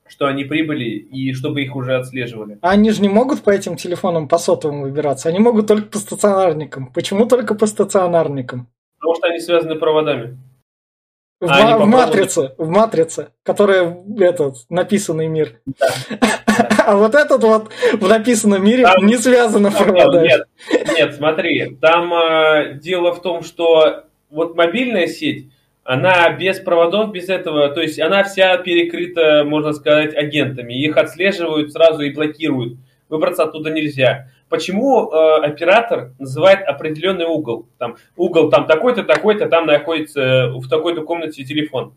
что 0.07 0.27
они 0.27 0.45
прибыли 0.45 0.85
и 0.85 1.33
чтобы 1.35 1.63
их 1.63 1.75
уже 1.75 1.97
отслеживали. 1.97 2.59
А 2.63 2.71
они 2.71 2.91
же 2.93 3.03
не 3.03 3.09
могут 3.09 3.43
по 3.43 3.51
этим 3.51 3.77
телефонам 3.77 4.29
по 4.29 4.39
сотовым 4.39 4.83
выбираться. 4.83 5.29
Они 5.29 5.41
могут 5.41 5.67
только 5.67 5.89
по 5.89 5.99
стационарникам. 5.99 6.93
Почему 6.95 7.27
только 7.27 7.57
по 7.57 7.67
стационарникам? 7.67 8.69
Потому 9.01 9.17
что 9.17 9.27
они 9.27 9.41
связаны 9.41 9.75
проводами. 9.75 10.39
В, 11.41 11.47
А, 11.49 11.79
ма- 11.79 11.85
в 11.85 11.87
матрице, 11.87 12.53
в 12.59 12.69
матрице, 12.69 13.29
которая 13.45 13.97
этот 14.19 14.57
написанный 14.69 15.29
мир. 15.29 15.61
А 16.85 16.97
вот 16.97 17.15
этот 17.15 17.43
вот 17.45 17.71
в 17.93 18.09
написанном 18.09 18.65
мире 18.65 18.83
Там- 18.83 19.05
не 19.07 19.17
связано 19.19 19.71
Там 19.71 19.85
проводами. 19.85 20.27
Нет, 20.27 20.47
нет, 20.97 21.15
смотри, 21.15 21.77
там 21.81 22.13
э, 22.15 22.79
дело 22.83 23.15
в 23.15 23.21
том, 23.23 23.43
что 23.43 24.05
вот 24.31 24.57
мобильная 24.57 25.07
сеть, 25.07 25.51
она 25.85 26.31
без 26.31 26.59
проводов, 26.59 27.13
без 27.13 27.29
этого, 27.29 27.69
то 27.69 27.81
есть 27.83 28.01
она 28.01 28.25
вся 28.25 28.57
перекрыта, 28.57 29.45
можно 29.45 29.73
сказать, 29.75 30.15
агентами. 30.17 30.75
Их 30.75 30.97
отслеживают 30.97 31.73
сразу 31.73 32.03
и 32.03 32.13
блокируют. 32.13 32.79
Выбраться 33.09 33.45
оттуда 33.45 33.71
нельзя. 33.71 34.29
Почему 34.49 35.11
э, 35.11 35.45
оператор 35.45 36.13
называет 36.19 36.67
определенный 36.67 37.27
угол? 37.27 37.67
Там, 37.79 37.97
угол 38.17 38.51
там 38.51 38.67
такой-то, 38.67 39.03
такой-то, 39.05 39.47
там 39.49 39.67
находится 39.67 40.21
э, 40.21 40.51
в 40.53 40.69
такой-то 40.69 41.03
комнате 41.03 41.45
телефон. 41.45 41.93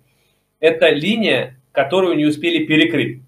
Это 0.60 0.90
линия, 0.90 1.58
которую 1.72 2.18
не 2.18 2.26
успели 2.26 2.66
перекрыть. 2.66 3.22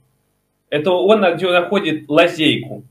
Это 0.70 0.92
он 0.92 1.24
где 1.36 1.50
находит 1.50 2.10
лазейку 2.10 2.84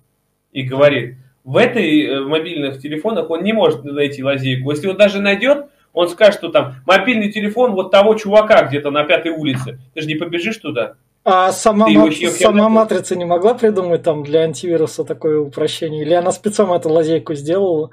и 0.53 0.63
говорит, 0.63 1.17
в 1.45 1.57
этой 1.57 2.01
э, 2.03 2.21
в 2.23 2.29
мобильных 2.29 2.81
телефонах 2.81 3.29
он 3.29 3.43
не 3.43 3.53
может 3.53 3.85
найти 3.85 4.23
лазейку. 4.23 4.71
Если 4.71 4.89
он 4.89 4.97
даже 4.97 5.21
найдет, 5.21 5.67
он 5.93 6.09
скажет, 6.09 6.37
что 6.37 6.49
там 6.49 6.77
мобильный 6.87 7.31
телефон 7.31 7.73
вот 7.73 7.91
того 7.91 8.15
чувака 8.15 8.65
где-то 8.65 8.91
на 8.91 9.05
пятой 9.05 9.33
улице. 9.33 9.79
Ты 9.93 10.01
же 10.01 10.07
не 10.07 10.15
побежишь 10.15 10.57
туда. 10.57 10.95
А 11.25 11.53
сама, 11.53 11.87
Ты 11.87 11.93
ма- 11.93 12.01
вообще 12.05 12.31
сама 12.31 12.69
матрица 12.69 13.15
не 13.17 13.25
могла 13.25 13.55
придумать 13.55 14.03
там 14.03 14.25
для 14.25 14.41
антивируса 14.41 15.05
такое 15.05 15.39
упрощение? 15.39 16.03
Или 16.03 16.15
она 16.15 16.33
спецом 16.33 16.73
эту 16.73 16.89
лазейку 16.91 17.35
сделала, 17.35 17.91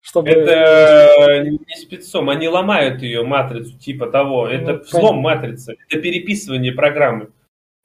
чтобы... 0.00 0.30
Это 0.30 1.44
не 1.50 1.76
спецом, 1.76 2.30
они 2.30 2.48
ломают 2.48 3.02
ее 3.02 3.22
матрицу 3.22 3.78
типа 3.78 4.06
того. 4.06 4.48
Это 4.48 4.72
Ну, 4.74 4.78
взлом 4.80 5.02
понятно. 5.02 5.20
матрицы, 5.20 5.76
это 5.88 6.00
переписывание 6.00 6.72
программы. 6.72 7.28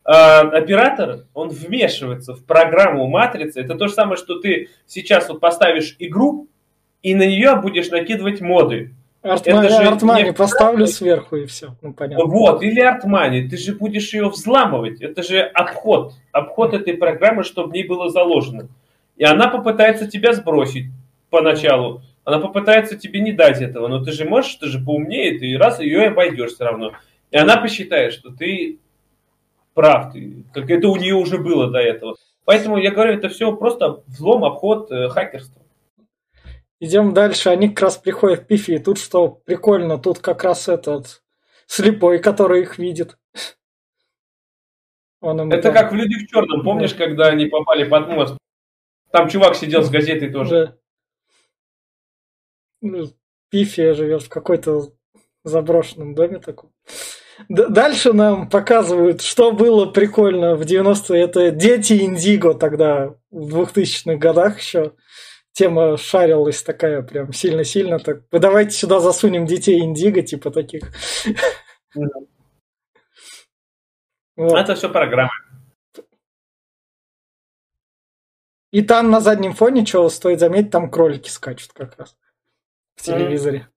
А 0.06 0.42
оператор, 0.42 1.26
он 1.34 1.50
вмешивается 1.50 2.34
в 2.36 2.46
программу 2.46 3.08
матрицы. 3.08 3.60
Это 3.60 3.76
то 3.76 3.88
же 3.88 3.94
самое, 3.94 4.18
что 4.18 4.40
ты 4.40 4.70
сейчас 4.86 5.28
вот 5.30 5.40
поставишь 5.42 5.96
игру, 6.00 6.48
и 7.02 7.16
на 7.16 7.26
нее 7.26 7.56
будешь 7.56 7.90
накидывать 7.90 8.40
моды. 8.40 8.94
Артмани, 9.34 9.70
же 9.70 9.76
Артмани 9.76 10.24
не- 10.24 10.34
поставлю 10.34 10.88
сверху 10.88 11.36
и 11.38 11.46
все. 11.46 11.76
Ну, 11.82 11.94
понятно. 11.94 12.26
Вот, 12.26 12.62
или 12.62 12.80
Артмани, 12.80 13.48
ты 13.48 13.58
же 13.58 13.74
будешь 13.74 14.14
ее 14.14 14.30
взламывать. 14.30 15.02
Это 15.02 15.24
же 15.24 15.40
обход. 15.42 16.14
Обход 16.32 16.74
этой 16.74 16.96
программы, 16.96 17.44
чтобы 17.44 17.70
в 17.70 17.74
ней 17.74 17.88
было 17.88 18.10
заложено. 18.10 18.68
И 19.18 19.24
она 19.24 19.48
попытается 19.48 20.08
тебя 20.08 20.34
сбросить 20.34 20.88
поначалу. 21.30 22.02
Она 22.24 22.40
попытается 22.40 22.98
тебе 22.98 23.20
не 23.20 23.32
дать 23.32 23.62
этого. 23.62 23.88
Но 23.88 24.04
ты 24.04 24.12
же 24.12 24.26
можешь, 24.26 24.56
ты 24.56 24.68
же 24.68 24.80
поумнее, 24.80 25.40
ты 25.40 25.58
раз 25.58 25.80
ее 25.80 26.08
обойдешь 26.08 26.54
все 26.54 26.66
равно. 26.66 26.94
И 27.32 27.38
она 27.38 27.58
посчитает, 27.58 28.14
что 28.14 28.30
ты 28.32 28.80
прав. 29.74 30.14
Ты, 30.14 30.44
как 30.54 30.70
это 30.70 30.88
у 30.88 30.96
нее 30.96 31.16
уже 31.16 31.38
было 31.38 31.70
до 31.70 31.80
этого. 31.80 32.16
Поэтому 32.46 32.78
я 32.78 32.92
говорю, 32.92 33.14
это 33.14 33.30
все 33.30 33.56
просто 33.56 34.02
взлом, 34.08 34.46
обход, 34.46 34.92
э, 34.92 35.10
хакерство. 35.10 35.62
Идем 36.80 37.14
дальше. 37.14 37.50
Они 37.50 37.70
как 37.70 37.82
раз 37.82 37.98
приходят 37.98 38.42
в 38.42 38.46
Пифи. 38.48 38.72
И 38.72 38.80
тут 38.80 38.98
что 39.00 39.28
прикольно, 39.30 39.98
тут 39.98 40.20
как 40.20 40.44
раз 40.44 40.68
этот 40.68 41.24
слепой, 41.68 42.20
который 42.20 42.62
их 42.62 42.78
видит. 42.78 43.18
Он 45.22 45.42
им 45.42 45.52
Это 45.52 45.64
там- 45.64 45.74
как 45.74 45.92
в 45.92 45.96
«Люди 45.96 46.16
в 46.16 46.28
черном». 46.28 46.64
Помнишь, 46.64 46.94
когда 46.94 47.28
они 47.28 47.46
попали 47.46 47.84
под 47.88 48.10
мост? 48.10 48.38
Там 49.12 49.30
чувак 49.30 49.56
сидел 49.56 49.82
с 49.84 49.90
газетой 49.90 50.30
тоже. 50.32 50.50
Да. 50.68 50.76
Ну, 52.82 53.08
Пифия 53.50 53.94
живет 53.94 54.24
в 54.24 54.30
какой-то 54.30 54.92
заброшенном 55.44 56.14
доме 56.14 56.40
таком. 56.40 56.72
Д- 57.50 57.70
Дальше 57.70 58.14
нам 58.14 58.50
показывают, 58.50 59.22
что 59.22 59.52
было 59.52 59.86
прикольно 59.88 60.56
в 60.56 60.62
90-е. 60.62 61.22
Это 61.24 61.52
дети 61.52 61.94
Индиго 62.04 62.54
тогда, 62.54 63.16
в 63.32 63.56
2000-х 63.62 64.16
годах 64.18 64.60
еще. 64.60 64.94
Тема 65.56 65.96
шарилась 65.96 66.62
такая 66.64 67.02
прям 67.02 67.32
сильно-сильно. 67.32 67.98
Так, 67.98 68.24
вы 68.30 68.40
давайте 68.40 68.72
сюда 68.72 69.00
засунем 69.00 69.46
детей 69.46 69.80
Индиго, 69.80 70.22
типа 70.22 70.52
таких. 70.52 70.92
Мгм. 71.96 72.10
Вот. 74.38 74.58
Это 74.58 74.76
все 74.76 74.90
программа. 74.90 75.32
И 78.72 78.82
там 78.82 79.10
на 79.10 79.22
заднем 79.22 79.54
фоне, 79.54 79.86
что 79.86 80.10
стоит 80.10 80.42
заметить, 80.42 80.72
там 80.72 80.92
кролики 80.92 81.30
скачут 81.30 81.72
как 81.72 81.98
раз 81.98 82.18
в 82.98 83.04
телевизоре. 83.04 83.70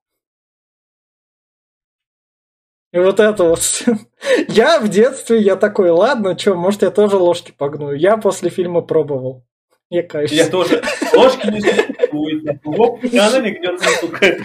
И 2.93 2.99
вот 2.99 3.21
это 3.21 3.45
вот. 3.45 3.61
Я 4.49 4.81
в 4.81 4.89
детстве, 4.89 5.39
я 5.41 5.55
такой, 5.55 5.91
ладно, 5.91 6.37
что, 6.37 6.57
может, 6.57 6.83
я 6.83 6.91
тоже 6.91 7.19
ложки 7.19 7.53
погну. 7.53 7.93
Я 7.93 8.17
после 8.17 8.51
фильма 8.51 8.81
пробовал. 8.81 9.48
Я 9.91 10.03
каюсь. 10.03 10.33
Я 10.33 10.49
тоже. 10.49 10.83
Ложки 11.15 11.47
не 11.47 11.61
существует. 11.61 12.61
Лоб, 12.65 13.01
она 13.05 13.41
не 13.41 13.53
гнется, 13.53 13.89
сука. 14.01 14.37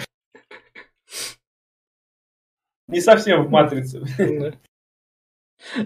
Не 2.88 3.00
совсем 3.00 3.44
в 3.44 3.50
матрице. 3.50 4.02
Да. 4.18 4.52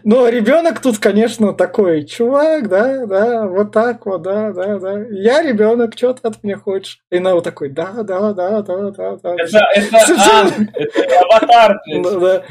Но 0.02 0.28
ребенок 0.28 0.80
тут, 0.80 0.98
конечно, 0.98 1.52
такой, 1.54 2.04
чувак, 2.04 2.68
да, 2.68 3.06
да, 3.06 3.46
вот 3.46 3.72
так 3.72 4.06
вот, 4.06 4.22
да, 4.22 4.52
да, 4.52 4.78
да. 4.78 5.06
Я 5.10 5.42
ребенок, 5.42 5.96
что 5.96 6.14
ты 6.14 6.26
от 6.26 6.42
меня 6.42 6.56
хочешь? 6.56 7.00
И 7.10 7.18
на 7.20 7.34
вот 7.34 7.44
такой, 7.44 7.68
да, 7.68 8.02
да, 8.02 8.32
да, 8.32 8.62
да, 8.62 8.90
да, 8.90 9.16
да. 9.16 9.34
Это, 9.38 9.58
это, 9.74 10.16
а, 10.18 10.46
это 10.74 11.20
аватар. 11.20 11.80
Ну, 11.86 12.20
да. 12.20 12.42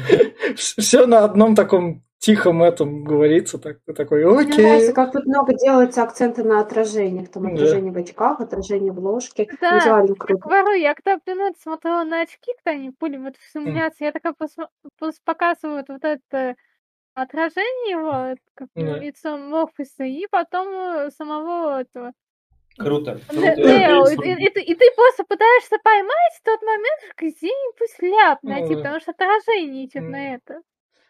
Все 0.56 1.06
на 1.06 1.24
одном 1.24 1.54
таком 1.54 2.02
тихом 2.18 2.62
этом 2.62 3.04
говорится, 3.04 3.58
так 3.58 3.78
ты 3.86 3.92
такой, 3.94 4.24
Мне 4.24 4.40
окей. 4.52 4.64
нравится, 4.66 4.92
как 4.92 5.12
тут 5.12 5.26
много 5.26 5.54
делается 5.54 6.02
акцента 6.02 6.42
на 6.44 6.60
отражениях. 6.60 7.30
Там 7.30 7.44
Да. 7.44 7.50
отражение 7.54 7.92
в 7.92 7.96
очках, 7.96 8.40
отражение 8.40 8.92
в 8.92 8.98
ложке. 8.98 9.48
Да, 9.60 9.76
Визуально 9.76 10.14
я 10.28 10.34
говорю, 10.36 10.72
я 10.72 10.94
когда 10.94 11.18
блин, 11.24 11.54
смотрела 11.60 12.04
на 12.04 12.22
очки, 12.22 12.52
когда 12.64 12.78
они 12.78 12.90
были 12.98 13.16
вот 13.16 13.36
все 13.36 13.60
меняться, 13.60 14.04
я 14.04 14.12
такая 14.12 14.32
посма- 14.32 14.68
пос- 15.00 15.20
показывают 15.24 15.88
вот 15.88 16.04
это 16.04 16.56
отражение 17.14 17.90
его, 17.92 18.12
это 18.32 18.40
как 18.54 18.68
Да. 18.74 18.98
лицо 18.98 19.36
Морфиса, 19.36 20.04
и 20.04 20.26
потом 20.30 20.68
э, 20.68 21.10
самого 21.10 21.80
этого 21.80 22.12
Круто. 22.76 23.18
Круто. 23.28 23.56
Нео, 23.56 24.04
Это 24.06 24.22
и, 24.22 24.28
и- 24.34 24.46
и 24.46 24.50
ты, 24.50 24.60
и 24.60 24.74
ты 24.76 24.84
просто 24.94 25.24
пытаешься 25.24 25.78
поймать 25.82 26.40
тот 26.44 26.62
момент, 26.62 27.00
где-нибудь 27.16 28.02
ляп 28.02 28.42
найти, 28.44 28.74
Ну, 28.74 28.78
потому 28.78 29.00
что 29.00 29.10
отражение 29.10 29.86
идет 29.86 29.96
М. 30.04 30.10
на 30.12 30.34
это. 30.36 30.60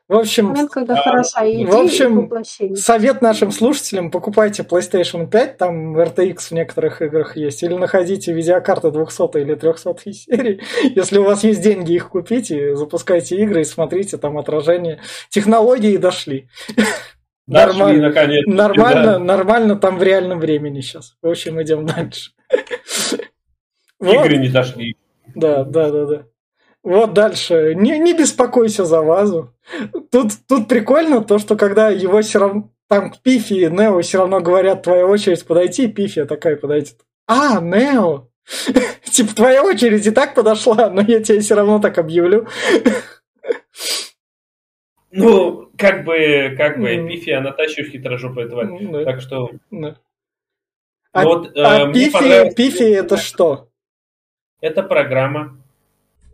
В 0.09 0.15
общем, 0.15 0.47
Момент, 0.47 0.71
когда 0.71 0.95
А, 0.95 1.03
хороша 1.03 1.45
и 1.45 1.67
в 1.67 1.69
идея, 1.69 1.85
общем, 1.85 2.77
совет 2.77 3.21
нашим 3.21 3.51
слушателям, 3.51 4.11
покупайте 4.11 4.63
PlayStation 4.63 5.29
5, 5.29 5.59
там 5.59 5.99
RTX 5.99 6.39
в 6.49 6.53
некоторых 6.53 7.03
играх 7.03 7.37
есть, 7.37 7.63
или 7.63 7.75
находите 7.75 8.33
видеокарты 8.33 8.91
200 8.91 9.37
или 9.39 9.55
300 9.55 9.95
серии. 10.13 10.63
Если 10.83 11.19
у 11.19 11.25
вас 11.25 11.45
есть 11.45 11.61
деньги, 11.61 11.93
их 11.93 12.09
купите, 12.09 12.75
запускайте 12.75 13.37
игры 13.37 13.61
и 13.61 13.65
смотрите, 13.65 14.17
там 14.17 14.39
отражение. 14.39 15.01
Технологии 15.29 15.99
дошли. 15.99 16.49
Дошли, 17.47 17.79
Нормально. 17.79 18.09
наконец. 18.09 18.47
Нормально, 18.47 19.19
нормально 19.19 19.77
там 19.77 19.99
в 19.99 20.03
реальном 20.03 20.41
времени 20.41 20.81
сейчас. 20.81 21.17
В 21.21 21.29
общем, 21.29 21.61
идем 21.63 21.85
дальше. 21.85 22.31
Вот. 24.01 24.25
Игры 24.25 24.39
не 24.39 24.49
дошли. 24.49 24.97
Да, 25.35 25.65
да, 25.65 25.91
да, 25.91 26.07
да. 26.07 26.23
Вот 26.83 27.13
дальше. 27.13 27.75
Не, 27.75 27.99
не 27.99 28.15
беспокойся 28.15 28.85
за 28.85 29.03
вазу. 29.03 29.55
Тут, 30.11 30.33
тут 30.47 30.69
прикольно 30.69 31.23
то, 31.23 31.39
что 31.39 31.57
когда 31.57 31.91
его 31.91 32.21
все 32.23 32.39
равно... 32.39 32.71
Там 32.89 33.13
Пифи 33.23 33.53
и 33.53 33.67
Нео 33.67 34.01
все 34.01 34.17
равно 34.17 34.41
говорят, 34.41 34.85
твоя 34.85 35.07
очередь 35.07 35.47
подойти, 35.47 35.89
Пифи 35.89 36.25
такая 36.25 36.57
подойдет. 36.57 36.97
А, 37.27 37.61
Нео! 37.61 38.29
Типа, 39.05 39.35
твоя 39.35 39.63
очередь 39.63 40.07
и 40.07 40.11
так 40.11 40.35
подошла, 40.35 40.89
но 40.89 41.03
я 41.03 41.23
тебе 41.23 41.41
все 41.41 41.55
равно 41.55 41.81
так 41.81 41.99
объявлю. 41.99 42.49
Ну, 45.11 45.71
как 45.77 46.05
бы, 46.05 46.55
как 46.57 46.79
бы. 46.79 47.07
Пифи, 47.09 47.31
она 47.31 47.53
та 47.53 47.65
еще 47.65 47.85
хитрожопая 47.85 48.49
тварь. 48.49 48.69
Да, 48.91 49.05
Так 49.05 49.21
что, 49.21 49.51
ну 49.71 49.95
А, 51.13 51.25
вот, 51.25 51.57
э, 51.57 51.63
а 51.63 51.87
мне 51.87 52.11
Пифи, 52.11 52.55
Пифи 52.55 52.83
это 52.83 53.17
что? 53.17 53.69
Это 54.61 54.83
программа. 54.83 55.63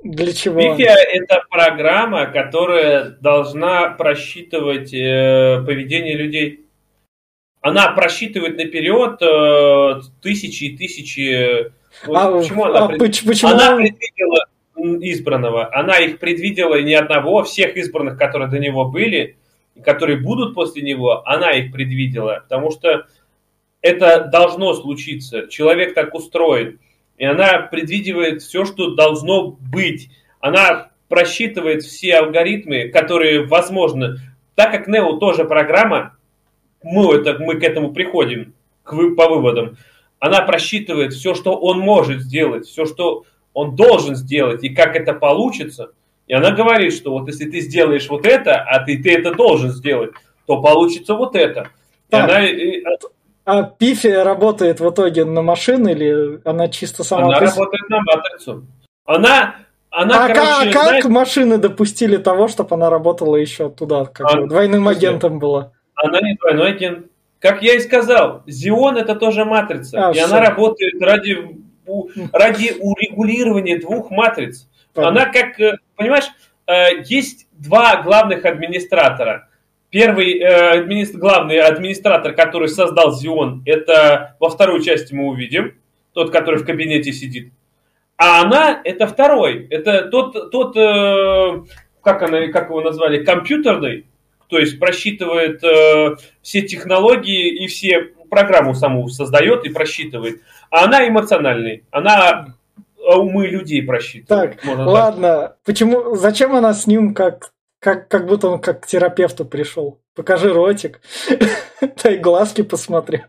Для 0.04 0.34
чего? 0.34 0.60
Пифи 0.60 0.82
это 0.82 1.42
программа, 1.50 2.26
которая 2.26 3.16
должна 3.20 3.88
просчитывать 3.88 4.92
э, 4.92 5.62
поведение 5.66 6.14
людей. 6.14 6.66
Она 7.62 7.90
просчитывает 7.92 8.58
наперед 8.58 9.16
э, 9.22 10.02
тысячи 10.20 10.64
и 10.64 10.76
тысячи. 10.76 11.72
Вот 12.04 12.16
А, 12.16 12.38
почему 12.38 12.64
она 12.64 12.84
а 12.84 12.88
пред- 12.88 13.00
поч- 13.00 13.24
почему? 13.24 13.52
Она 13.52 13.76
предвидела 13.76 14.46
избранного. 14.76 15.74
Она 15.74 15.96
их 15.98 16.18
предвидела 16.18 16.82
не 16.82 16.92
одного, 16.92 17.42
всех 17.42 17.74
избранных, 17.78 18.18
которые 18.18 18.50
до 18.50 18.58
него 18.58 18.84
были, 18.84 19.38
и 19.74 19.80
которые 19.80 20.18
будут 20.18 20.54
после 20.54 20.82
него, 20.82 21.26
она 21.26 21.52
их 21.52 21.72
предвидела. 21.72 22.44
Потому 22.46 22.70
что 22.70 23.06
это 23.80 24.28
должно 24.30 24.74
случиться. 24.74 25.46
Человек 25.48 25.94
так 25.94 26.14
устроен. 26.14 26.78
И 27.18 27.24
она 27.24 27.58
предвидевает 27.60 28.42
все, 28.42 28.64
что 28.64 28.94
должно 28.94 29.48
быть. 29.72 30.10
Она 30.40 30.90
просчитывает 31.08 31.82
все 31.82 32.16
алгоритмы, 32.16 32.88
которые 32.88 33.46
возможно. 33.46 34.16
Так 34.54 34.72
как 34.72 34.88
Нео 34.88 35.18
тоже 35.18 35.44
программа, 35.44 36.16
мы, 36.82 37.14
это, 37.14 37.38
мы 37.38 37.58
к 37.58 37.62
этому 37.62 37.92
приходим, 37.92 38.54
к 38.82 38.92
вы- 38.92 39.14
по 39.14 39.28
выводам. 39.28 39.76
Она 40.18 40.40
просчитывает 40.42 41.12
все, 41.12 41.34
что 41.34 41.54
он 41.56 41.78
может 41.78 42.20
сделать, 42.22 42.66
все, 42.66 42.84
что 42.86 43.24
он 43.52 43.76
должен 43.76 44.16
сделать, 44.16 44.64
и 44.64 44.70
как 44.70 44.96
это 44.96 45.12
получится. 45.12 45.92
И 46.26 46.32
она 46.34 46.50
говорит, 46.50 46.92
что 46.94 47.10
вот 47.12 47.28
если 47.28 47.48
ты 47.48 47.60
сделаешь 47.60 48.08
вот 48.08 48.26
это, 48.26 48.56
а 48.60 48.80
ты, 48.84 49.00
ты 49.02 49.12
это 49.12 49.34
должен 49.34 49.70
сделать, 49.70 50.12
то 50.46 50.60
получится 50.60 51.14
вот 51.14 51.36
это. 51.36 51.68
И 52.08 52.10
Так. 52.10 52.24
она, 52.28 52.46
и- 52.46 52.82
А 53.44 53.62
Пифи 53.62 54.06
работает 54.08 54.80
в 54.80 54.88
итоге 54.90 55.24
на 55.24 55.42
машины 55.42 55.90
или 55.92 56.40
она 56.44 56.68
чисто 56.68 57.04
сама? 57.04 57.26
она 57.26 57.40
работает 57.40 57.88
на 57.90 58.00
матрицу. 58.00 58.66
Она, 59.04 59.56
она 59.90 60.24
а 60.24 60.28
короче, 60.28 60.72
как 60.72 60.84
знаешь, 60.88 61.04
машины 61.04 61.58
допустили 61.58 62.16
того, 62.16 62.48
чтобы 62.48 62.74
она 62.74 62.88
работала 62.88 63.36
еще 63.36 63.68
туда, 63.68 64.06
как 64.06 64.32
А, 64.32 64.36
бы 64.40 64.46
двойным 64.48 64.82
смысле? 64.84 65.08
агентом 65.08 65.38
была? 65.38 65.72
она 65.94 66.20
не 66.20 66.34
двойной 66.36 66.68
агент. 66.72 67.06
Как 67.38 67.62
я 67.62 67.74
и 67.74 67.80
сказал, 67.80 68.42
Зион 68.46 68.96
это 68.96 69.14
тоже 69.14 69.44
матрица. 69.44 70.08
А, 70.08 70.10
и 70.10 70.14
всё. 70.14 70.24
она 70.24 70.40
работает 70.40 70.94
ради, 71.02 71.36
ради 72.32 72.74
урегулирования 72.80 73.78
двух 73.78 74.10
матриц. 74.10 74.66
Понятно. 74.94 75.22
Она 75.22 75.30
как, 75.30 75.60
э, 75.60 75.76
понимаешь, 75.96 76.24
э, 76.66 77.02
есть 77.04 77.46
два 77.52 77.96
главных 78.02 78.46
администратора. 78.46 79.48
Первый 79.94 80.40
э, 80.40 80.80
админис- 80.80 81.12
главный 81.12 81.60
администратор, 81.60 82.34
который 82.34 82.66
создал 82.66 83.14
Зион, 83.14 83.62
это 83.64 84.34
во 84.40 84.50
второй 84.50 84.82
части 84.82 85.14
мы 85.14 85.28
увидим, 85.28 85.74
тот, 86.12 86.32
который 86.32 86.58
в 86.58 86.66
кабинете 86.66 87.12
сидит. 87.12 87.52
А 88.16 88.42
она 88.42 88.80
это 88.82 89.06
второй, 89.06 89.68
это 89.70 90.08
тот, 90.08 90.50
тот 90.50 90.76
э, 90.76 91.62
как, 92.02 92.24
она, 92.24 92.48
как 92.48 92.70
его 92.70 92.80
назвали, 92.80 93.22
компьютерный, 93.22 94.06
то 94.48 94.58
есть 94.58 94.80
просчитывает 94.80 95.62
э, 95.62 96.16
все 96.42 96.62
технологии 96.62 97.62
и 97.62 97.68
все 97.68 98.00
программу 98.28 98.74
саму 98.74 99.08
создает 99.08 99.64
и 99.64 99.68
просчитывает. 99.68 100.40
А 100.70 100.86
она 100.86 101.06
эмоциональный, 101.06 101.84
она 101.92 102.56
э, 102.76 103.14
умы 103.14 103.46
людей 103.46 103.80
просчитывает. 103.80 104.56
Так, 104.56 104.64
можно 104.64 104.86
так 104.86 104.92
ладно. 104.92 105.56
Почему? 105.64 106.16
Зачем 106.16 106.52
она 106.56 106.74
с 106.74 106.88
ним 106.88 107.14
как 107.14 107.53
как 107.84 108.08
как 108.08 108.26
будто 108.26 108.48
он 108.48 108.60
как 108.62 108.80
к 108.80 108.86
терапевту 108.86 109.44
пришел? 109.44 110.00
Покажи 110.14 110.50
ротик, 110.50 111.02
дай 112.02 112.16
глазки 112.16 112.62
посмотри. 112.62 113.24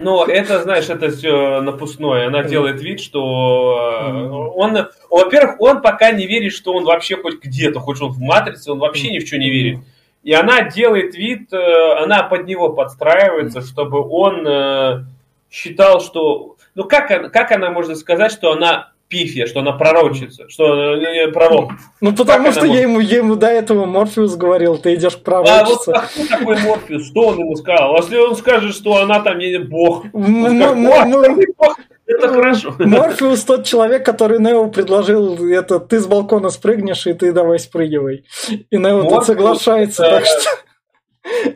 Но 0.00 0.24
это, 0.24 0.60
знаешь, 0.64 0.88
это 0.88 1.10
все 1.10 1.60
напускное. 1.60 2.26
Она 2.26 2.42
делает 2.42 2.82
вид, 2.82 2.98
что 2.98 4.02
э, 4.02 4.30
он, 4.56 4.88
во-первых, 5.08 5.60
он 5.60 5.80
пока 5.80 6.10
не 6.10 6.26
верит, 6.26 6.52
что 6.52 6.72
он 6.72 6.84
вообще 6.84 7.16
хоть 7.16 7.40
где-то, 7.40 7.78
хоть 7.78 8.02
он 8.02 8.10
в 8.10 8.18
матрице, 8.18 8.72
он 8.72 8.80
вообще 8.80 9.12
ни 9.12 9.20
в 9.20 9.28
что 9.28 9.38
не 9.38 9.48
верит. 9.48 9.78
И 10.24 10.32
она 10.32 10.62
делает 10.62 11.14
вид, 11.14 11.52
э, 11.52 12.02
она 12.02 12.24
под 12.24 12.46
него 12.46 12.70
подстраивается, 12.70 13.60
чтобы 13.60 14.00
он 14.00 14.44
э, 14.44 15.04
считал, 15.48 16.00
что... 16.00 16.56
Ну, 16.74 16.82
как, 16.82 17.30
как 17.30 17.52
она 17.52 17.70
может 17.70 17.96
сказать, 17.98 18.32
что 18.32 18.50
она 18.50 18.91
пифия, 19.12 19.44
что 19.46 19.60
она 19.60 19.72
пророчица, 19.72 20.48
что 20.48 20.94
э, 20.96 21.28
пророк? 21.30 21.72
Ну 22.00 22.16
потому 22.16 22.46
она 22.48 22.52
что 22.52 22.64
я 22.64 22.80
ему, 22.80 22.98
я 22.98 23.18
ему 23.18 23.36
до 23.36 23.46
этого 23.46 23.84
Морфеус 23.84 24.36
говорил, 24.36 24.78
ты 24.78 24.94
идешь 24.94 25.18
к 25.18 25.28
А 25.28 25.42
вот 25.42 25.44
пророчице. 25.44 25.90
а 25.90 26.00
кто 26.00 26.26
такой 26.26 26.56
Морфеус? 26.62 27.06
Что 27.08 27.20
он 27.28 27.38
ему 27.40 27.54
сказал? 27.56 27.94
А 27.94 27.98
Если 27.98 28.16
он 28.16 28.34
скажет, 28.34 28.74
что 28.74 28.96
она 29.02 29.20
там 29.20 29.36
не 29.38 29.58
бог, 29.58 30.06
М- 30.14 30.44
он 30.44 30.46
м- 30.46 30.56
скажет, 30.56 30.76
м- 30.78 31.14
«О, 31.14 31.34
ты 31.34 31.46
бог, 31.58 31.78
это 32.06 32.28
хорошо. 32.28 32.74
Морфеус 32.78 33.44
тот 33.44 33.66
человек, 33.66 34.06
который 34.06 34.38
Нео 34.38 34.68
предложил, 34.68 35.46
это 35.46 35.78
ты 35.78 36.00
с 36.00 36.06
балкона 36.06 36.48
спрыгнешь, 36.48 37.06
и 37.06 37.12
ты 37.12 37.32
давай 37.32 37.58
спрыгивай. 37.58 38.24
И 38.70 38.76
Нео 38.78 39.02
тут 39.08 39.26
соглашается, 39.26 40.02
так 40.02 40.24
что... 40.24 41.52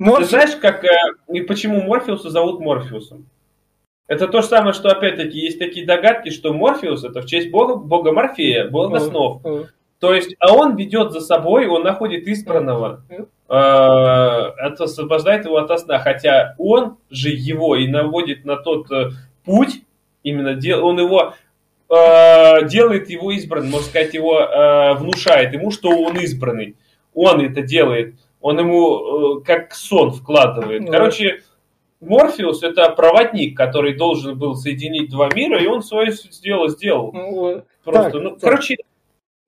Ты 0.00 0.24
знаешь, 0.24 0.56
как 0.60 0.84
э, 0.84 0.88
и 1.32 1.40
почему 1.42 1.82
Морфеуса 1.82 2.30
зовут 2.30 2.60
Морфеусом? 2.60 3.26
Это 4.08 4.26
то 4.26 4.40
же 4.40 4.48
самое, 4.48 4.72
что 4.72 4.88
опять-таки 4.88 5.38
есть 5.38 5.58
такие 5.58 5.86
догадки, 5.86 6.30
что 6.30 6.52
Морфеус 6.54 7.04
это 7.04 7.20
в 7.20 7.26
честь 7.26 7.50
бога, 7.50 7.76
бога 7.76 8.10
Морфея, 8.12 8.68
бога 8.68 8.98
снов. 9.10 9.42
То 10.00 10.14
есть, 10.14 10.34
а 10.38 10.54
он 10.54 10.76
ведет 10.76 11.12
за 11.12 11.20
собой, 11.20 11.66
он 11.66 11.82
находит 11.82 12.26
избранного, 12.26 13.02
э, 13.10 13.52
от- 13.52 14.80
освобождает 14.80 15.44
его 15.44 15.56
от 15.58 15.78
сна, 15.80 15.98
хотя 15.98 16.54
он 16.58 16.96
же 17.10 17.28
его 17.30 17.76
и 17.76 17.86
наводит 17.88 18.44
на 18.44 18.56
тот 18.56 18.90
э, 18.92 19.10
путь, 19.44 19.82
именно 20.22 20.54
дел, 20.54 20.86
он 20.86 20.98
его 21.00 21.34
э, 21.90 22.66
делает 22.68 23.10
его 23.10 23.30
избранным, 23.32 23.70
можно 23.70 23.86
сказать, 23.88 24.14
его 24.14 24.38
э, 24.40 24.94
внушает 24.94 25.52
ему, 25.52 25.70
что 25.70 25.88
он 25.90 26.16
избранный. 26.18 26.76
Он 27.14 27.40
это 27.40 27.62
делает, 27.62 28.14
он 28.40 28.58
ему 28.60 29.38
э, 29.40 29.44
как 29.44 29.74
сон 29.74 30.12
вкладывает. 30.12 30.82
Ну. 30.82 30.92
Короче, 30.92 31.40
Морфеус 32.00 32.62
это 32.62 32.88
проводник, 32.90 33.56
который 33.56 33.94
должен 33.94 34.38
был 34.38 34.54
соединить 34.54 35.10
два 35.10 35.28
мира, 35.34 35.60
и 35.62 35.66
он 35.66 35.82
свое 35.82 36.12
дело 36.42 36.68
сделал. 36.68 37.12
Ну, 37.12 37.62
Просто, 37.84 38.10
Так, 38.10 38.14
ну, 38.22 38.30
так. 38.32 38.40
короче, 38.40 38.76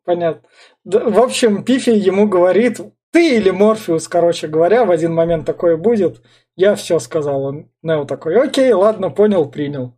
Понятно. 0.05 0.43
Да, 0.85 1.01
в 1.01 1.19
общем, 1.21 1.63
Пифи 1.63 1.91
ему 1.91 2.27
говорит, 2.27 2.81
ты 3.13 3.37
или 3.37 3.51
Морфеус, 3.51 4.09
короче 4.09 4.49
говоря, 4.49 4.85
в 4.85 4.91
один 4.91 5.15
момент 5.15 5.45
такое 5.47 5.77
будет. 5.77 6.23
Я 6.57 6.75
все 6.75 6.99
сказал. 6.99 7.45
Он 7.45 7.71
Нео 7.83 8.05
такой, 8.05 8.41
окей, 8.43 8.73
ладно, 8.73 9.11
понял, 9.11 9.49
принял. 9.49 9.95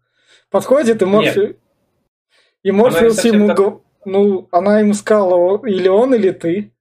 Подходит, 0.51 1.01
и 1.03 1.05
Морфеус... 1.07 1.57
И 2.63 2.71
Морфеус 2.73 3.25
ему... 3.25 3.49
так- 3.49 3.81
Ну, 4.05 4.49
она 4.51 4.81
ему 4.81 4.95
сказала, 4.95 5.65
или 5.65 5.89
он, 5.89 6.15
или 6.15 6.31
ты. 6.31 6.73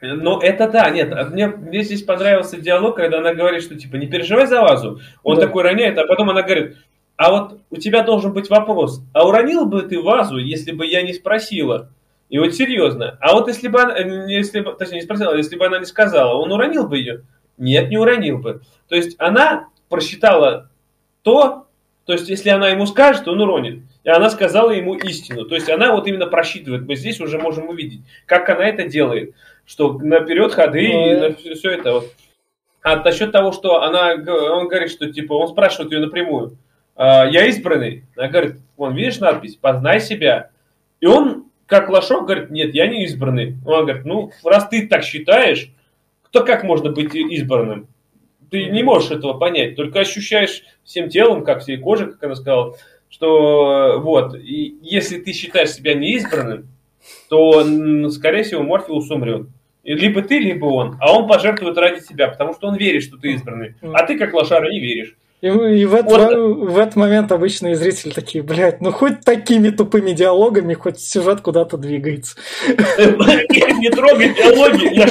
Ну, 0.00 0.38
это 0.38 0.68
да, 0.68 0.90
нет, 0.90 1.12
а 1.12 1.24
мне, 1.24 1.48
мне 1.48 1.82
здесь 1.82 2.02
понравился 2.02 2.60
диалог, 2.60 2.96
когда 2.96 3.18
она 3.18 3.34
говорит, 3.34 3.62
что 3.62 3.74
типа 3.74 3.96
не 3.96 4.06
переживай 4.06 4.46
за 4.46 4.60
вазу. 4.60 5.00
Он 5.24 5.36
да. 5.36 5.42
такой 5.42 5.64
роняет, 5.64 5.98
а 5.98 6.06
потом 6.06 6.30
она 6.30 6.42
говорит, 6.42 6.76
а 7.16 7.32
вот 7.32 7.60
у 7.70 7.76
тебя 7.76 8.04
должен 8.04 8.32
быть 8.32 8.48
вопрос, 8.48 9.02
а 9.12 9.26
уронил 9.26 9.66
бы 9.66 9.82
ты 9.82 10.00
вазу, 10.00 10.38
если 10.38 10.70
бы 10.70 10.86
я 10.86 11.02
не 11.02 11.12
спросила? 11.12 11.90
И 12.28 12.38
вот 12.38 12.54
серьезно, 12.54 13.18
а 13.20 13.32
вот 13.32 13.48
если 13.48 13.68
бы 13.68 13.80
она, 13.80 13.98
э, 13.98 14.30
если 14.30 14.60
бы, 14.60 14.72
точнее 14.74 14.98
не 14.98 15.02
спросила, 15.02 15.34
если 15.34 15.56
бы 15.56 15.66
она 15.66 15.78
не 15.78 15.86
сказала, 15.86 16.34
он 16.34 16.52
уронил 16.52 16.86
бы 16.86 16.98
ее? 16.98 17.22
Нет, 17.56 17.90
не 17.90 17.98
уронил 17.98 18.38
бы. 18.38 18.60
То 18.88 18.94
есть 18.94 19.16
она 19.18 19.68
просчитала 19.88 20.70
то, 21.22 21.66
то 22.04 22.12
есть 22.12 22.28
если 22.28 22.50
она 22.50 22.68
ему 22.68 22.86
скажет, 22.86 23.26
он 23.26 23.40
уронит. 23.40 23.82
И 24.04 24.08
она 24.10 24.30
сказала 24.30 24.70
ему 24.70 24.94
истину. 24.94 25.44
То 25.44 25.54
есть 25.54 25.68
она 25.68 25.92
вот 25.92 26.06
именно 26.06 26.26
просчитывает. 26.26 26.86
Мы 26.86 26.94
здесь 26.94 27.20
уже 27.20 27.38
можем 27.38 27.68
увидеть, 27.68 28.00
как 28.26 28.48
она 28.48 28.68
это 28.68 28.84
делает 28.84 29.34
что 29.68 29.92
наперед 29.92 30.52
ходы 30.52 30.82
и 30.82 31.14
на 31.14 31.34
все, 31.34 31.54
все 31.54 31.70
это 31.72 31.92
вот. 31.92 32.12
А 32.82 32.96
насчет 32.96 33.32
того, 33.32 33.52
что 33.52 33.82
она, 33.82 34.12
он 34.14 34.66
говорит, 34.66 34.90
что 34.90 35.12
типа, 35.12 35.34
он 35.34 35.48
спрашивает 35.48 35.92
ее 35.92 36.00
напрямую, 36.00 36.56
а, 36.96 37.26
я 37.26 37.44
избранный. 37.46 38.06
Она 38.16 38.28
говорит, 38.28 38.56
вон, 38.78 38.94
видишь 38.94 39.18
надпись, 39.18 39.56
познай 39.56 40.00
себя. 40.00 40.50
И 41.00 41.06
он, 41.06 41.44
как 41.66 41.90
лошок, 41.90 42.24
говорит, 42.24 42.50
нет, 42.50 42.74
я 42.74 42.86
не 42.86 43.04
избранный. 43.04 43.56
Он 43.66 43.84
говорит, 43.84 44.06
ну, 44.06 44.32
раз 44.42 44.68
ты 44.68 44.88
так 44.88 45.04
считаешь, 45.04 45.70
то 46.30 46.44
как 46.44 46.64
можно 46.64 46.90
быть 46.90 47.14
избранным? 47.14 47.88
Ты 48.50 48.70
не 48.70 48.82
можешь 48.82 49.10
этого 49.10 49.34
понять, 49.34 49.76
только 49.76 50.00
ощущаешь 50.00 50.62
всем 50.82 51.10
телом, 51.10 51.44
как 51.44 51.60
всей 51.60 51.76
кожей, 51.76 52.12
как 52.12 52.24
она 52.24 52.34
сказала, 52.36 52.76
что 53.10 54.00
вот, 54.00 54.34
и 54.34 54.78
если 54.80 55.18
ты 55.18 55.34
считаешь 55.34 55.72
себя 55.72 55.92
неизбранным, 55.92 56.68
то, 57.28 57.62
скорее 58.10 58.44
всего, 58.44 58.62
Морфеус 58.62 59.10
умрет. 59.10 59.48
Либо 59.84 60.22
ты, 60.22 60.38
либо 60.38 60.66
он. 60.66 60.96
А 61.00 61.12
он 61.16 61.26
пожертвует 61.26 61.78
ради 61.78 62.00
себя, 62.00 62.28
потому 62.28 62.54
что 62.54 62.68
он 62.68 62.76
верит, 62.76 63.02
что 63.02 63.16
ты 63.16 63.32
избранный. 63.32 63.74
А 63.82 64.04
ты, 64.04 64.18
как 64.18 64.34
лошара, 64.34 64.70
не 64.70 64.80
веришь. 64.80 65.14
И, 65.40 65.46
и 65.46 65.84
в, 65.84 65.94
этот, 65.94 66.34
вот. 66.34 66.70
в 66.70 66.78
этот 66.78 66.96
момент 66.96 67.30
обычные 67.30 67.76
зрители 67.76 68.10
такие, 68.10 68.42
блядь, 68.42 68.80
ну 68.80 68.90
хоть 68.90 69.20
такими 69.20 69.70
тупыми 69.70 70.10
диалогами, 70.10 70.74
хоть 70.74 70.98
сюжет 70.98 71.42
куда-то 71.42 71.76
двигается. 71.76 72.36
Не 72.98 73.90
трогай 73.90 74.34
диалоги, 74.34 74.94
я 74.94 75.06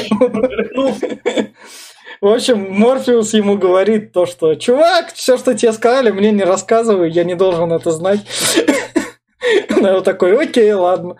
В 2.19 2.27
общем, 2.27 2.73
Морфеус 2.73 3.33
ему 3.35 3.57
говорит 3.57 4.11
то, 4.11 4.25
что 4.25 4.55
«Чувак, 4.55 5.13
все, 5.13 5.37
что 5.37 5.53
тебе 5.53 5.71
сказали, 5.71 6.11
мне 6.11 6.31
не 6.31 6.43
рассказывай, 6.43 7.09
я 7.09 7.23
не 7.23 7.35
должен 7.35 7.71
это 7.71 7.91
знать». 7.91 8.21
Она 9.69 10.01
такой 10.01 10.37
«Окей, 10.37 10.73
ладно». 10.73 11.15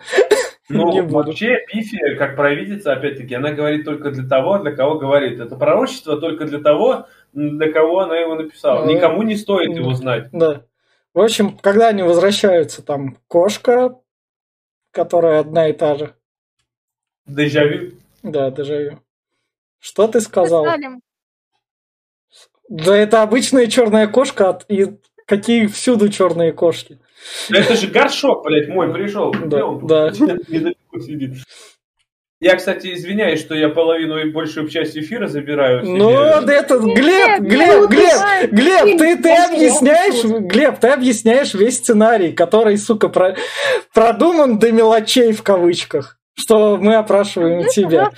Ну, 0.68 0.92
не 0.92 1.02
буду. 1.02 1.28
вообще, 1.28 1.64
Пифи, 1.66 2.16
как 2.16 2.36
провидица, 2.36 2.92
опять-таки, 2.92 3.34
она 3.34 3.52
говорит 3.52 3.84
только 3.84 4.10
для 4.10 4.28
того, 4.28 4.58
для 4.58 4.72
кого 4.72 4.98
говорит. 4.98 5.40
Это 5.40 5.56
пророчество 5.56 6.20
только 6.20 6.44
для 6.44 6.60
того, 6.60 7.06
для 7.32 7.72
кого 7.72 8.00
она 8.00 8.18
его 8.18 8.34
написала. 8.34 8.84
Ну, 8.84 8.92
Никому 8.92 9.22
не 9.22 9.36
стоит 9.36 9.74
его 9.74 9.94
знать. 9.94 10.28
Да. 10.32 10.64
В 11.14 11.20
общем, 11.20 11.56
когда 11.56 11.88
они 11.88 12.02
возвращаются, 12.02 12.82
там 12.82 13.16
кошка, 13.28 13.98
которая 14.90 15.40
одна 15.40 15.68
и 15.68 15.72
та 15.72 15.96
же. 15.96 16.14
Дежавю. 17.26 17.92
Да, 18.22 18.50
дежавю. 18.50 19.00
Что 19.78 20.06
ты 20.06 20.20
сказал? 20.20 20.66
Да 22.68 22.94
это 22.94 23.22
обычная 23.22 23.68
черная 23.68 24.06
кошка, 24.06 24.58
и 24.68 24.98
какие 25.24 25.66
всюду 25.66 26.10
черные 26.10 26.52
кошки. 26.52 26.98
Это 27.50 27.76
же 27.76 27.86
горшок, 27.88 28.44
блядь, 28.44 28.68
мой 28.68 28.92
пришел. 28.92 29.32
Да, 29.32 29.62
да. 29.82 30.12
сидит. 31.00 31.34
Я, 32.40 32.54
кстати, 32.54 32.94
извиняюсь, 32.94 33.40
что 33.40 33.56
я 33.56 33.68
половину 33.68 34.16
и 34.18 34.30
большую 34.30 34.68
часть 34.68 34.96
эфира 34.96 35.26
забираю. 35.26 35.84
Ну, 35.84 36.12
да 36.40 36.54
это, 36.54 36.78
Глеб, 36.78 37.40
Глеб, 37.40 37.90
Глеб, 37.90 38.52
Глеб, 38.52 38.98
ты, 38.98 39.16
ты 39.20 39.32
объясняешь, 39.32 40.22
Глеб, 40.22 40.78
ты 40.78 40.88
объясняешь 40.88 41.54
весь 41.54 41.78
сценарий, 41.78 42.32
который, 42.32 42.78
сука, 42.78 43.08
про, 43.08 43.36
продуман 43.92 44.60
до 44.60 44.70
мелочей 44.70 45.32
в 45.32 45.42
кавычках 45.42 46.17
что 46.38 46.76
мы 46.76 46.94
опрашиваем 46.94 47.62
ну, 47.62 47.68
тебя. 47.68 48.12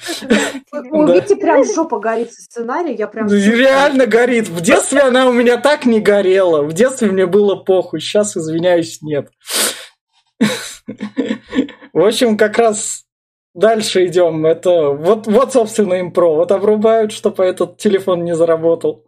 У 0.90 1.06
Вити 1.12 1.34
прям 1.34 1.64
жопа 1.64 1.98
горит 1.98 2.32
со 2.32 2.42
сценария, 2.42 2.94
я 2.94 3.06
прям... 3.06 3.28
Реально 3.28 4.06
горит. 4.06 4.48
В 4.48 4.60
детстве 4.60 5.01
она 5.01 5.26
у 5.26 5.32
меня 5.32 5.56
так 5.56 5.86
не 5.86 6.01
горела. 6.01 6.62
В 6.62 6.72
детстве 6.72 7.10
мне 7.10 7.26
было 7.26 7.56
похуй. 7.56 8.01
Сейчас, 8.01 8.36
извиняюсь, 8.36 9.01
нет. 9.01 9.30
В 11.92 12.01
общем, 12.05 12.36
как 12.36 12.59
раз 12.59 13.05
дальше 13.55 14.06
идем. 14.06 14.44
Это 14.44 14.90
вот, 14.90 15.26
вот 15.26 15.52
собственно, 15.52 15.94
импро. 15.94 16.34
Вот 16.34 16.52
обрубают, 16.52 17.12
чтобы 17.12 17.44
этот 17.44 17.78
телефон 17.78 18.24
не 18.24 18.36
заработал. 18.36 19.06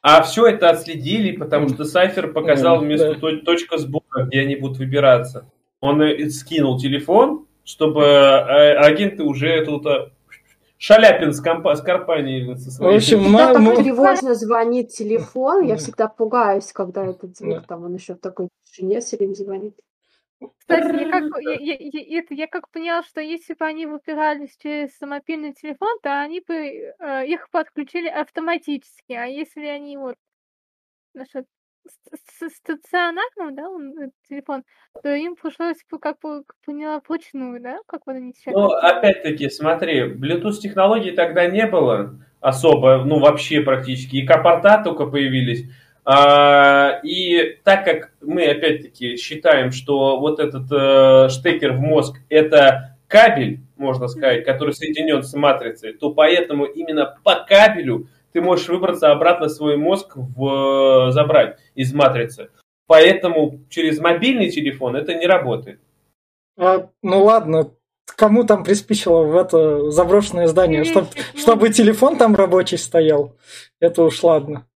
А 0.00 0.22
все 0.22 0.46
это 0.46 0.70
отследили, 0.70 1.36
потому 1.36 1.68
что 1.68 1.84
Сайфер 1.84 2.32
показал 2.32 2.80
место 2.80 3.14
точка 3.44 3.76
сбора, 3.76 4.24
где 4.26 4.40
они 4.40 4.56
будут 4.56 4.78
выбираться 4.78 5.50
он 5.80 6.30
скинул 6.30 6.78
телефон, 6.78 7.46
чтобы 7.64 8.02
э, 8.02 8.76
агенты 8.76 9.22
уже 9.22 9.64
тут 9.64 9.86
э, 9.86 10.10
Шаляпин 10.78 11.32
с, 11.32 11.40
компа- 11.40 11.74
с 11.74 11.82
компанией 11.82 12.56
со 12.56 12.70
своей. 12.70 12.94
В 12.94 12.96
общем, 12.96 13.24
Когда 13.24 13.54
мама... 13.54 13.74
так 13.74 13.84
тревожно 13.84 14.34
звонит 14.34 14.90
телефон, 14.90 15.64
я 15.64 15.76
всегда 15.76 16.08
пугаюсь, 16.08 16.72
когда 16.72 17.04
этот 17.04 17.36
звук, 17.36 17.66
там 17.66 17.84
он 17.84 17.94
еще 17.94 18.14
в 18.14 18.20
такой 18.20 18.48
тишине 18.64 19.00
все 19.00 19.16
время 19.16 19.34
звонит. 19.34 19.74
Кстати, 20.56 21.02
я 21.02 21.10
как, 21.10 21.24
я, 21.42 21.54
я, 21.58 21.76
я, 21.80 22.22
я 22.30 22.46
как 22.46 22.70
поняла, 22.70 23.02
что 23.02 23.20
если 23.20 23.54
бы 23.54 23.64
они 23.64 23.86
выпирались 23.86 24.56
через 24.56 24.90
мобильный 25.00 25.52
телефон, 25.52 25.98
то 26.00 26.20
они 26.20 26.40
бы 26.46 26.54
э, 26.54 27.26
их 27.26 27.50
подключили 27.50 28.06
автоматически. 28.06 29.14
А 29.14 29.24
если 29.24 29.66
они 29.66 29.96
вот 29.96 30.14
насчет 31.12 31.46
стационарным, 32.48 33.54
да, 33.54 33.68
он, 33.68 33.98
э, 33.98 34.10
телефон, 34.28 34.62
то 35.02 35.14
им 35.14 35.36
пришлось, 35.36 35.78
как 36.00 36.18
поняла, 36.64 37.00
вручную, 37.06 37.60
да, 37.60 37.78
как 37.86 38.02
вот 38.06 38.16
они 38.16 38.32
сейчас... 38.32 38.54
Ну, 38.54 38.68
опять-таки, 38.70 39.48
смотри, 39.50 40.02
Bluetooth 40.02 40.58
технологий 40.60 41.12
тогда 41.12 41.46
не 41.46 41.66
было 41.66 42.18
особо, 42.40 43.04
ну, 43.04 43.18
вообще 43.18 43.60
практически, 43.60 44.16
и 44.16 44.26
капорта 44.26 44.82
только 44.82 45.06
появились, 45.06 45.66
а, 46.04 47.00
и 47.02 47.58
так 47.64 47.84
как 47.84 48.12
мы, 48.22 48.46
опять-таки, 48.46 49.16
считаем, 49.16 49.72
что 49.72 50.18
вот 50.18 50.40
этот 50.40 50.70
э, 50.72 51.28
штекер 51.28 51.72
в 51.72 51.80
мозг– 51.80 52.16
это 52.30 52.96
кабель, 53.08 53.60
можно 53.76 54.08
сказать, 54.08 54.44
который 54.44 54.72
соединен 54.72 55.22
с 55.22 55.34
матрицей, 55.34 55.92
то 55.92 56.14
поэтому 56.14 56.64
именно 56.64 57.18
по 57.24 57.44
кабелю 57.46 58.08
ты 58.32 58.40
можешь 58.40 58.68
выбраться 58.68 59.10
обратно 59.10 59.48
свой 59.48 59.76
мозг 59.76 60.12
в, 60.16 61.10
забрать 61.10 61.58
из 61.74 61.92
матрицы. 61.92 62.50
Поэтому 62.86 63.60
через 63.68 63.98
мобильный 64.00 64.50
телефон 64.50 64.96
это 64.96 65.14
не 65.14 65.26
работает. 65.26 65.80
А, 66.56 66.88
ну 67.02 67.24
ладно, 67.24 67.70
кому 68.16 68.44
там 68.44 68.64
приспичило 68.64 69.22
в 69.22 69.36
это 69.36 69.90
заброшенное 69.90 70.46
здание, 70.46 70.84
чтобы, 70.84 71.08
чтобы 71.36 71.70
телефон 71.70 72.16
там 72.16 72.34
рабочий 72.34 72.78
стоял? 72.78 73.36
Это 73.80 74.02
уж 74.02 74.22
ладно. 74.22 74.66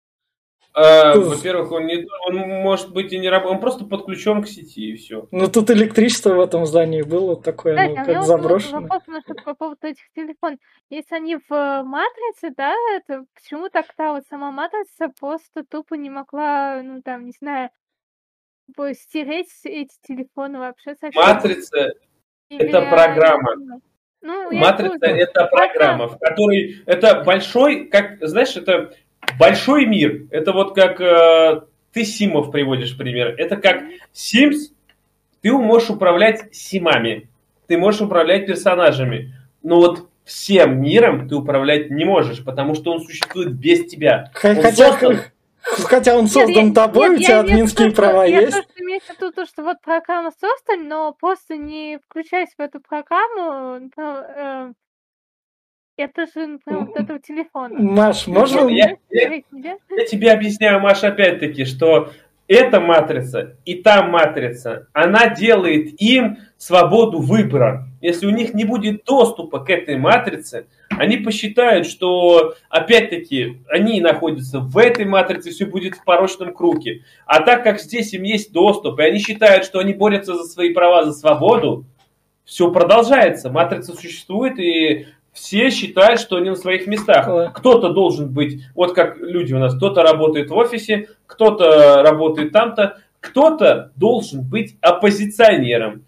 А, 0.75 1.15
во-первых, 1.19 1.71
он, 1.71 1.87
не, 1.87 2.07
он 2.27 2.37
может 2.37 2.93
быть 2.93 3.13
и 3.13 3.19
не 3.19 3.29
работает, 3.29 3.57
он 3.57 3.61
просто 3.61 3.85
подключен 3.85 4.43
к 4.43 4.49
сети 4.49 4.93
и 4.93 4.97
все. 4.97 5.29
Ну 5.31 5.49
тут 5.49 5.71
электричество 5.71 6.35
в 6.35 6.41
этом 6.41 6.65
здании 6.65 7.03
было 7.03 7.41
такое, 7.41 7.77
да, 7.77 7.89
ну, 7.89 7.95
как 7.95 8.23
заброшенное. 8.23 8.89
Вопрос 8.89 9.23
по 9.45 9.55
поводу 9.55 9.87
этих 9.87 10.11
телефонов. 10.15 10.59
Если 10.89 11.15
они 11.15 11.37
в 11.37 11.53
э, 11.53 11.83
матрице, 11.83 12.55
да, 12.57 12.75
это 12.97 13.25
почему 13.35 13.69
тогда 13.69 14.13
вот 14.15 14.25
сама 14.31 14.51
матрица 14.51 15.11
просто 15.21 15.63
тупо 15.69 15.95
не 15.95 16.09
могла, 16.09 16.81
ну 16.83 17.03
там, 17.03 17.27
не 17.27 17.33
знаю, 17.39 17.69
стереть 18.95 19.51
эти 19.65 19.93
телефоны 20.07 20.59
вообще 20.59 20.95
совсем? 20.95 21.23
Матрица 21.23 21.93
Или... 22.49 22.65
это 22.65 22.81
программа. 22.89 23.81
Ну, 24.23 24.53
Матрица 24.53 25.07
это 25.07 25.47
программа, 25.47 26.07
в 26.07 26.17
которой 26.19 26.83
это 26.87 27.25
большой, 27.25 27.87
как 27.89 28.19
знаешь, 28.21 28.57
это 28.57 28.95
большой 29.39 29.87
мир. 29.87 30.27
Это 30.31 30.53
вот 30.53 30.75
как 30.75 31.01
э, 31.01 31.63
ты 31.93 32.05
Симов 32.05 32.51
приводишь 32.51 32.97
пример. 32.97 33.35
Это 33.39 33.57
как 33.57 33.83
Sims, 34.15 34.73
ты 35.41 35.53
можешь 35.53 35.91
управлять 35.91 36.55
Симами, 36.55 37.29
ты 37.67 37.77
можешь 37.77 38.01
управлять 38.01 38.47
персонажами. 38.47 39.35
Но 39.63 39.77
вот 39.77 40.09
всем 40.25 40.81
миром 40.81 41.29
ты 41.29 41.35
управлять 41.35 41.91
не 41.91 42.05
можешь, 42.05 42.45
потому 42.45 42.75
что 42.75 42.93
он 42.93 43.01
существует 43.01 43.53
без 43.53 43.87
тебя. 43.87 44.31
Хотя, 44.35 44.73
создан... 44.73 45.21
хотя 45.63 46.17
он 46.17 46.27
создан 46.29 46.67
нет, 46.67 46.75
тобой, 46.75 47.11
нет, 47.11 47.21
у 47.21 47.23
тебя 47.23 47.41
админские 47.41 47.89
я, 47.89 47.95
права 47.95 48.25
я 48.25 48.41
есть. 48.41 48.57
Я 48.57 48.63
просто 48.63 48.83
имею 48.83 49.01
в 49.01 49.09
виду 49.09 49.33
то, 49.33 49.47
что 49.47 49.63
вот 49.63 49.81
программа 49.83 50.31
создана, 50.31 50.89
но 50.89 51.13
просто 51.13 51.57
не 51.57 51.99
включаясь 52.09 52.51
в 52.57 52.61
эту 52.61 52.81
программу, 52.81 53.91
э, 53.97 54.73
это 55.97 56.27
же 56.27 56.47
например, 56.47 56.87
вот 56.87 56.97
этого 56.97 57.19
телефона. 57.19 57.79
Маш, 57.79 58.27
можно... 58.27 58.69
Я, 58.69 58.97
я, 59.11 59.43
я 59.91 60.07
тебе 60.07 60.33
объясняю, 60.33 60.81
Маша, 60.81 61.09
опять-таки, 61.09 61.65
что 61.65 62.11
эта 62.49 62.81
матрица 62.81 63.57
и 63.65 63.77
та 63.77 64.03
матрица, 64.03 64.89
она 64.93 65.29
делает 65.29 66.01
им 66.01 66.39
свободу 66.57 67.21
выбора. 67.21 67.89
Если 68.01 68.27
у 68.27 68.31
них 68.31 68.53
не 68.53 68.65
будет 68.65 69.05
доступа 69.05 69.61
к 69.61 69.71
этой 69.71 69.97
матрице, 69.97 70.67
они 70.91 71.17
посчитают, 71.17 71.87
что, 71.87 72.55
опять-таки, 72.69 73.63
они 73.69 74.01
находятся 74.01 74.61
в 74.61 74.77
этой 74.77 75.05
матрице, 75.05 75.51
все 75.51 75.67
будет 75.67 75.95
в 75.95 76.05
порочном 76.05 76.53
круге. 76.53 77.05
А 77.27 77.41
так 77.43 77.65
как 77.65 77.81
здесь 77.81 78.13
им 78.13 78.25
есть 78.25 78.53
доступ, 78.53 78.99
и 78.99 79.05
они 79.05 79.19
считают, 79.19 79.65
что 79.65 79.79
они 79.79 79.95
борются 79.95 80.35
за 80.35 80.45
свои 80.45 80.75
права, 80.75 81.05
за 81.05 81.13
свободу, 81.13 81.87
все 82.45 82.71
продолжается. 82.71 83.51
Матрица 83.51 83.95
существует, 83.95 84.59
и 84.59 85.07
все 85.33 85.71
считают, 85.71 86.21
что 86.21 86.37
они 86.37 86.51
на 86.51 86.57
своих 86.57 86.87
местах. 86.87 87.53
Кто-то 87.55 87.91
должен 87.91 88.33
быть, 88.33 88.63
вот 88.75 88.95
как 88.95 89.19
люди 89.19 89.55
у 89.55 89.59
нас, 89.59 89.75
кто-то 89.75 90.03
работает 90.03 90.51
в 90.51 90.57
офисе, 90.57 91.09
кто-то 91.27 92.03
работает 92.03 92.53
там-то, 92.53 92.99
кто-то 93.21 93.93
должен 93.97 94.43
быть 94.43 94.77
оппозиционером. 94.81 96.05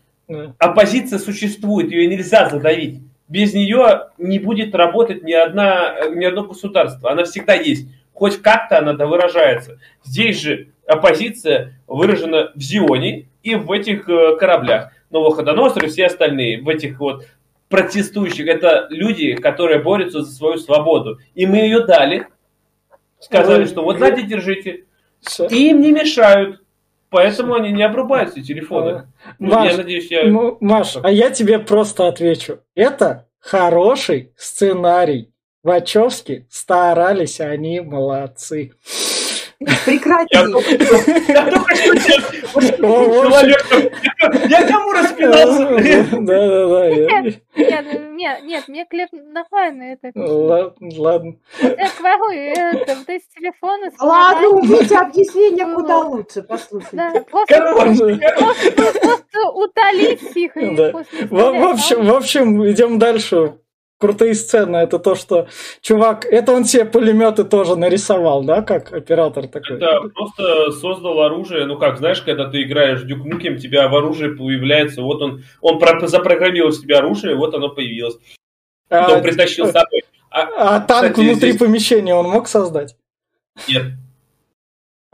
Оппозиция 0.59 1.18
существует, 1.18 1.90
ее 1.90 2.06
нельзя 2.06 2.48
задавить. 2.48 3.01
Без 3.28 3.55
нее 3.55 4.10
не 4.18 4.38
будет 4.38 4.74
работать 4.74 5.22
ни, 5.22 5.32
одна, 5.32 6.09
ни 6.10 6.24
одно 6.24 6.44
государство. 6.44 7.10
Она 7.10 7.24
всегда 7.24 7.55
есть. 7.55 7.88
Хоть 8.12 8.40
как-то 8.42 8.78
она 8.78 8.92
выражается. 9.06 9.78
Здесь 10.05 10.40
же 10.40 10.68
оппозиция 10.86 11.80
выражена 11.86 12.52
в 12.55 12.60
Зионе 12.60 13.28
и 13.42 13.55
в 13.55 13.72
этих 13.72 14.09
э, 14.09 14.36
кораблях. 14.36 14.92
Новоходоносор 15.10 15.84
и 15.84 15.88
все 15.88 16.06
остальные 16.06 16.62
в 16.62 16.68
этих 16.68 17.01
вот 17.01 17.26
протестующих. 17.74 18.46
Это 18.46 18.86
люди, 18.90 19.34
которые 19.34 19.82
борются 19.82 20.22
за 20.22 20.30
свою 20.30 20.59
свободу. 20.59 21.18
И 21.34 21.44
мы 21.44 21.56
ее 21.56 21.84
дали. 21.84 22.28
Сказали, 23.18 23.64
что 23.64 23.82
вот, 23.82 23.96
знаете, 23.96 24.22
держите. 24.22 24.84
И 25.51 25.70
им 25.70 25.80
не 25.80 25.90
мешают. 25.90 26.60
Поэтому 27.10 27.55
они 27.55 27.72
не 27.72 27.82
обрубают 27.82 28.30
все 28.30 28.42
телефоны. 28.42 29.09
Ну, 29.38 29.55
Маш, 29.55 29.70
я 29.70 29.76
надеюсь, 29.76 30.10
я... 30.10 30.24
Ну, 30.24 30.56
Маш, 30.60 30.96
а 31.02 31.10
я 31.10 31.30
тебе 31.30 31.59
просто 31.59 32.06
отвечу. 32.09 32.60
Это 32.74 33.26
хороший 33.40 34.32
сценарий. 34.36 35.30
Вачовски 35.62 36.46
старались, 36.51 37.40
они 37.40 37.80
молодцы. 37.80 38.72
Прекрати. 39.84 40.34
Я 40.34 41.46
только 41.50 41.74
что 41.76 41.96
человек... 41.96 43.92
Я 44.48 44.66
кому 44.66 44.92
распинался? 44.92 45.64
Да, 46.20 46.48
да, 46.48 46.66
да. 46.68 46.90
Нет, 47.56 47.86
нет, 48.12 48.42
нет, 48.44 48.68
мне 48.68 48.84
Клеп 48.86 49.10
нормально 49.12 49.82
это. 49.94 50.12
Ладно, 50.14 50.88
ладно. 50.96 51.36
Я 51.60 51.88
говорю, 51.98 52.40
это, 52.40 52.94
вот 52.94 53.08
эти 53.08 53.24
телефоны... 53.36 53.90
Ладно, 54.00 54.48
увидите 54.48 54.96
объяснение 54.96 55.66
куда 55.74 55.98
лучше, 55.98 56.42
послушайте. 56.42 57.24
Просто, 57.30 57.62
утолить 59.54 60.36
их. 60.36 60.54
В 60.54 61.64
общем, 61.70 62.04
в 62.04 62.14
общем, 62.14 62.70
идем 62.70 62.98
дальше 62.98 63.54
крутые 64.05 64.35
сцены, 64.35 64.76
это 64.76 64.98
то, 64.98 65.14
что 65.14 65.48
чувак, 65.81 66.26
это 66.26 66.52
он 66.52 66.66
себе 66.66 66.85
пулеметы 66.85 67.44
тоже 67.44 67.74
нарисовал, 67.74 68.44
да, 68.44 68.60
как 68.60 68.93
оператор 68.93 69.48
такой? 69.48 69.78
Да, 69.78 70.01
просто 70.14 70.72
создал 70.72 71.22
оружие, 71.22 71.64
ну 71.64 71.78
как, 71.78 71.97
знаешь, 71.97 72.20
когда 72.20 72.51
ты 72.51 72.64
играешь 72.64 73.01
в 73.01 73.06
у 73.48 73.56
тебя 73.56 73.89
в 73.89 73.97
оружии 73.97 74.28
появляется, 74.28 75.01
вот 75.01 75.22
он, 75.22 75.43
он 75.62 75.78
запрограммировал 76.06 76.72
себе 76.72 76.98
оружие, 76.98 77.35
вот 77.35 77.55
оно 77.55 77.70
появилось. 77.70 78.18
А, 78.90 79.10
он 79.10 79.22
притащил 79.22 79.68
с 79.68 79.72
собой. 79.72 80.02
А, 80.31 80.76
а 80.76 80.81
танк 80.81 81.12
кстати, 81.12 81.26
внутри 81.26 81.52
здесь... 81.52 81.60
помещения 81.60 82.14
он 82.14 82.28
мог 82.28 82.47
создать? 82.47 82.97
Нет. 83.68 83.85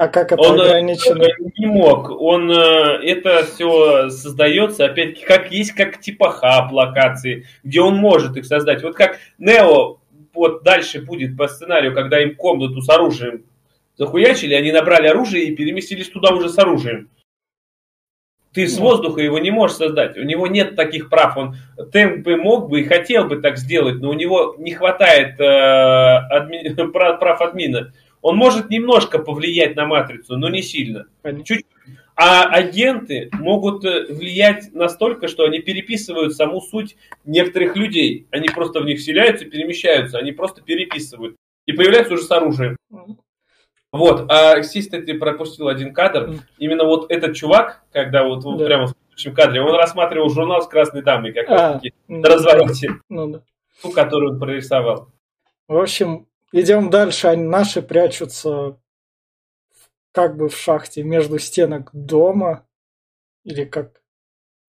А 0.00 0.08
как 0.08 0.32
это 0.32 0.40
он 0.40 0.58
э, 0.58 0.64
ограничено? 0.64 1.26
не 1.58 1.66
мог. 1.66 2.10
Он 2.10 2.50
э, 2.50 2.54
это 3.04 3.44
все 3.44 4.08
создается, 4.08 4.86
опять 4.86 5.20
как 5.20 5.52
есть 5.52 5.72
как 5.72 6.00
типа 6.00 6.30
хаб 6.30 6.72
локации, 6.72 7.46
где 7.64 7.82
он 7.82 7.96
может 7.96 8.34
их 8.38 8.46
создать. 8.46 8.82
Вот 8.82 8.94
как 8.94 9.18
Нео 9.36 9.98
вот 10.32 10.62
дальше 10.62 11.02
будет 11.02 11.36
по 11.36 11.48
сценарию, 11.48 11.94
когда 11.94 12.18
им 12.22 12.34
комнату 12.34 12.80
с 12.80 12.88
оружием 12.88 13.44
захуячили, 13.98 14.54
они 14.54 14.72
набрали 14.72 15.06
оружие 15.06 15.44
и 15.44 15.54
переместились 15.54 16.08
туда 16.08 16.32
уже 16.32 16.48
с 16.48 16.58
оружием. 16.58 17.10
Ты 18.54 18.68
с 18.68 18.78
воздуха 18.78 19.20
его 19.20 19.38
не 19.38 19.50
можешь 19.50 19.76
создать. 19.76 20.16
У 20.16 20.22
него 20.22 20.46
нет 20.46 20.76
таких 20.76 21.10
прав. 21.10 21.36
Он 21.36 21.56
темп 21.92 22.24
бы 22.24 22.36
мог 22.36 22.70
бы 22.70 22.80
и 22.80 22.84
хотел 22.84 23.26
бы 23.26 23.36
так 23.36 23.58
сделать, 23.58 24.00
но 24.00 24.08
у 24.08 24.14
него 24.14 24.54
не 24.56 24.72
хватает 24.72 25.38
э, 25.38 25.44
адми... 25.44 26.74
прав 26.90 27.42
админа. 27.42 27.92
Он 28.22 28.36
может 28.36 28.70
немножко 28.70 29.18
повлиять 29.18 29.76
на 29.76 29.86
матрицу, 29.86 30.36
но 30.36 30.48
не 30.48 30.62
сильно. 30.62 31.06
Чуть-чуть. 31.24 31.66
А 32.16 32.44
агенты 32.44 33.30
могут 33.32 33.82
э, 33.84 34.12
влиять 34.12 34.74
настолько, 34.74 35.26
что 35.26 35.44
они 35.44 35.60
переписывают 35.60 36.34
саму 36.34 36.60
суть 36.60 36.96
некоторых 37.24 37.76
людей. 37.76 38.26
Они 38.30 38.48
просто 38.48 38.80
в 38.80 38.84
них 38.84 38.98
вселяются, 38.98 39.46
перемещаются, 39.46 40.18
они 40.18 40.32
просто 40.32 40.60
переписывают. 40.60 41.36
И 41.64 41.72
появляются 41.72 42.12
уже 42.14 42.24
с 42.24 42.30
оружием. 42.30 42.76
Вот, 43.92 44.30
а 44.30 44.60
здесь 44.62 44.88
ты 44.88 45.14
пропустил 45.14 45.68
один 45.68 45.94
кадр. 45.94 46.34
Именно 46.58 46.84
вот 46.84 47.10
этот 47.10 47.34
чувак, 47.34 47.84
когда 47.90 48.22
вот, 48.24 48.44
вот 48.44 48.58
да. 48.58 48.66
прямо 48.66 48.86
в 48.86 48.90
следующем 48.90 49.34
кадре, 49.34 49.62
он 49.62 49.74
рассматривал 49.74 50.28
журнал 50.28 50.62
с 50.62 50.68
красной 50.68 51.02
дамой, 51.02 51.32
как 51.32 51.48
раз 51.48 51.72
таки 51.74 51.94
на 52.06 52.28
развороте. 52.28 52.90
Ну, 53.08 53.28
да. 53.28 53.42
Ту, 53.82 53.90
которую 53.92 54.34
он 54.34 54.38
прорисовал. 54.38 55.08
В 55.66 55.76
общем, 55.78 56.26
Идем 56.52 56.90
дальше, 56.90 57.28
они 57.28 57.44
наши 57.44 57.80
прячутся 57.80 58.76
как 60.12 60.36
бы 60.36 60.48
в 60.48 60.56
шахте 60.56 61.02
между 61.02 61.38
стенок 61.38 61.90
дома. 61.92 62.66
Или 63.44 63.64
как? 63.64 64.00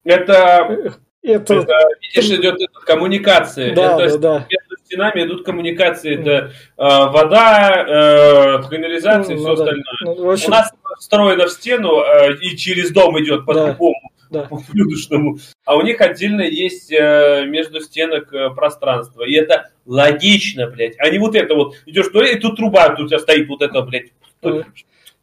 Это, 0.04 1.00
это... 1.22 1.54
это 1.54 1.68
видишь, 2.02 2.32
идет 2.32 2.60
коммуникация. 2.86 3.74
Да, 3.76 4.02
это 4.02 4.18
да, 4.18 4.40
да. 4.40 4.48
Между 4.50 4.86
стенами 4.86 5.24
идут 5.24 5.46
коммуникации. 5.46 6.20
Это 6.20 6.32
э, 6.32 6.52
вода, 6.78 7.86
э, 7.88 8.70
канализация 8.70 9.36
ну, 9.36 9.42
и 9.42 9.44
все 9.44 9.48
ну, 9.48 9.54
остальное. 9.54 9.84
Ну, 10.02 10.32
общем... 10.32 10.48
У 10.48 10.52
нас 10.52 10.72
встроено 11.00 11.48
в 11.48 11.52
стену 11.52 12.02
э, 12.02 12.36
и 12.38 12.56
через 12.56 12.92
дом 12.92 13.20
идет 13.20 13.46
по-другому. 13.46 14.00
Да 14.04 14.11
да. 14.32 14.44
по-блюдочному. 14.50 15.38
А 15.66 15.76
у 15.76 15.82
них 15.82 16.02
отдельно 16.02 16.42
есть 16.42 16.92
э, 16.92 17.46
между 17.46 17.82
стенок 17.82 18.34
э, 18.34 18.50
пространство. 18.52 19.24
И 19.24 19.34
это 19.34 19.70
логично, 19.86 20.68
блядь. 20.68 20.96
А 20.98 21.10
не 21.10 21.20
вот 21.20 21.36
это 21.36 21.54
вот. 21.54 21.76
Идешь 21.86 22.08
туда, 22.08 22.28
и 22.28 22.40
тут 22.40 22.56
труба, 22.56 22.90
тут 22.96 23.06
у 23.06 23.08
тебя 23.10 23.20
стоит 23.20 23.48
вот 23.48 23.62
это, 23.62 23.82
блядь. 23.82 24.12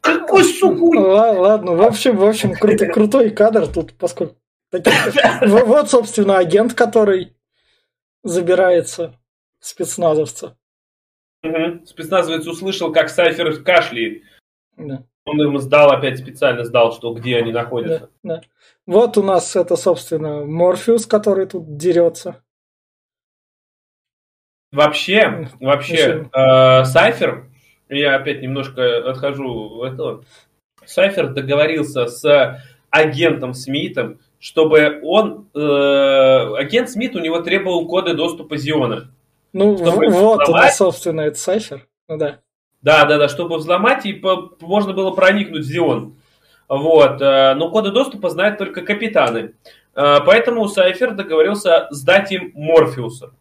Какой 0.01 0.45
сухой! 0.45 0.97
Ладно, 0.97 1.73
в 1.73 1.81
общем, 1.81 2.15
в 2.15 2.23
общем, 2.23 2.53
крутой, 2.53 2.87
крутой 2.93 3.29
кадр 3.31 3.67
тут, 3.67 3.93
поскольку... 3.95 4.37
Вот, 5.41 5.89
собственно, 5.89 6.37
агент, 6.37 6.73
который 6.73 7.33
забирается 8.23 9.19
спецназовца. 9.59 10.55
Угу. 11.43 11.85
Спецназовец 11.85 12.45
услышал, 12.45 12.93
как 12.93 13.09
Сайфер 13.09 13.61
кашляет. 13.63 14.23
Да. 14.77 15.03
Он 15.29 15.41
им 15.41 15.59
сдал, 15.59 15.91
опять 15.91 16.19
специально 16.19 16.63
сдал, 16.63 16.91
что 16.93 17.13
где 17.13 17.37
они 17.37 17.51
находятся. 17.51 18.09
Да, 18.23 18.35
да. 18.35 18.41
Вот 18.85 19.17
у 19.17 19.23
нас 19.23 19.55
это, 19.55 19.75
собственно, 19.75 20.45
Морфеус, 20.45 21.05
который 21.05 21.45
тут 21.45 21.77
дерется. 21.77 22.41
Вообще, 24.71 25.49
вообще, 25.59 26.29
э, 26.31 26.83
Сайфер, 26.85 27.49
я 27.89 28.15
опять 28.15 28.41
немножко 28.41 29.09
отхожу 29.09 29.81
от 29.81 29.93
этого. 29.93 30.25
Сайфер 30.85 31.33
договорился 31.33 32.07
с 32.07 32.61
агентом 32.89 33.53
Смитом, 33.53 34.19
чтобы 34.39 34.99
он, 35.03 35.49
э, 35.53 36.55
агент 36.57 36.89
Смит 36.89 37.15
у 37.15 37.19
него 37.19 37.41
требовал 37.41 37.87
коды 37.87 38.13
доступа 38.13 38.57
Зиона. 38.57 39.11
Ну, 39.53 39.75
вот, 39.75 40.47
нас, 40.49 40.77
собственно, 40.77 41.21
это 41.21 41.37
Сайфер. 41.37 41.87
Ну 42.07 42.17
да. 42.17 42.39
Да, 42.81 43.05
да, 43.05 43.17
да, 43.17 43.27
чтобы 43.27 43.57
взломать, 43.57 44.05
и 44.05 44.13
по, 44.13 44.51
можно 44.61 44.93
было 44.93 45.11
проникнуть 45.11 45.63
в 45.63 45.67
Зион. 45.67 46.15
Вот. 46.67 47.21
Э, 47.21 47.53
но 47.55 47.69
коды 47.69 47.91
доступа 47.91 48.29
знают 48.29 48.57
только 48.57 48.81
капитаны. 48.81 49.53
Э, 49.95 50.17
поэтому 50.25 50.67
Сайфер 50.67 51.13
договорился 51.13 51.87
сдать 51.91 52.31
им 52.31 52.51
Морфеуса. 52.55 53.33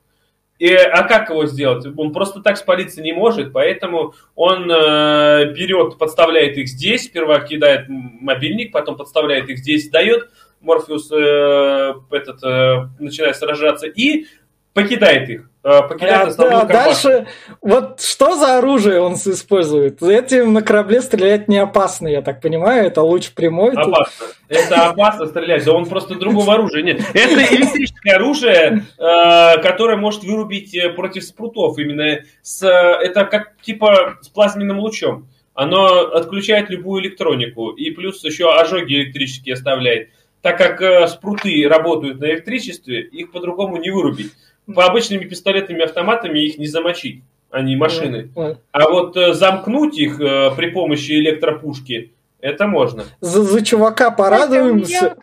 И, 0.59 0.75
а 0.75 1.05
как 1.05 1.31
его 1.31 1.47
сделать? 1.47 1.87
Он 1.97 2.13
просто 2.13 2.41
так 2.41 2.57
спалиться 2.57 3.01
не 3.01 3.13
может, 3.13 3.53
поэтому 3.53 4.15
он 4.35 4.69
э, 4.69 5.53
берет, 5.53 5.99
подставляет 5.99 6.57
их 6.57 6.69
здесь, 6.69 7.05
сперва 7.05 7.39
кидает 7.41 7.87
мобильник, 7.89 8.73
потом 8.73 8.97
подставляет 8.97 9.49
их 9.49 9.59
здесь, 9.59 9.89
дает, 9.89 10.31
Морфеус 10.61 11.13
э, 11.13 11.95
этот, 12.11 12.43
э, 12.43 12.89
начинает 12.99 13.37
сражаться 13.37 13.87
и 13.87 14.27
покидает 14.75 15.29
их. 15.29 15.49
Э, 15.69 15.83
покидает 15.87 16.35
а, 16.39 16.61
а 16.63 16.65
дальше, 16.65 17.27
вот 17.61 18.01
что 18.01 18.37
за 18.37 18.57
оружие 18.57 19.03
он 19.03 19.17
использует? 19.17 20.03
Этим 20.03 20.55
на 20.55 20.63
корабле 20.63 21.03
стрелять 21.03 21.47
не 21.47 21.59
опасно, 21.59 22.09
я 22.09 22.23
так 22.23 22.41
понимаю, 22.41 22.87
это 22.87 23.03
луч 23.03 23.33
прямой. 23.33 23.73
Опасно. 23.73 24.29
Тут. 24.29 24.37
Это 24.49 24.87
опасно 24.87 25.27
стрелять, 25.27 25.67
да 25.67 25.73
он 25.75 25.85
просто 25.85 26.15
другого 26.15 26.55
оружия 26.55 26.83
нет. 26.83 27.03
Это 27.13 27.55
электрическое 27.55 28.15
оружие, 28.15 28.87
э, 28.99 29.59
которое 29.61 29.99
может 29.99 30.25
вырубить 30.25 30.75
э, 30.75 30.89
против 30.89 31.23
спрутов. 31.25 31.77
Именно 31.77 32.21
с, 32.41 32.67
это 32.67 33.27
как 33.27 33.61
типа 33.61 34.17
с 34.23 34.29
плазменным 34.29 34.79
лучом. 34.79 35.29
оно 35.53 35.99
отключает 36.15 36.71
любую 36.71 37.03
электронику 37.03 37.73
и 37.73 37.91
плюс 37.91 38.25
еще 38.25 38.59
ожоги 38.59 38.95
электрические 38.95 39.53
оставляет. 39.53 40.09
Так 40.41 40.57
как 40.57 41.09
спруты 41.11 41.69
работают 41.69 42.21
на 42.21 42.27
электричестве, 42.27 43.03
их 43.03 43.33
по-другому 43.33 43.77
не 43.77 43.91
вырубить. 43.91 44.33
По 44.75 44.85
обычными 44.85 45.25
пистолетами 45.25 45.83
автоматами 45.83 46.41
их 46.41 46.59
не 46.59 46.67
замочить, 46.67 47.23
они 47.51 47.77
машины. 47.77 48.31
А 48.73 48.89
вот 48.89 49.17
э, 49.17 49.33
замкнуть 49.33 49.99
их 49.99 50.21
э, 50.21 50.51
при 50.57 50.71
помощи 50.71 51.13
электропушки, 51.13 52.13
это 52.41 52.67
можно. 52.67 53.05
За, 53.21 53.43
за 53.43 53.65
чувака 53.65 54.11
порадуемся. 54.11 55.17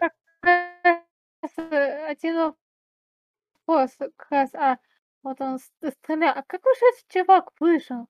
Э, 1.57 2.07
один 2.09 2.53
вопрос, 3.67 3.91
как 3.99 4.27
раз, 4.29 4.55
а 4.55 4.77
вот 5.23 5.39
он 5.39 5.59
стрелял. 5.59 6.33
А 6.35 6.43
какой 6.45 6.73
же 6.75 6.81
этот 6.91 7.13
чувак 7.13 7.51
выжил? 7.59 8.07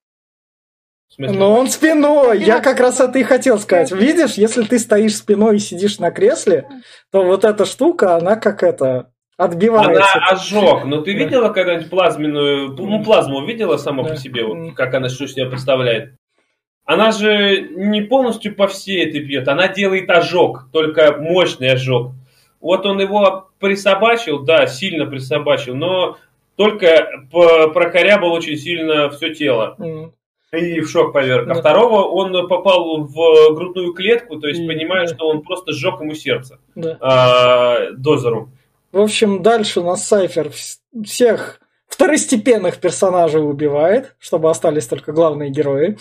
Но 1.17 1.53
он 1.53 1.67
спиной, 1.67 2.43
я 2.43 2.59
как 2.59 2.79
раз 2.79 2.99
это 2.99 3.19
и 3.19 3.23
хотел 3.23 3.59
сказать. 3.59 3.91
Видишь, 3.91 4.33
если 4.33 4.63
ты 4.63 4.79
стоишь 4.79 5.17
спиной 5.17 5.57
и 5.57 5.59
сидишь 5.59 5.99
на 5.99 6.11
кресле, 6.11 6.67
то 7.11 7.23
вот 7.23 7.45
эта 7.45 7.65
штука, 7.65 8.15
она 8.15 8.35
как 8.35 8.63
это, 8.63 9.13
отбивается. 9.37 10.03
Она 10.13 10.27
ожог. 10.29 10.85
Но 10.85 11.01
ты 11.01 11.13
видела 11.13 11.49
когда-нибудь 11.49 11.89
плазменную, 11.89 12.69
ну 12.69 13.03
плазму 13.03 13.45
видела 13.45 13.77
сама 13.77 14.03
по 14.03 14.15
себе, 14.15 14.45
вот, 14.45 14.75
как 14.75 14.93
она 14.93 15.09
что 15.09 15.27
себя 15.27 15.47
представляет? 15.47 16.15
Она 16.85 17.11
же 17.11 17.61
не 17.61 18.01
полностью 18.01 18.55
по 18.55 18.67
всей 18.67 19.07
этой 19.07 19.21
пьет, 19.21 19.47
она 19.47 19.67
делает 19.67 20.09
ожог, 20.09 20.69
только 20.71 21.17
мощный 21.17 21.71
ожог. 21.71 22.11
Вот 22.61 22.85
он 22.85 22.99
его 22.99 23.49
присобачил, 23.59 24.39
да, 24.43 24.67
сильно 24.67 25.05
присобачил, 25.05 25.75
но 25.75 26.17
только 26.55 27.25
прокорябал 27.31 28.31
очень 28.31 28.55
сильно 28.55 29.09
все 29.09 29.33
тело. 29.33 29.75
Mm 29.79 30.11
и 30.57 30.79
в 30.79 30.89
шок 30.89 31.13
поверг. 31.13 31.49
А 31.49 31.53
второго 31.53 32.03
он 32.03 32.47
попал 32.47 33.03
в 33.03 33.53
грудную 33.53 33.93
клетку, 33.93 34.39
то 34.39 34.47
есть 34.47 34.65
понимает, 34.65 35.09
да. 35.09 35.15
что 35.15 35.27
он 35.27 35.41
просто 35.41 35.73
сжег 35.73 35.99
ему 35.99 36.13
сердце 36.13 36.59
да. 36.75 36.97
а, 36.99 37.91
дозеру. 37.91 38.49
В 38.95 39.01
общем, 39.01 39.43
дальше 39.43 39.81
у 39.81 39.83
нас 39.83 40.07
Сайфер 40.07 40.53
всех 41.03 41.59
второстепенных 41.85 42.77
персонажей 42.77 43.41
убивает, 43.41 44.15
чтобы 44.19 44.49
остались 44.49 44.87
только 44.87 45.11
главные 45.11 45.49
герои. 45.49 45.97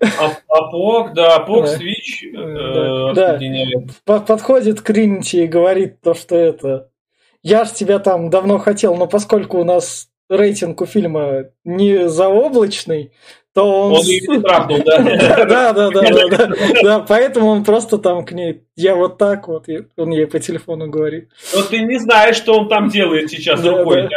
А, 0.00 0.32
а 0.48 0.70
Пок, 0.70 1.12
да, 1.12 1.40
Пок, 1.40 1.66
да. 1.66 1.76
Свич 1.76 2.24
э, 2.24 3.12
да. 3.14 3.38
да. 4.06 4.20
Подходит 4.22 4.80
к 4.80 4.88
Ринти 4.88 5.44
и 5.44 5.46
говорит 5.46 6.00
то, 6.00 6.14
что 6.14 6.34
это... 6.34 6.88
Я 7.42 7.66
ж 7.66 7.72
тебя 7.72 7.98
там 7.98 8.30
давно 8.30 8.56
хотел, 8.56 8.96
но 8.96 9.06
поскольку 9.06 9.58
у 9.58 9.64
нас 9.64 10.08
рейтинг 10.30 10.80
у 10.80 10.86
фильма 10.86 11.50
не 11.64 12.08
заоблачный, 12.08 13.12
то 13.52 13.86
он... 13.86 13.92
Он 13.92 14.02
ее 14.02 14.40
трахнул? 14.40 14.78
Да, 14.84 15.72
да, 15.72 15.72
да, 15.72 15.90
да, 15.90 16.28
да, 16.28 16.50
да, 16.82 17.00
поэтому 17.00 17.48
он 17.48 17.64
просто 17.64 17.98
там 17.98 18.24
к 18.24 18.32
ней, 18.32 18.62
я 18.76 18.94
вот 18.94 19.18
так 19.18 19.48
вот, 19.48 19.66
он 19.96 20.10
ей 20.10 20.26
по 20.26 20.38
телефону 20.38 20.88
говорит. 20.88 21.30
Но 21.54 21.62
ты 21.62 21.80
не 21.80 21.98
знаешь, 21.98 22.36
что 22.36 22.54
он 22.58 22.68
там 22.68 22.88
делает 22.88 23.30
сейчас 23.30 23.64
рукой. 23.64 24.08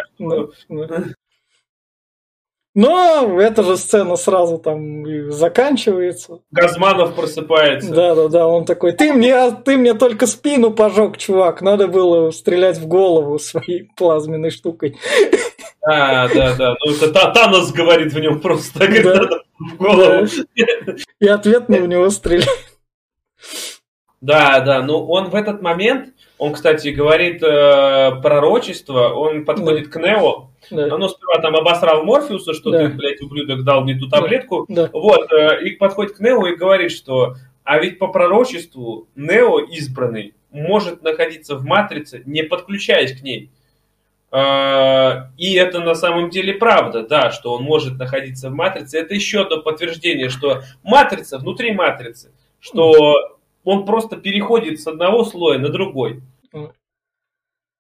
Но 2.76 3.40
эта 3.40 3.62
же 3.62 3.78
сцена 3.78 4.16
сразу 4.16 4.58
там 4.58 5.32
заканчивается. 5.32 6.40
Газманов 6.50 7.14
просыпается. 7.14 7.94
Да, 7.94 8.16
да, 8.16 8.28
да. 8.30 8.48
Он 8.48 8.66
такой: 8.66 8.94
Ты 8.94 9.14
мне, 9.14 9.52
ты 9.52 9.78
мне 9.78 9.94
только 9.94 10.26
спину 10.26 10.72
пожег, 10.72 11.18
чувак. 11.18 11.62
Надо 11.62 11.88
было 11.88 12.32
стрелять 12.32 12.80
в 12.80 12.88
голову 12.88 13.38
своей 13.38 13.92
плазменной 13.96 14.50
штукой. 14.50 14.98
А, 15.86 16.28
да, 16.30 16.56
да. 16.56 16.76
Ну, 16.84 16.94
это 16.94 17.32
Танос 17.32 17.72
говорит 17.72 18.14
в 18.14 18.20
нем 18.20 18.40
просто, 18.40 18.80
когда 18.80 19.16
да. 19.18 19.40
в 19.60 19.78
голову. 19.78 20.28
Да. 20.56 20.96
И 21.20 21.28
ответно 21.28 21.78
в 21.78 21.88
него 21.88 22.10
стреляет. 22.10 22.50
Да, 24.22 24.62
да. 24.62 24.82
Ну, 24.82 25.06
он 25.06 25.30
в 25.30 25.36
этот 25.36 25.62
момент, 25.62 26.14
он, 26.44 26.54
кстати, 26.54 26.90
говорит 26.90 27.42
э, 27.42 28.12
пророчество, 28.22 29.14
он 29.14 29.46
подходит 29.46 29.86
да. 29.86 29.92
к 29.92 29.96
Нео. 30.04 30.50
Да. 30.70 30.98
Ну, 30.98 31.08
сперва 31.08 31.42
там 31.42 31.56
обосрал 31.56 32.04
Морфеуса, 32.04 32.54
что 32.54 32.70
да. 32.70 32.80
ты, 32.80 32.90
блядь, 32.90 33.22
ублюдок, 33.22 33.64
дал 33.64 33.84
мне 33.84 33.96
ту 33.96 34.10
таблетку. 34.10 34.66
Да. 34.68 34.90
Вот, 34.92 35.32
э, 35.32 35.64
и 35.64 35.72
подходит 35.72 36.18
к 36.18 36.20
Нео 36.20 36.46
и 36.48 36.58
говорит, 36.58 36.92
что 36.92 37.36
а 37.64 37.80
ведь 37.80 37.98
по 37.98 38.10
пророчеству 38.10 39.08
Нео 39.16 39.60
избранный 39.60 40.34
может 40.52 41.02
находиться 41.02 41.56
в 41.56 41.64
матрице, 41.64 42.24
не 42.26 42.44
подключаясь 42.44 43.18
к 43.18 43.24
ней. 43.24 43.50
А, 44.30 45.30
и 45.38 45.54
это 45.54 45.80
на 45.80 45.96
самом 45.96 46.30
деле 46.30 46.56
правда, 46.56 47.08
да, 47.08 47.32
что 47.32 47.54
он 47.54 47.64
может 47.64 47.98
находиться 47.98 48.50
в 48.50 48.54
матрице. 48.54 48.98
Это 48.98 49.14
еще 49.14 49.44
одно 49.44 49.62
подтверждение, 49.62 50.28
что 50.28 50.64
матрица 50.84 51.38
внутри 51.38 51.72
матрицы, 51.72 52.34
что 52.60 53.38
он 53.64 53.86
просто 53.86 54.18
переходит 54.18 54.82
с 54.82 54.88
одного 54.88 55.24
слоя 55.24 55.58
на 55.58 55.70
другой. 55.70 56.22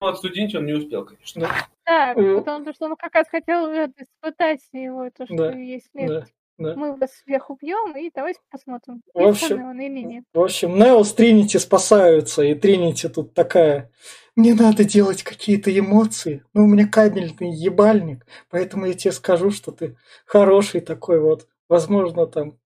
Ну, 0.04 0.10
отсудить 0.10 0.54
он 0.54 0.66
не 0.66 0.74
успел, 0.74 1.06
конечно. 1.06 1.48
Да, 1.86 2.14
потому 2.14 2.74
что 2.74 2.86
он 2.88 2.96
как 2.98 3.16
раз 3.16 3.28
хотел 3.30 3.72
испытать 3.72 4.60
его, 4.74 5.10
то, 5.10 5.26
что 5.26 5.36
да. 5.36 5.52
есть 5.54 5.90
смерть. 5.92 6.34
Да. 6.58 6.76
Мы 6.76 6.96
вас 6.96 7.10
всех 7.10 7.50
убьем, 7.50 7.98
и 7.98 8.12
давайте 8.14 8.40
посмотрим, 8.52 9.02
в 9.14 9.20
общем, 9.20 9.64
он 9.64 9.80
или 9.80 10.02
нет. 10.02 10.24
В 10.34 10.42
общем, 10.42 10.78
Нео 10.78 11.04
с 11.04 11.14
Тринити 11.14 11.58
спасаются, 11.58 12.44
и 12.44 12.54
Тринити 12.54 13.08
тут 13.08 13.34
такая 13.34 13.92
мне 14.36 14.54
надо 14.54 14.84
делать 14.84 15.24
какие-то 15.24 15.78
эмоции, 15.78 16.44
но 16.54 16.64
у 16.64 16.68
меня 16.68 16.88
кабельный 16.88 17.50
ебальник, 17.50 18.26
поэтому 18.50 18.86
я 18.86 18.94
тебе 18.94 19.14
скажу, 19.14 19.52
что 19.52 19.72
ты 19.72 19.96
хороший 20.26 20.82
такой 20.82 21.20
вот, 21.20 21.48
возможно, 21.70 22.28
там, 22.28 22.58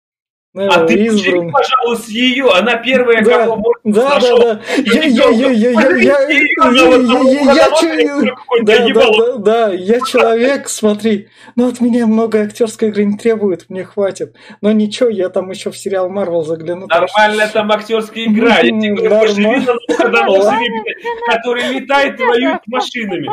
ну, 0.53 0.71
а 0.71 0.85
ты 0.85 0.93
избран... 1.05 1.51
пожалуйста, 1.51 2.11
ее, 2.11 2.49
она 2.49 2.77
первая, 2.77 3.23
да, 3.23 3.45
кого 3.45 3.57
может 3.57 3.81
Да, 3.83 4.19
да, 4.19 4.37
да. 4.37 4.61
Я, 4.77 5.03
я, 5.03 5.29
я, 5.29 5.49
я, 5.51 5.69
я, 5.71 5.91
я, 5.97 6.29
я, 6.29 6.41
да, 8.93 9.37
да, 9.37 9.71
я 9.73 10.01
человек, 10.01 10.67
смотри, 10.67 11.27
ну 11.55 11.67
от 11.67 11.79
меня 11.79 12.07
много 12.07 12.41
актерской 12.41 12.89
игры 12.89 13.03
не 13.03 13.17
требует, 13.17 13.69
мне 13.69 13.83
хватит. 13.83 14.35
Но 14.61 14.71
ничего, 14.71 15.09
я 15.09 15.29
там 15.29 15.51
еще 15.51 15.69
в 15.69 15.77
сериал 15.77 16.09
Марвел 16.09 16.43
загляну. 16.43 16.87
Нормальная 16.87 17.49
там 17.49 17.71
актерская 17.71 18.25
игра. 18.25 18.57
Я 18.59 18.63
тебе 18.63 18.95
видел, 18.95 19.77
когда 19.95 20.25
который 21.27 21.67
летает 21.73 22.19
и 22.19 22.23
воюет 22.23 22.61
машинами. 22.65 23.27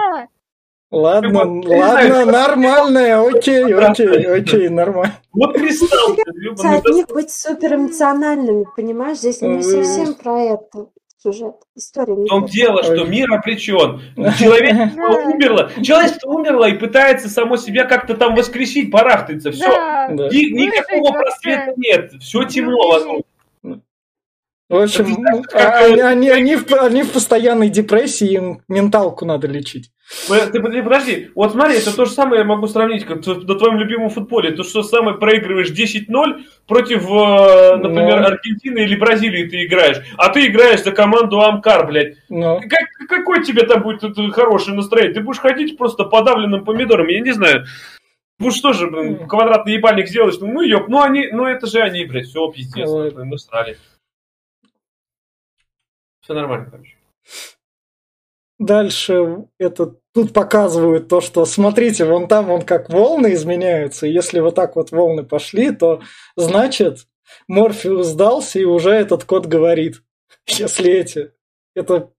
Ладно, 0.94 1.60
ладно, 1.66 2.24
нормальная, 2.24 3.20
окей, 3.20 3.74
окей, 3.74 4.26
окей, 4.26 4.68
нормально. 4.68 5.14
Вот 5.32 5.54
кристалл. 5.54 6.16
Одни 6.62 7.04
быть 7.12 7.30
супер 7.30 7.74
эмоциональными, 7.74 8.64
понимаешь? 8.76 9.18
Здесь 9.18 9.40
не 9.42 9.62
совсем 9.62 10.14
про 10.14 10.40
это 10.40 10.88
сюжет, 11.24 11.56
история. 11.74 12.14
В 12.14 12.26
том 12.26 12.46
дело, 12.46 12.82
что 12.82 13.04
мир 13.04 13.32
обречен. 13.32 14.00
Человечество 14.38 15.08
умерло. 15.24 15.70
Человечество 15.82 16.30
умерло 16.30 16.68
и 16.68 16.74
пытается 16.78 17.28
само 17.28 17.56
себя 17.56 17.84
как-то 17.84 18.14
там 18.14 18.34
воскресить, 18.34 18.90
барахтается. 18.90 19.50
Все. 19.50 19.66
Никакого 20.08 21.12
просвета 21.12 21.72
нет. 21.76 22.12
Все 22.20 22.44
темно 22.44 22.76
вокруг. 22.88 23.26
В 24.68 24.76
общем, 24.76 25.24
они, 25.52 26.00
они, 26.00 26.30
они, 26.30 26.56
в, 26.56 26.72
они 26.72 27.02
в 27.02 27.12
постоянной 27.12 27.68
депрессии, 27.68 28.32
им 28.32 28.62
менталку 28.66 29.24
надо 29.24 29.46
лечить. 29.46 29.90
Ты 30.28 30.60
подожди, 30.60 31.30
вот 31.34 31.52
смотри, 31.52 31.76
это 31.76 31.94
то 31.94 32.04
же 32.04 32.10
самое 32.10 32.40
я 32.40 32.44
могу 32.44 32.66
сравнить 32.66 33.04
как 33.04 33.26
на 33.26 33.54
твоем 33.54 33.78
любимом 33.78 34.10
футболе. 34.10 34.52
То, 34.52 34.62
что 34.62 34.82
самое 34.82 35.16
проигрываешь 35.16 35.70
10-0 35.70 36.44
против, 36.66 37.04
э, 37.04 37.76
например, 37.76 38.20
Но... 38.20 38.26
Аргентины 38.26 38.80
или 38.80 38.96
Бразилии 38.96 39.48
ты 39.48 39.64
играешь, 39.64 40.04
а 40.18 40.28
ты 40.28 40.46
играешь 40.46 40.82
за 40.82 40.92
команду 40.92 41.40
Амкар, 41.40 41.86
блядь. 41.86 42.16
Но... 42.28 42.60
Как, 42.60 43.08
какой 43.08 43.44
тебе 43.44 43.64
там 43.64 43.82
будет 43.82 44.02
хорошее 44.34 44.76
настроение? 44.76 45.14
Ты 45.14 45.20
будешь 45.20 45.40
ходить 45.40 45.78
просто 45.78 46.04
подавленным 46.04 46.64
помидором, 46.64 47.08
я 47.08 47.20
не 47.20 47.32
знаю. 47.32 47.64
Ну 48.38 48.50
что 48.50 48.72
же, 48.72 48.90
блин, 48.90 49.26
квадратный 49.26 49.74
ебальник 49.74 50.08
сделаешь, 50.08 50.38
ну 50.40 50.60
ёб, 50.60 50.88
ну 50.88 51.00
они, 51.00 51.28
ну 51.30 51.46
это 51.46 51.66
же 51.66 51.80
они, 51.80 52.04
блядь, 52.04 52.26
все, 52.26 52.50
пиздец, 52.50 52.88
мы 52.90 53.38
срали. 53.38 53.78
Все 56.20 56.34
нормально, 56.34 56.68
короче. 56.70 56.96
Дальше 58.64 59.46
это 59.58 59.96
тут 60.14 60.32
показывают 60.32 61.08
то, 61.08 61.20
что 61.20 61.44
смотрите, 61.44 62.04
вон 62.04 62.28
там 62.28 62.46
вон 62.46 62.62
как 62.62 62.88
волны 62.88 63.34
изменяются. 63.34 64.06
Если 64.06 64.40
вот 64.40 64.54
так 64.54 64.76
вот 64.76 64.90
волны 64.90 65.22
пошли, 65.22 65.70
то 65.70 66.00
значит 66.36 67.06
Морфеус 67.48 68.06
сдался 68.06 68.58
и 68.58 68.64
уже 68.64 68.90
этот 68.90 69.24
код 69.24 69.46
говорит. 69.46 70.02
Если 70.46 70.90
эти 70.90 71.32
это 71.74 72.10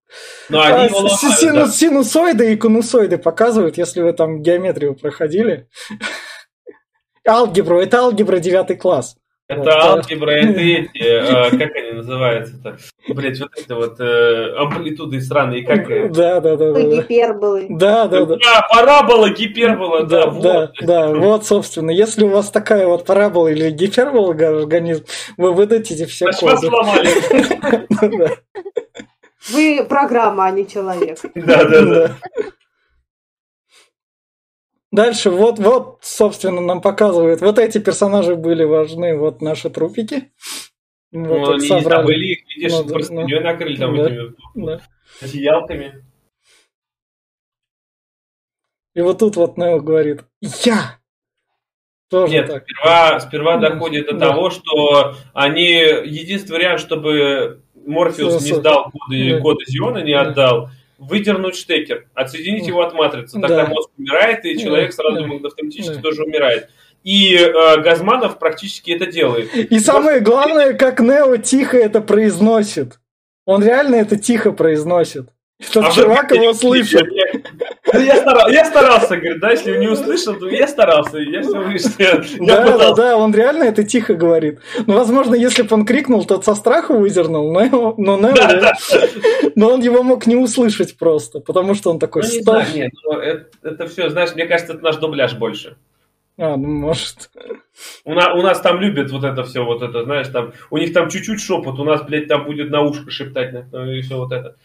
но 0.50 0.62
а, 0.62 0.90
сину, 0.90 1.66
да. 1.66 1.68
синусоиды 1.68 2.54
и 2.54 2.58
конусоиды 2.58 3.18
показывают, 3.18 3.78
если 3.78 4.02
вы 4.02 4.14
там 4.14 4.42
геометрию 4.42 4.96
проходили. 4.96 5.68
Алгебру, 7.28 7.82
это 7.82 8.02
алгебра 8.02 8.38
девятый 8.38 8.76
класс. 8.76 9.18
Это 9.48 9.80
алгебра, 9.80 10.32
это 10.32 10.60
эти, 10.60 10.98
э, 10.98 11.52
как 11.52 11.76
они 11.76 11.92
называются-то? 11.92 12.78
Блять, 13.08 13.40
вот 13.40 13.52
это 13.56 13.76
вот 13.76 14.00
э, 14.00 14.56
амплитуды 14.58 15.22
сраные, 15.22 15.64
как... 15.64 15.88
Да, 16.14 16.40
да, 16.40 16.56
да, 16.56 16.72
да. 16.72 16.74
да. 16.74 16.82
Гиперболы. 16.82 17.68
Да, 17.70 18.08
да, 18.08 18.26
да. 18.26 18.38
Да, 18.38 18.68
парабола, 18.72 19.30
гипербола, 19.30 20.04
да, 20.04 20.26
Да, 20.26 20.32
да, 20.32 20.60
вот. 20.60 20.72
да, 20.82 21.08
вот, 21.14 21.46
собственно, 21.46 21.92
если 21.92 22.24
у 22.24 22.30
вас 22.30 22.50
такая 22.50 22.88
вот 22.88 23.06
парабола 23.06 23.50
или 23.50 23.70
гипербола 23.70 24.32
организм, 24.34 25.06
вы 25.38 25.54
выдадите 25.54 26.08
все 26.08 26.26
Значит, 26.32 26.42
вас 26.42 26.62
коды. 26.62 26.68
сломали. 26.68 28.40
Вы 29.52 29.86
программа, 29.88 30.46
а 30.46 30.52
не 30.52 30.68
человек. 30.68 31.20
Да, 31.36 31.66
да, 31.66 31.82
да. 31.82 32.16
Да. 34.96 35.04
Дальше, 35.04 35.30
вот, 35.30 35.60
вот, 35.60 36.00
собственно, 36.02 36.62
нам 36.62 36.82
показывают, 36.82 37.42
вот 37.42 37.60
эти 37.60 37.78
персонажи 37.80 38.36
были 38.36 38.64
важны, 38.64 39.18
вот 39.18 39.42
наши 39.42 39.70
трупики. 39.70 40.32
Вот 41.12 41.30
Ну, 41.30 41.52
они 41.52 41.62
не 41.62 41.68
собрали. 41.68 42.02
забыли 42.02 42.26
их, 42.26 42.40
видишь, 42.56 42.72
Ну, 42.74 42.84
да, 42.84 42.94
простыней 42.94 43.40
накрыли 43.40 43.78
там 43.78 43.96
да. 43.96 44.06
этими 44.06 44.36
Да. 44.56 44.82
одеялками. 45.22 46.04
И 48.96 49.02
вот 49.02 49.20
тут 49.20 49.36
вот 49.36 49.58
Нео 49.58 49.80
говорит, 49.80 50.24
я! 50.42 51.00
Тоже 52.10 52.32
Нет, 52.34 52.48
так. 52.48 52.64
сперва, 52.64 53.20
сперва 53.20 53.58
Да. 53.58 53.70
доходит 53.72 54.06
до 54.08 54.14
Да. 54.14 54.30
того, 54.30 54.50
что 54.50 55.16
они... 55.34 55.70
Единственный 55.70 56.58
вариант, 56.58 56.80
чтобы 56.80 57.64
Морфеус 57.74 58.44
не 58.44 58.54
сдал 58.54 58.92
коды, 58.92 59.36
Да. 59.36 59.42
коды 59.42 59.66
Зиона, 59.68 59.98
не 60.00 60.14
Да. 60.14 60.22
отдал, 60.22 60.70
выдернуть 60.98 61.56
штекер, 61.56 62.08
отсоединить 62.14 62.64
Да. 62.64 62.68
его 62.70 62.82
от 62.82 62.94
матрицы. 62.94 63.40
Да. 63.40 63.48
Тогда 63.48 63.66
мозг 63.68 63.90
умирает, 63.98 64.46
и 64.46 64.56
Да. 64.56 64.62
человек 64.62 64.94
сразу 64.94 65.26
Да. 65.28 65.48
автоматически 65.48 65.96
Да. 65.96 66.02
тоже 66.02 66.24
умирает. 66.24 66.70
И 67.04 67.36
э, 67.36 67.82
Газманов 67.82 68.40
практически 68.40 68.92
это 68.92 69.06
делает. 69.06 69.54
И 69.54 69.80
самое 69.80 70.22
главное, 70.22 70.74
как 70.74 71.00
Нео 71.00 71.38
тихо 71.38 71.78
это 71.78 72.02
произносит. 72.02 73.00
Он 73.46 73.64
реально 73.64 73.96
это 73.96 74.18
тихо 74.18 74.52
произносит. 74.52 75.30
Этот 75.58 75.86
А 75.86 75.92
чувак 75.92 76.32
вы- 76.32 76.38
его 76.38 76.54
слышит. 76.54 77.08
Я, 77.14 77.26
Ну, 77.94 78.00
я 78.02 78.16
старался, 78.18 78.52
я 78.54 78.66
старался, 78.66 79.16
говорит, 79.16 79.40
да, 79.40 79.52
если 79.52 79.78
не 79.78 79.88
услышал, 79.88 80.36
то 80.36 80.50
я 80.50 80.68
старался, 80.68 81.18
я 81.20 81.42
все 81.42 81.62
я 81.98 82.16
Да, 82.46 82.66
да, 82.66 82.72
пытался. 82.74 82.96
да, 83.02 83.18
он 83.18 83.34
реально 83.34 83.64
это 83.64 83.86
тихо 83.86 84.16
говорит. 84.16 84.60
Ну, 84.86 84.96
возможно, 84.96 85.34
если 85.34 85.62
бы 85.64 85.74
он 85.74 85.86
крикнул, 85.86 86.26
тот 86.26 86.44
со 86.44 86.56
страха 86.56 86.92
выдернул, 86.94 87.54
но, 87.54 87.62
его- 87.62 87.96
но, 87.98 88.18
Нео- 88.20 88.36
Да, 88.36 88.54
да. 88.60 88.74
но 89.56 89.70
он 89.70 89.82
его 89.82 90.04
мог 90.04 90.28
не 90.28 90.36
услышать 90.36 90.98
просто, 90.98 91.40
потому 91.40 91.74
что 91.74 91.90
он 91.90 92.00
такой, 92.00 92.24
Ну, 92.24 92.28
не 92.34 92.42
знаю, 92.42 92.66
нет, 92.76 92.92
ну, 93.06 93.14
это, 93.14 93.88
все, 93.88 94.10
знаешь, 94.10 94.36
мне 94.36 94.46
кажется, 94.48 94.74
это 94.74 94.84
наш 94.84 94.98
дубляж 94.98 95.36
больше. 95.36 95.78
А, 96.38 96.58
ну, 96.58 96.68
может. 96.68 97.30
У 98.04 98.14
нас, 98.14 98.28
у 98.36 98.42
нас 98.42 98.60
там 98.60 98.82
любят 98.82 99.10
вот 99.10 99.24
это 99.24 99.46
все, 99.46 99.64
вот 99.64 99.82
это, 99.82 100.04
знаешь, 100.04 100.28
там, 100.28 100.52
у 100.70 100.78
них 100.78 100.92
там 100.92 101.10
чуть-чуть 101.10 101.40
шепот, 101.40 101.80
у 101.80 101.86
нас, 101.86 102.02
блядь, 102.02 102.28
там 102.28 102.44
будет 102.44 102.70
на 102.72 102.82
ушко 102.82 103.10
шептать, 103.10 103.54
ну, 103.72 103.90
и 103.90 104.02
все 104.02 104.18
вот 104.18 104.34
это. 104.34 104.56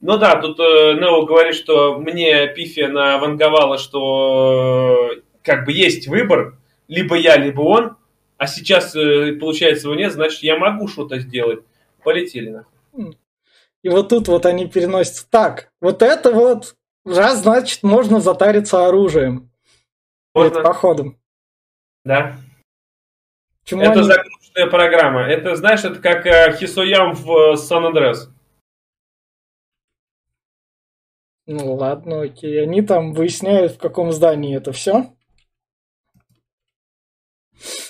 Ну 0.00 0.16
да, 0.16 0.40
тут 0.40 0.58
э, 0.58 0.94
Нео 0.94 1.26
говорит, 1.26 1.54
что 1.54 1.98
мне 1.98 2.46
Пифи 2.48 2.80
наванговала, 2.86 3.76
что 3.78 5.10
э, 5.12 5.20
как 5.42 5.66
бы 5.66 5.72
есть 5.72 6.08
выбор, 6.08 6.56
либо 6.88 7.16
я, 7.16 7.36
либо 7.36 7.60
он, 7.60 7.96
а 8.38 8.46
сейчас, 8.46 8.96
э, 8.96 9.32
получается, 9.38 9.88
его 9.88 9.94
нет, 9.94 10.12
значит, 10.12 10.42
я 10.42 10.56
могу 10.56 10.88
что-то 10.88 11.18
сделать. 11.18 11.60
Полетели, 12.02 12.48
нахуй. 12.48 13.18
И 13.82 13.88
вот 13.90 14.08
тут 14.08 14.28
вот 14.28 14.46
они 14.46 14.66
переносятся. 14.66 15.26
Так, 15.30 15.70
вот 15.82 16.00
это 16.02 16.32
вот, 16.32 16.76
раз, 17.04 17.42
значит, 17.42 17.82
можно 17.82 18.20
затариться 18.20 18.86
оружием 18.86 19.50
перед 20.34 20.54
Можно? 20.54 20.62
походом. 20.62 21.18
Да. 22.04 22.36
Почему 23.62 23.82
Это 23.82 23.92
они- 23.92 24.02
загрузочная 24.04 24.66
программа. 24.68 25.22
Это, 25.22 25.56
знаешь, 25.56 25.84
это 25.84 25.96
как 26.00 26.24
э, 26.26 26.56
Хисоям 26.56 27.12
в 27.12 27.56
Сан-Андрес. 27.56 28.30
Ну 31.52 31.74
ладно, 31.74 32.22
окей. 32.22 32.62
Они 32.62 32.80
там 32.80 33.12
выясняют, 33.12 33.72
в 33.72 33.78
каком 33.78 34.12
здании 34.12 34.56
это 34.56 34.70
все. 34.70 35.06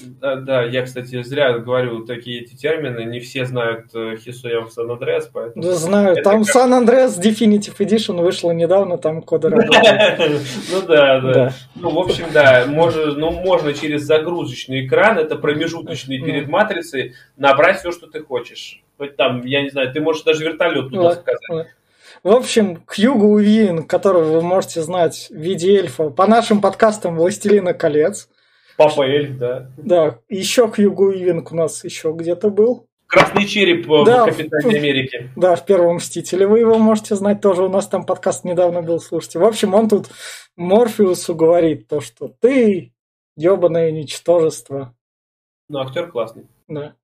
Да, 0.01 0.37
да, 0.37 0.63
я, 0.65 0.83
кстати, 0.83 1.23
зря 1.23 1.59
говорю 1.59 2.07
такие 2.07 2.41
эти 2.41 2.57
термины. 2.57 3.05
Не 3.05 3.21
все 3.21 3.45
знают 3.45 3.95
э, 3.95 4.17
Хисоям 4.17 4.69
в 4.69 4.73
Сан-Андрес, 4.73 5.29
поэтому... 5.31 5.63
Да 5.63 5.75
знаю, 5.75 6.13
Это 6.15 6.23
там 6.23 6.43
как- 6.43 6.57
San 6.57 6.71
Andreas 6.73 7.21
Definitive 7.21 7.77
Edition 7.79 8.23
вышла 8.23 8.51
недавно, 8.53 8.97
там 8.97 9.21
коды 9.21 9.49
работают. 9.51 10.43
Ну 10.73 10.83
да, 10.89 11.21
да. 11.21 11.53
Ну, 11.75 11.91
в 11.91 11.99
общем, 11.99 12.25
да, 12.33 12.65
можно, 12.67 13.13
ну, 13.13 13.31
можно 13.31 13.75
через 13.75 14.03
загрузочный 14.05 14.87
экран, 14.87 15.19
это 15.19 15.37
промежуточный 15.37 16.19
Ну. 16.19 16.25
перед 16.25 16.49
матрицей, 16.49 17.13
набрать 17.37 17.81
все, 17.81 17.93
что 17.93 18.07
ты 18.07 18.23
хочешь. 18.23 18.83
Хоть 18.97 19.17
там, 19.17 19.45
я 19.45 19.61
не 19.63 19.69
знаю, 19.69 19.93
ты 19.93 20.01
можешь 20.01 20.23
даже 20.23 20.45
вертолет 20.45 20.89
туда 20.89 21.13
заказать. 21.13 21.67
В 22.23 22.29
общем, 22.29 22.83
Хьюго 22.87 23.25
Уивин, 23.25 23.85
которого 23.85 24.35
вы 24.35 24.43
можете 24.43 24.83
знать 24.83 25.29
в 25.31 25.37
виде 25.37 25.79
эльфа, 25.79 26.11
по 26.11 26.27
нашим 26.27 26.61
подкастам 26.61 27.17
«Властелина 27.17 27.73
колец». 27.73 28.29
Папа 28.77 29.03
Эльф, 29.03 29.39
да. 29.39 29.71
Да, 29.79 30.19
еще 30.29 30.69
Хьюго 30.69 31.03
Уивин 31.03 31.47
у 31.51 31.55
нас 31.55 31.83
еще 31.85 32.13
где-то 32.13 32.51
был. 32.51 32.87
Красный 33.07 33.47
череп 33.47 33.91
э, 33.91 34.05
Да. 34.05 34.27
в 34.27 34.29
Капитане 34.37 34.79
Америки. 34.79 35.31
Да, 35.35 35.57
в 35.57 35.65
первом 35.65 35.97
«Мстителе» 35.97 36.47
вы 36.47 36.61
его 36.61 36.79
можете 36.79 37.15
знать 37.17 37.41
тоже. 37.41 37.65
У 37.65 37.69
нас 37.69 37.89
там 37.89 38.05
подкаст 38.05 38.45
недавно 38.45 38.83
был, 38.83 39.01
слушайте. 39.01 39.39
В 39.39 39.45
общем, 39.45 39.75
он 39.75 39.89
тут 39.89 40.07
Морфеусу 40.57 41.35
говорит 41.35 41.89
то, 41.89 42.01
что 42.01 42.29
ты 42.29 42.93
ебаное 43.37 43.91
ничтожество. 43.91 44.95
Ну, 45.69 45.81
актер 45.81 46.11
классный. 46.11 46.47
Да. 46.69 46.95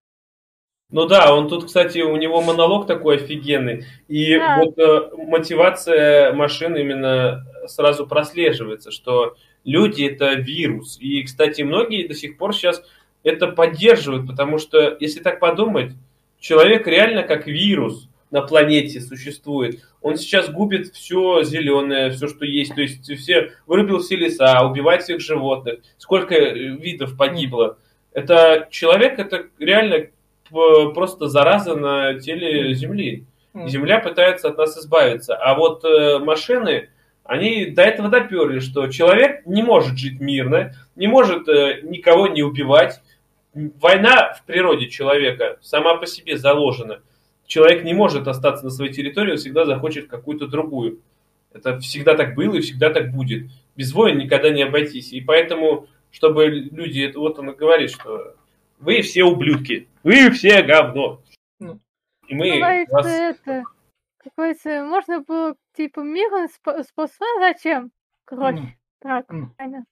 Ну 0.91 1.07
да, 1.07 1.35
он 1.35 1.49
тут, 1.49 1.67
кстати, 1.67 1.99
у 1.99 2.17
него 2.17 2.41
монолог 2.41 2.87
такой 2.87 3.17
офигенный. 3.17 3.85
И 4.07 4.37
Да. 4.39 4.59
вот 4.63 4.79
э, 4.79 5.11
мотивация 5.17 6.33
машин 6.33 6.77
именно 6.77 7.45
сразу 7.67 8.07
прослеживается, 8.07 8.93
что 8.93 9.35
люди 9.65 10.05
это 10.05 10.35
вирус. 10.35 10.97
И, 11.01 11.25
кстати, 11.25 11.63
многие 11.63 12.07
до 12.07 12.15
сих 12.15 12.39
пор 12.39 12.55
сейчас 12.55 12.85
это 13.25 13.49
поддерживают, 13.49 14.29
потому 14.29 14.59
что, 14.59 14.97
если 15.01 15.21
так 15.21 15.41
подумать, 15.41 15.93
человек 16.39 16.87
реально 16.87 17.25
как 17.25 17.49
вирус 17.49 18.09
на 18.31 18.43
планете 18.43 19.01
существует. 19.01 19.83
Он 20.03 20.17
сейчас 20.17 20.49
губит 20.49 20.95
все 20.95 21.43
зеленое, 21.43 22.11
все, 22.11 22.29
что 22.29 22.45
есть. 22.45 22.75
То 22.77 22.83
есть 22.83 23.13
все 23.19 23.53
вырубил 23.67 23.99
все 23.99 24.15
леса, 24.15 24.65
убивает 24.65 25.03
всех 25.03 25.21
животных. 25.21 25.81
Сколько 25.99 26.37
э, 26.37 26.55
видов 26.77 27.17
погибло. 27.17 27.79
Это 28.13 28.69
человек, 28.71 29.19
это 29.19 29.47
реально 29.59 30.07
просто 30.51 31.29
зараза 31.29 31.77
на 31.77 32.19
теле 32.19 32.75
Земли. 32.75 33.27
Земля 33.55 34.01
пытается 34.01 34.49
от 34.49 34.59
нас 34.59 34.77
избавиться. 34.77 35.35
А 35.35 35.55
вот 35.55 35.85
э, 35.85 36.19
машины, 36.19 36.91
они 37.25 37.67
до 37.67 37.83
этого 37.83 38.09
доперли, 38.09 38.61
что 38.61 38.89
человек 38.89 39.47
не 39.47 39.63
может 39.63 39.97
жить 39.97 40.21
мирно, 40.21 40.75
не 40.95 41.07
может 41.07 41.49
э, 41.49 41.81
никого 41.83 42.29
не 42.29 42.43
убивать. 42.43 43.01
Война 43.55 44.35
в 44.35 44.45
природе 44.45 44.89
человека 44.91 45.59
сама 45.63 45.97
по 45.97 46.07
себе 46.07 46.37
заложена. 46.37 47.01
Человек 47.47 47.85
не 47.85 47.95
может 47.95 48.29
остаться 48.29 48.65
на 48.65 48.71
своей 48.71 48.93
территории, 48.93 49.33
он 49.33 49.39
всегда 49.39 49.65
захочет 49.65 50.09
какую-то 50.09 50.49
другую. 50.49 51.01
Это 51.53 51.79
всегда 51.79 52.15
так 52.15 52.35
было 52.35 52.57
и 52.57 52.61
всегда 52.61 52.91
так 52.91 53.13
будет. 53.13 53.47
Без 53.77 53.93
войн 53.93 54.19
никогда 54.19 54.51
не 54.51 54.63
обойтись. 54.63 55.13
И 55.13 55.23
поэтому, 55.23 55.87
чтобы 56.11 56.47
люди, 56.49 57.11
вот 57.15 57.39
он 57.39 57.55
говорит, 57.55 57.91
что 57.91 58.35
вы 58.79 59.01
все 59.01 59.25
ублюдки, 59.25 59.89
вы 60.07 60.31
все 60.31 60.63
говно. 60.63 61.21
Ну. 61.59 61.81
И 62.29 62.35
мы 62.35 62.55
Бывает 62.55 62.89
вас... 62.91 63.07
это, 63.07 63.65
какой-то, 64.19 64.85
можно 64.85 65.21
было, 65.21 65.57
типа, 65.77 66.01
спо- 66.01 66.85
способом, 66.85 67.41
зачем? 67.41 67.91
Кровь, 68.25 68.57
М. 68.57 68.75
так, 69.01 69.27
понятно. 69.27 69.85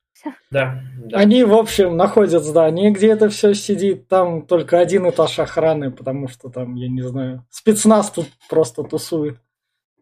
Да, 0.52 0.80
да. 0.98 1.18
Они, 1.18 1.42
в 1.42 1.52
общем, 1.52 1.96
находят 1.96 2.44
здание, 2.44 2.92
где 2.92 3.10
это 3.10 3.28
все 3.28 3.52
сидит. 3.54 4.06
Там 4.06 4.46
только 4.46 4.78
один 4.78 5.10
этаж 5.10 5.40
охраны, 5.40 5.90
потому 5.90 6.28
что 6.28 6.48
там, 6.48 6.76
я 6.76 6.88
не 6.88 7.02
знаю, 7.02 7.44
спецназ 7.50 8.12
тут 8.12 8.28
просто 8.48 8.84
тусует. 8.84 9.38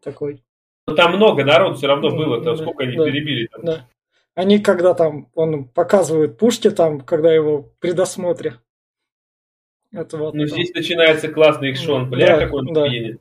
Такой. 0.03 0.45
Но 0.87 0.95
там 0.95 1.17
много 1.17 1.43
народу 1.45 1.77
все 1.77 1.87
равно 1.87 2.11
было, 2.11 2.45
там 2.45 2.57
да, 2.57 2.63
сколько 2.63 2.83
они 2.83 2.97
да, 2.99 3.07
перебили. 3.07 3.47
Там. 3.47 3.65
Да. 3.65 3.89
Они 4.35 4.59
когда 4.59 4.93
там, 4.93 5.29
он 5.35 5.65
показывает 5.65 6.37
пушки 6.37 6.71
там, 6.71 7.01
когда 7.01 7.33
его 7.33 7.71
при 7.81 7.93
досмотре. 7.93 8.57
Это 9.93 10.17
вот, 10.17 10.35
Ну, 10.35 10.47
здесь 10.47 10.73
начинается 10.75 11.29
классный 11.29 11.71
экшон. 11.71 12.09
Бля, 12.09 12.27
Да, 12.39 12.45
какой 12.47 12.61
он 12.61 12.73
да. 12.73 12.85
охуенный. 12.85 13.19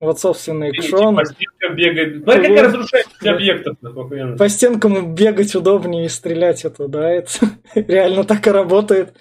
вот, 0.00 0.18
собственно, 0.20 0.64
экшон. 0.64 1.14
По 1.16 1.24
стенкам 1.24 1.76
бегает. 1.76 2.22
Смотри, 2.24 2.42
Да. 2.42 2.48
какая 2.48 2.62
разрушаемость 2.64 3.16
Да. 3.22 3.32
объектов. 3.34 3.76
охуенно. 3.82 4.36
По 4.36 4.48
стенкам 4.48 5.14
бегать 5.14 5.54
удобнее 5.54 6.06
и 6.06 6.08
стрелять 6.08 6.64
это, 6.64 6.88
да, 6.88 7.08
это 7.10 7.30
реально 7.74 8.24
так 8.24 8.46
и 8.46 8.50
работает. 8.50 9.14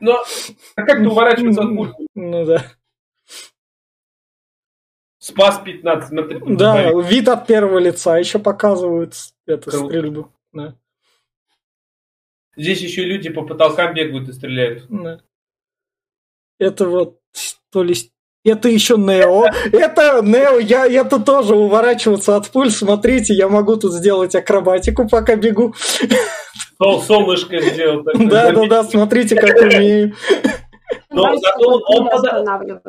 Но 0.00 0.24
а 0.74 0.82
как 0.82 0.98
ты 1.00 1.08
уворачиваться 1.08 1.62
от 1.62 1.76
пуль? 1.76 1.92
Ну 2.14 2.44
да. 2.46 2.64
Спас 5.18 5.60
15, 5.64 6.08
смотри. 6.08 6.40
Да, 6.56 6.92
вид 7.02 7.28
от 7.28 7.46
первого 7.46 7.78
лица 7.78 8.16
еще 8.16 8.38
показывают 8.38 9.14
эту 9.46 9.70
Круто. 9.70 9.86
стрельбу. 9.88 10.32
Да. 10.52 10.76
Здесь 12.56 12.80
еще 12.80 13.04
люди 13.04 13.28
по 13.28 13.42
потолкам 13.42 13.92
бегают 13.92 14.28
и 14.28 14.32
стреляют. 14.32 14.86
Да. 14.88 15.20
Это 16.58 16.86
вот 16.86 17.18
то 17.70 17.82
ли 17.82 17.94
это 18.46 18.68
еще 18.68 18.96
Нео. 18.96 19.46
Это 19.72 20.22
Нео. 20.22 20.58
Я, 20.58 20.84
я 20.84 21.04
тут 21.04 21.24
тоже 21.24 21.54
уворачиваться 21.54 22.36
от 22.36 22.48
пуль. 22.50 22.70
Смотрите, 22.70 23.34
я 23.34 23.48
могу 23.48 23.76
тут 23.76 23.92
сделать 23.92 24.34
акробатику, 24.34 25.08
пока 25.08 25.36
бегу. 25.36 25.74
Сол, 26.78 27.00
солнышко 27.00 27.60
сделал. 27.60 28.04
Да, 28.04 28.52
да, 28.52 28.66
да, 28.66 28.84
смотрите, 28.84 29.34
как 29.34 29.60
умею. 29.60 30.14
Но 31.10 31.36
зато 31.36 31.82
он. 31.88 32.80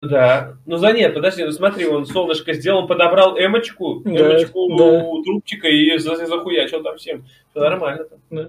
Да. 0.00 0.56
Ну 0.66 0.78
за 0.78 0.92
нет, 0.92 1.14
подожди, 1.14 1.44
ну 1.44 1.52
смотри, 1.52 1.86
он 1.86 2.04
солнышко 2.06 2.52
сделал, 2.54 2.80
он 2.80 2.88
подобрал 2.88 3.38
эмочку, 3.38 4.02
эмочку 4.04 4.76
да. 4.76 4.84
у 4.84 5.22
трубчика 5.22 5.68
и 5.68 5.96
захуячил 5.96 6.82
там 6.82 6.96
всем. 6.96 7.24
Все 7.50 7.60
нормально 7.60 8.04
там. 8.04 8.18
Да. 8.30 8.48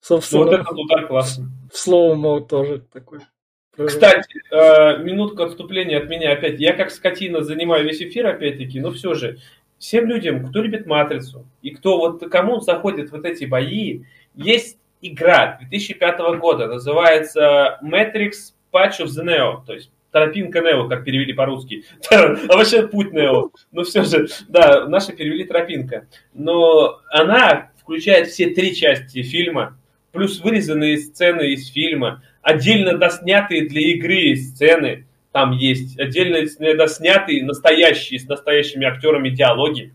Собственно, 0.00 0.44
ну, 0.44 0.50
вот 0.50 0.60
этот 0.60 0.78
удар 0.78 1.06
классный. 1.08 1.46
В 1.72 1.76
слоумо 1.76 2.40
тоже 2.42 2.84
такой. 2.92 3.20
Кстати, 3.86 4.40
э, 4.50 5.02
минутка 5.02 5.44
отступления 5.44 5.98
от 5.98 6.08
меня 6.08 6.32
опять. 6.32 6.58
Я 6.60 6.72
как 6.72 6.90
скотина 6.90 7.42
занимаю 7.42 7.84
весь 7.84 8.02
эфир, 8.02 8.26
опять-таки, 8.26 8.80
но 8.80 8.90
все 8.90 9.14
же. 9.14 9.38
Всем 9.78 10.08
людям, 10.08 10.44
кто 10.44 10.60
любит 10.60 10.86
Матрицу, 10.86 11.46
и 11.62 11.70
кто 11.70 11.98
вот 11.98 12.28
кому 12.32 12.60
заходит 12.60 13.12
вот 13.12 13.24
эти 13.24 13.44
бои, 13.44 14.02
есть 14.34 14.78
игра 15.00 15.58
2005 15.60 16.18
года, 16.40 16.66
называется 16.66 17.78
Matrix 17.84 18.54
Patch 18.72 19.00
of 19.00 19.06
the 19.06 19.24
Neo, 19.24 19.64
то 19.64 19.74
есть 19.74 19.92
Тропинка 20.10 20.60
Нео, 20.60 20.88
как 20.88 21.04
перевели 21.04 21.32
по-русски. 21.32 21.84
А 22.10 22.56
вообще 22.56 22.88
путь 22.88 23.12
Нео. 23.12 23.50
Но 23.72 23.84
все 23.84 24.02
же, 24.02 24.28
да, 24.48 24.86
наши 24.88 25.12
перевели 25.12 25.44
Тропинка. 25.44 26.06
Но 26.34 27.00
она 27.10 27.70
включает 27.80 28.28
все 28.28 28.50
три 28.50 28.74
части 28.74 29.22
фильма, 29.22 29.78
плюс 30.12 30.40
вырезанные 30.40 30.98
сцены 30.98 31.52
из 31.52 31.68
фильма, 31.68 32.22
отдельно 32.42 32.96
доснятые 32.96 33.68
для 33.68 33.92
игры 33.92 34.36
сцены 34.36 35.06
там 35.32 35.52
есть, 35.52 35.98
отдельно 35.98 36.40
доснятые 36.74 37.44
настоящие, 37.44 38.18
с 38.18 38.26
настоящими 38.26 38.86
актерами 38.86 39.30
диалоги. 39.30 39.94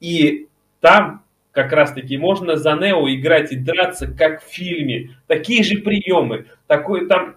И 0.00 0.48
там 0.80 1.22
как 1.52 1.72
раз-таки 1.72 2.16
можно 2.18 2.56
за 2.56 2.74
Нео 2.74 3.08
играть 3.08 3.52
и 3.52 3.56
драться, 3.56 4.06
как 4.06 4.42
в 4.42 4.46
фильме. 4.46 5.16
Такие 5.26 5.62
же 5.62 5.78
приемы. 5.78 6.46
Такой 6.66 7.06
там 7.06 7.36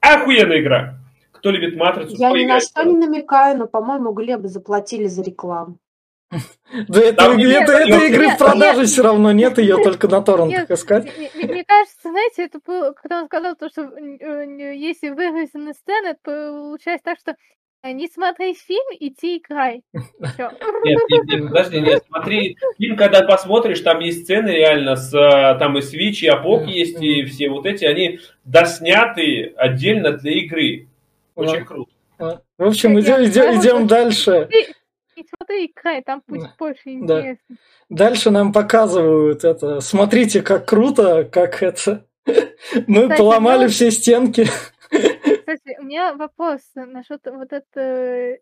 охуенная 0.00 0.60
игра. 0.60 0.98
Кто 1.32 1.50
любит 1.50 1.76
Матрицу, 1.76 2.16
Я 2.16 2.30
ни 2.30 2.46
на 2.46 2.60
что 2.60 2.82
не 2.84 2.96
намекаю, 2.96 3.58
но, 3.58 3.66
по-моему, 3.66 4.12
Глебу 4.12 4.48
заплатили 4.48 5.06
за 5.06 5.22
рекламу. 5.22 5.78
Да 6.88 7.00
это, 7.00 7.24
это, 7.24 7.72
это 7.72 8.06
игры 8.06 8.30
в 8.30 8.38
продаже 8.38 8.86
все 8.86 9.02
равно 9.02 9.30
нет, 9.32 9.58
ее 9.58 9.76
только 9.76 10.08
на 10.08 10.22
торрентах 10.22 10.70
искать. 10.70 11.04
Мне 11.16 11.64
кажется, 11.64 12.08
знаете, 12.08 12.44
это 12.44 12.58
было, 12.64 12.92
когда 12.92 13.20
он 13.20 13.26
сказал 13.26 13.54
то, 13.54 13.68
что 13.68 13.82
э, 13.82 14.74
если 14.74 15.10
вырезаны 15.10 15.72
сцены, 15.74 16.08
это 16.08 16.18
получается 16.24 17.04
так, 17.04 17.18
что 17.18 17.36
э, 17.84 17.92
не 17.92 18.08
смотри 18.08 18.54
фильм, 18.54 18.84
иди 18.98 19.38
играй. 19.38 19.82
Нет, 19.92 21.00
нет, 21.08 21.24
нет, 21.26 21.48
подожди, 21.48 21.80
нет, 21.80 22.04
смотри, 22.08 22.58
фильм, 22.76 22.96
когда 22.96 23.22
посмотришь, 23.22 23.80
там 23.80 24.00
есть 24.00 24.24
сцены 24.24 24.48
реально 24.48 24.96
с, 24.96 25.14
э, 25.14 25.58
там 25.58 25.78
и 25.78 25.80
Switch, 25.80 26.20
и 26.22 26.26
Апок 26.26 26.66
есть, 26.66 27.00
и 27.00 27.24
все 27.24 27.48
вот 27.48 27.66
эти, 27.66 27.84
они 27.84 28.18
досняты 28.44 29.54
отдельно 29.56 30.12
для 30.12 30.32
игры. 30.32 30.88
Очень 31.36 31.64
круто. 31.64 31.90
В 32.18 32.64
общем, 32.64 32.98
идем, 32.98 33.24
идем, 33.24 33.60
идем 33.60 33.86
дальше. 33.86 34.48
И 35.16 35.26
смотри, 35.26 35.68
край, 35.68 36.02
там 36.02 36.22
путь 36.22 36.42
больше 36.58 36.90
интересный. 36.90 37.38
Да. 37.48 37.56
Дальше 37.88 38.30
нам 38.30 38.52
показывают 38.52 39.44
это. 39.44 39.80
Смотрите, 39.80 40.42
как 40.42 40.66
круто, 40.68 41.24
как 41.24 41.62
это. 41.62 42.06
Мы 42.26 43.02
Кстати, 43.02 43.18
поломали 43.18 43.64
ну... 43.64 43.68
все 43.68 43.90
стенки. 43.90 44.46
Кстати, 44.90 45.76
у 45.78 45.84
меня 45.84 46.14
вопрос 46.14 46.60
насчет 46.74 47.20
вот 47.26 47.52
это 47.52 48.38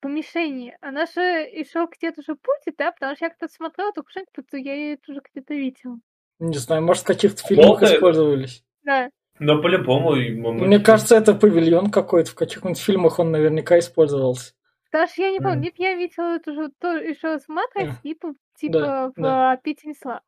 помещение. 0.00 0.76
Она 0.80 1.06
же 1.06 1.20
еще 1.20 1.88
где-то 1.90 2.22
же 2.22 2.34
путь, 2.34 2.74
да? 2.76 2.92
Потому 2.92 3.16
что 3.16 3.24
я 3.24 3.30
как-то 3.30 3.48
смотрела, 3.48 3.92
только 3.92 4.10
что 4.10 4.56
я 4.56 4.74
ее 4.74 4.98
уже 5.08 5.20
где-то 5.32 5.54
видела. 5.54 5.98
Не 6.38 6.58
знаю, 6.58 6.82
может, 6.82 7.04
в 7.04 7.06
каких-то 7.06 7.42
фильмах 7.46 7.82
использовались. 7.82 8.64
Да. 8.82 9.10
Но 9.38 9.62
по-любому... 9.62 10.12
Мне 10.12 10.78
кажется, 10.80 11.16
это 11.16 11.34
павильон 11.34 11.90
какой-то. 11.90 12.30
В 12.30 12.34
каких-нибудь 12.34 12.78
фильмах 12.78 13.18
он 13.18 13.30
наверняка 13.30 13.78
использовался. 13.78 14.52
Что 14.92 15.22
я 15.22 15.30
не 15.30 15.40
помню, 15.40 15.70
mm. 15.70 15.74
я 15.78 15.94
видела 15.94 16.36
это 16.36 16.52
же 16.52 16.70
то, 16.78 16.96
еще 16.96 17.38
смотреть, 17.38 17.88
yeah. 17.88 18.02
типа, 18.02 18.34
типа 18.56 18.78
да, 18.78 19.08
в 19.08 19.12
да. 19.16 19.52
обители 19.52 19.94
зла. 20.00 20.20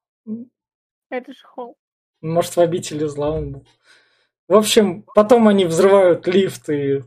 Это 1.11 1.32
же 1.32 1.39
холл. 1.45 1.77
Может, 2.23 2.57
в 2.57 2.61
обители 2.61 3.05
зла 3.05 3.32
он 3.32 3.53
был. 3.53 3.66
В 4.49 4.55
общем, 4.55 5.05
потом 5.15 5.49
они 5.49 5.66
взрывают 5.66 6.27
лифт 6.27 6.69
и 6.70 7.03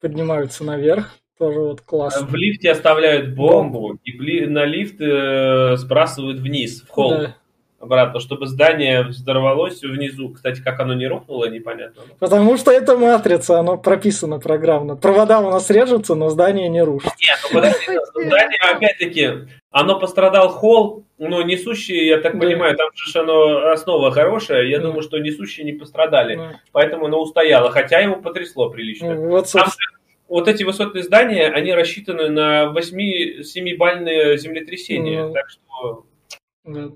поднимаются 0.00 0.64
наверх. 0.64 1.12
Тоже 1.38 1.60
вот 1.60 1.80
классно. 1.80 2.26
В 2.26 2.34
лифте 2.34 2.70
оставляют 2.70 3.34
бомбу, 3.34 3.98
и 4.04 4.46
на 4.46 4.64
лифт 4.64 5.00
э, 5.00 5.76
сбрасывают 5.76 6.38
вниз, 6.38 6.82
в 6.82 6.88
холл. 6.88 7.10
Да 7.10 7.36
обратно, 7.84 8.20
чтобы 8.20 8.46
здание 8.46 9.02
взорвалось 9.02 9.82
внизу. 9.82 10.30
Кстати, 10.30 10.60
как 10.60 10.80
оно 10.80 10.94
не 10.94 11.06
рухнуло, 11.06 11.48
непонятно. 11.48 12.02
Потому 12.18 12.56
что 12.56 12.70
это 12.72 12.96
матрица, 12.96 13.60
оно 13.60 13.76
прописано 13.76 14.40
программно. 14.40 14.96
Провода 14.96 15.40
у 15.40 15.50
нас 15.50 15.70
режутся, 15.70 16.14
но 16.14 16.30
здание 16.30 16.68
не 16.68 16.82
рушится. 16.82 17.14
Нет, 17.20 17.38
ну 17.42 17.54
подожди, 17.54 17.98
здание, 18.26 18.58
опять-таки, 18.72 19.30
оно 19.70 19.98
пострадал 19.98 20.48
холл, 20.48 21.04
но 21.18 21.42
несущие, 21.42 22.06
я 22.06 22.18
так 22.18 22.34
да. 22.34 22.40
понимаю, 22.40 22.76
там 22.76 22.88
же 22.94 23.18
оно 23.18 23.70
основа 23.70 24.10
хорошая, 24.10 24.64
я 24.64 24.78
да. 24.78 24.84
думаю, 24.86 25.02
что 25.02 25.18
несущие 25.18 25.64
не 25.64 25.72
пострадали, 25.72 26.36
да. 26.36 26.60
поэтому 26.72 27.06
оно 27.06 27.20
устояло, 27.20 27.70
хотя 27.70 28.00
его 28.00 28.16
потрясло 28.16 28.70
прилично. 28.70 29.14
Ну, 29.14 29.28
вот, 29.28 29.50
там, 29.52 29.68
вот 30.28 30.48
эти 30.48 30.64
высотные 30.64 31.04
здания, 31.04 31.48
они 31.48 31.72
рассчитаны 31.72 32.28
на 32.30 32.72
8-7-бальные 32.74 34.38
землетрясения, 34.38 35.26
ну, 35.26 35.32
так 35.32 35.50
что... 35.50 36.06
Да 36.64 36.90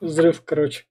взрыв, 0.00 0.42
короче. 0.44 0.84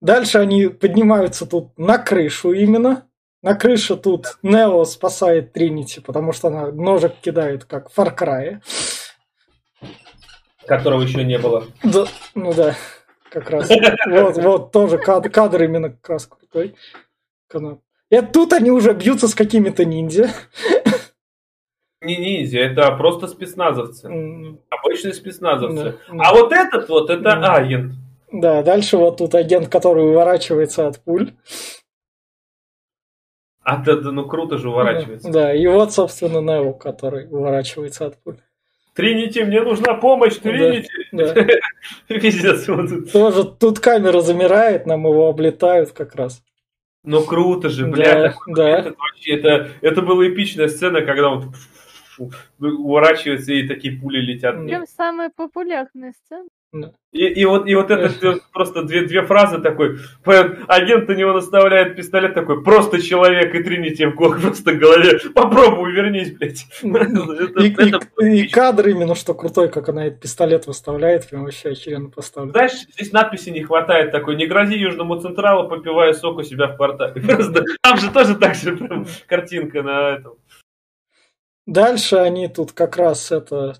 Дальше 0.00 0.38
они 0.38 0.68
поднимаются 0.68 1.46
тут 1.46 1.78
на 1.78 1.98
крышу 1.98 2.52
именно. 2.52 3.06
На 3.42 3.54
крыше 3.54 3.96
тут 3.96 4.38
Нео 4.42 4.84
спасает 4.84 5.52
Тринити, 5.52 6.00
потому 6.00 6.32
что 6.32 6.48
она 6.48 6.70
ножик 6.72 7.14
кидает, 7.20 7.64
как 7.64 7.90
в 7.90 7.98
Far 7.98 8.16
Cry. 8.16 8.60
Которого 10.66 11.02
еще 11.02 11.24
не 11.24 11.38
было. 11.38 11.66
Да, 11.82 12.04
ну 12.34 12.52
да, 12.52 12.76
как 13.30 13.50
раз. 13.50 13.70
Вот, 14.06 14.36
вот 14.36 14.72
тоже 14.72 14.98
кадр, 14.98 15.30
кадр 15.30 15.62
именно 15.62 15.90
как 15.90 16.08
раз 16.08 16.26
крутой. 16.26 16.74
И 18.10 18.20
тут 18.22 18.52
они 18.52 18.70
уже 18.70 18.92
бьются 18.92 19.28
с 19.28 19.34
какими-то 19.34 19.84
ниндзя. 19.84 20.30
Не 22.02 22.16
ниндзя, 22.16 22.60
это 22.60 22.90
просто 22.92 23.26
спецназовцы. 23.26 24.08
Mm. 24.08 24.58
Обычные 24.70 25.12
спецназовцы. 25.12 25.98
Mm. 26.08 26.18
А 26.18 26.32
вот 26.34 26.52
этот 26.52 26.88
вот, 26.88 27.10
это 27.10 27.28
mm. 27.28 27.44
агент. 27.44 27.92
Да, 28.32 28.62
дальше 28.62 28.96
вот 28.96 29.18
тут 29.18 29.34
агент, 29.34 29.68
который 29.68 30.08
уворачивается 30.08 30.86
от 30.86 30.98
пуль. 31.00 31.32
А 33.62 33.76
да, 33.76 33.96
да, 33.96 34.12
ну 34.12 34.26
круто 34.26 34.56
же 34.56 34.70
уворачивается. 34.70 35.30
Да, 35.30 35.54
и 35.54 35.66
вот, 35.66 35.92
собственно, 35.92 36.40
Нео, 36.40 36.72
который 36.72 37.26
уворачивается 37.26 38.06
от 38.06 38.16
пуль. 38.22 38.38
Тринити, 38.94 39.44
мне 39.44 39.60
нужна 39.62 39.94
помощь, 39.94 40.36
Тринити! 40.36 40.88
Да, 41.12 41.34
да. 41.34 41.46
Пиздец. 42.08 42.66
Вот. 42.68 43.12
Тоже 43.12 43.44
тут 43.44 43.78
камера 43.78 44.20
замирает, 44.20 44.86
нам 44.86 45.06
его 45.06 45.28
облетают 45.28 45.92
как 45.92 46.14
раз. 46.14 46.42
Ну 47.04 47.22
круто 47.22 47.68
же, 47.68 47.86
бля. 47.86 48.04
Да, 48.14 48.34
да. 48.46 48.68
Это, 48.68 48.94
вообще, 48.98 49.34
это, 49.34 49.68
это 49.80 50.02
была 50.02 50.26
эпичная 50.28 50.68
сцена, 50.68 51.02
когда 51.02 51.30
он 51.30 51.54
уворачивается 52.58 53.52
и 53.52 53.66
такие 53.66 53.98
пули 53.98 54.20
летят. 54.20 54.56
Прям 54.64 54.86
самая 54.86 55.30
популярная 55.30 56.12
сцена. 56.24 56.48
И, 57.12 57.26
и 57.26 57.44
вот, 57.44 57.66
и 57.66 57.74
вот 57.74 57.90
это 57.90 58.38
просто 58.52 58.84
две, 58.84 59.04
две 59.04 59.22
фразы 59.22 59.58
такой. 59.58 59.98
Агент 60.68 61.08
на 61.08 61.12
него 61.14 61.32
наставляет 61.32 61.96
пистолет 61.96 62.34
такой, 62.34 62.62
просто 62.62 63.02
человек 63.02 63.52
и 63.52 63.64
тринити 63.64 64.06
в 64.06 64.14
голову, 64.14 64.40
просто 64.42 64.70
в 64.70 64.78
голове. 64.78 65.18
Попробуй, 65.34 65.90
вернись, 65.90 66.32
блядь. 66.36 66.64
Это, 66.82 67.60
и, 67.60 67.72
это 67.72 68.00
и, 68.20 68.42
и 68.42 68.48
кадр 68.48 68.88
именно, 68.88 69.16
что 69.16 69.34
крутой, 69.34 69.68
как 69.70 69.88
она 69.88 70.06
этот 70.06 70.20
пистолет 70.20 70.68
выставляет, 70.68 71.28
прям 71.28 71.42
вообще 71.42 71.70
охеренно 71.70 72.10
поставлен. 72.10 72.52
Знаешь, 72.52 72.86
здесь 72.94 73.10
надписи 73.12 73.50
не 73.50 73.64
хватает 73.64 74.12
такой, 74.12 74.36
не 74.36 74.46
грози 74.46 74.76
Южному 74.76 75.20
Централу, 75.20 75.68
попивая 75.68 76.12
сок 76.12 76.38
у 76.38 76.42
себя 76.44 76.68
в 76.68 76.76
портале. 76.76 77.20
Просто, 77.26 77.64
там 77.82 77.96
же 77.96 78.12
тоже 78.12 78.36
так 78.36 78.54
же 78.54 78.76
прям 78.76 79.06
картинка 79.26 79.82
на 79.82 80.10
этом. 80.10 80.34
Дальше 81.66 82.16
они 82.16 82.48
тут 82.48 82.72
как 82.72 82.96
раз 82.96 83.30
это 83.30 83.74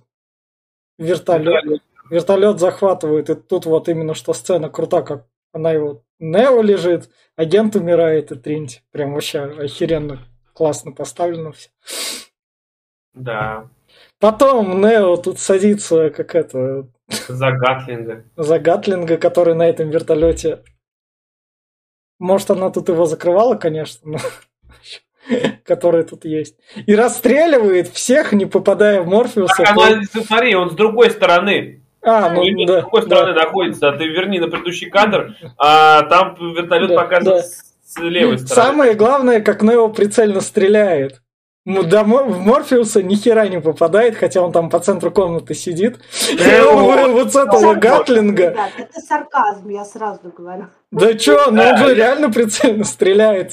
вертолет 0.99 1.83
Вертолет 2.11 2.59
захватывают, 2.59 3.31
и 3.31 3.37
тут 3.37 3.67
вот 3.67 3.89
именно 3.89 4.15
что 4.15 4.33
сцена 4.33 4.69
крута, 4.69 5.03
как 5.03 5.27
она 5.53 5.71
его... 5.71 6.03
Нео 6.19 6.61
лежит, 6.61 7.09
агент 7.37 7.77
умирает, 7.77 8.33
и 8.33 8.35
Тринти. 8.35 8.83
Прям 8.91 9.15
вообще 9.15 9.43
охеренно, 9.43 10.19
классно 10.53 10.91
поставлено 10.91 11.53
все. 11.53 11.71
Да. 13.15 13.71
Потом 14.19 14.81
Нео 14.81 15.17
тут 15.17 15.39
садится, 15.39 16.11
как 16.11 16.35
это, 16.35 16.89
За 17.29 17.53
Гатлинга. 17.53 18.25
За 18.37 18.59
Гатлинга, 18.59 19.17
который 19.17 19.55
на 19.55 19.69
этом 19.69 19.89
вертолете. 19.91 20.65
Может, 22.19 22.51
она 22.51 22.71
тут 22.71 22.89
его 22.89 23.07
закрывала, 23.07 23.55
конечно, 23.55 24.01
но 24.13 24.19
который 25.65 26.05
тут 26.05 26.25
есть. 26.25 26.57
И 26.87 26.95
расстреливает 26.95 27.89
всех, 27.89 28.33
не 28.33 28.47
попадая 28.47 29.03
в 29.03 29.07
Морфеуса. 29.09 29.55
Так, 29.57 29.71
она, 29.71 30.03
смотри, 30.27 30.55
он 30.55 30.71
с 30.71 30.75
другой 30.75 31.11
стороны. 31.11 31.83
А, 32.03 32.31
ну, 32.31 32.43
Или 32.43 32.67
да, 32.67 32.79
с 32.79 32.83
другой 32.83 33.03
стороны 33.03 33.35
находится, 33.35 33.89
а 33.89 33.93
ты 33.93 34.09
верни 34.09 34.39
на 34.39 34.49
предыдущий 34.49 34.89
кадр, 34.89 35.35
а 35.59 36.03
там 36.05 36.35
вертолет 36.55 36.89
Да, 36.89 36.97
показывает 36.97 37.45
да. 37.45 37.49
с 37.85 37.99
левой 37.99 38.39
стороны. 38.39 38.69
Самое 38.69 38.95
главное, 38.95 39.41
как 39.41 39.63
Нео 39.63 39.89
прицельно 39.89 40.41
стреляет. 40.41 41.21
Ну, 41.67 41.83
Мо- 42.07 42.25
в 42.25 42.41
Морфеуса 42.41 43.03
ни 43.03 43.17
хера 43.17 43.47
не 43.49 43.61
попадает, 43.61 44.17
хотя 44.17 44.41
он 44.41 44.51
там 44.51 44.71
по 44.71 44.81
центру 44.81 45.11
комнаты 45.11 45.55
сидит. 45.55 45.99
Он 46.73 47.13
вот 47.13 47.33
с 47.33 47.37
этого 47.37 47.75
Гатлинга. 47.75 48.51
Ребят, 48.51 48.71
это 48.79 49.01
сарказм, 49.01 49.69
я 49.69 49.85
сразу 49.85 50.33
говорю. 50.35 50.69
Да 50.91 51.13
чё, 51.13 51.51
ну 51.51 51.63
он 51.63 51.77
же 51.77 51.95
реально 51.95 52.31
прицельно 52.31 52.85
стреляет. 52.85 53.53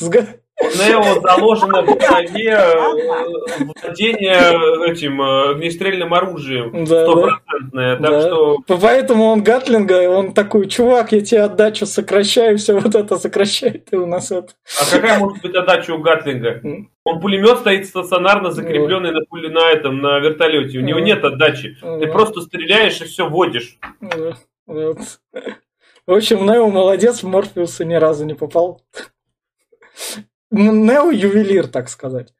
Нео 0.59 1.21
заложено 1.21 1.83
в 1.83 1.85
голове 1.85 2.49
э, 2.49 3.63
владение 3.63 4.91
этим 4.91 5.21
э, 5.21 5.51
огнестрельным 5.51 6.13
оружием. 6.15 6.85
Да, 6.85 7.05
да. 7.05 7.11
Стопроцентное. 7.11 7.97
Так 7.97 8.09
Да. 8.09 8.21
что 8.21 8.57
Поэтому 8.67 9.25
он 9.25 9.43
Гатлинга, 9.43 10.09
он 10.09 10.33
такой, 10.33 10.67
чувак, 10.67 11.11
я 11.11 11.21
тебе 11.21 11.41
отдачу 11.43 11.85
сокращаю, 11.85 12.57
все 12.57 12.73
вот 12.79 12.95
это 12.95 13.17
сокращает, 13.17 13.87
и 13.93 13.97
у 13.97 14.07
нас 14.07 14.31
это. 14.31 14.53
А 14.81 14.91
какая 14.91 15.19
может 15.19 15.43
быть 15.43 15.55
отдача 15.55 15.91
у 15.93 15.99
Гатлинга? 15.99 16.61
Он 17.03 17.19
пулемет 17.21 17.59
стоит 17.59 17.85
стационарно 17.85 18.51
закрепленный 18.51 19.11
на 19.11 19.21
пуле 19.25 19.49
на 19.49 19.69
этом 19.71 20.01
на 20.01 20.17
вертолете. 20.19 20.79
У 20.79 20.81
него 20.81 20.99
нет 20.99 21.23
отдачи. 21.23 21.77
Ты 21.81 22.07
просто 22.07 22.41
стреляешь 22.41 22.99
и 22.99 23.05
все 23.05 23.29
водишь. 23.29 23.77
Да, 24.01 24.33
вот. 24.65 24.97
В 26.07 26.13
общем, 26.13 26.45
Нео 26.45 26.67
молодец, 26.69 27.21
Морфеуса 27.21 27.85
ни 27.85 27.93
разу 27.93 28.25
не 28.25 28.33
попал. 28.33 28.81
М, 30.51 30.85
Нео 30.85 31.11
ювелир, 31.11 31.67
так 31.67 31.89
сказать. 31.89 32.33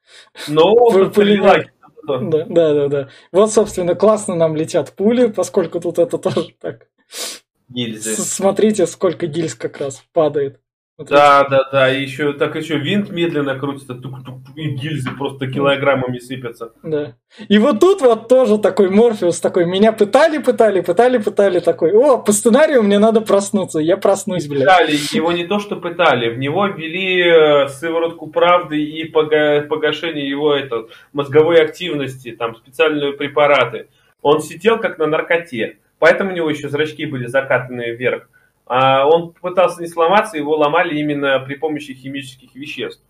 Но 0.48 0.74
он 0.74 1.12
понимаете. 1.12 1.72
Да, 2.08 2.46
да, 2.46 2.74
да, 2.74 2.88
да. 2.88 3.10
Вот, 3.34 3.52
собственно, 3.52 3.94
классно 3.94 4.36
нам 4.36 4.56
летят 4.56 4.94
пули, 4.94 5.28
поскольку 5.28 5.82
тут 5.82 6.00
это 6.00 6.18
тоже 6.18 6.50
так. 6.62 6.88
гильзы. 7.68 8.16
Смотрите, 8.16 8.88
сколько 8.88 9.28
гильз 9.28 9.56
как 9.56 9.78
раз 9.80 10.04
падает. 10.14 10.62
Смотрите. 10.98 11.16
Да, 11.16 11.48
да, 11.48 11.70
да. 11.72 11.88
Еще 11.90 12.34
так 12.34 12.56
еще 12.56 12.80
винт 12.80 13.12
медленно 13.12 13.58
крутится, 13.58 13.94
тук-тук, 13.94 14.40
и 14.56 14.70
гильзы 14.70 15.12
просто 15.12 15.46
килограммами 15.46 16.18
сыпятся. 16.18 16.72
Да. 16.82 17.14
И 17.48 17.60
вот 17.60 17.80
тут 17.80 18.02
вот 18.02 18.28
тоже 18.28 18.58
такой 18.58 18.90
Морфеус 18.90 19.40
такой, 19.40 19.68
меня 19.68 19.92
пытали, 19.92 20.40
пытали, 20.40 20.82
пытали, 20.82 21.20
пытали, 21.20 21.60
такой, 21.60 21.92
о, 21.94 22.18
по 22.18 22.32
сценарию 22.32 22.82
мне 22.82 22.98
надо 22.98 23.22
проснуться, 23.22 23.78
я 23.78 23.96
проснусь, 23.98 24.48
блядь. 24.48 24.62
Пытали, 24.62 24.94
его 25.14 25.32
не 25.32 25.46
то 25.46 25.60
что 25.60 25.76
пытали, 25.76 26.30
в 26.30 26.40
него 26.40 26.66
ввели 26.66 27.22
э, 27.22 27.68
сыворотку 27.68 28.26
правды 28.28 28.82
и 28.84 29.08
пога- 29.08 29.62
погашение 29.68 30.28
его 30.28 30.56
это, 30.56 30.88
мозговой 31.14 31.62
активности, 31.62 32.32
там 32.32 32.56
специальные 32.56 33.14
препараты. 33.14 33.88
Он 34.24 34.42
сидел 34.42 34.80
как 34.80 34.98
на 34.98 35.06
наркоте, 35.06 35.78
поэтому 36.00 36.32
у 36.32 36.34
него 36.34 36.50
еще 36.50 36.70
зрачки 36.70 37.06
были 37.06 37.28
закатаны 37.28 37.92
вверх. 37.92 38.28
А 38.70 39.06
он 39.08 39.32
пытался 39.34 39.82
не 39.82 39.88
сломаться, 39.88 40.38
его 40.38 40.56
ломали 40.58 40.98
именно 41.00 41.40
при 41.40 41.56
помощи 41.56 41.94
химических 41.94 42.54
веществ. 42.56 43.02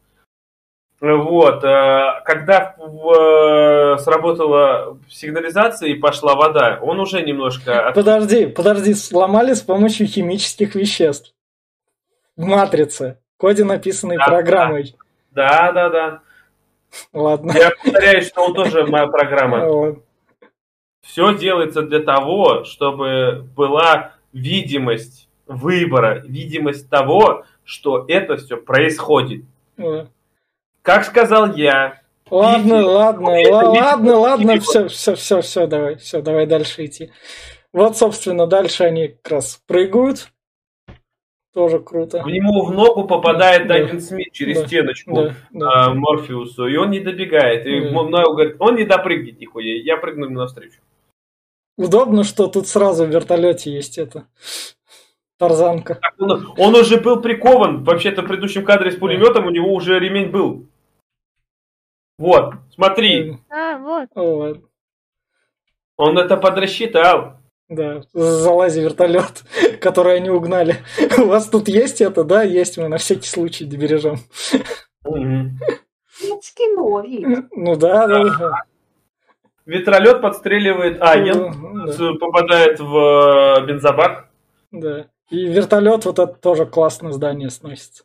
Вот, 1.00 1.64
э, 1.64 2.22
когда 2.26 2.76
в- 2.80 3.12
э, 3.14 3.98
сработала 4.00 4.98
сигнализация 5.08 5.90
и 5.90 5.94
пошла 5.96 6.34
вода, 6.36 6.80
он 6.82 7.00
уже 7.00 7.22
немножко... 7.22 7.88
от- 7.88 7.94
Подожди, 7.96 8.48
подожди, 8.48 8.94
сломали 8.96 9.54
с 9.54 9.62
помощью 9.62 10.08
химических 10.08 10.74
веществ. 10.74 11.34
В 12.36 12.46
матрице. 12.46 13.20
Коде, 13.38 13.64
написанной 13.64 14.18
Да, 14.18 14.26
программой. 14.26 14.96
Да, 15.32 15.72
да, 15.72 15.90
да. 15.90 16.20
Ладно. 17.14 17.52
Я 17.56 17.70
повторяюсь, 17.84 18.28
что 18.30 18.46
он 18.46 18.54
тоже 18.56 18.86
моя 18.88 19.06
программа. 19.08 19.96
Все 21.02 21.38
делается 21.38 21.84
для 21.84 22.00
того, 22.00 22.64
чтобы 22.64 23.48
была 23.56 24.14
видимость 24.34 25.27
выбора, 25.48 26.24
видимость 26.26 26.90
того, 26.90 27.44
что 27.64 28.06
это 28.08 28.38
все 28.38 28.58
происходит. 28.58 29.44
Как 30.82 31.04
сказал 31.06 31.54
я, 31.56 32.02
Ладно, 32.30 32.74
Видите? 32.74 32.90
ладно, 32.90 33.30
видите? 33.38 33.54
ладно, 33.54 34.16
ладно, 34.18 34.60
все, 34.60 34.88
все, 34.90 35.16
все, 35.16 35.42
все, 35.42 35.66
давай, 35.66 35.96
все, 35.96 36.22
давай 36.22 36.46
дальше 36.46 36.86
идти. 36.86 37.12
Вот, 37.72 37.96
собственно, 37.96 38.48
дальше 38.48 38.84
они 38.84 39.08
как 39.10 39.32
раз 39.32 39.62
прыгают. 39.66 40.30
Тоже 41.54 41.80
круто. 41.80 42.22
в 42.24 42.28
него 42.28 42.66
в 42.66 42.72
ногу 42.74 43.06
попадает 43.08 43.64
Да. 43.68 43.76
Дайвин 43.76 44.02
Смит 44.02 44.32
через 44.34 44.60
Да. 44.62 44.68
стеночку 44.68 45.16
Да, 45.16 45.36
да. 45.52 45.86
а, 45.86 45.94
Морфеусу, 45.94 46.68
и 46.68 46.76
он 46.76 46.92
не 46.92 47.00
добегает. 47.00 47.66
И 47.66 47.80
Да. 47.80 48.04
Мною 48.04 48.34
говорит, 48.34 48.58
он 48.60 48.76
не 48.76 48.84
допрыгнет 48.84 49.40
нихуя, 49.40 49.82
я 49.82 49.96
прыгну 49.98 50.26
ему 50.26 50.36
навстречу. 50.40 50.82
Удобно, 51.78 52.24
что 52.26 52.48
тут 52.48 52.68
сразу 52.68 53.06
в 53.06 53.10
вертолете 53.10 53.72
есть 53.72 53.98
это. 53.98 54.26
Тарзанка. 55.38 56.00
Он, 56.20 56.54
он 56.58 56.76
уже 56.76 57.00
был 57.00 57.22
прикован, 57.22 57.84
вообще-то 57.84 58.22
в 58.22 58.28
предыдущем 58.28 58.66
кадре 58.66 58.92
с 58.92 58.96
пулеметом 58.96 59.46
у 59.46 59.50
него 59.50 59.74
уже 59.74 60.00
ремень 60.00 60.30
был. 60.30 60.66
Вот, 62.18 62.56
смотри, 62.74 63.38
А, 63.50 63.78
вот. 63.78 64.10
Вот. 64.16 64.62
он 65.98 66.18
это 66.18 66.36
подрасчитал. 66.38 67.34
Да, 67.70 68.02
залази 68.14 68.80
вертолет, 68.80 69.44
который 69.82 70.16
они 70.16 70.30
угнали. 70.30 70.78
У 71.18 71.26
вас 71.26 71.48
тут 71.50 71.68
есть 71.68 72.02
это? 72.02 72.24
Да, 72.24 72.42
есть, 72.42 72.78
мы 72.78 72.88
на 72.88 72.98
всякий 72.98 73.28
случай 73.28 73.66
добережем. 73.66 74.18
Ну. 75.04 75.52
Ну 77.52 77.76
да, 77.76 78.08
да. 78.08 78.64
Ветролет 79.66 80.22
подстреливает 80.22 81.02
агент, 81.02 81.56
Ну, 82.00 82.18
попадает 82.18 82.80
в 82.80 82.98
э, 82.98 83.66
бензобак. 83.66 84.30
Да. 84.72 85.08
И 85.30 85.46
вертолет 85.48 86.06
вот 86.06 86.20
это 86.20 86.28
тоже 86.34 86.66
классно 86.66 87.12
здание 87.12 87.50
сносится. 87.50 88.04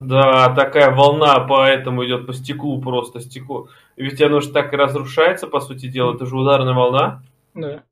Да, 0.00 0.52
такая 0.54 0.90
волна 0.94 1.40
поэтому 1.48 2.04
идет 2.04 2.26
по 2.26 2.32
стеклу 2.34 2.80
просто 2.82 3.20
стекло. 3.20 3.68
Ведь 3.96 4.20
оно 4.20 4.40
же 4.40 4.50
так 4.52 4.72
и 4.72 4.76
разрушается, 4.76 5.46
по 5.46 5.60
сути 5.60 5.86
дела, 5.88 6.14
это 6.14 6.26
же 6.26 6.36
ударная 6.36 6.74
волна. 6.74 7.22
Да. 7.54 7.84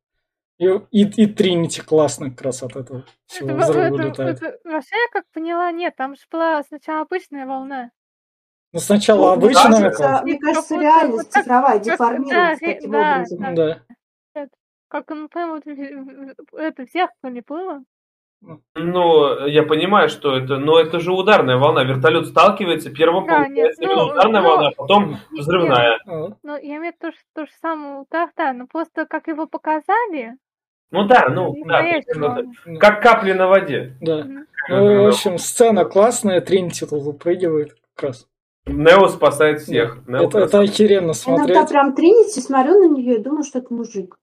И, 0.59 0.67
и, 0.91 1.05
и 1.23 1.27
Тринити 1.27 1.81
классно 1.81 2.31
как 2.31 2.43
раз 2.43 2.63
от 2.63 2.77
этого 2.77 3.05
всего 3.27 3.51
Это, 3.51 3.59
взрыва 3.61 3.85
это- 3.85 3.95
улетает. 3.95 4.43
это- 4.43 4.59
вообще, 4.69 4.97
я 4.97 5.09
как 5.13 5.25
поняла, 5.33 5.71
нет, 5.73 5.95
там 5.97 6.17
же 6.17 6.23
была 6.31 6.63
сначала 6.65 7.03
обычная 7.03 7.47
волна. 7.47 7.91
Ну 8.73 8.81
сначала 8.81 9.29
Ну, 9.29 9.33
обычная 9.33 9.63
кажется, 9.73 9.91
класс. 10.03 10.23
Мне 10.23 10.39
кажется, 10.39 10.75
Как 10.75 10.83
реальность 10.83 11.31
как- 11.33 11.43
цифровая 11.43 11.73
как- 11.79 11.83
деформируется 11.85 12.61
да, 12.67 12.73
таким 12.75 12.91
да, 12.91 13.15
образом. 13.15 13.55
Да. 13.55 13.81
Как 14.89 15.11
он 15.13 15.29
прям 15.29 15.51
вот 15.53 15.65
в- 15.65 16.51
в- 16.53 16.57
это 16.57 16.85
в 16.85 16.91
зеркале 16.91 17.43
было. 17.47 17.85
Ну, 18.75 19.47
я 19.47 19.63
понимаю, 19.65 20.09
что 20.09 20.37
это, 20.37 20.57
но 20.57 20.79
это 20.79 20.99
же 20.99 21.13
ударная 21.13 21.59
волна. 21.59 21.85
Вертолет 21.85 22.27
сталкивается, 22.27 22.91
первым 22.91 23.27
Да, 23.27 23.37
получается 23.37 23.83
нет, 23.83 23.91
ну, 23.95 24.05
ударная 24.07 24.41
ну, 24.41 24.49
волна, 24.49 24.69
а 24.69 24.73
потом 24.75 25.11
нет, 25.11 25.21
взрывная. 25.33 25.99
Вот. 26.07 26.39
Ну, 26.43 26.57
я 26.57 26.77
имею 26.77 26.81
в 26.81 26.85
виду 26.87 26.97
то, 27.01 27.13
что 27.13 27.23
то 27.35 27.47
же 27.47 27.53
самое 27.61 28.01
удар, 28.01 28.31
да, 28.37 28.53
но 28.53 28.67
просто 28.67 29.05
как 29.05 29.29
его 29.29 29.47
показали, 29.47 30.37
Ну 30.91 31.05
да, 31.05 31.29
ну, 31.29 31.55
да, 31.67 31.81
примерно 31.81 32.35
так. 32.65 32.79
как 32.81 33.03
капли 33.03 33.33
на 33.33 33.47
воде. 33.47 33.97
Да. 34.01 34.27
Ну, 34.69 35.05
в 35.05 35.09
общем, 35.09 35.39
сцена 35.39 35.85
классная, 35.85 36.41
Тринити 36.41 36.87
тут 36.87 37.07
упрыгивает 37.07 37.77
как 37.95 38.09
раз. 38.09 38.27
Нео 38.67 39.09
спасает 39.09 39.61
всех. 39.61 40.07
Нео 40.07 40.29
Это, 40.29 40.41
это 40.41 40.61
охеренно 40.61 41.13
Иногда 41.13 41.15
смотреть. 41.15 41.69
прям 41.69 41.95
Тринити, 41.95 42.41
смотрю 42.41 42.79
на 42.79 42.95
нее 42.95 43.17
и 43.17 43.23
думаю, 43.23 43.45
что 43.45 43.59
это 43.59 43.73
мужик. 43.73 44.17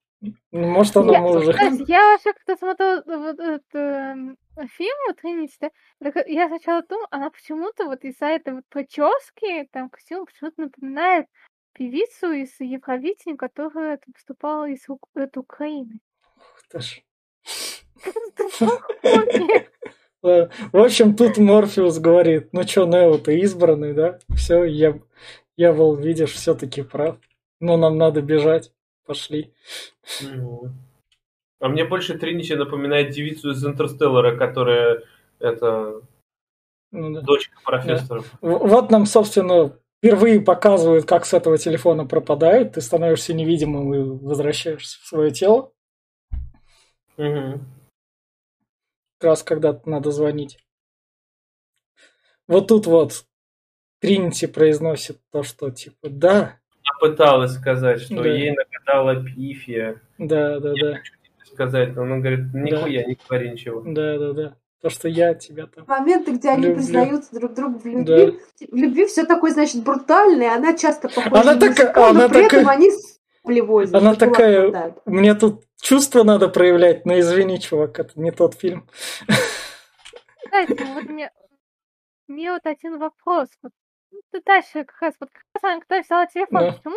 Может, 0.50 0.96
Нет, 0.96 1.20
мужик. 1.20 1.54
Знаете, 1.54 1.84
я 1.86 2.12
вообще 2.12 2.32
когда 2.32 2.56
смотрела 2.56 3.02
вот 3.06 3.38
этот 3.38 3.74
эм, 3.74 4.36
фильм 4.68 4.96
вот 5.06 5.20
Тринити, 5.20 5.56
да, 5.60 5.70
так 6.00 6.28
я 6.28 6.48
сначала 6.48 6.82
думала, 6.82 7.06
она 7.10 7.30
почему-то 7.30 7.84
вот 7.84 8.02
из-за 8.02 8.26
этой 8.26 8.54
вот 8.54 8.64
прически, 8.68 9.68
там, 9.72 9.90
костюм 9.90 10.26
почему-то 10.26 10.62
напоминает 10.62 11.26
певицу 11.72 12.32
из 12.32 12.58
Евровидения, 12.58 13.36
которая 13.36 13.98
там 13.98 14.12
выступала 14.12 14.68
из 14.68 14.84
от 15.14 15.36
Украины. 15.36 16.00
Ты 16.70 16.80
ж. 16.80 17.02
В 20.22 20.50
общем, 20.72 21.14
тут 21.14 21.38
Морфеус 21.38 22.00
говорит, 22.00 22.48
ну 22.52 22.64
чё, 22.64 22.86
Нео, 22.86 23.18
ты 23.18 23.38
избранный, 23.38 23.94
да? 23.94 24.18
Все, 24.34 24.64
я, 24.64 24.98
я 25.56 25.72
был, 25.72 25.94
видишь, 25.94 26.32
все-таки 26.32 26.82
прав. 26.82 27.18
Но 27.60 27.76
нам 27.76 27.98
надо 27.98 28.20
бежать. 28.20 28.72
Пошли. 29.08 29.54
А 31.60 31.68
мне 31.68 31.84
больше 31.86 32.18
Тринити 32.18 32.54
напоминает 32.54 33.10
девицу 33.10 33.52
из 33.52 33.64
Интерстеллара, 33.64 34.36
которая 34.36 35.02
это 35.38 36.02
Ну 36.92 37.14
да. 37.14 37.22
дочка 37.22 37.58
профессора. 37.64 38.20
В- 38.42 38.68
Вот 38.68 38.90
нам, 38.90 39.06
собственно, 39.06 39.74
впервые 39.96 40.42
показывают, 40.42 41.06
как 41.06 41.24
с 41.24 41.32
этого 41.32 41.56
телефона 41.56 42.04
пропадают. 42.06 42.74
Ты 42.74 42.82
становишься 42.82 43.32
невидимым 43.32 43.94
и 43.94 43.98
возвращаешься 43.98 45.00
в 45.00 45.06
свое 45.06 45.30
тело. 45.30 45.72
Мгм. 47.16 47.64
Как 49.18 49.28
раз 49.30 49.42
когда 49.42 49.80
надо 49.86 50.12
звонить. 50.12 50.58
Вот 52.46 52.68
тут 52.68 52.86
вот 52.86 53.24
Тринити 54.00 54.46
произносит 54.46 55.18
то, 55.32 55.42
что 55.42 55.70
типа 55.70 56.08
да, 56.10 56.60
пыталась 57.00 57.52
сказать, 57.54 58.00
что 58.00 58.22
Да. 58.22 58.28
ей 58.28 58.52
нагадала 58.54 59.22
пифия. 59.24 60.00
да, 60.18 60.58
да, 60.60 60.72
да, 60.80 60.98
Сказать, 61.52 61.94
но 61.96 62.02
она 62.02 62.18
говорит, 62.18 62.52
нихуя, 62.52 63.04
не 63.04 63.18
говори 63.28 63.50
ничего. 63.50 63.82
да, 63.84 64.18
да, 64.18 64.32
да. 64.32 64.56
То, 64.80 64.90
что 64.90 65.08
я 65.08 65.34
тебя 65.34 65.66
там. 65.66 65.84
Моменты, 65.88 66.32
где 66.32 66.50
они 66.50 66.62
Люблю. 66.64 66.76
признаются 66.76 67.34
друг 67.34 67.54
другу 67.54 67.78
в 67.80 67.84
любви. 67.86 68.38
В 68.70 68.76
любви 68.76 69.06
все 69.06 69.24
такое, 69.24 69.50
значит, 69.50 69.82
брутальное, 69.82 70.54
она 70.54 70.76
часто 70.76 71.08
похожа 71.08 71.40
Она 71.40 71.54
на 71.54 71.60
такая- 71.60 71.86
мужика, 71.86 72.00
но 72.00 72.06
она 72.10 72.28
при 72.28 72.38
этом 72.46 72.60
такая- 72.60 72.76
они 72.76 72.90
с 72.92 73.18
возят. 73.66 73.94
Она 73.94 74.14
такая- 74.14 74.66
мотают. 74.68 74.96
Мне 75.06 75.34
тут 75.34 75.64
чувства 75.80 76.22
надо 76.22 76.48
проявлять, 76.48 77.06
но 77.06 77.18
извини, 77.18 77.58
чувак, 77.60 77.98
это 77.98 78.12
не 78.20 78.30
тот 78.30 78.54
фильм. 78.54 78.86
Кстати, 80.44 80.78
вот 80.94 81.04
мне, 81.04 81.30
мне 82.28 82.52
вот 82.52 82.64
один 82.66 82.98
вопрос. 82.98 83.48
Вот, 83.62 83.72
ну, 84.12 84.20
ты 84.32 84.40
дальше 84.44 84.84
как 84.84 85.00
раз, 85.00 85.14
вот 85.20 85.30
как 85.30 85.42
раз 85.54 85.64
она, 85.64 85.80
когда 85.80 86.00
взяла 86.00 86.26
телефон, 86.26 86.60
Да. 86.60 86.72
почему, 86.72 86.96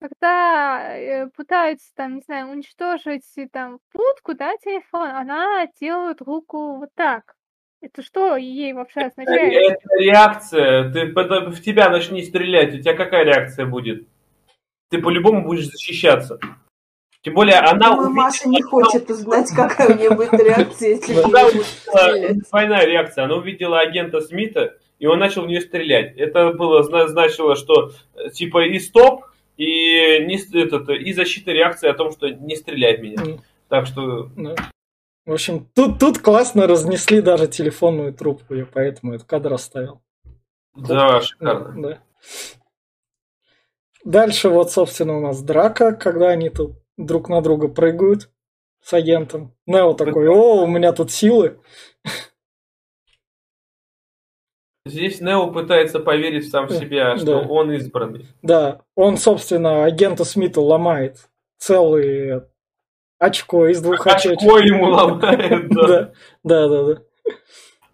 когда 0.00 0.96
э, 0.98 1.26
пытаются 1.36 1.86
там, 1.94 2.16
не 2.16 2.20
знаю, 2.22 2.48
уничтожить 2.48 3.24
там 3.52 3.78
путку, 3.92 4.34
да, 4.34 4.56
телефон, 4.62 5.08
она 5.10 5.66
делает 5.80 6.20
руку 6.20 6.76
вот 6.78 6.90
так. 6.94 7.34
Это 7.82 8.02
что 8.02 8.36
ей 8.36 8.72
вообще 8.72 9.00
означает? 9.02 9.78
Это 9.78 9.94
реакция. 9.98 10.90
Ты 10.92 11.06
в 11.12 11.60
тебя 11.62 11.88
начни 11.90 12.22
стрелять, 12.22 12.74
у 12.74 12.78
тебя 12.78 12.94
какая 12.94 13.24
реакция 13.24 13.66
будет? 13.66 14.08
Ты 14.90 15.00
по-любому 15.00 15.44
будешь 15.44 15.66
защищаться. 15.66 16.38
Тем 17.22 17.34
более 17.34 17.56
она 17.58 17.90
Думаю, 17.90 18.06
увидела- 18.08 18.22
Маша 18.24 18.48
не 18.48 18.62
хочет 18.62 19.10
узнать, 19.10 19.50
какая 19.50 19.94
у 19.94 19.98
нее 19.98 20.10
будет 20.10 20.32
реакция, 20.40 20.90
если 20.90 21.14
Она 21.22 21.44
увидела, 21.46 22.34
двойная 22.50 22.86
реакция. 22.86 23.24
Она 23.24 23.34
увидела 23.36 23.80
агента 23.80 24.20
Смита, 24.20 24.78
и 24.98 25.06
он 25.06 25.18
начал 25.18 25.42
в 25.42 25.46
нее 25.46 25.60
стрелять. 25.60 26.16
Это 26.16 26.52
было 26.52 26.82
зна- 26.82 27.08
значило, 27.08 27.54
что 27.56 27.92
э, 28.14 28.30
типа 28.30 28.64
и 28.66 28.78
стоп, 28.78 29.24
и, 29.56 29.64
не, 30.26 30.36
этот, 30.62 30.88
и 30.90 31.12
защитная 31.12 31.54
реакция 31.54 31.90
о 31.90 31.94
том, 31.94 32.12
что 32.12 32.28
не 32.28 32.56
стреляй 32.56 32.96
в 32.96 33.02
меня. 33.02 33.22
М, 33.22 33.40
Так 33.68 33.86
что 33.86 34.30
да. 34.36 34.54
В 35.24 35.32
общем, 35.32 35.66
тут, 35.74 35.98
тут 35.98 36.18
классно 36.18 36.66
разнесли 36.66 37.20
даже 37.20 37.48
телефонную 37.48 38.12
трубку, 38.14 38.54
я 38.54 38.64
поэтому 38.66 39.14
этот 39.14 39.26
кадр 39.26 39.52
оставил. 39.54 40.00
да, 40.76 41.20
шикарно. 41.20 41.82
Да. 41.82 41.98
Дальше 44.04 44.48
вот, 44.50 44.70
собственно, 44.70 45.16
у 45.16 45.20
нас 45.20 45.42
драка, 45.42 45.92
когда 45.92 46.28
они 46.30 46.48
тут 46.48 46.72
друг 46.96 47.28
на 47.28 47.40
друга 47.42 47.68
прыгают 47.68 48.30
с 48.82 48.92
агентом. 48.94 49.52
Нео 49.66 49.94
такой, 49.94 50.28
о, 50.28 50.62
у 50.62 50.66
меня 50.68 50.92
тут 50.92 51.10
силы. 51.10 51.58
Здесь 54.86 55.20
Нео 55.20 55.48
пытается 55.50 55.98
поверить 55.98 56.46
в 56.46 56.50
сам 56.50 56.68
Да, 56.68 56.74
себя, 56.76 57.16
что 57.16 57.40
да. 57.42 57.48
он 57.48 57.72
избранный. 57.72 58.26
Да, 58.42 58.82
он, 58.94 59.16
собственно, 59.16 59.84
агента 59.84 60.24
Смита 60.24 60.60
ломает 60.60 61.28
целые 61.58 62.46
очко 63.18 63.66
из 63.66 63.82
двух 63.82 64.06
очечек. 64.06 64.38
Очко 64.38 64.58
ему 64.60 64.86
ломает. 64.86 65.68
да. 65.70 66.12
Да, 66.44 66.68
да, 66.68 66.68
да, 66.68 66.84
да. 66.94 67.00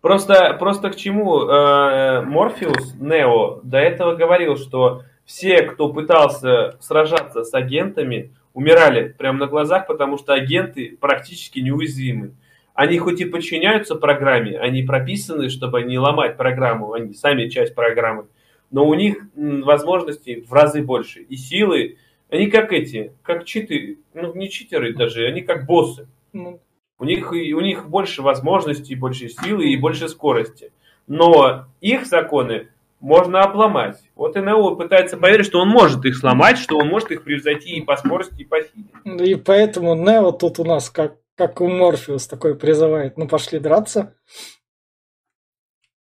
Просто, 0.02 0.55
просто 0.59 0.90
к 0.90 0.97
чему 0.97 1.43
э, 1.44 2.20
Морфеус, 2.23 2.94
Нео, 3.01 3.60
до 3.62 3.78
этого 3.78 4.14
говорил, 4.14 4.56
что 4.59 5.02
все, 5.24 5.62
кто 5.62 5.90
пытался 5.93 6.77
сражаться 6.81 7.44
с 7.44 7.55
агентами, 7.55 8.35
умирали 8.52 9.09
прямо 9.16 9.39
на 9.39 9.47
глазах, 9.47 9.86
потому 9.86 10.19
что 10.19 10.35
агенты 10.35 10.98
практически 11.01 11.60
неуязвимы. 11.60 12.35
Они 12.74 12.99
хоть 12.99 13.20
и 13.20 13.27
подчиняются 13.27 13.97
программе, 13.97 14.59
они 14.59 14.82
прописаны, 14.82 15.51
чтобы 15.51 15.82
не 15.82 15.99
ломать 15.99 16.36
программу, 16.36 16.93
они 16.93 17.12
сами 17.12 17.49
часть 17.49 17.74
программы, 17.74 18.27
но 18.70 18.86
у 18.86 18.94
них 18.94 19.19
возможностей 19.35 20.40
в 20.40 20.53
разы 20.53 20.82
больше. 20.82 21.20
И 21.20 21.36
силы, 21.36 21.99
они 22.31 22.47
как 22.47 22.73
эти, 22.73 23.12
как 23.23 23.44
читы, 23.44 23.99
ну 24.15 24.35
не 24.35 24.49
читеры 24.49 24.94
даже, 24.94 25.27
они 25.27 25.43
как 25.43 25.66
боссы. 25.66 26.09
Ну, 26.32 26.61
У 26.99 27.05
них, 27.05 27.31
у 27.31 27.61
них 27.61 27.89
больше 27.90 28.23
возможностей, 28.23 28.94
больше 28.94 29.28
силы 29.28 29.66
и 29.69 29.77
больше 29.77 30.09
скорости. 30.09 30.73
Но 31.07 31.66
их 31.81 32.07
законы 32.07 32.69
можно 33.01 33.43
обломать. 33.43 33.99
Вот 34.15 34.36
и 34.36 34.40
Нео 34.40 34.77
пытается 34.77 35.16
поверить, 35.19 35.47
что 35.47 35.61
он 35.61 35.69
может 35.69 36.05
их 36.07 36.16
сломать, 36.16 36.57
что 36.57 36.78
он 36.78 36.89
может 36.89 37.11
их 37.11 37.24
превзойти 37.24 37.77
и 37.77 37.82
по 37.82 37.97
скорости, 37.97 38.43
и 38.43 38.44
по 38.44 38.59
силе. 38.62 39.32
И 39.32 39.35
поэтому 39.35 39.94
Нео 39.97 40.31
тут 40.31 40.61
у 40.61 40.65
нас, 40.65 40.89
как, 40.89 41.16
как 41.48 41.60
у 41.60 41.69
Морфеус, 41.69 42.27
такой 42.27 42.55
призывает, 42.56 43.16
ну 43.19 43.27
пошли 43.28 43.59
драться. 43.59 44.14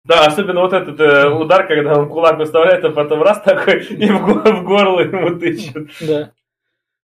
Да, 0.06 0.26
особенно 0.26 0.61
вот 0.61 0.73
этот 0.73 0.99
э, 0.99 1.30
удар, 1.30 1.68
когда 1.68 1.93
он 1.99 2.10
кулак 2.10 2.38
выставляет, 2.38 2.84
а 2.84 2.89
потом 2.91 3.22
раз 3.22 3.41
такой 3.41 3.85
и 3.85 4.10
в, 4.11 4.26
го- 4.26 4.51
в 4.51 4.64
горло 4.64 5.01
ему 5.01 5.38
тычет. 5.39 5.89
Да. 6.01 6.31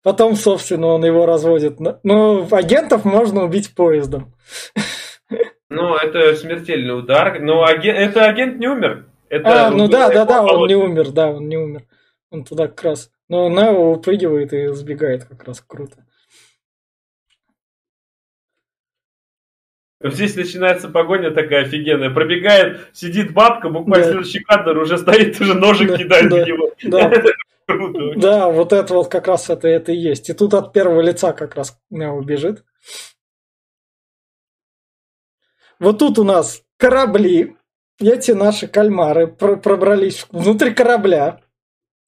Потом, 0.04 0.36
собственно, 0.36 0.88
он 0.88 1.06
его 1.06 1.26
разводит. 1.26 1.80
Ну, 2.04 2.48
агентов 2.52 3.06
можно 3.06 3.44
убить 3.44 3.76
поездом. 3.76 4.34
Ну, 5.70 5.96
это 5.96 6.36
смертельный 6.36 6.98
удар. 6.98 7.40
Но 7.40 7.64
аген- 7.64 7.96
это 7.96 8.26
агент 8.26 8.60
не 8.60 8.68
умер. 8.68 9.06
Это 9.30 9.68
А, 9.68 9.70
ну 9.70 9.88
да, 9.88 10.10
да, 10.10 10.26
да, 10.26 10.44
он 10.44 10.68
не 10.68 10.76
умер, 10.76 11.12
да, 11.12 11.30
он 11.30 11.48
не 11.48 11.58
умер. 11.58 11.84
Он 12.32 12.44
туда 12.44 12.68
как 12.68 12.84
раз. 12.84 13.12
Но 13.28 13.48
Нео 13.50 13.92
упрыгивает 13.92 14.52
и 14.54 14.68
сбегает 14.74 15.26
как 15.26 15.44
раз 15.44 15.62
круто. 15.62 16.06
Здесь 20.02 20.36
начинается 20.36 20.88
погоня 20.88 21.32
такая 21.32 21.64
офигенная. 21.66 22.10
Пробегает, 22.10 22.88
сидит 22.94 23.34
бабка, 23.34 23.70
буквально 23.70 24.06
Да. 24.06 24.12
следующий 24.12 24.40
кадр 24.40 24.78
уже 24.78 24.98
стоит, 24.98 25.40
уже 25.42 25.54
ножик 25.56 25.90
Да, 25.90 25.98
кидает 25.98 26.30
да. 26.30 26.44
в 26.44 26.48
него. 26.48 26.72
Да, 26.84 27.12
да, 28.16 28.50
вот 28.50 28.72
это 28.72 28.94
вот 28.94 29.10
как 29.10 29.28
раз 29.28 29.50
это, 29.50 29.68
это 29.68 29.92
и 29.92 29.98
есть. 29.98 30.30
И 30.30 30.34
тут 30.34 30.54
от 30.54 30.72
первого 30.72 31.02
лица 31.02 31.34
как 31.34 31.56
раз 31.56 31.78
Нео 31.90 32.22
бежит. 32.22 32.64
Вот 35.80 36.00
тут 36.00 36.18
у 36.20 36.24
нас 36.24 36.64
корабли. 36.78 37.56
Эти 38.02 38.32
наши 38.32 38.68
кальмары 38.68 39.28
про- 39.28 39.58
пробрались 39.58 40.26
внутрь 40.32 40.72
корабля. 40.72 41.42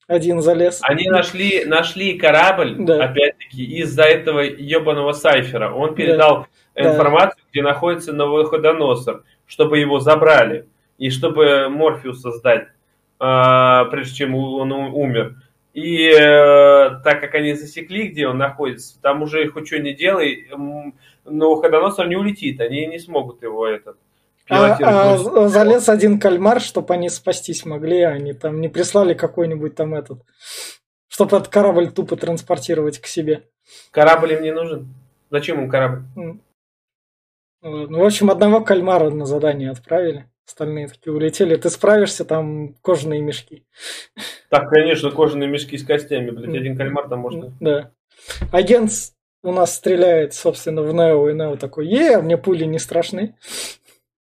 Один 0.08 0.42
залез. 0.42 0.80
Они 0.82 1.08
нашли, 1.10 1.66
нашли 1.66 2.18
корабль, 2.18 2.76
Да. 2.80 3.04
опять-таки, 3.04 3.64
из-за 3.82 4.04
этого 4.04 4.40
ебаного 4.40 5.12
сайфера. 5.14 5.74
Он 5.74 5.94
передал 5.96 6.40
Да. 6.44 6.48
Информацию, 6.76 7.43
где 7.52 7.61
находится 7.61 8.14
новоходоносор, 8.14 9.23
чтобы 9.45 9.80
его 9.80 9.99
забрали. 9.99 10.68
И 10.98 11.10
чтобы 11.10 11.68
Морфеуса 11.69 12.31
сдать, 12.31 12.68
а, 13.19 13.85
прежде 13.85 14.18
чем 14.18 14.35
он 14.35 14.72
умер. 14.72 15.35
И 15.73 16.10
э, 16.10 16.99
так 17.03 17.22
как 17.22 17.34
они 17.34 17.53
засекли, 17.53 18.10
где 18.10 18.27
он 18.27 18.38
находится, 18.38 19.02
там 19.02 19.22
уже 19.22 19.48
хоть 19.49 19.68
что 19.68 19.80
не 19.80 19.93
делай, 19.93 20.48
м, 20.52 20.95
новоходоносор 21.23 22.07
не 22.07 22.18
улетит, 22.18 22.60
они 22.60 22.85
не 22.88 22.99
смогут 22.99 23.41
его 23.41 23.65
этот 23.65 23.95
А, 24.49 24.77
а 24.81 25.48
залез 25.48 25.88
один 25.88 26.19
кальмар, 26.19 26.60
чтобы 26.60 26.93
они 26.93 27.10
спастись 27.10 27.65
могли, 27.65 28.02
а 28.02 28.10
они 28.10 28.34
там 28.34 28.60
не 28.60 28.68
прислали 28.68 29.14
какой-нибудь 29.14 29.76
там 29.76 29.95
этот, 29.95 30.19
чтобы 31.07 31.38
этот 31.38 31.48
корабль 31.48 31.89
тупо 31.89 32.18
транспортировать 32.18 32.99
к 32.99 33.06
себе. 33.06 33.43
Корабль 33.91 34.34
им 34.34 34.43
не 34.43 34.52
нужен. 34.52 34.93
Зачем 35.30 35.61
им 35.64 35.69
корабль? 35.69 36.03
Ладно. 37.62 38.00
В 38.00 38.04
общем, 38.04 38.30
одного 38.32 38.62
кальмара 38.62 39.10
на 39.10 39.26
задание 39.26 39.72
отправили. 39.72 40.26
Остальные 40.48 40.88
такие 40.90 41.14
улетели. 41.14 41.56
Ты 41.56 41.70
справишься, 41.70 42.26
там 42.26 42.74
кожаные 42.82 43.22
мешки. 43.22 43.66
Так, 44.50 44.70
конечно, 44.70 45.12
кожаные 45.12 45.48
мешки 45.48 45.78
с 45.78 45.86
костями, 45.86 46.32
блядь, 46.32 46.56
один 46.56 46.76
кальмар 46.76 47.08
там 47.08 47.20
можно. 47.20 47.54
Да. 47.60 47.92
Агент 48.52 48.92
у 49.44 49.52
нас 49.54 49.76
стреляет, 49.76 50.34
собственно, 50.34 50.82
в 50.82 50.94
Нео, 50.94 51.30
и 51.30 51.34
Нео 51.34 51.56
такой, 51.56 51.88
е, 51.88 52.20
мне 52.22 52.38
пули 52.38 52.66
не 52.66 52.80
страшны. 52.80 53.36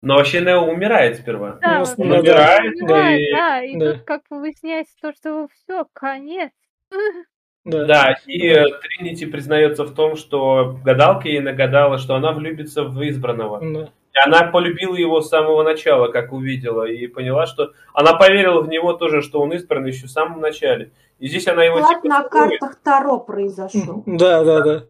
Но 0.03 0.15
вообще 0.15 0.41
Нео 0.41 0.65
умирает 0.69 1.17
сперва. 1.17 1.57
Да, 1.61 1.79
Ну, 1.97 2.05
ну, 2.05 2.13
это 2.15 2.21
умирает, 2.21 2.81
умирает, 2.81 3.19
и- 3.19 3.31
да, 3.31 3.63
и 3.63 3.77
да. 3.77 3.93
тут 3.93 4.03
как 4.03 4.21
бы 4.29 4.39
выясняется 4.39 4.93
то, 5.01 5.13
что 5.13 5.47
все, 5.47 5.85
конец. 5.93 6.51
Да. 7.63 7.85
Да, 7.85 8.15
и 8.25 8.47
э, 8.47 8.65
Тринити 8.81 9.25
признается 9.25 9.83
в 9.83 9.93
том, 9.93 10.15
что 10.15 10.77
гадалка 10.83 11.27
ей 11.27 11.41
нагадала, 11.41 11.99
что 11.99 12.15
она 12.15 12.31
влюбится 12.31 12.83
в 12.83 13.07
избранного. 13.07 13.59
Да. 13.61 13.89
И 14.13 14.27
она 14.27 14.43
полюбила 14.51 14.95
его 14.95 15.21
с 15.21 15.29
самого 15.29 15.63
начала, 15.63 16.07
как 16.07 16.33
увидела, 16.33 16.83
и 16.83 17.07
поняла, 17.07 17.45
что 17.45 17.71
она 17.93 18.13
поверила 18.13 18.61
в 18.61 18.67
него 18.67 18.93
тоже, 18.93 19.21
что 19.21 19.39
он 19.39 19.53
избранный 19.53 19.91
еще 19.91 20.07
в 20.07 20.11
самом 20.11 20.41
начале. 20.41 20.91
И 21.19 21.27
здесь 21.27 21.47
она 21.47 21.63
его 21.63 21.79
типа 21.79 22.07
на 22.07 22.23
картах 22.23 22.75
Таро 22.83 23.19
произошел. 23.19 24.03
Да, 24.05 24.43
да, 24.43 24.61
да. 24.61 24.83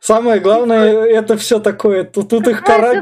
Самое 0.00 0.40
главное, 0.40 1.04
это 1.06 1.36
все 1.36 1.58
такое. 1.58 2.04
Тут, 2.04 2.28
тут 2.28 2.46
их 2.46 2.62
же 2.66 3.00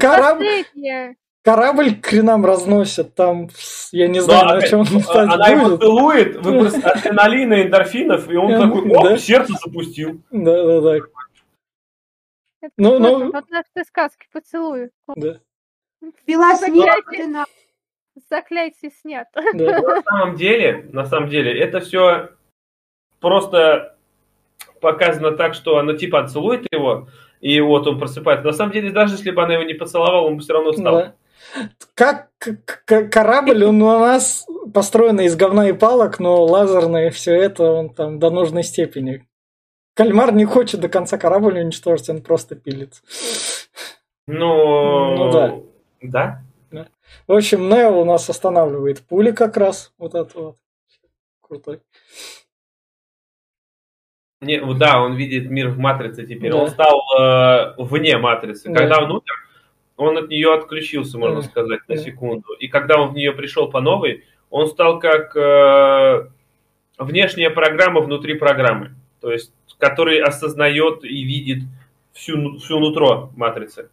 корабль, 1.43 1.95
к 1.97 2.07
хренам 2.07 2.45
разносят. 2.45 3.15
Там, 3.15 3.49
я 3.93 4.09
не 4.09 4.21
Но 4.21 4.25
знаю, 4.25 4.45
на 4.47 4.53
опять, 4.57 4.71
чем 4.71 4.81
он 4.81 4.87
а- 4.87 5.01
стать 5.01 5.29
она 5.35 5.49
его 5.49 5.65
будет. 5.71 5.81
целует, 5.81 6.37
выброс 6.37 6.75
адреналина, 6.75 7.63
эндорфинов, 7.63 8.31
и 8.31 8.37
он 8.37 8.51
Да. 8.53 8.61
такой, 8.63 8.91
оп, 8.91 9.03
Да. 9.05 9.19
сердце 9.19 9.53
запустил. 9.65 10.21
Да, 10.31 10.65
да, 10.65 10.81
да. 10.81 10.97
Это 12.65 12.73
Ну, 12.77 12.91
вот, 12.91 13.01
ну. 13.01 13.33
вот 13.33 13.51
наши 13.51 13.85
сказки 13.87 14.27
поцелуй. 14.33 14.91
Да, 15.17 15.39
Белоснежная. 16.27 17.45
Заклятие 18.29 18.91
снят. 19.01 19.27
да. 19.55 19.81
На 19.81 20.03
самом 20.03 20.37
деле, 20.37 20.89
на 20.93 21.05
самом 21.07 21.29
деле, 21.31 21.59
это 21.59 21.81
все 21.81 22.29
просто 23.21 23.97
показано 24.81 25.33
так, 25.33 25.55
что 25.55 25.79
она 25.79 25.95
типа 25.97 26.27
целует 26.29 26.67
его, 26.73 27.09
и 27.41 27.59
вот 27.61 27.87
он 27.87 27.99
просыпается. 27.99 28.45
На 28.47 28.53
самом 28.53 28.73
деле, 28.73 28.91
даже 28.91 29.15
если 29.15 29.31
бы 29.31 29.43
она 29.43 29.55
его 29.55 29.63
не 29.65 29.75
поцеловала, 29.75 30.27
он 30.27 30.37
бы 30.37 30.43
все 30.43 30.53
равно 30.53 30.73
встал. 30.73 30.95
Да. 30.97 31.15
Как 31.95 32.31
корабль, 32.87 33.65
он 33.65 33.83
у 33.83 33.99
нас 33.99 34.47
построен 34.73 35.21
из 35.21 35.37
говна 35.37 35.69
и 35.69 35.73
палок, 35.73 36.19
но 36.19 36.45
лазерное 36.45 37.11
все 37.11 37.35
это 37.35 37.65
он 37.65 37.91
там 37.91 38.19
до 38.19 38.31
нужной 38.31 38.63
степени. 38.63 39.27
Кальмар 39.95 40.33
не 40.33 40.45
хочет 40.45 40.81
до 40.81 40.89
конца 40.89 41.19
корабль 41.19 41.59
уничтожить, 41.59 42.09
он 42.09 42.23
просто 42.23 42.57
пилится. 42.57 43.03
Ну, 44.27 45.17
Ну 45.17 45.31
да. 45.31 45.59
Да? 46.01 46.43
В 47.27 47.33
общем, 47.33 47.69
Нео 47.69 48.01
у 48.01 48.05
нас 48.05 48.29
останавливает 48.29 49.01
пули 49.01 49.33
как 49.33 49.57
раз. 49.57 49.93
Вот 49.99 50.15
это 50.15 50.39
вот. 50.39 50.57
Крутой. 51.41 51.81
Не, 54.41 54.61
да, 54.75 55.01
он 55.01 55.15
видит 55.15 55.49
мир 55.51 55.69
в 55.69 55.79
матрице 55.79 56.27
теперь. 56.27 56.51
Да. 56.51 56.59
Он 56.59 56.69
стал 56.69 57.01
э, 57.19 57.75
вне 57.79 58.17
матрицы. 58.19 58.71
Да. 58.71 58.81
Когда 58.81 58.99
умер, 58.99 59.23
он 60.03 60.19
от 60.19 60.29
нее 60.29 60.53
отключился, 60.55 61.19
можно 61.19 61.43
Да. 61.43 61.49
сказать, 61.49 61.81
на 61.89 61.97
секунду. 61.97 62.53
И 62.55 62.69
когда 62.69 63.01
он 63.01 63.11
в 63.11 63.15
нее 63.15 63.33
пришел 63.33 63.71
по 63.71 63.81
новой, 63.81 64.25
он 64.51 64.67
стал 64.69 64.99
как 64.99 65.35
э, 65.37 66.29
внешняя 66.99 67.51
программа 67.51 68.01
внутри 68.01 68.35
программы. 68.35 68.95
То 69.21 69.33
есть, 69.33 69.53
который 69.79 70.21
осознает 70.21 71.05
и 71.05 71.23
видит 71.25 71.65
всю, 72.13 72.37
ну- 72.37 72.59
всю 72.59 72.79
нутро 72.79 73.31
матрицы. 73.37 73.89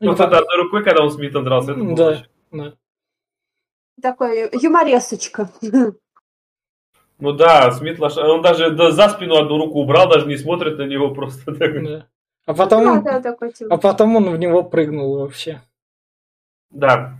И 0.00 0.06
Вот 0.06 0.18
по- 0.18 0.22
это 0.24 0.38
одной 0.38 0.56
рукой, 0.62 0.82
когда 0.84 1.02
он 1.02 1.10
с 1.10 1.14
Смитом 1.16 1.44
дрался, 1.44 1.72
это 1.72 1.80
было 1.80 1.96
Да. 1.96 2.24
да. 2.50 2.74
Такой 4.00 4.48
юморесочка. 4.52 5.50
Ну 7.18 7.32
да, 7.32 7.70
Смит 7.70 8.00
лош... 8.00 8.16
он 8.16 8.42
даже 8.42 8.70
да, 8.72 8.90
за 8.90 9.08
спину 9.10 9.36
одну 9.36 9.56
руку 9.56 9.78
убрал, 9.80 10.08
даже 10.08 10.26
не 10.26 10.36
смотрит 10.36 10.76
на 10.78 10.82
него 10.88 11.14
просто. 11.14 11.54
так. 11.54 11.84
да. 11.84 12.06
А 12.46 12.54
потом, 12.54 13.02
Да, 13.04 13.12
да, 13.12 13.20
такой 13.20 13.52
типа. 13.52 13.74
а 13.74 13.78
потом 13.78 14.16
он 14.16 14.30
в 14.30 14.38
него 14.38 14.62
прыгнул 14.64 15.18
вообще. 15.18 15.60
Да, 16.70 17.14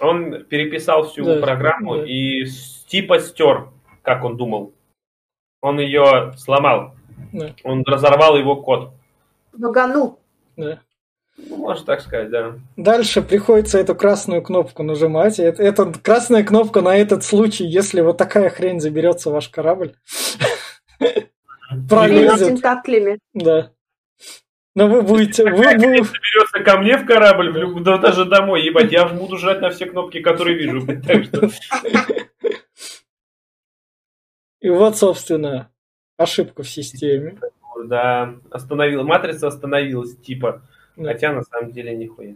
он 0.00 0.44
переписал 0.44 1.04
всю 1.04 1.24
Да, 1.24 1.40
программу 1.40 1.96
да. 1.96 2.04
и 2.06 2.44
типа 2.86 3.20
стер, 3.20 3.68
как 4.02 4.24
он 4.24 4.36
думал. 4.36 4.72
Он 5.62 5.78
ее 5.80 6.32
сломал. 6.36 6.94
Да. 7.32 7.54
Он 7.64 7.82
разорвал 7.86 8.36
его 8.36 8.56
код. 8.56 8.92
Баганул. 9.54 10.18
Да. 10.56 10.80
Ну, 11.38 11.56
можно 11.56 11.84
так 11.84 12.00
сказать, 12.00 12.30
да. 12.30 12.54
Дальше 12.76 13.22
приходится 13.22 13.78
эту 13.78 13.94
красную 13.94 14.42
кнопку 14.42 14.82
нажимать. 14.82 15.38
Это, 15.38 15.62
это 15.62 15.92
красная 16.02 16.44
кнопка 16.44 16.80
на 16.80 16.96
этот 16.96 17.24
случай, 17.24 17.64
если 17.64 18.00
вот 18.00 18.16
такая 18.16 18.48
хрень 18.48 18.80
заберется 18.80 19.30
в 19.30 19.34
ваш 19.34 19.48
корабль. 19.48 19.94
Пролезет. 21.88 22.62
Да. 23.34 23.70
Но 24.76 24.88
вы 24.88 25.00
будете... 25.02 25.42
Вы, 25.42 25.52
вы- 25.52 25.62
хрень 25.64 26.04
соберется 26.04 26.60
ко 26.62 26.76
мне 26.78 26.98
в 26.98 27.06
корабль, 27.06 27.50
в 27.50 27.56
люб- 27.56 27.82
да 27.82 27.96
даже 27.96 28.26
домой, 28.26 28.62
ебать, 28.62 28.92
я 28.92 29.06
буду 29.08 29.38
жать 29.38 29.60
на 29.62 29.70
все 29.70 29.86
кнопки, 29.86 30.20
которые 30.20 30.56
вижу. 30.58 30.82
блин, 30.84 31.02
Так 31.02 31.24
что, 31.24 31.50
И 34.60 34.68
вот, 34.68 34.96
собственно, 34.98 35.72
ошибка 36.18 36.62
в 36.62 36.68
системе. 36.68 37.38
да, 37.86 38.34
остановила, 38.50 39.02
матрица 39.02 39.48
остановилась, 39.48 40.14
типа. 40.18 40.62
Да. 40.96 41.12
Хотя 41.12 41.32
на 41.32 41.42
самом 41.42 41.72
деле 41.72 41.96
нихуя. 41.96 42.34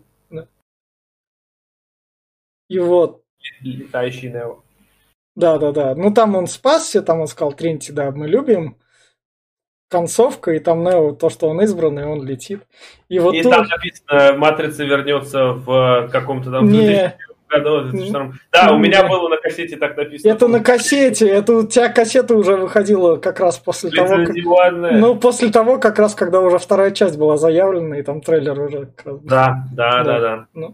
И 2.68 2.78
вот, 2.78 3.24
Летающий 3.62 4.30
Нео. 4.30 4.62
да-да-да. 5.34 5.94
Ну, 5.96 6.14
там 6.14 6.36
он 6.36 6.46
спасся, 6.46 7.02
там 7.02 7.20
он 7.20 7.26
сказал, 7.26 7.52
Тринти, 7.52 7.90
да, 7.90 8.12
мы 8.12 8.28
любим. 8.28 8.76
Концовка, 9.90 10.52
и 10.52 10.60
там 10.60 10.84
Нео, 10.84 11.12
то, 11.12 11.28
что 11.30 11.48
он 11.48 11.60
избранный, 11.62 12.06
он 12.06 12.24
летит. 12.24 12.62
И 13.08 13.18
вот 13.18 13.34
И 13.34 13.42
тут... 13.42 13.52
там 13.52 13.66
написано, 13.66 14.38
матрица 14.38 14.84
вернется 14.84 15.52
в 15.52 16.08
каком-то 16.12 16.50
там... 16.50 16.66
Не. 16.70 16.78
2000 16.78 17.14
году, 17.50 17.80
в 17.80 17.90
2002. 17.90 18.32
Да, 18.52 18.72
у 18.72 18.76
Не. 18.76 18.82
меня 18.88 19.08
было 19.08 19.28
на 19.28 19.36
кассете 19.36 19.76
так 19.76 19.96
написано. 19.96 20.30
Это 20.32 20.46
на 20.46 20.60
кассете, 20.60 21.28
это 21.28 21.56
у 21.56 21.66
тебя 21.66 21.88
кассета 21.88 22.36
уже 22.36 22.54
выходила 22.56 23.16
как 23.16 23.40
раз 23.40 23.58
после 23.58 23.90
того, 23.90 24.24
как... 24.24 24.34
Ну, 24.92 25.16
после 25.16 25.50
того, 25.50 25.78
как 25.78 25.98
раз, 25.98 26.14
когда 26.14 26.40
уже 26.40 26.58
вторая 26.58 26.92
часть 26.92 27.18
была 27.18 27.36
заявлена, 27.36 27.98
и 27.98 28.02
там 28.02 28.20
трейлер 28.20 28.60
уже 28.60 28.86
как 28.86 29.06
раз 29.06 29.18
был. 29.18 29.28
Да, 29.28 29.64
да, 29.72 30.04
Да. 30.04 30.20
да, 30.20 30.46
да. 30.54 30.68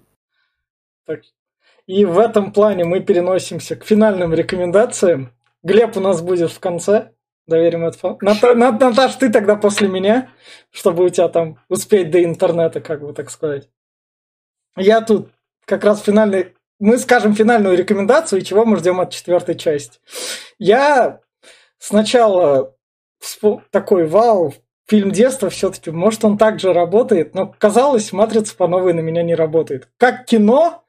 Так. 1.06 1.20
И 1.86 2.05
в 2.05 2.18
этом 2.18 2.52
плане 2.52 2.84
мы 2.84 3.01
переносимся 3.01 3.76
к 3.76 3.84
финальным 3.84 4.34
рекомендациям. 4.34 5.30
Глеб 5.62 5.97
у 5.97 6.01
нас 6.01 6.20
будет 6.20 6.51
в 6.51 6.60
конце. 6.60 7.12
Доверим 7.47 7.85
это. 7.85 8.16
Нат- 8.20 8.55
Наташ, 8.55 9.14
ты 9.14 9.31
тогда 9.31 9.56
после 9.56 9.89
меня, 9.89 10.31
чтобы 10.70 11.05
у 11.05 11.09
тебя 11.09 11.28
там 11.28 11.59
успеть 11.68 12.10
до 12.10 12.23
интернета, 12.24 12.81
как 12.81 13.01
бы 13.01 13.12
так 13.12 13.31
сказать. 13.31 13.68
Я 14.77 15.01
тут 15.01 15.31
как 15.64 15.85
раз 15.85 16.02
финальный... 16.02 16.55
Мы 16.78 16.98
скажем 16.98 17.35
финальную 17.35 17.77
рекомендацию, 17.77 18.40
и 18.40 18.44
чего 18.44 18.64
мы 18.64 18.77
ждем 18.77 19.01
от 19.01 19.10
четвертой 19.12 19.55
части. 19.55 19.98
Я 20.59 21.20
сначала 21.78 22.74
такой, 23.70 24.06
вау, 24.06 24.52
фильм 24.86 25.10
детства 25.10 25.48
все-таки, 25.48 25.90
может, 25.90 26.24
он 26.24 26.36
так 26.36 26.60
же 26.60 26.73
работает, 26.73 27.35
но 27.35 27.55
казалось, 27.59 28.12
«Матрица» 28.12 28.56
по 28.56 28.68
новой 28.68 28.93
на 28.93 29.01
меня 29.01 29.23
не 29.23 29.35
работает. 29.35 29.89
Как 29.97 30.27
кино, 30.27 30.85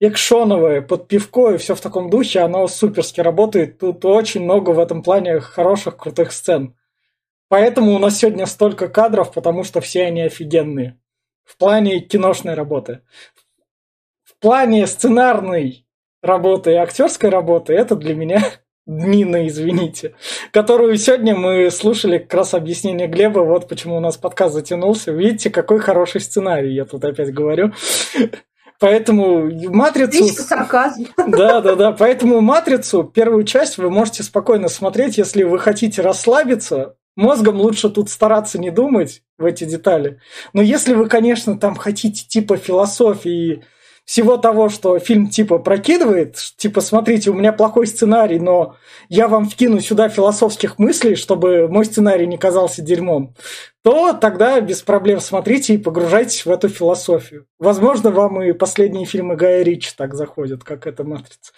экшоновое, 0.00 0.80
под 0.82 1.08
пивко 1.08 1.50
и 1.50 1.58
все 1.58 1.74
в 1.74 1.80
таком 1.80 2.10
духе, 2.10 2.40
оно 2.40 2.66
суперски 2.68 3.20
работает. 3.20 3.78
Тут 3.78 4.04
очень 4.04 4.44
много 4.44 4.70
в 4.70 4.78
этом 4.78 5.02
плане 5.02 5.40
хороших, 5.40 5.96
крутых 5.96 6.32
сцен. 6.32 6.76
Поэтому 7.48 7.94
у 7.94 7.98
нас 7.98 8.18
сегодня 8.18 8.46
столько 8.46 8.88
кадров, 8.88 9.32
потому 9.32 9.64
что 9.64 9.80
все 9.80 10.04
они 10.04 10.22
офигенные. 10.22 10.98
В 11.44 11.56
плане 11.56 12.00
киношной 12.00 12.54
работы. 12.54 13.00
В 14.22 14.38
плане 14.38 14.86
сценарной 14.86 15.86
работы 16.22 16.72
и 16.72 16.76
актерской 16.76 17.30
работы 17.30 17.72
это 17.72 17.96
для 17.96 18.14
меня 18.14 18.42
днина, 18.86 19.48
извините, 19.48 20.14
которую 20.52 20.96
сегодня 20.98 21.34
мы 21.34 21.70
слушали 21.70 22.18
как 22.18 22.34
раз 22.34 22.54
объяснение 22.54 23.08
Глеба, 23.08 23.40
вот 23.40 23.66
почему 23.66 23.96
у 23.96 24.00
нас 24.00 24.18
подкаст 24.18 24.54
затянулся. 24.54 25.10
Видите, 25.10 25.48
какой 25.50 25.80
хороший 25.80 26.20
сценарий, 26.20 26.74
я 26.74 26.84
тут 26.84 27.04
опять 27.04 27.32
говорю. 27.32 27.72
Поэтому 28.80 29.50
«Матрицу» 29.70 30.26
сарказм. 30.28 31.06
Да, 31.16 31.60
да, 31.60 31.74
да. 31.74 31.92
Поэтому 31.92 32.40
матрицу, 32.40 33.04
первую 33.04 33.44
часть 33.44 33.78
вы 33.78 33.90
можете 33.90 34.22
спокойно 34.22 34.68
смотреть, 34.68 35.18
если 35.18 35.42
вы 35.42 35.58
хотите 35.58 36.02
расслабиться. 36.02 36.94
Мозгом 37.16 37.60
лучше 37.60 37.90
тут 37.90 38.10
стараться 38.10 38.60
не 38.60 38.70
думать 38.70 39.22
в 39.38 39.44
эти 39.44 39.64
детали. 39.64 40.20
Но 40.52 40.62
если 40.62 40.94
вы, 40.94 41.08
конечно, 41.08 41.58
там 41.58 41.74
хотите 41.74 42.24
типа 42.24 42.56
философии 42.56 43.64
всего 44.08 44.38
того, 44.38 44.70
что 44.70 44.98
фильм 44.98 45.28
типа 45.28 45.58
прокидывает, 45.58 46.36
типа, 46.56 46.80
смотрите, 46.80 47.28
у 47.30 47.34
меня 47.34 47.52
плохой 47.52 47.86
сценарий, 47.86 48.38
но 48.38 48.76
я 49.10 49.28
вам 49.28 49.46
вкину 49.46 49.80
сюда 49.80 50.08
философских 50.08 50.78
мыслей, 50.78 51.14
чтобы 51.14 51.68
мой 51.68 51.84
сценарий 51.84 52.26
не 52.26 52.38
казался 52.38 52.80
дерьмом, 52.80 53.34
то 53.84 54.14
тогда 54.14 54.58
без 54.62 54.80
проблем 54.80 55.20
смотрите 55.20 55.74
и 55.74 55.78
погружайтесь 55.78 56.46
в 56.46 56.50
эту 56.50 56.70
философию. 56.70 57.44
Возможно, 57.58 58.10
вам 58.10 58.40
и 58.40 58.52
последние 58.52 59.04
фильмы 59.04 59.36
Гая 59.36 59.62
Ричи 59.62 59.90
так 59.94 60.14
заходят, 60.14 60.64
как 60.64 60.86
эта 60.86 61.04
«Матрица». 61.04 61.52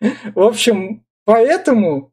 В 0.34 0.40
общем, 0.40 1.04
поэтому 1.26 2.11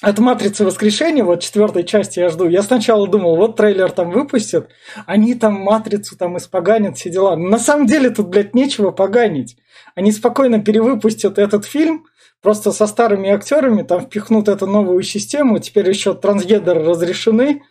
от 0.00 0.18
«Матрицы 0.18 0.64
воскрешения», 0.64 1.22
вот 1.22 1.40
четвертой 1.40 1.84
части 1.84 2.20
я 2.20 2.30
жду. 2.30 2.48
Я 2.48 2.62
сначала 2.62 3.06
думал, 3.06 3.36
вот 3.36 3.56
трейлер 3.56 3.90
там 3.90 4.10
выпустят, 4.10 4.70
они 5.06 5.34
там 5.34 5.54
«Матрицу» 5.54 6.16
там 6.16 6.38
испоганят, 6.38 6.96
все 6.96 7.10
дела. 7.10 7.36
Но 7.36 7.48
на 7.48 7.58
самом 7.58 7.86
деле 7.86 8.10
тут, 8.10 8.28
блядь, 8.28 8.54
нечего 8.54 8.92
поганить. 8.92 9.58
Они 9.94 10.10
спокойно 10.10 10.62
перевыпустят 10.62 11.38
этот 11.38 11.66
фильм, 11.66 12.06
просто 12.40 12.72
со 12.72 12.86
старыми 12.86 13.28
актерами, 13.28 13.82
там 13.82 14.00
впихнут 14.00 14.48
эту 14.48 14.66
новую 14.66 15.02
систему, 15.02 15.58
теперь 15.58 15.88
еще 15.88 16.14
трансгендеры 16.14 16.82
разрешены, 16.82 17.62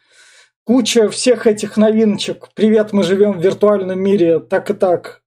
куча 0.65 1.09
всех 1.09 1.47
этих 1.47 1.77
новиночек. 1.77 2.49
Привет, 2.53 2.93
мы 2.93 3.01
живем 3.01 3.39
в 3.39 3.41
виртуальном 3.41 3.99
мире, 3.99 4.39
так 4.39 4.69
и 4.69 4.75
так, 4.75 5.23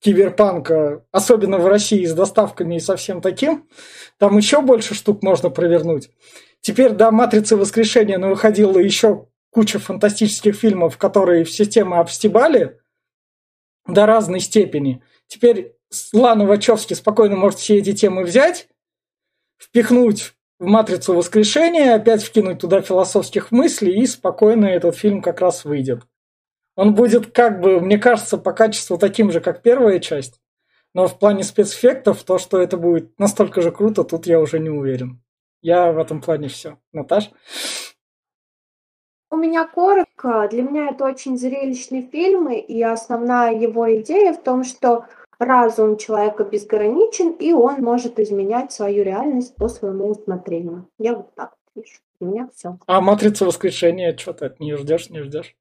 киберпанка, 0.00 1.04
особенно 1.12 1.58
в 1.58 1.66
России 1.66 2.06
с 2.06 2.14
доставками 2.14 2.76
и 2.76 2.80
со 2.80 2.96
всем 2.96 3.20
таким. 3.20 3.68
Там 4.18 4.38
еще 4.38 4.62
больше 4.62 4.94
штук 4.94 5.22
можно 5.22 5.50
провернуть. 5.50 6.08
Теперь 6.66 6.94
до 6.94 7.12
«Матрицы 7.12 7.56
воскрешения» 7.56 8.18
выходила 8.18 8.76
еще 8.80 9.28
куча 9.50 9.78
фантастических 9.78 10.56
фильмов, 10.56 10.98
которые 10.98 11.44
в 11.44 11.52
систему 11.52 12.00
обстебали 12.00 12.80
до 13.86 14.04
разной 14.04 14.40
степени. 14.40 15.00
Теперь 15.28 15.76
Лана 16.12 16.44
Вачовски 16.44 16.94
спокойно 16.94 17.36
может 17.36 17.60
все 17.60 17.78
эти 17.78 17.92
темы 17.92 18.24
взять, 18.24 18.66
впихнуть 19.56 20.34
в 20.58 20.66
«Матрицу 20.66 21.14
воскрешения», 21.14 21.94
опять 21.94 22.24
вкинуть 22.24 22.58
туда 22.58 22.80
философских 22.82 23.52
мыслей, 23.52 24.02
и 24.02 24.04
спокойно 24.04 24.66
этот 24.66 24.96
фильм 24.96 25.22
как 25.22 25.40
раз 25.40 25.64
выйдет. 25.64 26.02
Он 26.74 26.96
будет, 26.96 27.30
как 27.30 27.60
бы, 27.60 27.78
мне 27.78 27.96
кажется, 27.96 28.38
по 28.38 28.52
качеству 28.52 28.98
таким 28.98 29.30
же, 29.30 29.38
как 29.38 29.62
первая 29.62 30.00
часть. 30.00 30.40
Но 30.94 31.06
в 31.06 31.16
плане 31.20 31.44
спецэффектов, 31.44 32.24
то, 32.24 32.38
что 32.38 32.60
это 32.60 32.76
будет 32.76 33.16
настолько 33.20 33.62
же 33.62 33.70
круто, 33.70 34.02
тут 34.02 34.26
я 34.26 34.40
уже 34.40 34.58
не 34.58 34.70
уверен. 34.70 35.22
Я 35.66 35.90
в 35.90 35.98
этом 35.98 36.20
плане 36.20 36.46
все. 36.46 36.78
Наташ? 36.92 37.32
У 39.32 39.36
меня 39.36 39.66
коротко. 39.66 40.46
Для 40.48 40.62
меня 40.62 40.90
это 40.90 41.04
очень 41.04 41.36
зрелищный 41.36 42.02
фильм, 42.02 42.48
и 42.52 42.82
основная 42.82 43.52
его 43.52 43.92
идея 44.00 44.32
в 44.32 44.40
том, 44.44 44.62
что 44.62 45.06
разум 45.40 45.96
человека 45.96 46.44
безграничен, 46.44 47.32
и 47.32 47.52
он 47.52 47.82
может 47.82 48.20
изменять 48.20 48.70
свою 48.70 49.02
реальность 49.02 49.56
по 49.56 49.66
своему 49.66 50.10
усмотрению. 50.10 50.88
Я 51.00 51.16
вот 51.16 51.34
так 51.34 51.56
вижу. 51.74 51.98
У 52.20 52.26
меня 52.26 52.48
все. 52.54 52.78
А 52.86 53.00
«Матрица 53.00 53.44
воскрешения» 53.44 54.16
что 54.16 54.34
ты 54.34 54.44
от 54.44 54.60
нее 54.60 54.76
ждешь, 54.76 55.10
не 55.10 55.20
ждешь? 55.22 55.56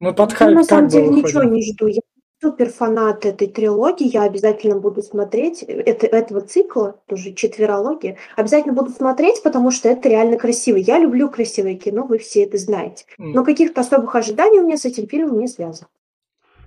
Мы 0.00 0.12
под 0.12 0.32
хайп 0.32 0.56
на 0.56 0.64
самом 0.64 0.88
деле 0.88 1.06
выходим. 1.06 1.24
ничего 1.24 1.42
не 1.44 1.62
жду. 1.62 1.86
Я 1.86 2.00
супер 2.40 2.70
фанат 2.70 3.26
этой 3.26 3.48
трилогии, 3.48 4.06
я 4.06 4.22
обязательно 4.22 4.78
буду 4.78 5.02
смотреть, 5.02 5.62
это, 5.62 6.06
этого 6.06 6.40
цикла, 6.40 7.00
тоже 7.06 7.32
четверология, 7.32 8.16
обязательно 8.36 8.74
буду 8.74 8.90
смотреть, 8.90 9.42
потому 9.42 9.70
что 9.70 9.88
это 9.88 10.08
реально 10.08 10.38
красиво. 10.38 10.76
Я 10.76 10.98
люблю 10.98 11.30
красивое 11.30 11.76
кино, 11.76 12.04
вы 12.04 12.18
все 12.18 12.44
это 12.44 12.56
знаете. 12.58 13.06
Но 13.18 13.44
каких-то 13.44 13.80
особых 13.80 14.14
ожиданий 14.14 14.60
у 14.60 14.66
меня 14.66 14.76
с 14.76 14.84
этим 14.84 15.08
фильмом 15.08 15.38
не 15.38 15.48
связано. 15.48 15.88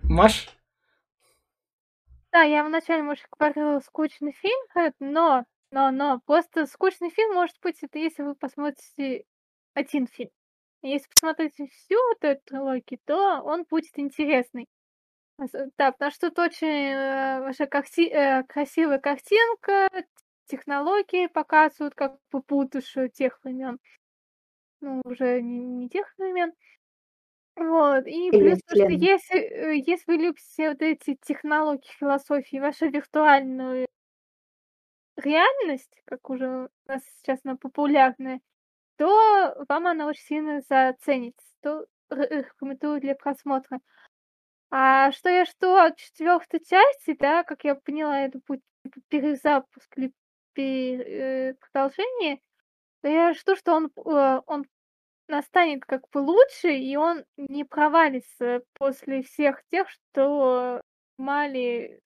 Маш? 0.03 0.49
Да, 2.31 2.43
я 2.43 2.63
вначале, 2.63 3.03
может, 3.03 3.25
говорила 3.37 3.79
скучный 3.79 4.31
фильм, 4.31 4.59
э, 4.75 4.91
но, 4.99 5.45
но, 5.71 5.91
но, 5.91 6.21
просто 6.25 6.65
скучный 6.65 7.09
фильм 7.09 7.33
может 7.33 7.57
быть, 7.61 7.77
это 7.81 7.99
если 7.99 8.23
вы 8.23 8.35
посмотрите 8.35 9.25
один 9.73 10.07
фильм. 10.07 10.29
Если 10.81 11.07
посмотрите 11.09 11.67
всю 11.67 11.97
эту 12.19 12.41
трилогию, 12.45 12.99
то 13.05 13.41
он 13.43 13.65
будет 13.69 13.91
интересный. 13.97 14.67
Да, 15.77 15.91
потому 15.91 16.11
что 16.11 16.29
тут 16.29 16.39
очень 16.39 16.67
э, 16.67 17.39
вообще 17.41 17.65
карти- 17.65 18.09
э, 18.11 18.43
красивая 18.43 18.99
картинка, 18.99 19.89
технологии 20.45 21.27
показывают 21.27 21.95
как 21.95 22.17
бы 22.31 22.41
будущее 22.47 23.09
тех 23.09 23.39
времен. 23.43 23.79
Ну, 24.81 25.01
уже 25.05 25.41
не, 25.41 25.65
не 25.65 25.89
тех 25.89 26.13
времен. 26.17 26.53
Вот, 27.55 28.07
и 28.07 28.31
Или 28.31 28.33
плюс 28.33 28.59
то, 28.65 28.75
что 28.75 28.91
если, 28.93 29.37
э, 29.39 29.75
если 29.77 30.03
вы 30.07 30.17
любите 30.17 30.69
вот 30.69 30.81
эти 30.81 31.17
технологии, 31.21 31.87
философии, 31.99 32.57
вашу 32.59 32.89
виртуальную 32.89 33.87
реальность, 35.17 36.01
как 36.05 36.29
уже 36.29 36.47
у 36.65 36.69
нас 36.91 37.01
сейчас 37.17 37.39
она 37.43 37.55
популярная, 37.55 38.41
то 38.97 39.55
вам 39.69 39.87
она 39.87 40.07
очень 40.07 40.23
сильно 40.23 40.61
заценится. 40.61 41.45
То 41.61 41.85
ре- 42.11 42.29
рекомендую 42.43 43.01
для 43.01 43.15
просмотра. 43.15 43.79
А 44.71 45.11
что 45.11 45.29
я 45.29 45.45
жду 45.45 45.75
от 45.75 45.97
четвертой 45.97 46.61
части, 46.61 47.15
да, 47.19 47.43
как 47.43 47.63
я 47.65 47.75
поняла, 47.75 48.21
это 48.21 48.39
будет 48.47 48.61
типа 48.83 49.01
перезапуск 49.09 49.97
или 49.97 50.13
пе- 50.53 50.95
э, 51.03 51.53
продолжение, 51.55 52.39
то 53.01 53.09
я 53.09 53.33
жду, 53.33 53.55
что 53.55 53.73
он, 53.73 53.91
э, 53.97 54.41
он 54.47 54.65
настанет 55.27 55.85
как 55.85 56.09
бы 56.11 56.19
лучше, 56.19 56.73
и 56.73 56.95
он 56.95 57.25
не 57.37 57.65
провалится 57.65 58.61
после 58.73 59.23
всех 59.23 59.63
тех, 59.71 59.89
что 59.89 60.81
снимали 61.15 62.01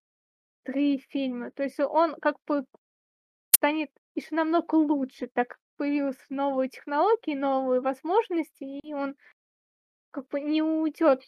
три 0.64 1.00
фильма. 1.10 1.52
То 1.52 1.64
есть 1.64 1.80
он 1.80 2.16
как 2.22 2.38
бы 2.48 2.66
станет 3.56 3.92
еще 4.16 4.36
намного 4.36 4.76
лучше, 4.76 5.28
так 5.28 5.50
как 5.50 5.60
появились 5.78 6.18
новые 6.30 6.70
технологии, 6.70 7.36
новые 7.36 7.82
возможности, 7.82 8.64
и 8.64 8.94
он 8.94 9.16
как 10.12 10.28
бы 10.30 10.40
не 10.42 10.62
уйдет 10.62 11.22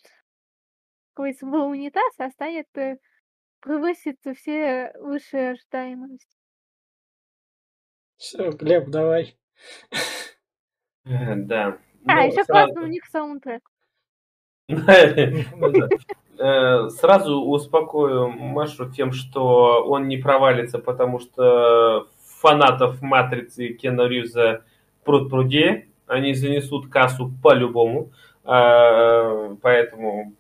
как 1.18 1.24
говорится, 1.24 1.48
в 1.48 1.54
унитаз, 1.54 2.14
а 2.20 2.30
станет 2.30 2.68
э, 2.78 2.98
превысит 3.60 4.18
все 4.36 4.94
высшие 5.00 5.52
ожидаемости. 5.52 6.28
Все, 8.18 8.52
Глеб, 8.52 8.90
давай. 8.90 9.36
Э, 11.06 11.36
Да. 11.36 11.80
А, 12.06 12.22
Ну, 12.22 12.28
еще 12.28 12.44
классно 12.46 12.84
у 12.84 12.86
них 12.86 13.04
саундтрек. 13.06 13.64
Ну. 14.70 15.90
Э, 16.38 16.90
Сразу 16.90 17.42
успокою 17.42 18.30
Машу 18.30 18.92
тем, 18.92 19.12
что 19.12 19.84
он 19.88 20.08
не 20.08 20.18
провалится, 20.18 20.78
потому 20.78 21.18
что 21.18 22.10
фанатов 22.42 23.02
«Матрицы» 23.02 23.70
и 23.70 23.74
Кена 23.74 24.04
Ривза 24.04 24.64
пруд 25.04 25.32
пруде. 25.32 25.88
Они 26.06 26.36
занесут 26.36 26.90
кассу 26.90 27.32
по-любому. 27.42 28.12
Поэтому 28.44 30.36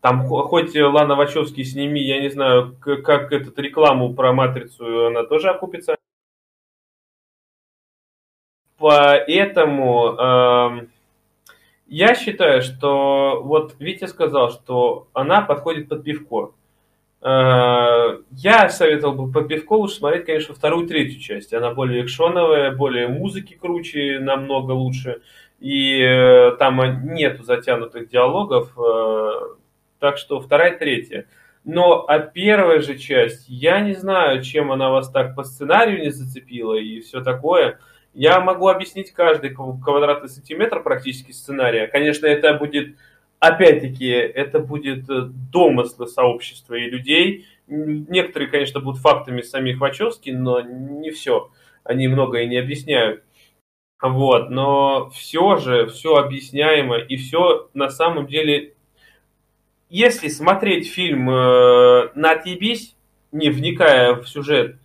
там 0.00 0.26
хо- 0.26 0.44
хоть 0.48 0.74
Лана 0.76 1.14
Вачовски 1.14 1.62
сними, 1.64 2.00
я 2.02 2.20
не 2.20 2.28
знаю, 2.30 2.76
как 2.80 3.32
этот 3.32 3.58
рекламу 3.58 4.14
про 4.14 4.32
«Матрицу», 4.32 5.06
она 5.06 5.24
тоже 5.24 5.50
окупится. 5.50 5.96
Поэтому 8.78 10.14
эм, 10.16 10.88
я 11.86 12.14
считаю, 12.14 12.62
что 12.62 13.42
вот 13.42 13.76
Витя 13.78 14.06
сказал, 14.06 14.50
что 14.50 15.08
она 15.12 15.42
подходит 15.42 15.88
под 15.88 16.04
пивко. 16.04 16.52
Э, 17.22 18.20
Я 18.32 18.68
советовал 18.70 19.14
бы 19.26 19.32
под 19.32 19.48
пивко 19.48 19.74
лучше 19.74 19.96
смотреть, 19.96 20.26
конечно, 20.26 20.54
вторую, 20.54 20.86
третью 20.88 21.20
часть. 21.20 21.54
Она 21.54 21.72
более 21.74 22.04
экшоновая, 22.04 22.72
более 22.72 23.08
музыки 23.08 23.54
круче, 23.60 24.18
намного 24.20 24.72
лучше. 24.72 25.22
И 25.60 26.00
э, 26.02 26.52
там 26.58 26.80
нету 27.14 27.44
затянутых 27.44 28.08
диалогов. 28.10 28.72
э, 28.78 29.56
Так 30.00 30.18
что 30.18 30.40
вторая, 30.40 30.76
третья. 30.76 31.26
Но 31.62 32.06
а 32.08 32.18
первая 32.18 32.80
же 32.80 32.98
часть, 32.98 33.48
я 33.48 33.80
не 33.80 33.92
знаю, 33.92 34.42
чем 34.42 34.72
она 34.72 34.90
вас 34.90 35.10
так 35.10 35.36
по 35.36 35.44
сценарию 35.44 36.00
не 36.00 36.10
зацепила 36.10 36.74
и 36.74 37.00
все 37.00 37.22
такое. 37.22 37.78
Я 38.14 38.40
могу 38.40 38.68
объяснить 38.68 39.12
каждый 39.12 39.50
кв- 39.50 39.80
квадратный 39.84 40.30
сантиметр 40.30 40.82
практически 40.82 41.32
сценария. 41.32 41.86
Конечно, 41.86 42.26
это 42.26 42.54
будет, 42.54 42.96
опять-таки, 43.38 44.08
это 44.08 44.58
будет 44.58 45.08
э, 45.10 45.28
домыслы 45.52 46.08
сообщества 46.08 46.74
и 46.74 46.90
людей. 46.90 47.46
Некоторые, 47.66 48.50
конечно, 48.50 48.80
будут 48.80 49.00
фактами 49.00 49.42
самих 49.42 49.78
Вачовски, 49.80 50.30
но 50.30 50.60
не 50.62 51.10
все. 51.10 51.50
Они 51.84 52.08
многое 52.08 52.46
не 52.46 52.56
объясняют. 52.56 53.22
Вот, 54.02 54.48
но 54.48 55.10
все 55.10 55.56
же, 55.56 55.86
все 55.88 56.16
объясняемо, 56.16 56.96
и 56.96 57.16
все 57.16 57.68
на 57.74 57.90
самом 57.90 58.26
деле, 58.26 58.74
если 59.90 60.28
смотреть 60.28 60.88
фильм 60.88 61.28
э, 61.28 62.10
на 62.14 62.32
отъебись, 62.32 62.96
не 63.32 63.50
вникая 63.50 64.14
в 64.14 64.28
сюжет, 64.28 64.76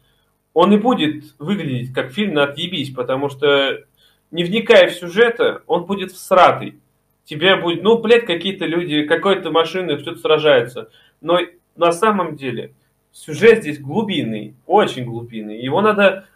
он 0.53 0.73
и 0.73 0.77
будет 0.77 1.23
выглядеть 1.37 1.93
как 1.93 2.11
фильм 2.11 2.33
на 2.33 2.43
отъебись, 2.43 2.89
потому 2.89 3.29
что 3.29 3.83
не 4.31 4.43
вникая 4.43 4.89
в 4.89 4.93
сюжет, 4.93 5.39
он 5.67 5.85
будет 5.85 6.11
всратый. 6.11 6.79
Тебе 7.23 7.55
будет, 7.55 7.83
ну, 7.83 7.97
блядь, 7.99 8.25
какие-то 8.25 8.65
люди, 8.65 9.03
какой-то 9.03 9.51
машины, 9.51 9.99
что-то 9.99 10.19
сражается. 10.19 10.89
Но 11.21 11.39
на 11.75 11.91
самом 11.91 12.35
деле 12.35 12.73
сюжет 13.11 13.61
здесь 13.61 13.79
глубинный, 13.79 14.55
очень 14.65 15.05
глубинный. 15.05 15.59
Его 15.59 15.81
надо, 15.81 16.27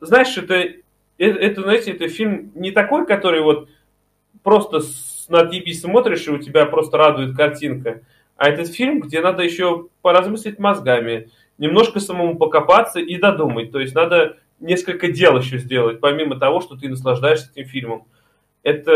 знаешь, 0.00 0.36
это, 0.36 0.54
это, 0.54 1.38
это, 1.38 1.62
знаете, 1.62 1.92
это 1.92 2.08
фильм 2.08 2.52
не 2.54 2.70
такой, 2.70 3.06
который 3.06 3.42
вот 3.42 3.68
просто 4.42 4.80
на 5.28 5.40
отъебись 5.40 5.82
смотришь, 5.82 6.26
и 6.26 6.30
у 6.30 6.38
тебя 6.38 6.66
просто 6.66 6.96
радует 6.96 7.36
картинка. 7.36 8.02
А 8.38 8.48
этот 8.48 8.68
фильм, 8.68 9.00
где 9.00 9.20
надо 9.20 9.42
еще 9.42 9.88
поразмыслить 10.00 10.60
мозгами, 10.60 11.28
немножко 11.58 11.98
самому 11.98 12.38
покопаться 12.38 13.00
и 13.00 13.16
додумать. 13.18 13.72
То 13.72 13.80
есть 13.80 13.94
надо 13.94 14.38
несколько 14.60 15.10
дел 15.10 15.36
еще 15.36 15.58
сделать, 15.58 16.00
помимо 16.00 16.38
того, 16.38 16.60
что 16.60 16.76
ты 16.76 16.88
наслаждаешься 16.88 17.50
этим 17.54 17.68
фильмом. 17.68 18.06
Это, 18.62 18.92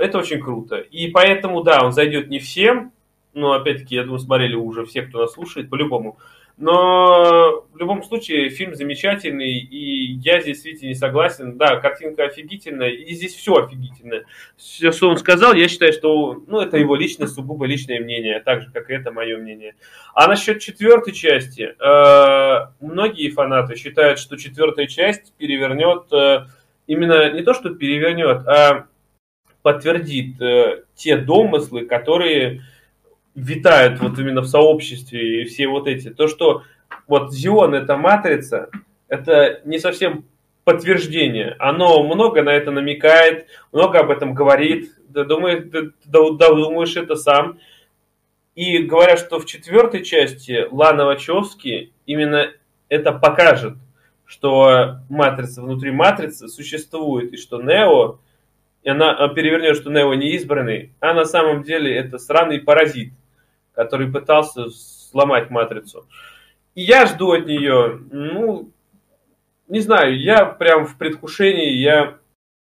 это 0.00 0.18
очень 0.18 0.40
круто. 0.40 0.76
И 0.76 1.08
поэтому, 1.08 1.62
да, 1.62 1.84
он 1.84 1.92
зайдет 1.92 2.28
не 2.28 2.38
всем, 2.38 2.92
но 3.34 3.52
опять-таки, 3.52 3.96
я 3.96 4.04
думаю, 4.04 4.20
смотрели 4.20 4.54
уже 4.54 4.86
все, 4.86 5.02
кто 5.02 5.22
нас 5.22 5.32
слушает, 5.32 5.70
по-любому. 5.70 6.16
Но 6.58 7.66
в 7.72 7.78
любом 7.78 8.02
случае 8.02 8.50
фильм 8.50 8.74
замечательный, 8.74 9.58
и 9.58 10.14
я 10.14 10.40
здесь 10.40 10.64
Витей 10.64 10.88
не 10.88 10.94
согласен. 10.94 11.56
Да, 11.56 11.76
картинка 11.76 12.24
офигительная, 12.24 12.90
и 12.90 13.14
здесь 13.14 13.36
все 13.36 13.54
офигительное. 13.54 14.24
Все, 14.56 14.90
что 14.90 15.08
он 15.08 15.18
сказал, 15.18 15.54
я 15.54 15.68
считаю, 15.68 15.92
что 15.92 16.42
ну, 16.48 16.60
это 16.60 16.76
его 16.76 16.96
личное, 16.96 17.28
сугубо 17.28 17.64
личное 17.64 18.00
мнение, 18.00 18.40
так 18.40 18.62
же, 18.62 18.70
как 18.72 18.90
и 18.90 18.94
это 18.94 19.12
мое 19.12 19.36
мнение. 19.36 19.76
А 20.14 20.26
насчет 20.26 20.58
четвертой 20.58 21.12
части, 21.12 21.76
э, 21.78 22.66
многие 22.80 23.30
фанаты 23.30 23.76
считают, 23.76 24.18
что 24.18 24.36
четвертая 24.36 24.88
часть 24.88 25.32
перевернет, 25.38 26.12
э, 26.12 26.46
именно 26.88 27.30
не 27.30 27.42
то, 27.42 27.54
что 27.54 27.70
перевернет, 27.70 28.48
а 28.48 28.86
подтвердит 29.62 30.42
э, 30.42 30.82
те 30.96 31.18
домыслы, 31.18 31.86
которые 31.86 32.62
витают 33.34 34.00
вот 34.00 34.18
именно 34.18 34.40
в 34.40 34.46
сообществе 34.46 35.42
и 35.42 35.44
все 35.44 35.68
вот 35.68 35.86
эти. 35.86 36.10
То, 36.10 36.28
что 36.28 36.62
вот 37.06 37.32
Зион 37.32 37.74
это 37.74 37.96
матрица, 37.96 38.70
это 39.08 39.60
не 39.64 39.78
совсем 39.78 40.24
подтверждение. 40.64 41.56
Оно 41.58 42.02
много 42.02 42.42
на 42.42 42.50
это 42.50 42.70
намекает, 42.70 43.46
много 43.72 44.00
об 44.00 44.10
этом 44.10 44.34
говорит. 44.34 44.92
Да, 45.08 45.24
думаешь, 45.24 45.64
да, 45.64 46.20
да, 46.32 46.48
думаешь 46.50 46.96
это 46.96 47.16
сам. 47.16 47.58
И 48.54 48.78
говорят, 48.78 49.18
что 49.18 49.38
в 49.38 49.46
четвертой 49.46 50.04
части 50.04 50.66
Лана 50.70 51.06
Вачовски 51.06 51.92
именно 52.06 52.50
это 52.88 53.12
покажет, 53.12 53.76
что 54.26 54.98
матрица 55.08 55.62
внутри 55.62 55.90
матрицы 55.90 56.48
существует, 56.48 57.32
и 57.32 57.36
что 57.36 57.62
Нео, 57.62 58.18
и 58.88 58.90
она 58.90 59.28
перевернет, 59.28 59.76
что 59.76 59.90
Нео 59.90 60.14
не 60.14 60.30
избранный, 60.30 60.94
а 61.00 61.12
на 61.12 61.26
самом 61.26 61.62
деле 61.62 61.94
это 61.94 62.16
сраный 62.16 62.58
паразит, 62.58 63.12
который 63.74 64.10
пытался 64.10 64.70
сломать 64.70 65.50
матрицу. 65.50 66.08
И 66.74 66.80
я 66.80 67.04
жду 67.04 67.32
от 67.32 67.44
нее, 67.44 68.00
ну, 68.10 68.72
не 69.68 69.80
знаю, 69.80 70.18
я 70.18 70.46
прям 70.46 70.86
в 70.86 70.96
предвкушении, 70.96 71.72
я 71.72 72.16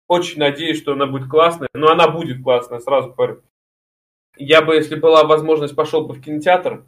очень 0.08 0.38
надеюсь, 0.38 0.78
что 0.78 0.94
она 0.94 1.04
будет 1.04 1.28
классная, 1.28 1.68
но 1.74 1.88
она 1.88 2.08
будет 2.08 2.42
классная, 2.42 2.78
сразу 2.78 3.12
говорю. 3.12 3.42
Я 4.38 4.62
бы, 4.62 4.74
если 4.74 4.94
была 4.94 5.22
возможность, 5.24 5.76
пошел 5.76 6.06
бы 6.06 6.14
в 6.14 6.22
кинотеатр. 6.22 6.82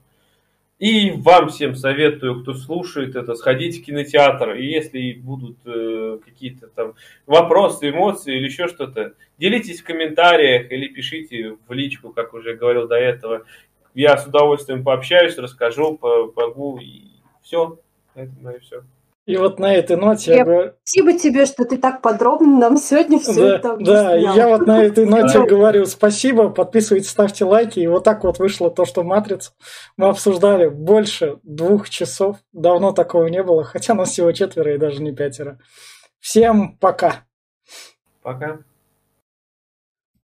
И 0.79 1.11
вам 1.11 1.49
всем 1.49 1.75
советую, 1.75 2.43
кто 2.43 2.55
слушает 2.55 3.17
это, 3.17 3.35
сходить 3.35 3.81
в 3.81 3.85
кинотеатр. 3.85 4.55
И 4.55 4.67
если 4.67 5.13
будут 5.13 5.59
э, 5.65 6.19
какие-то 6.25 6.69
там 6.69 6.95
вопросы, 7.27 7.91
эмоции 7.91 8.37
или 8.37 8.45
еще 8.45 8.69
что-то, 8.69 9.15
делитесь 9.39 9.81
в 9.81 9.85
комментариях 9.85 10.71
или 10.71 10.87
пишите 10.87 11.57
в 11.67 11.73
личку, 11.73 12.11
как 12.11 12.33
уже 12.33 12.55
говорил 12.55 12.87
до 12.87 12.95
этого. 12.95 13.45
Я 13.93 14.17
с 14.17 14.27
удовольствием 14.27 14.85
пообщаюсь, 14.85 15.37
расскажу, 15.37 15.99
помогу 15.99 16.79
и 16.79 17.07
все. 17.43 17.81
Это 18.15 18.53
и 18.53 18.61
все. 18.61 18.85
И 19.29 19.37
вот 19.37 19.59
на 19.59 19.75
этой 19.75 19.95
ноте 19.99 20.31
я, 20.31 20.37
я 20.39 20.45
говорю... 20.47 20.73
Спасибо 20.83 21.13
тебе, 21.13 21.45
что 21.45 21.67
ты 21.67 21.77
так 21.77 22.01
подробно 22.01 22.59
нам 22.61 22.79
сегодня 22.79 23.19
все 23.19 23.35
да, 23.35 23.57
это 23.57 23.73
объяснял. 23.73 24.05
Да, 24.05 24.15
я 24.15 24.49
вот 24.49 24.67
на 24.67 24.83
этой 24.83 25.05
ноте 25.07 25.45
говорю 25.45 25.85
спасибо, 25.85 26.49
подписывайтесь, 26.49 27.11
ставьте 27.11 27.45
лайки. 27.45 27.79
И 27.79 27.87
вот 27.89 28.05
так 28.05 28.25
вот 28.25 28.39
вышло 28.39 28.71
то, 28.71 28.87
что 28.87 29.03
«Матрицу» 29.03 29.51
мы 29.99 30.09
обсуждали 30.09 30.69
больше 30.69 31.41
двух 31.43 31.91
часов. 31.91 32.39
Давно 32.55 32.93
такого 32.93 33.27
не 33.27 33.43
было, 33.43 33.65
хотя 33.65 33.93
нас 33.93 34.13
всего 34.13 34.33
четверо 34.33 34.75
и 34.75 34.79
даже 34.79 35.03
не 35.03 35.13
пятеро. 35.13 35.59
Всем 36.21 36.79
пока. 36.79 37.27
Пока. 38.23 38.61